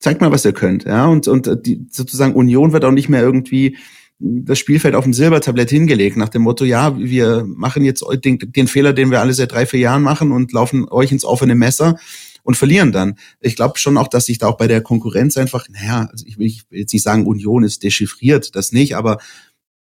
zeigt 0.00 0.22
mal, 0.22 0.32
was 0.32 0.44
ihr 0.44 0.54
könnt. 0.54 0.86
Ja, 0.86 1.06
und, 1.06 1.28
und 1.28 1.64
die, 1.64 1.86
sozusagen 1.88 2.34
Union 2.34 2.72
wird 2.72 2.84
auch 2.84 2.90
nicht 2.90 3.08
mehr 3.08 3.22
irgendwie 3.22 3.76
das 4.22 4.58
Spielfeld 4.58 4.94
auf 4.94 5.04
dem 5.04 5.12
Silbertablett 5.12 5.70
hingelegt, 5.70 6.16
nach 6.16 6.28
dem 6.28 6.42
Motto, 6.42 6.64
ja, 6.64 6.96
wir 6.96 7.44
machen 7.44 7.84
jetzt 7.84 8.04
den, 8.24 8.38
den 8.38 8.68
Fehler, 8.68 8.92
den 8.92 9.10
wir 9.10 9.20
alle 9.20 9.34
seit 9.34 9.52
drei, 9.52 9.66
vier 9.66 9.80
Jahren 9.80 10.02
machen 10.02 10.30
und 10.30 10.52
laufen 10.52 10.88
euch 10.88 11.10
ins 11.10 11.24
offene 11.24 11.54
Messer 11.54 11.98
und 12.44 12.56
verlieren 12.56 12.92
dann. 12.92 13.16
Ich 13.40 13.56
glaube 13.56 13.78
schon 13.78 13.96
auch, 13.96 14.08
dass 14.08 14.26
sich 14.26 14.38
da 14.38 14.46
auch 14.46 14.56
bei 14.56 14.68
der 14.68 14.80
Konkurrenz 14.80 15.36
einfach, 15.36 15.68
naja, 15.68 16.08
also 16.10 16.24
ich 16.26 16.38
will, 16.38 16.46
ich 16.46 16.62
will 16.70 16.80
jetzt 16.80 16.92
nicht 16.92 17.02
sagen, 17.02 17.26
Union 17.26 17.64
ist 17.64 17.82
dechiffriert, 17.82 18.54
das 18.54 18.72
nicht, 18.72 18.96
aber 18.96 19.18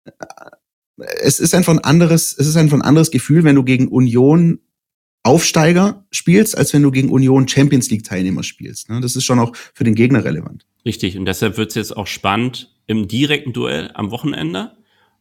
äh, 0.06 0.12
es 1.22 1.40
ist 1.40 1.54
einfach 1.54 1.74
ein 1.74 1.80
anderes, 1.80 2.36
es 2.38 2.48
ist 2.48 2.58
einfach 2.58 2.78
ein 2.78 2.84
anderes 2.84 3.12
Gefühl, 3.12 3.44
wenn 3.44 3.56
du 3.56 3.64
gegen 3.64 3.88
Union 3.88 4.60
Aufsteiger 5.24 6.06
spielst, 6.10 6.58
als 6.58 6.74
wenn 6.74 6.82
du 6.82 6.90
gegen 6.90 7.10
Union 7.10 7.48
Champions 7.48 7.90
League 7.92 8.04
Teilnehmer 8.04 8.44
spielst. 8.44 8.90
Ne? 8.90 9.02
Das 9.02 9.16
ist 9.16 9.24
schon 9.24 9.40
auch 9.40 9.56
für 9.74 9.84
den 9.84 9.94
Gegner 9.94 10.24
relevant. 10.24 10.66
Richtig, 10.84 11.18
und 11.18 11.26
deshalb 11.26 11.58
wird 11.58 11.70
es 11.70 11.76
jetzt 11.76 11.96
auch 11.96 12.08
spannend 12.08 12.74
im 12.88 13.08
direkten 13.08 13.54
Duell 13.54 13.92
am 13.94 14.12
Wochenende. 14.12 14.78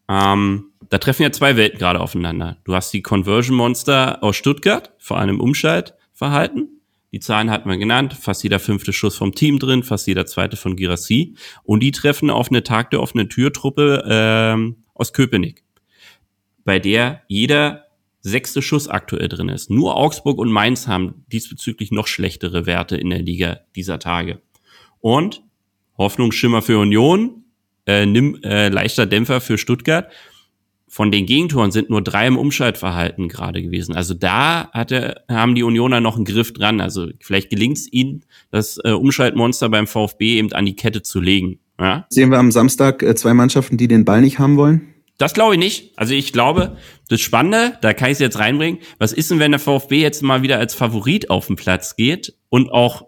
Ähm, 0.08 0.66
da 0.88 0.98
treffen 0.98 1.22
ja 1.22 1.32
zwei 1.32 1.56
Welten 1.56 1.78
gerade 1.78 2.00
aufeinander. 2.00 2.56
Du 2.64 2.74
hast 2.74 2.92
die 2.92 3.02
Conversion 3.02 3.56
Monster 3.56 4.22
aus 4.22 4.36
Stuttgart, 4.36 4.92
vor 4.98 5.18
allem 5.18 5.40
Umschaltverhalten. 5.40 6.80
Die 7.12 7.20
Zahlen 7.20 7.50
hatten 7.50 7.68
wir 7.68 7.76
genannt, 7.76 8.14
fast 8.14 8.42
jeder 8.42 8.60
fünfte 8.60 8.92
Schuss 8.92 9.16
vom 9.16 9.34
Team 9.34 9.58
drin, 9.58 9.82
fast 9.82 10.06
jeder 10.06 10.26
zweite 10.26 10.56
von 10.56 10.76
Girassi. 10.76 11.34
Und 11.64 11.80
die 11.80 11.90
treffen 11.90 12.30
auf 12.30 12.50
eine 12.50 12.62
Tag 12.62 12.90
der 12.90 13.00
offenen 13.00 13.28
Türtruppe 13.28 14.04
ähm, 14.08 14.84
aus 14.94 15.12
Köpenick, 15.12 15.64
bei 16.64 16.78
der 16.78 17.22
jeder 17.26 17.86
sechste 18.20 18.62
Schuss 18.62 18.86
aktuell 18.86 19.28
drin 19.28 19.48
ist. 19.48 19.70
Nur 19.70 19.96
Augsburg 19.96 20.38
und 20.38 20.50
Mainz 20.50 20.86
haben 20.86 21.24
diesbezüglich 21.32 21.90
noch 21.90 22.06
schlechtere 22.06 22.66
Werte 22.66 22.96
in 22.96 23.10
der 23.10 23.22
Liga 23.22 23.60
dieser 23.74 23.98
Tage. 23.98 24.40
Und 25.00 25.42
Hoffnungsschimmer 25.96 26.62
für 26.62 26.78
Union, 26.78 27.39
äh, 27.90 28.06
nimm, 28.06 28.38
äh, 28.42 28.68
leichter 28.68 29.06
Dämpfer 29.06 29.40
für 29.40 29.58
Stuttgart. 29.58 30.08
Von 30.88 31.12
den 31.12 31.26
Gegentoren 31.26 31.70
sind 31.70 31.88
nur 31.88 32.02
drei 32.02 32.26
im 32.26 32.36
Umschaltverhalten 32.36 33.28
gerade 33.28 33.62
gewesen. 33.62 33.94
Also 33.94 34.14
da 34.14 34.70
hatte, 34.72 35.22
haben 35.28 35.54
die 35.54 35.62
Unioner 35.62 36.00
noch 36.00 36.16
einen 36.16 36.24
Griff 36.24 36.52
dran. 36.52 36.80
Also 36.80 37.08
vielleicht 37.20 37.50
gelingt 37.50 37.78
es 37.78 37.92
ihnen, 37.92 38.24
das 38.50 38.78
äh, 38.82 38.90
Umschaltmonster 38.90 39.68
beim 39.68 39.86
VfB 39.86 40.38
eben 40.38 40.52
an 40.52 40.66
die 40.66 40.74
Kette 40.74 41.02
zu 41.02 41.20
legen. 41.20 41.60
Ja? 41.78 42.06
Sehen 42.10 42.30
wir 42.30 42.38
am 42.38 42.50
Samstag 42.50 43.02
äh, 43.02 43.14
zwei 43.14 43.34
Mannschaften, 43.34 43.76
die 43.76 43.88
den 43.88 44.04
Ball 44.04 44.20
nicht 44.20 44.38
haben 44.38 44.56
wollen? 44.56 44.94
Das 45.18 45.34
glaube 45.34 45.54
ich 45.54 45.58
nicht. 45.60 45.92
Also 45.96 46.14
ich 46.14 46.32
glaube, 46.32 46.76
das 47.08 47.20
Spannende, 47.20 47.76
da 47.82 47.92
kann 47.92 48.08
ich 48.08 48.14
es 48.14 48.20
jetzt 48.20 48.38
reinbringen, 48.38 48.80
was 48.98 49.12
ist 49.12 49.30
denn, 49.30 49.38
wenn 49.38 49.52
der 49.52 49.60
VfB 49.60 50.00
jetzt 50.00 50.22
mal 50.22 50.42
wieder 50.42 50.58
als 50.58 50.74
Favorit 50.74 51.30
auf 51.30 51.46
den 51.46 51.56
Platz 51.56 51.94
geht 51.94 52.34
und 52.48 52.70
auch 52.70 53.06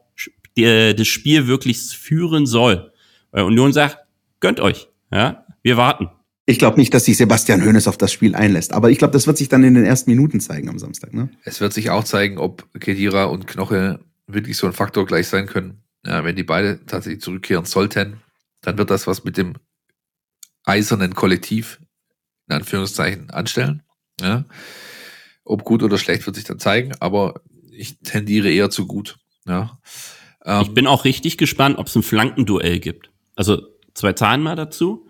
die, 0.56 0.94
das 0.94 1.08
Spiel 1.08 1.46
wirklich 1.46 1.78
führen 1.80 2.46
soll? 2.46 2.92
Weil 3.32 3.44
Union 3.44 3.72
sagt, 3.72 3.96
gönnt 4.42 4.60
euch, 4.60 4.88
ja, 5.10 5.46
wir 5.62 5.78
warten. 5.78 6.10
Ich 6.44 6.58
glaube 6.58 6.78
nicht, 6.78 6.92
dass 6.92 7.04
sich 7.04 7.16
Sebastian 7.16 7.64
Hoeneß 7.64 7.86
auf 7.86 7.96
das 7.96 8.12
Spiel 8.12 8.34
einlässt, 8.34 8.72
aber 8.72 8.90
ich 8.90 8.98
glaube, 8.98 9.12
das 9.12 9.26
wird 9.26 9.38
sich 9.38 9.48
dann 9.48 9.62
in 9.62 9.74
den 9.74 9.84
ersten 9.84 10.10
Minuten 10.10 10.40
zeigen 10.40 10.68
am 10.68 10.78
Samstag. 10.78 11.14
Ne? 11.14 11.30
Es 11.44 11.60
wird 11.60 11.72
sich 11.72 11.90
auch 11.90 12.04
zeigen, 12.04 12.36
ob 12.36 12.68
Kedira 12.80 13.24
und 13.24 13.46
Knoche 13.46 14.00
wirklich 14.26 14.56
so 14.56 14.66
ein 14.66 14.72
Faktor 14.72 15.06
gleich 15.06 15.28
sein 15.28 15.46
können. 15.46 15.84
Ja, 16.04 16.24
wenn 16.24 16.34
die 16.34 16.42
beide 16.42 16.84
tatsächlich 16.84 17.22
zurückkehren 17.22 17.64
sollten, 17.64 18.20
dann 18.60 18.76
wird 18.76 18.90
das 18.90 19.06
was 19.06 19.22
mit 19.22 19.36
dem 19.36 19.54
eisernen 20.64 21.14
Kollektiv 21.14 21.80
in 22.48 22.56
Anführungszeichen 22.56 23.30
anstellen. 23.30 23.82
Ja. 24.20 24.44
Ob 25.44 25.64
gut 25.64 25.82
oder 25.84 25.96
schlecht 25.96 26.26
wird 26.26 26.36
sich 26.36 26.44
dann 26.44 26.58
zeigen, 26.58 26.92
aber 26.98 27.40
ich 27.70 27.98
tendiere 28.00 28.50
eher 28.50 28.70
zu 28.70 28.86
gut. 28.86 29.18
Ja. 29.46 29.78
Ähm, 30.44 30.62
ich 30.62 30.74
bin 30.74 30.88
auch 30.88 31.04
richtig 31.04 31.38
gespannt, 31.38 31.78
ob 31.78 31.86
es 31.86 31.94
ein 31.94 32.02
Flankenduell 32.02 32.80
gibt. 32.80 33.10
Also 33.36 33.71
zwei 33.94 34.12
Zahlen 34.12 34.42
mal 34.42 34.56
dazu. 34.56 35.06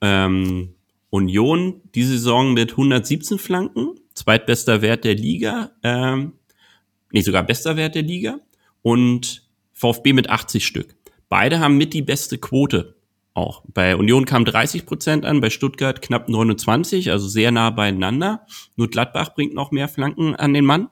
Ähm, 0.00 0.74
Union 1.10 1.82
diese 1.94 2.12
Saison 2.12 2.54
mit 2.54 2.72
117 2.72 3.38
Flanken, 3.38 4.00
zweitbester 4.14 4.80
Wert 4.80 5.04
der 5.04 5.14
Liga, 5.14 5.72
ähm, 5.82 6.32
nee, 7.12 7.20
sogar 7.20 7.42
bester 7.42 7.76
Wert 7.76 7.94
der 7.94 8.02
Liga 8.02 8.38
und 8.80 9.46
VfB 9.72 10.14
mit 10.14 10.30
80 10.30 10.66
Stück. 10.66 10.96
Beide 11.28 11.60
haben 11.60 11.76
mit 11.76 11.92
die 11.92 12.02
beste 12.02 12.38
Quote 12.38 12.96
auch. 13.34 13.62
Bei 13.72 13.96
Union 13.96 14.24
kam 14.24 14.44
30 14.44 14.86
Prozent 14.86 15.24
an, 15.24 15.40
bei 15.40 15.50
Stuttgart 15.50 16.02
knapp 16.02 16.28
29, 16.28 17.10
also 17.10 17.28
sehr 17.28 17.50
nah 17.50 17.70
beieinander. 17.70 18.46
Nur 18.76 18.88
Gladbach 18.88 19.34
bringt 19.34 19.54
noch 19.54 19.70
mehr 19.70 19.88
Flanken 19.88 20.34
an 20.34 20.54
den 20.54 20.64
Mann. 20.64 20.88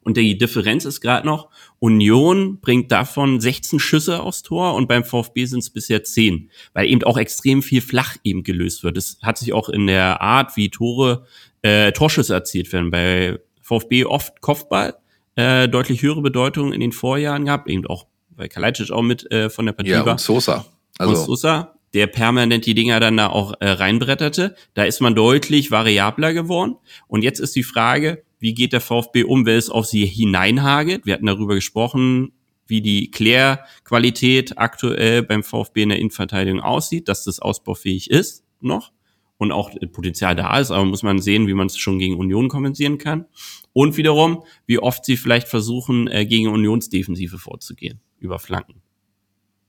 Und 0.00 0.16
die 0.16 0.36
Differenz 0.38 0.84
ist 0.84 1.00
gerade 1.00 1.26
noch, 1.26 1.48
Union 1.78 2.60
bringt 2.60 2.92
davon 2.92 3.40
16 3.40 3.78
Schüsse 3.78 4.22
aufs 4.22 4.42
Tor 4.42 4.74
und 4.74 4.88
beim 4.88 5.04
VfB 5.04 5.44
sind 5.46 5.60
es 5.60 5.70
bisher 5.70 6.04
10, 6.04 6.50
weil 6.74 6.88
eben 6.88 7.02
auch 7.04 7.18
extrem 7.18 7.62
viel 7.62 7.80
flach 7.80 8.16
eben 8.24 8.42
gelöst 8.42 8.84
wird. 8.84 8.96
Das 8.96 9.18
hat 9.22 9.38
sich 9.38 9.52
auch 9.52 9.68
in 9.68 9.86
der 9.86 10.20
Art, 10.20 10.56
wie 10.56 10.70
Tore, 10.70 11.26
äh, 11.62 11.92
Torschüsse 11.92 12.34
erzielt 12.34 12.72
werden. 12.72 12.90
Bei 12.90 13.38
VfB 13.60 14.04
oft 14.04 14.40
Kopfball, 14.40 14.94
äh, 15.36 15.68
deutlich 15.68 16.02
höhere 16.02 16.22
Bedeutung 16.22 16.72
in 16.72 16.80
den 16.80 16.92
Vorjahren 16.92 17.46
gehabt, 17.46 17.68
eben 17.68 17.86
auch, 17.86 18.06
weil 18.30 18.48
Kalajdzic 18.48 18.90
auch 18.90 19.02
mit 19.02 19.30
äh, 19.30 19.48
von 19.50 19.66
der 19.66 19.72
Partie 19.72 19.90
Ja, 19.90 20.04
war. 20.04 20.12
und 20.12 20.20
Sosa. 20.20 20.66
Also, 20.98 21.14
und 21.14 21.26
Sosa, 21.26 21.74
der 21.94 22.06
permanent 22.06 22.66
die 22.66 22.74
Dinger 22.74 23.00
dann 23.00 23.16
da 23.16 23.28
auch 23.28 23.54
äh, 23.60 23.68
reinbretterte. 23.68 24.56
Da 24.74 24.84
ist 24.84 25.00
man 25.00 25.14
deutlich 25.14 25.70
variabler 25.70 26.32
geworden. 26.32 26.76
Und 27.06 27.22
jetzt 27.22 27.38
ist 27.38 27.54
die 27.56 27.62
Frage, 27.62 28.22
wie 28.42 28.54
geht 28.54 28.72
der 28.72 28.80
VfB 28.80 29.22
um, 29.22 29.46
wenn 29.46 29.56
es 29.56 29.70
auf 29.70 29.86
sie 29.86 30.04
hineinhagelt? 30.04 31.06
Wir 31.06 31.14
hatten 31.14 31.26
darüber 31.26 31.54
gesprochen, 31.54 32.32
wie 32.66 32.82
die 32.82 33.08
Klärqualität 33.08 34.58
aktuell 34.58 35.22
beim 35.22 35.44
VfB 35.44 35.84
in 35.84 35.90
der 35.90 36.00
Innenverteidigung 36.00 36.60
aussieht, 36.60 37.06
dass 37.06 37.22
das 37.22 37.38
ausbaufähig 37.38 38.10
ist 38.10 38.44
noch 38.60 38.90
und 39.36 39.52
auch 39.52 39.70
Potenzial 39.92 40.34
da 40.34 40.58
ist, 40.58 40.72
aber 40.72 40.84
muss 40.84 41.04
man 41.04 41.20
sehen, 41.20 41.46
wie 41.46 41.54
man 41.54 41.68
es 41.68 41.78
schon 41.78 42.00
gegen 42.00 42.16
Union 42.16 42.48
kompensieren 42.48 42.98
kann. 42.98 43.26
Und 43.72 43.96
wiederum, 43.96 44.42
wie 44.66 44.80
oft 44.80 45.04
sie 45.04 45.16
vielleicht 45.16 45.46
versuchen, 45.46 46.08
äh, 46.08 46.26
gegen 46.26 46.48
Unionsdefensive 46.48 47.38
vorzugehen, 47.38 48.00
über 48.18 48.40
Flanken, 48.40 48.82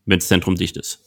wenn 0.06 0.18
das 0.18 0.30
Zentrum 0.30 0.56
dicht 0.56 0.78
ist. 0.78 1.00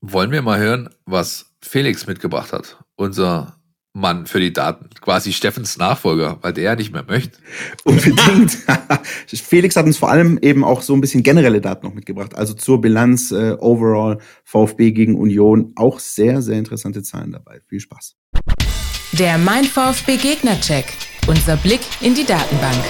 wollen 0.00 0.32
wir 0.32 0.42
mal 0.42 0.58
hören, 0.58 0.88
was 1.04 1.54
Felix 1.60 2.08
mitgebracht 2.08 2.52
hat? 2.52 2.78
Unser 2.96 3.55
Mann 3.96 4.26
für 4.26 4.40
die 4.40 4.52
Daten. 4.52 4.90
Quasi 5.00 5.32
Steffens 5.32 5.78
Nachfolger, 5.78 6.38
weil 6.42 6.52
der 6.52 6.64
ja 6.64 6.76
nicht 6.76 6.92
mehr 6.92 7.04
möchte. 7.08 7.38
Unbedingt. 7.84 8.58
Felix 9.26 9.74
hat 9.74 9.86
uns 9.86 9.96
vor 9.96 10.10
allem 10.10 10.38
eben 10.42 10.64
auch 10.64 10.82
so 10.82 10.94
ein 10.94 11.00
bisschen 11.00 11.22
generelle 11.22 11.60
Daten 11.60 11.86
noch 11.86 11.94
mitgebracht. 11.94 12.36
Also 12.36 12.54
zur 12.54 12.80
Bilanz, 12.80 13.32
äh, 13.32 13.56
overall, 13.58 14.18
VfB 14.44 14.92
gegen 14.92 15.16
Union. 15.16 15.72
Auch 15.76 15.98
sehr, 15.98 16.42
sehr 16.42 16.58
interessante 16.58 17.02
Zahlen 17.02 17.32
dabei. 17.32 17.60
Viel 17.68 17.80
Spaß. 17.80 18.16
Der 19.12 19.38
Mein 19.38 19.64
VfB 19.64 20.18
Gegnercheck. 20.18 20.92
Unser 21.26 21.56
Blick 21.56 21.80
in 22.02 22.14
die 22.14 22.24
Datenbank. 22.24 22.84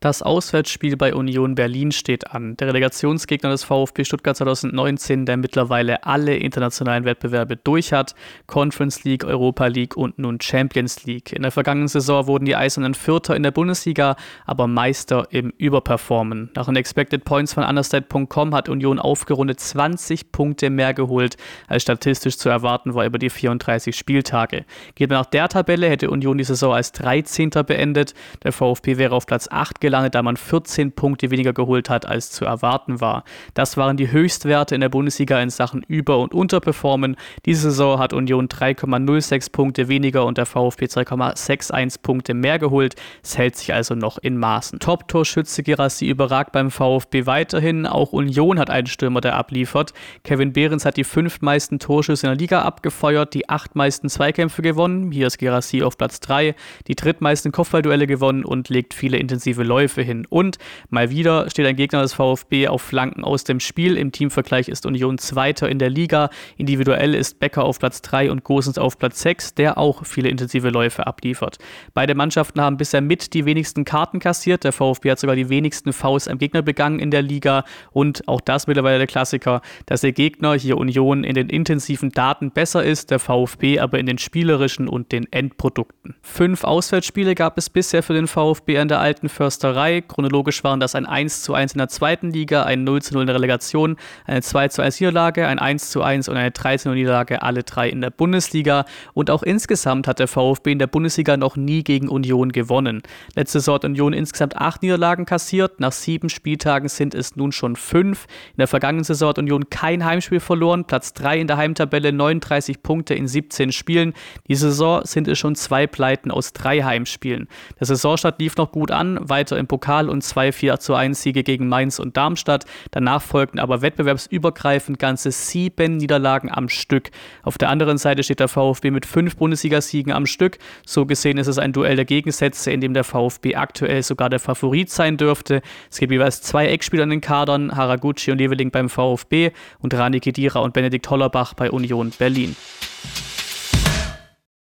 Das 0.00 0.22
Auswärtsspiel 0.22 0.96
bei 0.96 1.12
Union 1.12 1.56
Berlin 1.56 1.90
steht 1.90 2.30
an. 2.30 2.56
Der 2.56 2.68
Relegationsgegner 2.68 3.50
des 3.50 3.64
VfB 3.64 4.04
Stuttgart 4.04 4.36
2019, 4.36 5.26
der 5.26 5.36
mittlerweile 5.36 6.04
alle 6.04 6.36
internationalen 6.36 7.04
Wettbewerbe 7.04 7.56
durch 7.56 7.92
hat. 7.92 8.14
Conference 8.46 9.02
League, 9.02 9.24
Europa 9.24 9.66
League 9.66 9.96
und 9.96 10.20
nun 10.20 10.40
Champions 10.40 11.02
League. 11.02 11.32
In 11.32 11.42
der 11.42 11.50
vergangenen 11.50 11.88
Saison 11.88 12.28
wurden 12.28 12.44
die 12.44 12.54
Eisernen 12.54 12.94
Vierter 12.94 13.34
in 13.34 13.42
der 13.42 13.50
Bundesliga, 13.50 14.14
aber 14.46 14.68
Meister 14.68 15.26
im 15.30 15.52
Überperformen. 15.58 16.50
Nach 16.54 16.66
den 16.66 16.76
Expected 16.76 17.24
Points 17.24 17.54
von 17.54 17.64
understat.com 17.64 18.54
hat 18.54 18.68
Union 18.68 19.00
aufgerundet 19.00 19.58
20 19.58 20.30
Punkte 20.30 20.70
mehr 20.70 20.94
geholt, 20.94 21.36
als 21.66 21.82
statistisch 21.82 22.38
zu 22.38 22.48
erwarten 22.48 22.94
war 22.94 23.04
über 23.04 23.18
die 23.18 23.30
34 23.30 23.96
Spieltage. 23.96 24.64
Geht 24.94 25.10
man 25.10 25.18
nach 25.18 25.26
der 25.26 25.48
Tabelle, 25.48 25.90
hätte 25.90 26.08
Union 26.08 26.38
die 26.38 26.44
Saison 26.44 26.72
als 26.72 26.92
13. 26.92 27.50
beendet. 27.66 28.14
Der 28.44 28.52
VfB 28.52 28.96
wäre 28.96 29.16
auf 29.16 29.26
Platz 29.26 29.48
8 29.50 29.80
gelandet, 29.88 30.14
da 30.14 30.22
man 30.22 30.36
14 30.36 30.92
Punkte 30.92 31.30
weniger 31.30 31.54
geholt 31.54 31.88
hat, 31.88 32.04
als 32.04 32.30
zu 32.30 32.44
erwarten 32.44 33.00
war. 33.00 33.24
Das 33.54 33.78
waren 33.78 33.96
die 33.96 34.12
Höchstwerte 34.12 34.74
in 34.74 34.82
der 34.82 34.90
Bundesliga 34.90 35.40
in 35.40 35.48
Sachen 35.48 35.82
Über- 35.88 36.18
und 36.18 36.34
Unterperformen. 36.34 37.16
Diese 37.46 37.70
Saison 37.70 37.98
hat 37.98 38.12
Union 38.12 38.48
3,06 38.48 39.50
Punkte 39.50 39.88
weniger 39.88 40.26
und 40.26 40.36
der 40.36 40.44
VfB 40.44 40.84
2,61 40.86 42.02
Punkte 42.02 42.34
mehr 42.34 42.58
geholt. 42.58 42.96
Es 43.22 43.38
hält 43.38 43.56
sich 43.56 43.72
also 43.72 43.94
noch 43.94 44.18
in 44.18 44.36
Maßen. 44.36 44.78
Top-Torschütze 44.78 45.62
Gerassi 45.62 46.06
überragt 46.06 46.52
beim 46.52 46.70
VfB 46.70 47.24
weiterhin. 47.24 47.86
Auch 47.86 48.12
Union 48.12 48.58
hat 48.58 48.68
einen 48.68 48.88
Stürmer, 48.88 49.22
der 49.22 49.36
abliefert. 49.36 49.94
Kevin 50.22 50.52
Behrens 50.52 50.84
hat 50.84 50.98
die 50.98 51.04
fünf 51.04 51.40
meisten 51.40 51.78
Torschüsse 51.78 52.26
in 52.26 52.32
der 52.32 52.38
Liga 52.38 52.62
abgefeuert, 52.62 53.32
die 53.32 53.48
acht 53.48 53.74
meisten 53.74 54.10
Zweikämpfe 54.10 54.60
gewonnen. 54.60 55.12
Hier 55.12 55.28
ist 55.28 55.38
Gerassi 55.38 55.82
auf 55.82 55.96
Platz 55.96 56.20
3, 56.20 56.54
die 56.88 56.94
drittmeisten 56.94 57.52
Kopfballduelle 57.52 58.06
gewonnen 58.06 58.44
und 58.44 58.68
legt 58.68 58.92
viele 58.92 59.16
intensive 59.16 59.62
Läufe 59.78 60.02
hin. 60.02 60.26
Und 60.28 60.58
mal 60.90 61.10
wieder 61.10 61.48
steht 61.50 61.64
ein 61.64 61.76
Gegner 61.76 62.02
des 62.02 62.12
VfB 62.12 62.66
auf 62.66 62.82
Flanken 62.82 63.22
aus 63.22 63.44
dem 63.44 63.60
Spiel. 63.60 63.96
Im 63.96 64.10
Teamvergleich 64.10 64.68
ist 64.68 64.86
Union 64.86 65.18
Zweiter 65.18 65.68
in 65.68 65.78
der 65.78 65.88
Liga. 65.88 66.30
Individuell 66.56 67.14
ist 67.14 67.38
Becker 67.38 67.62
auf 67.62 67.78
Platz 67.78 68.02
3 68.02 68.32
und 68.32 68.42
Gosens 68.42 68.76
auf 68.76 68.98
Platz 68.98 69.20
6, 69.20 69.54
der 69.54 69.78
auch 69.78 70.04
viele 70.04 70.30
intensive 70.30 70.70
Läufe 70.70 71.06
abliefert. 71.06 71.58
Beide 71.94 72.16
Mannschaften 72.16 72.60
haben 72.60 72.76
bisher 72.76 73.00
mit 73.00 73.34
die 73.34 73.44
wenigsten 73.44 73.84
Karten 73.84 74.18
kassiert. 74.18 74.64
Der 74.64 74.72
VfB 74.72 75.12
hat 75.12 75.20
sogar 75.20 75.36
die 75.36 75.48
wenigsten 75.48 75.92
Fouls 75.92 76.26
am 76.26 76.38
Gegner 76.38 76.62
begangen 76.62 76.98
in 76.98 77.12
der 77.12 77.22
Liga. 77.22 77.62
Und 77.92 78.26
auch 78.26 78.40
das 78.40 78.66
mittlerweile 78.66 78.98
der 78.98 79.06
Klassiker, 79.06 79.62
dass 79.86 80.00
der 80.00 80.10
Gegner 80.10 80.54
hier 80.54 80.76
Union 80.76 81.22
in 81.22 81.36
den 81.36 81.50
intensiven 81.50 82.10
Daten 82.10 82.50
besser 82.50 82.82
ist, 82.82 83.12
der 83.12 83.20
VfB 83.20 83.78
aber 83.78 84.00
in 84.00 84.06
den 84.06 84.18
spielerischen 84.18 84.88
und 84.88 85.12
den 85.12 85.32
Endprodukten. 85.32 86.16
Fünf 86.22 86.64
Auswärtsspiele 86.64 87.36
gab 87.36 87.56
es 87.58 87.70
bisher 87.70 88.02
für 88.02 88.14
den 88.14 88.26
VfB 88.26 88.78
an 88.78 88.88
der 88.88 88.98
alten 88.98 89.28
Försterei. 89.68 90.00
Chronologisch 90.00 90.64
waren 90.64 90.80
das 90.80 90.94
ein 90.94 91.06
1 91.06 91.42
zu 91.42 91.54
1 91.54 91.72
in 91.72 91.78
der 91.78 91.88
zweiten 91.88 92.30
Liga, 92.30 92.62
ein 92.62 92.84
0 92.84 93.02
zu 93.02 93.14
0 93.14 93.22
in 93.22 93.26
der 93.26 93.36
Relegation, 93.36 93.96
eine 94.26 94.40
2 94.40 94.68
zu 94.68 94.82
1 94.82 95.00
Niederlage, 95.00 95.46
ein 95.46 95.58
1 95.58 95.90
zu 95.90 96.02
1 96.02 96.28
und 96.28 96.36
eine 96.36 96.50
3 96.50 96.78
zu 96.78 96.88
0 96.88 96.96
Niederlage, 96.96 97.42
alle 97.42 97.62
drei 97.62 97.88
in 97.88 98.00
der 98.00 98.10
Bundesliga. 98.10 98.86
Und 99.12 99.30
auch 99.30 99.42
insgesamt 99.42 100.08
hat 100.08 100.18
der 100.20 100.28
VfB 100.28 100.72
in 100.72 100.78
der 100.78 100.86
Bundesliga 100.86 101.36
noch 101.36 101.56
nie 101.56 101.84
gegen 101.84 102.08
Union 102.08 102.52
gewonnen. 102.52 103.02
Letzte 103.34 103.60
Saison 103.60 103.76
hat 103.76 103.84
Union 103.84 104.12
insgesamt 104.12 104.56
acht 104.56 104.82
Niederlagen 104.82 105.26
kassiert. 105.26 105.80
Nach 105.80 105.92
sieben 105.92 106.30
Spieltagen 106.30 106.88
sind 106.88 107.14
es 107.14 107.36
nun 107.36 107.52
schon 107.52 107.76
fünf. 107.76 108.26
In 108.52 108.58
der 108.58 108.68
vergangenen 108.68 109.04
Saison 109.04 109.30
hat 109.30 109.38
Union 109.38 109.68
kein 109.68 110.04
Heimspiel 110.04 110.40
verloren. 110.40 110.84
Platz 110.84 111.12
3 111.12 111.40
in 111.40 111.46
der 111.46 111.58
Heimtabelle, 111.58 112.12
39 112.12 112.82
Punkte 112.82 113.14
in 113.14 113.28
17 113.28 113.72
Spielen. 113.72 114.14
Diese 114.48 114.70
Saison 114.70 115.02
sind 115.04 115.28
es 115.28 115.38
schon 115.38 115.54
zwei 115.56 115.86
Pleiten 115.86 116.30
aus 116.30 116.52
drei 116.52 116.82
Heimspielen. 116.82 117.48
Der 117.78 117.86
Saisonstart 117.86 118.40
lief 118.40 118.56
noch 118.56 118.72
gut 118.72 118.90
an, 118.90 119.18
weiter 119.28 119.57
im 119.58 119.66
Pokal 119.66 120.08
und 120.08 120.22
zwei 120.22 120.52
4 120.52 120.78
zu 120.78 120.94
1 120.94 121.22
Siege 121.22 121.42
gegen 121.42 121.68
Mainz 121.68 121.98
und 121.98 122.16
Darmstadt. 122.16 122.64
Danach 122.90 123.22
folgten 123.22 123.58
aber 123.58 123.82
wettbewerbsübergreifend 123.82 124.98
ganze 124.98 125.30
sieben 125.30 125.98
Niederlagen 125.98 126.50
am 126.50 126.68
Stück. 126.68 127.10
Auf 127.42 127.58
der 127.58 127.68
anderen 127.68 127.98
Seite 127.98 128.22
steht 128.22 128.40
der 128.40 128.48
VfB 128.48 128.90
mit 128.90 129.06
fünf 129.06 129.36
Bundesligasiegen 129.36 130.12
am 130.12 130.26
Stück. 130.26 130.58
So 130.86 131.06
gesehen 131.06 131.38
ist 131.38 131.46
es 131.46 131.58
ein 131.58 131.72
Duell 131.72 131.96
der 131.96 132.04
Gegensätze, 132.04 132.70
in 132.70 132.80
dem 132.80 132.94
der 132.94 133.04
VfB 133.04 133.54
aktuell 133.56 134.02
sogar 134.02 134.30
der 134.30 134.40
Favorit 134.40 134.90
sein 134.90 135.16
dürfte. 135.16 135.62
Es 135.90 135.98
gibt 135.98 136.12
jeweils 136.12 136.42
zwei 136.42 136.68
Eckspieler 136.68 137.04
in 137.04 137.10
den 137.10 137.20
Kadern, 137.20 137.76
Haraguchi 137.76 138.30
und 138.30 138.38
Leveling 138.38 138.70
beim 138.70 138.88
VfB 138.88 139.50
und 139.80 139.94
Rani 139.94 140.20
Kedira 140.20 140.60
und 140.60 140.72
Benedikt 140.72 141.10
Hollerbach 141.10 141.54
bei 141.54 141.70
Union 141.70 142.12
Berlin. 142.18 142.56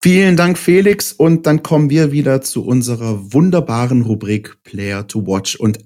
Vielen 0.02 0.38
Dank, 0.38 0.56
Felix. 0.56 1.12
Und 1.12 1.46
dann 1.46 1.62
kommen 1.62 1.90
wir 1.90 2.10
wieder 2.10 2.40
zu 2.40 2.64
unserer 2.64 3.34
wunderbaren 3.34 4.00
Rubrik 4.00 4.62
Player 4.64 5.06
to 5.06 5.26
Watch. 5.26 5.56
Und 5.56 5.78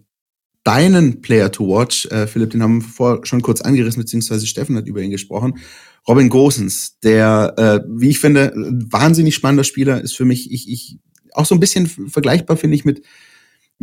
deinen 0.62 1.20
Player 1.20 1.50
to 1.50 1.66
Watch, 1.66 2.06
äh, 2.06 2.28
Philipp, 2.28 2.50
den 2.50 2.62
haben 2.62 2.80
wir 2.80 2.88
vorher 2.88 3.26
schon 3.26 3.42
kurz 3.42 3.60
angerissen, 3.60 4.00
beziehungsweise 4.00 4.46
Steffen 4.46 4.76
hat 4.76 4.86
über 4.86 5.02
ihn 5.02 5.10
gesprochen. 5.10 5.58
Robin 6.06 6.28
Gosens, 6.28 6.98
der, 7.00 7.54
äh, 7.56 7.80
wie 7.88 8.10
ich 8.10 8.20
finde, 8.20 8.52
wahnsinnig 8.54 9.34
spannender 9.34 9.64
Spieler 9.64 10.00
ist 10.00 10.16
für 10.16 10.24
mich, 10.24 10.52
ich, 10.52 10.70
ich, 10.70 10.98
auch 11.32 11.46
so 11.46 11.56
ein 11.56 11.60
bisschen 11.60 11.86
vergleichbar, 11.86 12.56
finde 12.56 12.76
ich, 12.76 12.84
mit, 12.84 13.02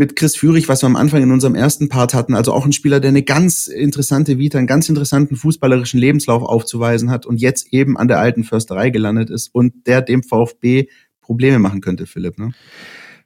mit 0.02 0.16
Chris 0.16 0.36
Führig, 0.36 0.68
was 0.68 0.82
wir 0.82 0.88
am 0.88 0.96
Anfang 0.96 1.22
in 1.22 1.32
unserem 1.32 1.54
ersten 1.54 1.88
Part 1.88 2.16
hatten. 2.16 2.34
Also 2.34 2.54
auch 2.54 2.66
ein 2.66 2.72
Spieler, 2.72 3.00
der 3.00 3.10
eine 3.10 3.22
ganz 3.22 3.68
interessante 3.68 4.40
Vita, 4.40 4.58
einen 4.58 4.66
ganz 4.66 4.90
interessanten 4.90 5.36
fußballerischen 5.36 6.00
Lebenslauf 6.00 6.42
aufzuweisen 6.42 7.12
hat 7.12 7.28
und 7.28 7.40
jetzt 7.40 7.72
eben 7.72 7.98
an 7.98 8.08
der 8.08 8.20
alten 8.20 8.44
Försterei 8.44 8.90
gelandet 8.90 9.30
ist 9.30 9.54
und 9.54 9.86
der 9.86 10.02
dem 10.02 10.24
VfB 10.24 10.88
Probleme 11.22 11.60
machen 11.60 11.82
könnte, 11.82 12.08
Philipp. 12.08 12.40
Ne? 12.40 12.52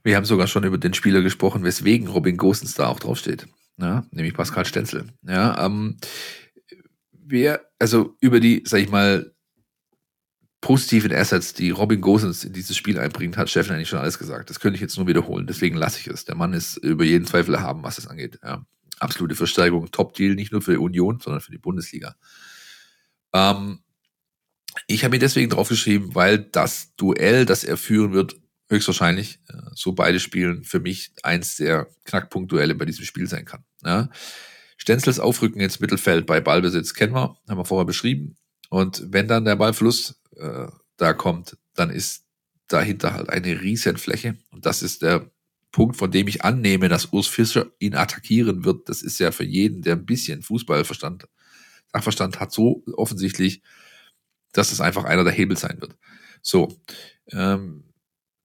Wir 0.04 0.18
haben 0.18 0.26
sogar 0.26 0.48
schon 0.48 0.66
über 0.66 0.78
den 0.78 0.94
Spieler 0.94 1.22
gesprochen, 1.22 1.64
weswegen 1.64 2.10
Robin 2.10 2.36
Gosens 2.36 2.74
da 2.74 2.88
auch 2.88 3.00
draufsteht. 3.00 3.48
Ja, 3.80 4.06
nämlich 4.12 4.34
Pascal 4.34 4.66
Stenzel. 4.66 5.06
Ja, 5.26 5.66
ähm, 5.66 5.96
wer, 7.14 7.62
also 7.80 8.18
über 8.20 8.42
die, 8.42 8.64
sag 8.66 8.82
ich 8.82 8.90
mal, 8.90 9.32
positiven 10.66 11.14
Assets, 11.14 11.54
die 11.54 11.70
Robin 11.70 12.02
Gosens 12.02 12.44
in 12.44 12.52
dieses 12.52 12.76
Spiel 12.76 12.98
einbringt, 12.98 13.38
hat 13.38 13.52
Steffen 13.52 13.76
eigentlich 13.76 13.88
schon 13.88 14.00
alles 14.00 14.18
gesagt. 14.18 14.50
Das 14.50 14.60
könnte 14.60 14.78
ich 14.78 14.82
jetzt 14.82 14.98
nur 14.98 15.06
wiederholen. 15.06 15.46
Deswegen 15.46 15.78
lasse 15.78 16.00
ich 16.00 16.08
es. 16.08 16.26
Der 16.26 16.34
Mann 16.34 16.54
ist 16.54 16.78
über 16.78 17.04
jeden 17.04 17.28
Zweifel 17.28 17.62
haben, 17.62 17.84
was 17.84 18.00
es 18.00 18.08
angeht. 18.08 18.40
Ja. 18.42 18.66
Absolute 18.98 19.36
Versteigerung, 19.36 19.92
Top-Deal, 19.92 20.34
nicht 20.34 20.52
nur 20.52 20.64
für 20.64 20.72
die 20.72 20.80
Union, 20.80 21.20
sondern 21.20 21.40
für 21.40 21.52
die 21.52 21.60
Bundesliga. 21.60 22.16
Ähm, 23.32 23.82
ich 24.88 25.04
habe 25.04 25.12
mir 25.12 25.20
deswegen 25.20 25.52
draufgeschrieben, 25.52 26.16
weil 26.16 26.40
das 26.40 26.96
Duell, 26.96 27.46
das 27.46 27.64
er 27.64 27.78
führen 27.78 28.14
wird, 28.14 28.36
höchstwahrscheinlich, 28.68 29.38
äh, 29.50 29.58
so 29.76 29.94
beide 29.94 30.20
Spielen, 30.20 30.64
für 30.64 30.80
mich 30.80 31.12
eins 31.22 31.58
der 31.58 31.86
Knackpunktduelle 32.06 32.74
bei 32.74 32.86
diesem 32.86 33.06
Spiel 33.06 33.28
sein 33.28 33.46
kann. 33.46 33.64
Ja. 33.84 34.10
Stenzels 34.78 35.20
Aufrücken 35.20 35.62
ins 35.62 35.80
Mittelfeld 35.80 36.26
bei 36.26 36.42
Ballbesitz 36.42 36.96
kennen 36.96 37.14
wir, 37.14 37.38
haben 37.48 37.58
wir 37.60 37.66
vorher 37.66 37.86
beschrieben. 37.86 38.36
Und 38.76 39.06
wenn 39.14 39.30
dann 39.30 39.46
der 39.46 39.56
Ballfluss 39.56 40.20
äh, 40.36 40.68
da 40.98 41.14
kommt, 41.14 41.58
dann 41.76 41.90
ist 41.90 42.26
dahinter 42.68 43.14
halt 43.14 43.30
eine 43.30 43.62
riesen 43.62 43.96
Fläche. 43.96 44.36
Und 44.52 44.66
das 44.66 44.82
ist 44.82 45.02
der 45.02 45.32
Punkt, 45.72 45.96
von 45.96 46.12
dem 46.12 46.28
ich 46.28 46.44
annehme, 46.44 46.90
dass 46.90 47.14
Urs 47.14 47.28
Fischer 47.28 47.68
ihn 47.80 47.96
attackieren 47.96 48.66
wird. 48.66 48.90
Das 48.90 49.02
ist 49.02 49.18
ja 49.18 49.32
für 49.32 49.46
jeden, 49.46 49.82
der 49.82 49.96
ein 49.96 50.06
bisschen 50.06 50.42
Fußballverstand, 50.42 51.26
Sachverstand 51.94 52.42
hat, 52.42 52.52
so 52.52 52.84
offensichtlich, 52.98 53.62
dass 54.52 54.74
es 54.74 54.82
einfach 54.82 55.06
einer 55.06 55.24
der 55.24 55.32
Hebel 55.32 55.56
sein 55.56 55.80
wird. 55.80 55.96
So, 56.42 56.78
ähm, 57.32 57.86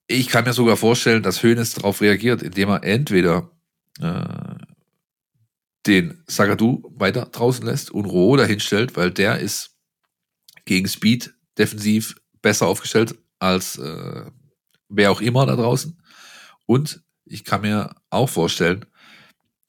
ich 0.06 0.28
kann 0.28 0.44
mir 0.44 0.52
sogar 0.52 0.76
vorstellen, 0.76 1.24
dass 1.24 1.42
Hoeneß 1.42 1.74
darauf 1.74 2.02
reagiert, 2.02 2.44
indem 2.44 2.68
er 2.68 2.84
entweder 2.84 3.50
äh, 4.00 4.54
den 5.88 6.22
Sagadu 6.28 6.84
weiter 6.94 7.26
draußen 7.26 7.66
lässt 7.66 7.90
und 7.90 8.04
Roh 8.04 8.36
dahinstellt, 8.36 8.96
weil 8.96 9.10
der 9.10 9.40
ist 9.40 9.79
gegen 10.64 10.88
Speed 10.88 11.34
defensiv 11.58 12.16
besser 12.42 12.66
aufgestellt 12.66 13.16
als 13.38 13.78
äh, 13.78 14.30
wer 14.88 15.10
auch 15.10 15.20
immer 15.20 15.46
da 15.46 15.56
draußen. 15.56 16.00
Und 16.66 17.02
ich 17.24 17.44
kann 17.44 17.62
mir 17.62 17.94
auch 18.10 18.28
vorstellen, 18.28 18.86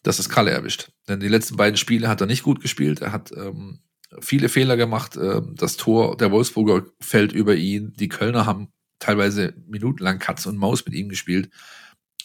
dass 0.04 0.20
es 0.20 0.30
Kalle 0.30 0.52
erwischt. 0.52 0.92
Denn 1.08 1.20
die 1.20 1.28
letzten 1.28 1.58
beiden 1.58 1.78
Spiele 1.78 2.08
hat 2.08 2.22
er 2.22 2.28
nicht 2.28 2.44
gut 2.44 2.62
gespielt. 2.62 3.02
Er 3.02 3.12
hat 3.12 3.32
ähm, 3.36 3.80
viele 4.20 4.50
Fehler 4.50 4.78
gemacht. 4.78 5.16
Ähm, 5.16 5.56
das 5.56 5.78
Tor 5.78 6.18
der 6.18 6.32
Wolfsburger 6.32 6.86
fällt 7.00 7.34
über 7.34 7.56
ihn. 7.56 7.94
Die 7.98 8.10
Kölner 8.10 8.46
haben 8.46 8.70
teilweise 9.00 9.54
minutenlang 9.68 10.20
Katz 10.20 10.46
und 10.46 10.58
Maus 10.58 10.86
mit 10.86 10.96
ihm 10.96 11.10
gespielt. 11.10 11.50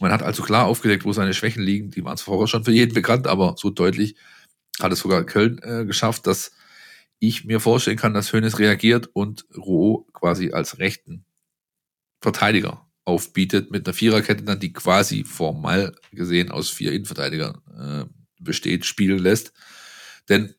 Man 0.00 0.12
hat 0.12 0.22
also 0.22 0.42
klar 0.42 0.66
aufgedeckt, 0.66 1.04
wo 1.04 1.12
seine 1.12 1.34
Schwächen 1.34 1.62
liegen. 1.62 1.90
Die 1.90 2.04
waren 2.04 2.18
vorher 2.18 2.46
schon 2.46 2.64
für 2.64 2.72
jeden 2.72 2.94
bekannt, 2.94 3.26
aber 3.26 3.54
so 3.56 3.70
deutlich 3.70 4.16
hat 4.80 4.92
es 4.92 5.00
sogar 5.00 5.24
Köln 5.24 5.58
äh, 5.62 5.84
geschafft, 5.86 6.26
dass 6.26 6.52
ich 7.18 7.44
mir 7.44 7.60
vorstellen 7.60 7.96
kann, 7.96 8.14
dass 8.14 8.32
Hönes 8.32 8.58
reagiert 8.58 9.08
und 9.12 9.46
Roh 9.56 10.06
quasi 10.12 10.52
als 10.52 10.78
rechten 10.78 11.24
Verteidiger 12.20 12.86
aufbietet 13.04 13.70
mit 13.70 13.86
einer 13.86 13.94
Viererkette 13.94 14.42
dann, 14.42 14.60
die 14.60 14.72
quasi 14.72 15.24
formal 15.24 15.94
gesehen 16.10 16.50
aus 16.50 16.70
vier 16.70 16.92
Innenverteidigern 16.92 17.60
äh, 17.78 18.04
besteht, 18.40 18.84
spielen 18.84 19.18
lässt. 19.18 19.52
Denn 20.28 20.54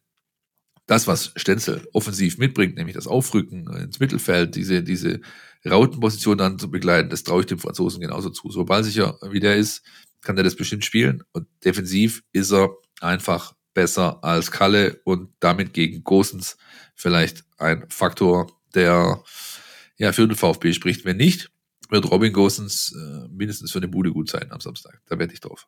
das, 0.86 1.06
was 1.06 1.34
Stenzel 1.36 1.86
offensiv 1.92 2.38
mitbringt, 2.38 2.76
nämlich 2.76 2.96
das 2.96 3.08
Aufrücken 3.08 3.68
ins 3.76 4.00
Mittelfeld, 4.00 4.56
diese, 4.56 4.82
diese 4.82 5.20
Rautenposition 5.66 6.38
dann 6.38 6.58
zu 6.58 6.72
begleiten, 6.72 7.10
das 7.10 7.24
traue 7.24 7.42
ich 7.42 7.48
dem 7.48 7.60
Franzosen 7.60 8.00
genauso 8.00 8.30
zu. 8.30 8.50
So 8.50 8.64
ballsicher 8.64 9.20
wie 9.30 9.42
der 9.42 9.58
ist, 9.58 9.84
kann 10.22 10.38
er 10.38 10.44
das 10.44 10.56
bestimmt 10.56 10.86
spielen. 10.86 11.24
Und 11.34 11.48
defensiv 11.66 12.24
ist 12.32 12.54
er 12.54 12.70
einfach 13.02 13.54
besser 13.78 14.24
als 14.24 14.50
Kalle 14.50 15.00
und 15.04 15.30
damit 15.40 15.72
gegen 15.72 16.04
Gosens 16.04 16.58
vielleicht 16.96 17.44
ein 17.60 17.86
Faktor, 17.90 18.48
der 18.74 19.22
ja 19.98 20.12
für 20.14 20.28
den 20.28 20.36
VfB 20.36 20.74
spricht. 20.74 21.06
Wenn 21.06 21.18
nicht, 21.18 21.52
wird 21.88 22.10
Robin 22.10 22.34
Gosens 22.34 22.96
äh, 22.98 23.28
mindestens 23.30 23.72
für 23.72 23.78
eine 23.78 23.88
Bude 23.88 24.12
gut 24.12 24.32
sein 24.32 24.48
am 24.50 24.62
Samstag. 24.62 25.00
Da 25.06 25.20
wette 25.20 25.36
ich 25.36 25.42
drauf. 25.42 25.68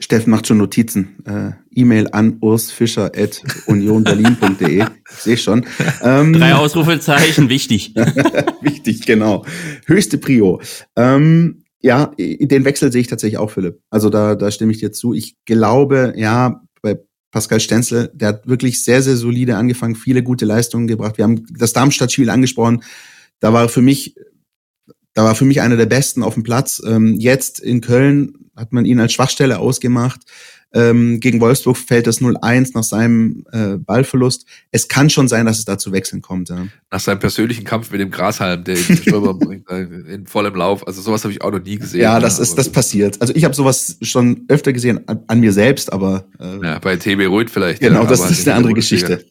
Steffen 0.00 0.30
macht 0.30 0.46
schon 0.46 0.56
Notizen. 0.56 1.22
Äh, 1.26 1.50
E-Mail 1.70 2.08
an 2.12 2.38
ursfischer.unionberlin.de. 2.40 4.86
Ich 5.10 5.18
sehe 5.18 5.36
schon. 5.36 5.66
Ähm, 6.02 6.32
Drei 6.32 6.54
Ausrufezeichen, 6.54 7.50
wichtig. 7.50 7.94
wichtig, 8.62 9.04
genau. 9.04 9.44
Höchste 9.84 10.16
Prio. 10.16 10.62
Ähm, 10.96 11.62
ja, 11.82 12.10
den 12.16 12.64
Wechsel 12.64 12.90
sehe 12.90 13.02
ich 13.02 13.08
tatsächlich 13.08 13.36
auch, 13.36 13.50
Philipp. 13.50 13.82
Also 13.90 14.08
da, 14.08 14.34
da 14.34 14.50
stimme 14.50 14.72
ich 14.72 14.78
dir 14.78 14.92
zu. 14.92 15.12
Ich 15.12 15.36
glaube, 15.44 16.14
ja, 16.16 16.63
Pascal 17.34 17.58
Stenzel, 17.58 18.12
der 18.14 18.28
hat 18.28 18.46
wirklich 18.46 18.84
sehr, 18.84 19.02
sehr 19.02 19.16
solide 19.16 19.56
angefangen, 19.56 19.96
viele 19.96 20.22
gute 20.22 20.44
Leistungen 20.44 20.86
gebracht. 20.86 21.18
Wir 21.18 21.24
haben 21.24 21.44
das 21.50 21.72
Darmstadt-Spiel 21.72 22.30
angesprochen. 22.30 22.84
Da 23.40 23.52
war 23.52 23.68
für 23.68 23.82
mich, 23.82 24.14
da 25.14 25.24
war 25.24 25.34
für 25.34 25.44
mich 25.44 25.60
einer 25.60 25.76
der 25.76 25.86
besten 25.86 26.22
auf 26.22 26.34
dem 26.34 26.44
Platz. 26.44 26.80
Ähm, 26.86 27.18
jetzt 27.18 27.58
in 27.58 27.80
Köln 27.80 28.34
hat 28.54 28.72
man 28.72 28.84
ihn 28.84 29.00
als 29.00 29.12
Schwachstelle 29.12 29.58
ausgemacht. 29.58 30.20
Ähm, 30.74 31.20
gegen 31.20 31.40
Wolfsburg 31.40 31.76
fällt 31.76 32.08
das 32.08 32.20
0-1 32.20 32.72
nach 32.74 32.82
seinem 32.82 33.46
äh, 33.52 33.76
Ballverlust. 33.78 34.44
Es 34.72 34.88
kann 34.88 35.08
schon 35.08 35.28
sein, 35.28 35.46
dass 35.46 35.58
es 35.58 35.64
da 35.64 35.78
zu 35.78 35.92
Wechseln 35.92 36.20
kommt. 36.20 36.48
Ja. 36.48 36.66
Nach 36.90 37.00
seinem 37.00 37.20
persönlichen 37.20 37.64
Kampf 37.64 37.92
mit 37.92 38.00
dem 38.00 38.10
Grashalm, 38.10 38.64
der 38.64 38.76
ihn 38.76 39.00
bringt, 39.38 39.70
äh, 39.70 39.82
in 39.82 40.26
vollem 40.26 40.56
Lauf. 40.56 40.86
Also 40.86 41.00
sowas 41.00 41.22
habe 41.22 41.32
ich 41.32 41.42
auch 41.42 41.52
noch 41.52 41.62
nie 41.62 41.78
gesehen. 41.78 42.00
Ja, 42.00 42.18
das 42.18 42.40
ist 42.40 42.58
das 42.58 42.70
passiert. 42.70 43.20
Also 43.20 43.32
ich 43.36 43.44
habe 43.44 43.54
sowas 43.54 43.98
schon 44.02 44.44
öfter 44.48 44.72
gesehen 44.72 45.06
an, 45.06 45.20
an 45.28 45.40
mir 45.40 45.52
selbst, 45.52 45.92
aber 45.92 46.26
äh, 46.40 46.66
ja, 46.66 46.78
bei 46.80 46.96
TB 46.96 47.28
Ruid 47.28 47.50
vielleicht. 47.50 47.80
Genau, 47.80 48.02
ja, 48.02 48.08
das 48.08 48.28
ist 48.28 48.48
eine 48.48 48.56
andere 48.56 48.74
Geschichte. 48.74 49.24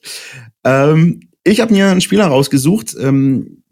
Ähm, 0.63 1.27
ich 1.43 1.59
habe 1.59 1.73
mir 1.73 1.89
einen 1.89 2.01
Spieler 2.01 2.27
rausgesucht, 2.27 2.95
ähm, 2.99 3.63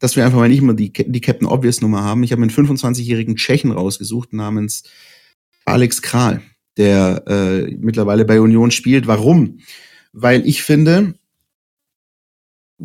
dass 0.00 0.16
wir 0.16 0.24
einfach 0.24 0.38
mal 0.38 0.48
nicht 0.48 0.58
immer 0.58 0.74
die, 0.74 0.92
die 0.92 1.20
Captain 1.20 1.46
Obvious 1.46 1.80
Nummer 1.80 2.02
haben. 2.02 2.24
Ich 2.24 2.32
habe 2.32 2.42
einen 2.42 2.50
25-jährigen 2.50 3.36
Tschechen 3.36 3.70
rausgesucht 3.70 4.32
namens 4.32 4.82
Alex 5.64 6.02
Kral, 6.02 6.42
der 6.76 7.24
äh, 7.26 7.76
mittlerweile 7.78 8.24
bei 8.24 8.40
Union 8.40 8.70
spielt. 8.70 9.06
Warum? 9.06 9.58
Weil 10.12 10.46
ich 10.46 10.62
finde, 10.62 11.14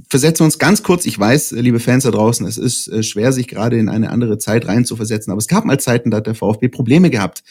versetzen 0.09 0.41
wir 0.41 0.45
uns 0.45 0.59
ganz 0.59 0.83
kurz, 0.83 1.05
ich 1.05 1.17
weiß, 1.17 1.51
liebe 1.51 1.79
Fans 1.79 2.03
da 2.03 2.11
draußen, 2.11 2.45
es 2.45 2.57
ist 2.57 2.87
äh, 2.87 3.03
schwer, 3.03 3.31
sich 3.31 3.47
gerade 3.47 3.77
in 3.77 3.89
eine 3.89 4.09
andere 4.09 4.37
Zeit 4.37 4.67
reinzuversetzen, 4.67 5.31
aber 5.31 5.39
es 5.39 5.47
gab 5.47 5.65
mal 5.65 5.79
Zeiten, 5.79 6.11
da 6.11 6.17
hat 6.17 6.27
der 6.27 6.35
VfB 6.35 6.69
Probleme 6.69 7.09
gehabt 7.09 7.43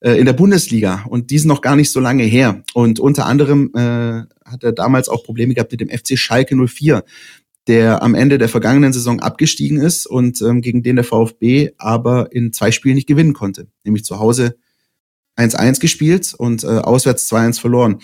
äh, 0.00 0.12
in 0.12 0.26
der 0.26 0.32
Bundesliga 0.34 1.04
und 1.08 1.30
die 1.30 1.38
sind 1.38 1.48
noch 1.48 1.62
gar 1.62 1.76
nicht 1.76 1.90
so 1.90 2.00
lange 2.00 2.24
her. 2.24 2.62
Und 2.74 3.00
unter 3.00 3.26
anderem 3.26 3.70
äh, 3.74 4.24
hat 4.44 4.62
er 4.62 4.72
damals 4.72 5.08
auch 5.08 5.24
Probleme 5.24 5.54
gehabt 5.54 5.72
mit 5.72 5.80
dem 5.80 5.88
FC 5.88 6.18
Schalke 6.18 6.56
04 6.56 7.04
der 7.68 8.02
am 8.02 8.14
Ende 8.14 8.38
der 8.38 8.48
vergangenen 8.48 8.94
Saison 8.94 9.20
abgestiegen 9.20 9.78
ist 9.78 10.06
und 10.06 10.40
ähm, 10.40 10.62
gegen 10.62 10.82
den 10.82 10.96
der 10.96 11.04
VfB 11.04 11.72
aber 11.76 12.32
in 12.32 12.52
zwei 12.54 12.72
Spielen 12.72 12.94
nicht 12.94 13.06
gewinnen 13.06 13.34
konnte. 13.34 13.68
Nämlich 13.84 14.04
zu 14.04 14.18
Hause 14.18 14.56
1-1 15.38 15.80
gespielt 15.80 16.34
und 16.36 16.64
äh, 16.64 16.66
auswärts 16.66 17.30
2-1 17.32 17.60
verloren. 17.60 17.98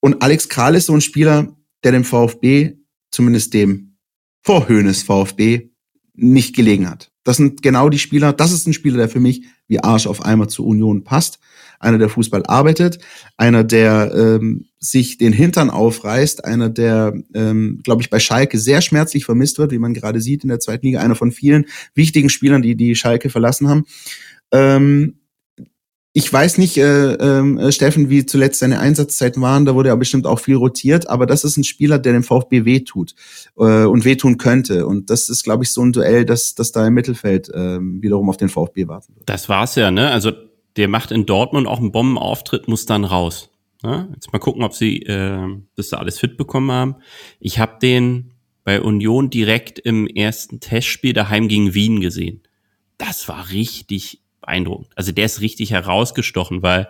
Und 0.00 0.22
Alex 0.22 0.48
Kral 0.48 0.74
ist 0.74 0.86
so 0.86 0.94
ein 0.94 1.00
Spieler, 1.00 1.56
der 1.82 1.92
dem 1.92 2.04
VfB, 2.04 2.74
zumindest 3.10 3.54
dem 3.54 3.96
Vorhöhnes 4.42 5.02
VfB, 5.02 5.70
nicht 6.14 6.54
gelegen 6.54 6.88
hat. 6.88 7.10
Das 7.24 7.38
sind 7.38 7.62
genau 7.62 7.88
die 7.88 7.98
Spieler, 7.98 8.32
das 8.32 8.52
ist 8.52 8.66
ein 8.66 8.74
Spieler, 8.74 8.98
der 8.98 9.08
für 9.08 9.20
mich 9.20 9.46
wie 9.66 9.80
Arsch 9.80 10.06
auf 10.06 10.22
einmal 10.22 10.48
zur 10.48 10.66
Union 10.66 11.04
passt 11.04 11.38
einer, 11.84 11.98
der 11.98 12.08
Fußball 12.08 12.44
arbeitet, 12.46 12.98
einer, 13.36 13.62
der 13.62 14.12
ähm, 14.14 14.66
sich 14.78 15.18
den 15.18 15.32
Hintern 15.32 15.70
aufreißt, 15.70 16.44
einer, 16.44 16.70
der, 16.70 17.14
ähm, 17.34 17.80
glaube 17.84 18.02
ich, 18.02 18.10
bei 18.10 18.18
Schalke 18.18 18.58
sehr 18.58 18.80
schmerzlich 18.80 19.24
vermisst 19.24 19.58
wird, 19.58 19.70
wie 19.70 19.78
man 19.78 19.94
gerade 19.94 20.20
sieht 20.20 20.42
in 20.42 20.48
der 20.48 20.60
zweiten 20.60 20.86
Liga, 20.86 21.00
einer 21.00 21.14
von 21.14 21.30
vielen 21.30 21.66
wichtigen 21.94 22.30
Spielern, 22.30 22.62
die 22.62 22.76
die 22.76 22.94
Schalke 22.94 23.30
verlassen 23.30 23.68
haben. 23.68 23.84
Ähm, 24.52 25.20
ich 26.16 26.32
weiß 26.32 26.58
nicht, 26.58 26.76
äh, 26.76 27.14
äh, 27.14 27.72
Steffen, 27.72 28.08
wie 28.08 28.24
zuletzt 28.24 28.60
seine 28.60 28.78
Einsatzzeiten 28.78 29.42
waren, 29.42 29.64
da 29.64 29.74
wurde 29.74 29.88
er 29.88 29.96
bestimmt 29.96 30.28
auch 30.28 30.38
viel 30.38 30.54
rotiert, 30.54 31.08
aber 31.08 31.26
das 31.26 31.42
ist 31.42 31.56
ein 31.56 31.64
Spieler, 31.64 31.98
der 31.98 32.12
dem 32.12 32.22
VfB 32.22 32.64
wehtut 32.64 33.16
äh, 33.58 33.84
und 33.84 34.04
wehtun 34.04 34.38
könnte. 34.38 34.86
Und 34.86 35.10
das 35.10 35.28
ist, 35.28 35.42
glaube 35.42 35.64
ich, 35.64 35.72
so 35.72 35.82
ein 35.82 35.92
Duell, 35.92 36.24
dass 36.24 36.54
das 36.54 36.70
da 36.70 36.86
im 36.86 36.94
Mittelfeld 36.94 37.48
äh, 37.48 37.80
wiederum 37.80 38.30
auf 38.30 38.36
den 38.36 38.48
VfB 38.48 38.86
warten 38.86 39.16
wird. 39.16 39.28
Das 39.28 39.48
war's 39.48 39.74
ja, 39.74 39.90
ne? 39.90 40.08
Also 40.12 40.30
der 40.76 40.86
macht 40.86 41.10
in 41.10 41.26
Dortmund 41.26 41.66
auch 41.66 41.80
einen 41.80 41.90
Bombenauftritt, 41.90 42.68
muss 42.68 42.86
dann 42.86 43.04
raus. 43.04 43.50
Ja, 43.82 44.08
jetzt 44.14 44.32
mal 44.32 44.38
gucken, 44.38 44.62
ob 44.62 44.72
sie 44.72 45.02
äh, 45.02 45.48
das 45.74 45.88
da 45.88 45.96
alles 45.96 46.20
fit 46.20 46.36
bekommen 46.36 46.70
haben. 46.70 46.94
Ich 47.40 47.58
habe 47.58 47.78
den 47.82 48.30
bei 48.62 48.80
Union 48.80 49.30
direkt 49.30 49.80
im 49.80 50.06
ersten 50.06 50.60
Testspiel 50.60 51.12
daheim 51.12 51.48
gegen 51.48 51.74
Wien 51.74 52.00
gesehen. 52.00 52.42
Das 52.98 53.28
war 53.28 53.50
richtig 53.50 54.20
beeindruckend. 54.44 54.88
Also 54.96 55.12
der 55.12 55.26
ist 55.26 55.40
richtig 55.40 55.70
herausgestochen, 55.70 56.62
weil, 56.62 56.88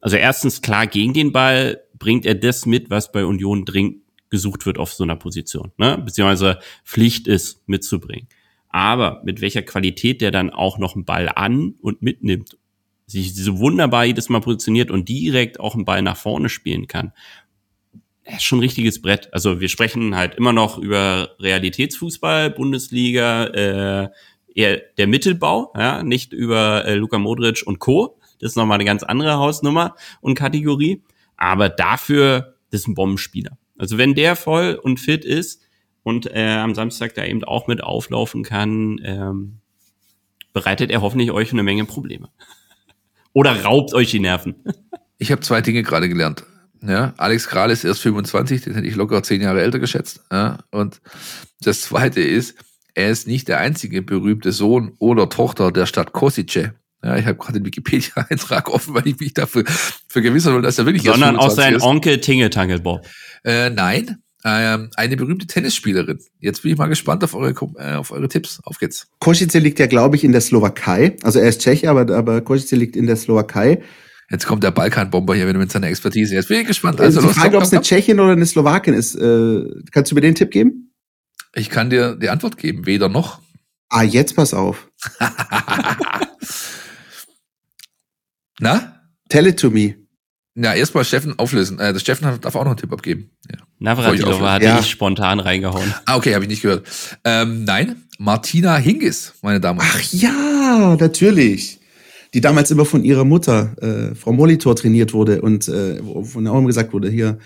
also 0.00 0.16
erstens 0.16 0.62
klar, 0.62 0.86
gegen 0.86 1.12
den 1.12 1.32
Ball 1.32 1.82
bringt 1.98 2.26
er 2.26 2.34
das 2.34 2.66
mit, 2.66 2.90
was 2.90 3.12
bei 3.12 3.24
Union 3.24 3.64
dringend 3.64 4.02
gesucht 4.28 4.66
wird 4.66 4.78
auf 4.78 4.92
so 4.92 5.04
einer 5.04 5.16
Position, 5.16 5.72
ne? 5.76 5.98
beziehungsweise 6.04 6.58
Pflicht 6.84 7.28
ist 7.28 7.66
mitzubringen. 7.68 8.28
Aber 8.68 9.22
mit 9.24 9.40
welcher 9.40 9.62
Qualität 9.62 10.20
der 10.20 10.30
dann 10.30 10.50
auch 10.50 10.78
noch 10.78 10.94
einen 10.94 11.04
Ball 11.04 11.28
an 11.28 11.76
und 11.80 12.02
mitnimmt 12.02 12.58
sich 13.06 13.34
so 13.34 13.58
wunderbar 13.58 14.04
jedes 14.04 14.28
Mal 14.28 14.40
positioniert 14.40 14.90
und 14.90 15.08
direkt 15.08 15.60
auch 15.60 15.74
einen 15.74 15.84
Ball 15.84 16.02
nach 16.02 16.16
vorne 16.16 16.48
spielen 16.48 16.88
kann. 16.88 17.12
Ist 18.24 18.42
schon 18.42 18.58
ein 18.58 18.62
richtiges 18.62 19.00
Brett. 19.00 19.32
Also 19.32 19.60
wir 19.60 19.68
sprechen 19.68 20.16
halt 20.16 20.34
immer 20.34 20.52
noch 20.52 20.78
über 20.78 21.30
Realitätsfußball, 21.38 22.50
Bundesliga, 22.50 23.46
äh, 23.46 24.08
eher 24.56 24.78
der 24.96 25.06
Mittelbau, 25.06 25.72
ja, 25.76 26.02
nicht 26.02 26.32
über 26.32 26.84
äh, 26.86 26.94
Luka 26.94 27.18
Modric 27.18 27.62
und 27.66 27.78
Co. 27.78 28.18
Das 28.40 28.52
ist 28.52 28.56
nochmal 28.56 28.76
eine 28.76 28.84
ganz 28.84 29.02
andere 29.02 29.34
Hausnummer 29.34 29.94
und 30.20 30.34
Kategorie. 30.34 31.02
Aber 31.36 31.68
dafür, 31.68 32.54
das 32.70 32.82
ist 32.82 32.88
ein 32.88 32.94
Bombenspieler. 32.94 33.58
Also 33.78 33.98
wenn 33.98 34.14
der 34.14 34.36
voll 34.36 34.78
und 34.82 34.98
fit 34.98 35.24
ist 35.24 35.62
und 36.02 36.26
äh, 36.34 36.56
am 36.56 36.74
Samstag 36.74 37.14
da 37.14 37.24
eben 37.24 37.44
auch 37.44 37.66
mit 37.66 37.84
auflaufen 37.84 38.42
kann, 38.42 38.98
ähm, 39.04 39.58
bereitet 40.52 40.90
er 40.90 41.02
hoffentlich 41.02 41.30
euch 41.30 41.52
eine 41.52 41.62
Menge 41.62 41.84
Probleme. 41.84 42.30
Oder 43.34 43.62
raubt 43.64 43.92
euch 43.92 44.10
die 44.10 44.20
Nerven? 44.20 44.56
Ich 45.18 45.32
habe 45.32 45.40
zwei 45.40 45.62
Dinge 45.62 45.82
gerade 45.82 46.10
gelernt. 46.10 46.44
Ja, 46.82 47.14
Alex 47.16 47.48
Kral 47.48 47.70
ist 47.70 47.84
erst 47.84 48.02
25, 48.02 48.60
den 48.60 48.74
hätte 48.74 48.86
ich 48.86 48.96
locker 48.96 49.22
zehn 49.22 49.40
Jahre 49.40 49.62
älter 49.62 49.78
geschätzt. 49.78 50.22
Ja, 50.30 50.58
und 50.70 51.00
das 51.62 51.80
zweite 51.80 52.20
ist, 52.20 52.54
er 52.96 53.10
ist 53.10 53.26
nicht 53.28 53.46
der 53.48 53.58
einzige 53.60 54.02
berühmte 54.02 54.52
Sohn 54.52 54.94
oder 54.98 55.28
Tochter 55.28 55.70
der 55.70 55.86
Stadt 55.86 56.12
Kosice. 56.12 56.72
Ja, 57.04 57.16
ich 57.16 57.26
habe 57.26 57.36
gerade 57.36 57.60
den 57.60 57.66
Wikipedia-Eintrag 57.66 58.70
offen, 58.70 58.94
weil 58.94 59.06
ich 59.06 59.20
mich 59.20 59.34
dafür 59.34 59.64
vergewissern 60.08 60.54
will, 60.54 60.62
dass 60.62 60.78
er 60.78 60.86
wirklich 60.86 61.04
Sondern 61.04 61.36
auch 61.36 61.50
sein 61.50 61.74
ist. 61.74 61.82
Onkel 61.82 62.20
Tingle 62.20 62.48
Tangelbob. 62.48 63.06
Äh, 63.44 63.68
nein, 63.68 64.16
ähm, 64.44 64.90
eine 64.96 65.16
berühmte 65.16 65.46
Tennisspielerin. 65.46 66.18
Jetzt 66.40 66.62
bin 66.62 66.72
ich 66.72 66.78
mal 66.78 66.86
gespannt 66.86 67.22
auf 67.22 67.34
eure, 67.34 67.54
äh, 67.76 67.94
auf 67.94 68.12
eure 68.12 68.28
Tipps. 68.28 68.60
Auf 68.64 68.78
geht's. 68.78 69.08
Kosice 69.20 69.58
liegt 69.58 69.78
ja, 69.78 69.86
glaube 69.86 70.16
ich, 70.16 70.24
in 70.24 70.32
der 70.32 70.40
Slowakei. 70.40 71.16
Also 71.22 71.38
er 71.38 71.50
ist 71.50 71.60
Tscheche, 71.60 71.90
aber, 71.90 72.12
aber 72.16 72.40
Kosice 72.40 72.76
liegt 72.76 72.96
in 72.96 73.06
der 73.06 73.16
Slowakei. 73.16 73.82
Jetzt 74.30 74.46
kommt 74.46 74.64
der 74.64 74.70
Balkanbomber 74.70 75.34
hier 75.34 75.46
wieder 75.46 75.58
mit 75.58 75.70
seiner 75.70 75.88
Expertise. 75.88 76.34
Jetzt 76.34 76.48
bin 76.48 76.62
ich 76.62 76.66
gespannt. 76.66 77.00
Also, 77.00 77.18
Also 77.18 77.28
die 77.28 77.38
Frage, 77.38 77.58
ob 77.58 77.62
es 77.62 77.72
eine 77.72 77.82
Tschechin 77.82 78.18
oder 78.18 78.32
eine 78.32 78.46
Slowakin 78.46 78.94
ist, 78.94 79.14
äh, 79.16 79.64
kannst 79.92 80.10
du 80.10 80.14
mir 80.14 80.22
den 80.22 80.34
Tipp 80.34 80.50
geben? 80.50 80.85
Ich 81.56 81.70
kann 81.70 81.90
dir 81.90 82.14
die 82.16 82.28
Antwort 82.28 82.56
geben. 82.58 82.86
Weder 82.86 83.08
noch. 83.08 83.40
Ah, 83.88 84.02
jetzt 84.02 84.36
pass 84.36 84.52
auf. 84.54 84.88
Na? 88.60 89.00
Tell 89.28 89.46
it 89.46 89.58
to 89.60 89.70
me. 89.70 89.94
Ja, 90.54 90.72
erstmal 90.74 91.04
Steffen 91.04 91.38
auflösen. 91.38 91.78
Äh, 91.78 91.92
der 91.92 92.00
Steffen 92.00 92.26
hat- 92.26 92.44
darf 92.44 92.54
auch 92.54 92.62
noch 92.64 92.70
einen 92.70 92.78
Tipp 92.78 92.92
abgeben. 92.92 93.30
Ja. 93.50 93.58
Navratilova 93.78 94.52
hatte 94.52 94.64
Ja. 94.64 94.78
ich 94.80 94.88
spontan 94.90 95.38
reingehauen. 95.40 95.92
Ah, 96.06 96.16
okay, 96.16 96.34
habe 96.34 96.44
ich 96.44 96.48
nicht 96.50 96.62
gehört. 96.62 96.86
Ähm, 97.24 97.64
nein, 97.64 98.04
Martina 98.18 98.76
Hingis, 98.76 99.34
meine 99.42 99.60
Damen 99.60 99.80
und 99.80 99.84
Ach 99.86 99.98
Herren. 99.98 100.18
ja, 100.18 100.96
natürlich. 100.98 101.78
Die 102.32 102.40
damals 102.40 102.70
immer 102.70 102.86
von 102.86 103.04
ihrer 103.04 103.24
Mutter, 103.24 103.76
äh, 103.82 104.14
Frau 104.14 104.32
Molitor, 104.32 104.74
trainiert 104.76 105.12
wurde 105.12 105.42
und 105.42 105.68
äh, 105.68 106.02
von 106.24 106.44
der 106.44 106.52
auch 106.54 106.58
immer 106.58 106.66
gesagt 106.68 106.92
wurde, 106.94 107.10
hier 107.10 107.38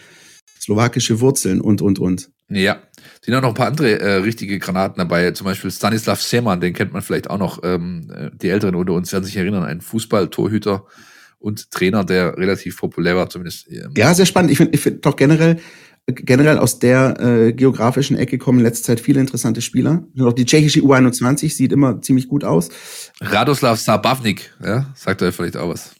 slowakische 0.60 1.20
Wurzeln 1.20 1.60
und, 1.60 1.82
und, 1.82 1.98
und. 1.98 2.30
Ja, 2.48 2.80
sind 3.22 3.34
auch 3.34 3.42
noch 3.42 3.50
ein 3.50 3.54
paar 3.54 3.66
andere 3.66 4.00
äh, 4.00 4.14
richtige 4.16 4.58
Granaten 4.58 4.98
dabei. 4.98 5.30
Zum 5.32 5.44
Beispiel 5.44 5.70
Stanislav 5.70 6.22
Seman, 6.22 6.60
den 6.60 6.72
kennt 6.72 6.92
man 6.92 7.02
vielleicht 7.02 7.28
auch 7.28 7.38
noch. 7.38 7.60
Ähm, 7.62 8.10
äh, 8.14 8.30
die 8.32 8.48
Älteren 8.48 8.74
unter 8.74 8.94
uns 8.94 9.12
werden 9.12 9.24
sich 9.24 9.36
erinnern, 9.36 9.64
ein 9.64 9.80
Fußballtorhüter 9.80 10.86
und 11.38 11.70
Trainer, 11.70 12.04
der 12.04 12.36
relativ 12.36 12.78
populär 12.78 13.16
war, 13.16 13.28
zumindest. 13.28 13.70
Ähm, 13.70 13.92
Ja, 13.96 14.14
sehr 14.14 14.26
spannend. 14.26 14.50
Ich 14.50 14.58
finde 14.58 14.74
ich 14.74 14.80
find 14.80 15.04
doch 15.04 15.16
generell, 15.16 15.58
generell 16.06 16.58
aus 16.58 16.78
der 16.78 17.20
äh, 17.20 17.52
geografischen 17.52 18.16
Ecke 18.16 18.38
kommen 18.38 18.60
in 18.60 18.64
letzter 18.64 18.86
Zeit 18.86 19.00
viele 19.00 19.20
interessante 19.20 19.60
Spieler. 19.60 20.04
Auch 20.20 20.32
die 20.32 20.46
tschechische 20.46 20.80
U21 20.80 21.54
sieht 21.54 21.72
immer 21.72 22.00
ziemlich 22.00 22.26
gut 22.26 22.44
aus. 22.44 22.70
Radoslav 23.20 23.78
Sabavnik, 23.78 24.54
ja, 24.64 24.86
sagt 24.94 25.22
euch 25.22 25.34
vielleicht 25.34 25.58
auch 25.58 25.68
was. 25.68 25.94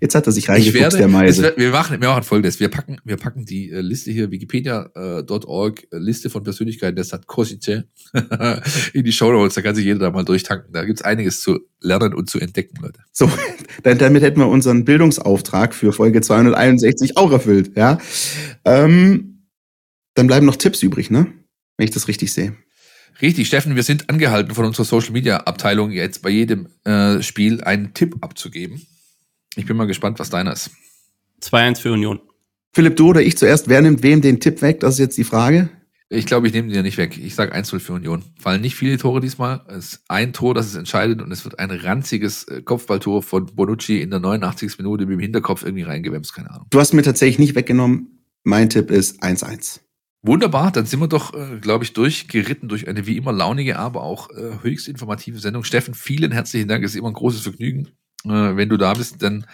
Jetzt 0.00 0.14
hat 0.14 0.26
er 0.26 0.32
sich 0.32 0.48
werde, 0.48 0.96
der 0.96 1.06
es 1.06 1.12
Meise. 1.12 1.42
wird, 1.42 1.58
wir, 1.58 1.70
machen, 1.70 2.00
wir 2.00 2.08
machen 2.08 2.22
folgendes. 2.22 2.60
Wir 2.60 2.68
packen, 2.68 2.98
wir 3.04 3.16
packen 3.16 3.44
die 3.44 3.70
äh, 3.70 3.80
Liste 3.80 4.10
hier, 4.10 4.30
wikipedia.org, 4.30 5.82
äh, 5.92 5.98
Liste 5.98 6.30
von 6.30 6.42
Persönlichkeiten 6.42 6.96
der 6.96 7.04
Stadt 7.04 7.26
Kosice, 7.26 7.84
in 8.92 9.04
die 9.04 9.12
Show 9.12 9.32
Notes. 9.32 9.54
Da 9.54 9.62
kann 9.62 9.74
sich 9.74 9.84
jeder 9.84 9.98
da 9.98 10.10
mal 10.10 10.24
durchtanken. 10.24 10.72
Da 10.72 10.84
gibt's 10.84 11.02
einiges 11.02 11.40
zu 11.40 11.60
lernen 11.80 12.14
und 12.14 12.30
zu 12.30 12.38
entdecken, 12.38 12.76
Leute. 12.82 13.00
So, 13.12 13.30
dann, 13.82 13.98
damit 13.98 14.22
hätten 14.22 14.40
wir 14.40 14.48
unseren 14.48 14.84
Bildungsauftrag 14.84 15.74
für 15.74 15.92
Folge 15.92 16.20
261 16.20 17.16
auch 17.16 17.32
erfüllt, 17.32 17.72
ja. 17.76 17.98
Ähm, 18.64 19.46
dann 20.14 20.26
bleiben 20.26 20.46
noch 20.46 20.56
Tipps 20.56 20.82
übrig, 20.82 21.10
ne? 21.10 21.26
Wenn 21.76 21.84
ich 21.84 21.92
das 21.92 22.08
richtig 22.08 22.32
sehe. 22.32 22.54
Richtig, 23.22 23.48
Steffen, 23.48 23.76
wir 23.76 23.82
sind 23.82 24.08
angehalten 24.08 24.54
von 24.54 24.64
unserer 24.64 24.84
Social 24.84 25.12
Media 25.12 25.38
Abteilung 25.38 25.90
jetzt 25.90 26.22
bei 26.22 26.30
jedem 26.30 26.68
äh, 26.84 27.22
Spiel 27.22 27.62
einen 27.62 27.92
Tipp 27.92 28.16
abzugeben. 28.22 28.86
Ich 29.56 29.66
bin 29.66 29.76
mal 29.76 29.86
gespannt, 29.86 30.18
was 30.18 30.30
deiner 30.30 30.52
ist. 30.52 30.70
2-1 31.42 31.80
für 31.80 31.92
Union. 31.92 32.20
Philipp, 32.72 32.96
du 32.96 33.08
oder 33.08 33.22
ich 33.22 33.36
zuerst, 33.36 33.68
wer 33.68 33.82
nimmt 33.82 34.02
wem 34.02 34.20
den 34.20 34.40
Tipp 34.40 34.62
weg? 34.62 34.80
Das 34.80 34.94
ist 34.94 35.00
jetzt 35.00 35.18
die 35.18 35.24
Frage. 35.24 35.70
Ich 36.12 36.26
glaube, 36.26 36.48
ich 36.48 36.52
nehme 36.52 36.68
den 36.68 36.74
ja 36.74 36.82
nicht 36.82 36.98
weg. 36.98 37.16
Ich 37.18 37.36
sage 37.36 37.54
1-0 37.54 37.78
für 37.78 37.92
Union. 37.92 38.24
Fallen 38.36 38.60
nicht 38.60 38.74
viele 38.74 38.98
Tore 38.98 39.20
diesmal. 39.20 39.60
Es 39.68 39.92
ist 39.92 40.04
ein 40.08 40.32
Tor, 40.32 40.54
das 40.54 40.66
es 40.66 40.74
entscheidet 40.74 41.22
und 41.22 41.30
es 41.30 41.44
wird 41.44 41.60
ein 41.60 41.70
ranziges 41.70 42.44
äh, 42.44 42.62
Kopfballtor 42.62 43.22
von 43.22 43.46
Bonucci 43.46 44.00
in 44.00 44.10
der 44.10 44.18
89. 44.18 44.78
Minute 44.78 45.06
mit 45.06 45.14
dem 45.14 45.20
Hinterkopf 45.20 45.62
irgendwie 45.62 45.84
reingewämst, 45.84 46.34
keine 46.34 46.50
Ahnung. 46.50 46.66
Du 46.70 46.80
hast 46.80 46.94
mir 46.94 47.02
tatsächlich 47.02 47.38
nicht 47.38 47.54
weggenommen. 47.54 48.24
Mein 48.42 48.70
Tipp 48.70 48.90
ist 48.90 49.22
1-1. 49.22 49.80
Wunderbar, 50.22 50.72
dann 50.72 50.84
sind 50.84 51.00
wir 51.00 51.08
doch, 51.08 51.32
äh, 51.32 51.60
glaube 51.60 51.84
ich, 51.84 51.92
durchgeritten 51.92 52.68
durch 52.68 52.88
eine 52.88 53.06
wie 53.06 53.16
immer 53.16 53.32
launige, 53.32 53.78
aber 53.78 54.02
auch 54.02 54.30
äh, 54.30 54.62
höchst 54.62 54.88
informative 54.88 55.38
Sendung. 55.38 55.62
Steffen, 55.62 55.94
vielen 55.94 56.32
herzlichen 56.32 56.68
Dank. 56.68 56.84
Es 56.84 56.90
ist 56.90 56.98
immer 56.98 57.08
ein 57.08 57.14
großes 57.14 57.40
Vergnügen, 57.40 57.88
wenn 58.24 58.68
du 58.68 58.76
da 58.76 58.94
bist, 58.94 59.22
denn 59.22 59.46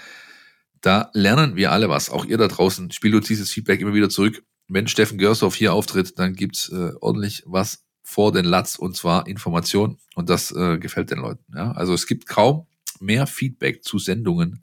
da 0.81 1.11
lernen 1.15 1.57
wir 1.57 1.73
alle 1.73 1.89
was. 1.89 2.11
Auch 2.11 2.25
ihr 2.25 2.39
da 2.39 2.49
draußen 2.49 2.91
spielt 2.93 3.15
uns 3.15 3.27
dieses 3.27 3.51
Feedback 3.51 3.81
immer 3.81 3.95
wieder 3.95 4.09
zurück. 4.09 4.43
Wenn 4.69 4.89
Steffen 4.89 5.19
Görsdorf 5.19 5.55
hier 5.55 5.73
auftritt, 5.73 6.19
dann 6.19 6.35
gibt's 6.35 6.69
äh, 6.69 6.93
ordentlich 7.01 7.43
was 7.47 7.85
vor 8.03 8.33
den 8.33 8.45
Latz 8.45 8.77
und 8.77 8.97
zwar 8.97 9.27
Information 9.27 9.99
und 10.15 10.31
das 10.31 10.53
äh, 10.53 10.79
gefällt 10.79 11.11
den 11.11 11.19
Leuten. 11.19 11.45
Ja? 11.55 11.73
Also 11.73 11.93
es 11.93 12.07
gibt 12.07 12.27
kaum 12.27 12.67
mehr 13.01 13.27
Feedback 13.27 13.85
zu 13.85 13.99
Sendungen 13.99 14.63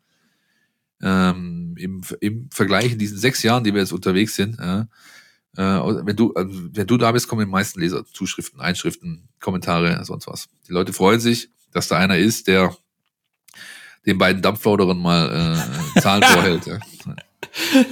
ähm, 1.01 1.75
im, 1.77 2.01
im 2.21 2.49
Vergleich 2.51 2.93
in 2.93 2.99
diesen 2.99 3.17
sechs 3.17 3.43
Jahren, 3.43 3.63
die 3.63 3.73
wir 3.73 3.81
jetzt 3.81 3.91
unterwegs 3.91 4.35
sind. 4.35 4.59
Äh, 4.59 4.85
wenn 5.55 6.15
du, 6.15 6.33
also, 6.33 6.51
wenn 6.73 6.87
du 6.87 6.97
da 6.97 7.11
bist, 7.11 7.27
kommen 7.27 7.45
die 7.45 7.51
meisten 7.51 7.79
Leser, 7.79 8.05
Zuschriften, 8.05 8.59
Einschriften, 8.59 9.27
Kommentare, 9.39 10.03
sonst 10.03 10.25
was. 10.27 10.49
Die 10.67 10.71
Leute 10.71 10.93
freuen 10.93 11.19
sich, 11.19 11.49
dass 11.71 11.89
da 11.89 11.97
einer 11.97 12.17
ist, 12.17 12.47
der 12.47 12.75
den 14.05 14.17
beiden 14.17 14.41
Dampflauderern 14.41 14.99
mal 14.99 15.57
äh, 15.95 15.99
Zahlen 16.01 16.23
vorhält. 16.27 16.65
Ja. 16.65 16.79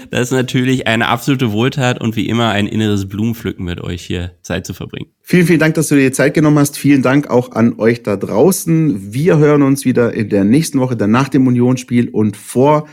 Das 0.10 0.22
ist 0.22 0.32
natürlich 0.32 0.88
eine 0.88 1.08
absolute 1.08 1.52
Wohltat 1.52 2.02
und 2.02 2.16
wie 2.16 2.28
immer 2.28 2.50
ein 2.50 2.68
inneres 2.68 3.08
Blumenpflücken 3.08 3.64
mit 3.64 3.82
euch 3.82 4.02
hier 4.02 4.32
Zeit 4.42 4.66
zu 4.66 4.74
verbringen. 4.74 5.12
Vielen, 5.22 5.46
vielen 5.46 5.60
Dank, 5.60 5.76
dass 5.76 5.88
du 5.88 5.96
dir 5.96 6.10
die 6.10 6.16
Zeit 6.16 6.34
genommen 6.34 6.58
hast. 6.58 6.78
Vielen 6.78 7.02
Dank 7.02 7.30
auch 7.30 7.52
an 7.52 7.80
euch 7.80 8.04
da 8.04 8.18
draußen. 8.18 9.14
Wir 9.14 9.38
hören 9.38 9.62
uns 9.62 9.86
wieder 9.86 10.14
in 10.14 10.30
der 10.30 10.44
nächsten 10.44 10.80
Woche, 10.80 10.98
dann 10.98 11.12
nach 11.12 11.30
dem 11.30 11.48
Unionsspiel 11.48 12.10
und 12.10 12.38
vor 12.38 12.88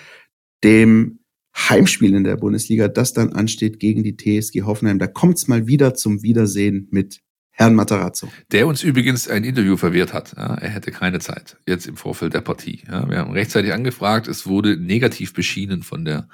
dem 0.63 1.21
Heimspiel 1.57 2.15
in 2.15 2.25
der 2.25 2.37
Bundesliga, 2.37 2.89
das 2.89 3.13
dann 3.13 3.33
ansteht 3.33 3.81
gegen 3.81 4.05
die 4.05 4.17
TSG 4.17 4.63
Hoffenheim. 4.63 4.99
Da 4.99 5.07
kommt's 5.07 5.49
mal 5.49 5.67
wieder 5.67 5.95
zum 5.95 6.23
Wiedersehen 6.23 6.89
mit 6.91 7.21
Herrn 7.59 7.75
Matarazzo. 7.75 8.29
Der 8.53 8.69
uns 8.69 8.85
übrigens 8.85 9.29
ein 9.29 9.43
Interview 9.43 9.77
verwehrt 9.77 10.13
hat. 10.13 10.33
Ja, 10.37 10.55
er 10.55 10.69
hätte 10.69 10.93
keine 10.93 11.19
Zeit, 11.19 11.57
jetzt 11.67 11.89
im 11.89 11.97
Vorfeld 11.97 12.33
der 12.33 12.41
Partie. 12.41 12.85
Ja, 12.87 13.11
wir 13.11 13.19
haben 13.19 13.33
rechtzeitig 13.33 13.73
angefragt, 13.73 14.29
es 14.29 14.47
wurde 14.47 14.77
negativ 14.77 15.35
beschienen 15.35 15.83
von 15.83 16.05
der 16.05 16.29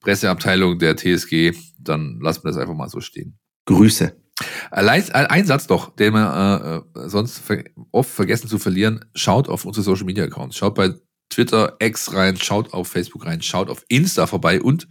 Presseabteilung 0.00 0.80
der 0.80 0.96
TSG. 0.96 1.52
Dann 1.78 2.18
lassen 2.20 2.42
wir 2.42 2.50
das 2.50 2.56
einfach 2.56 2.74
mal 2.74 2.88
so 2.88 3.00
stehen. 3.00 3.38
Grüße. 3.66 4.16
Allein, 4.72 5.08
ein 5.12 5.46
Satz 5.46 5.68
noch, 5.68 5.94
den 5.94 6.12
wir 6.14 6.84
äh, 6.96 7.08
sonst 7.08 7.38
ver 7.38 7.62
oft 7.92 8.10
vergessen 8.10 8.48
zu 8.48 8.58
verlieren. 8.58 9.04
Schaut 9.14 9.48
auf 9.48 9.64
unsere 9.64 9.84
Social 9.84 10.06
Media 10.06 10.24
Accounts. 10.24 10.56
Schaut 10.56 10.74
bei 10.74 10.92
Twitter, 11.30 11.76
X 11.78 12.14
rein, 12.14 12.36
schaut 12.36 12.72
auf 12.72 12.88
Facebook 12.88 13.26
rein, 13.26 13.42
schaut 13.42 13.70
auf 13.70 13.84
Insta 13.86 14.26
vorbei 14.26 14.60
und 14.60 14.88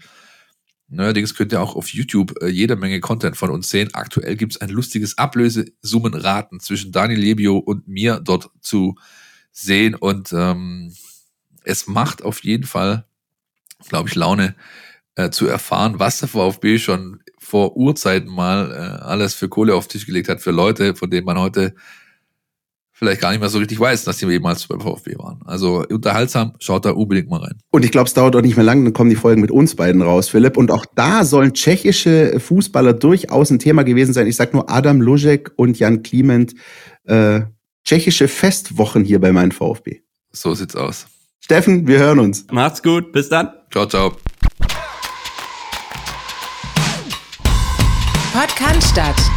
neuerdings 0.88 1.36
könnt 1.36 1.52
ihr 1.52 1.62
auch 1.62 1.76
auf 1.76 1.90
YouTube 1.90 2.36
äh, 2.42 2.48
jede 2.48 2.76
Menge 2.76 3.00
Content 3.00 3.38
von 3.38 3.50
uns 3.50 3.70
sehen. 3.70 3.90
Aktuell 3.94 4.36
gibt 4.36 4.54
es 4.54 4.62
ein 4.62 4.70
lustiges 4.70 5.18
Ablösesummenraten 5.18 6.60
zwischen 6.60 6.92
Daniel 6.92 7.20
Lebio 7.20 7.58
und 7.58 7.88
mir 7.88 8.20
dort 8.24 8.50
zu 8.62 8.96
sehen 9.52 9.96
und 9.96 10.32
ähm, 10.34 10.94
es 11.64 11.88
macht 11.88 12.24
auf 12.24 12.44
jeden 12.44 12.66
Fall, 12.66 13.06
glaube 13.90 14.08
ich, 14.08 14.16
Laune 14.16 14.56
äh, 15.16 15.30
zu 15.32 15.48
erfahren, 15.48 16.00
was 16.00 16.20
der 16.20 16.30
VfB 16.30 16.78
schon 16.78 17.22
vor 17.40 17.76
Urzeiten 17.76 18.30
mal 18.30 18.72
äh, 18.72 19.04
alles 19.04 19.34
für 19.34 19.50
Kohle 19.50 19.76
auf 19.76 19.88
den 19.88 19.94
Tisch 19.94 20.06
gelegt 20.06 20.30
hat 20.30 20.42
für 20.42 20.52
Leute, 20.52 20.96
von 20.96 21.10
denen 21.10 21.26
man 21.26 21.40
heute 21.40 21.76
vielleicht 22.98 23.22
gar 23.22 23.30
nicht 23.30 23.40
mehr 23.40 23.50
so 23.50 23.60
richtig 23.60 23.80
weiß, 23.80 24.06
dass 24.06 24.18
die 24.18 24.26
jemals 24.26 24.68
beim 24.68 24.82
VfB 24.82 25.18
waren. 25.20 25.40
Also 25.46 25.86
unterhaltsam, 25.88 26.54
schaut 26.60 26.84
da 26.86 26.92
unbedingt 26.92 27.30
mal 27.30 27.42
rein. 27.42 27.60
Und 27.70 27.86
ich 27.86 27.92
glaube, 27.92 28.08
es 28.08 28.16
dauert 28.16 28.36
auch 28.36 28.42
nicht 28.42 28.58
mehr 28.58 28.66
lang, 28.66 28.84
dann 28.84 28.94
kommen 28.94 29.12
die 29.12 29.16
Folgen 29.16 29.40
mit 29.40 29.52
uns 29.52 29.76
beiden 29.76 30.02
raus, 30.02 30.30
Philipp. 30.30 30.58
Und 30.58 30.72
auch 30.72 30.86
da 30.96 31.24
sollen 31.24 31.54
tschechische 31.54 32.40
Fußballer 32.40 32.94
durchaus 32.94 33.52
ein 33.52 33.60
Thema 33.60 33.84
gewesen 33.84 34.14
sein. 34.14 34.26
Ich 34.26 34.36
sag 34.36 34.54
nur 34.54 34.72
Adam 34.72 35.00
Luzek 35.00 35.52
und 35.58 35.78
Jan 35.78 36.02
Kliment. 36.02 36.56
Äh, 37.04 37.42
tschechische 37.86 38.28
Festwochen 38.28 39.04
hier 39.04 39.22
bei 39.22 39.32
meinem 39.32 39.52
VfB. 39.52 40.02
So 40.32 40.56
sieht's 40.56 40.76
aus. 40.76 41.06
Steffen, 41.40 41.88
wir 41.88 42.00
hören 42.00 42.20
uns. 42.20 42.48
Macht's 42.52 42.82
gut, 42.82 43.12
bis 43.12 43.30
dann. 43.30 43.52
Ciao, 43.72 43.86
ciao. 43.86 44.18
Podcast 48.34 48.90
statt. 48.90 49.37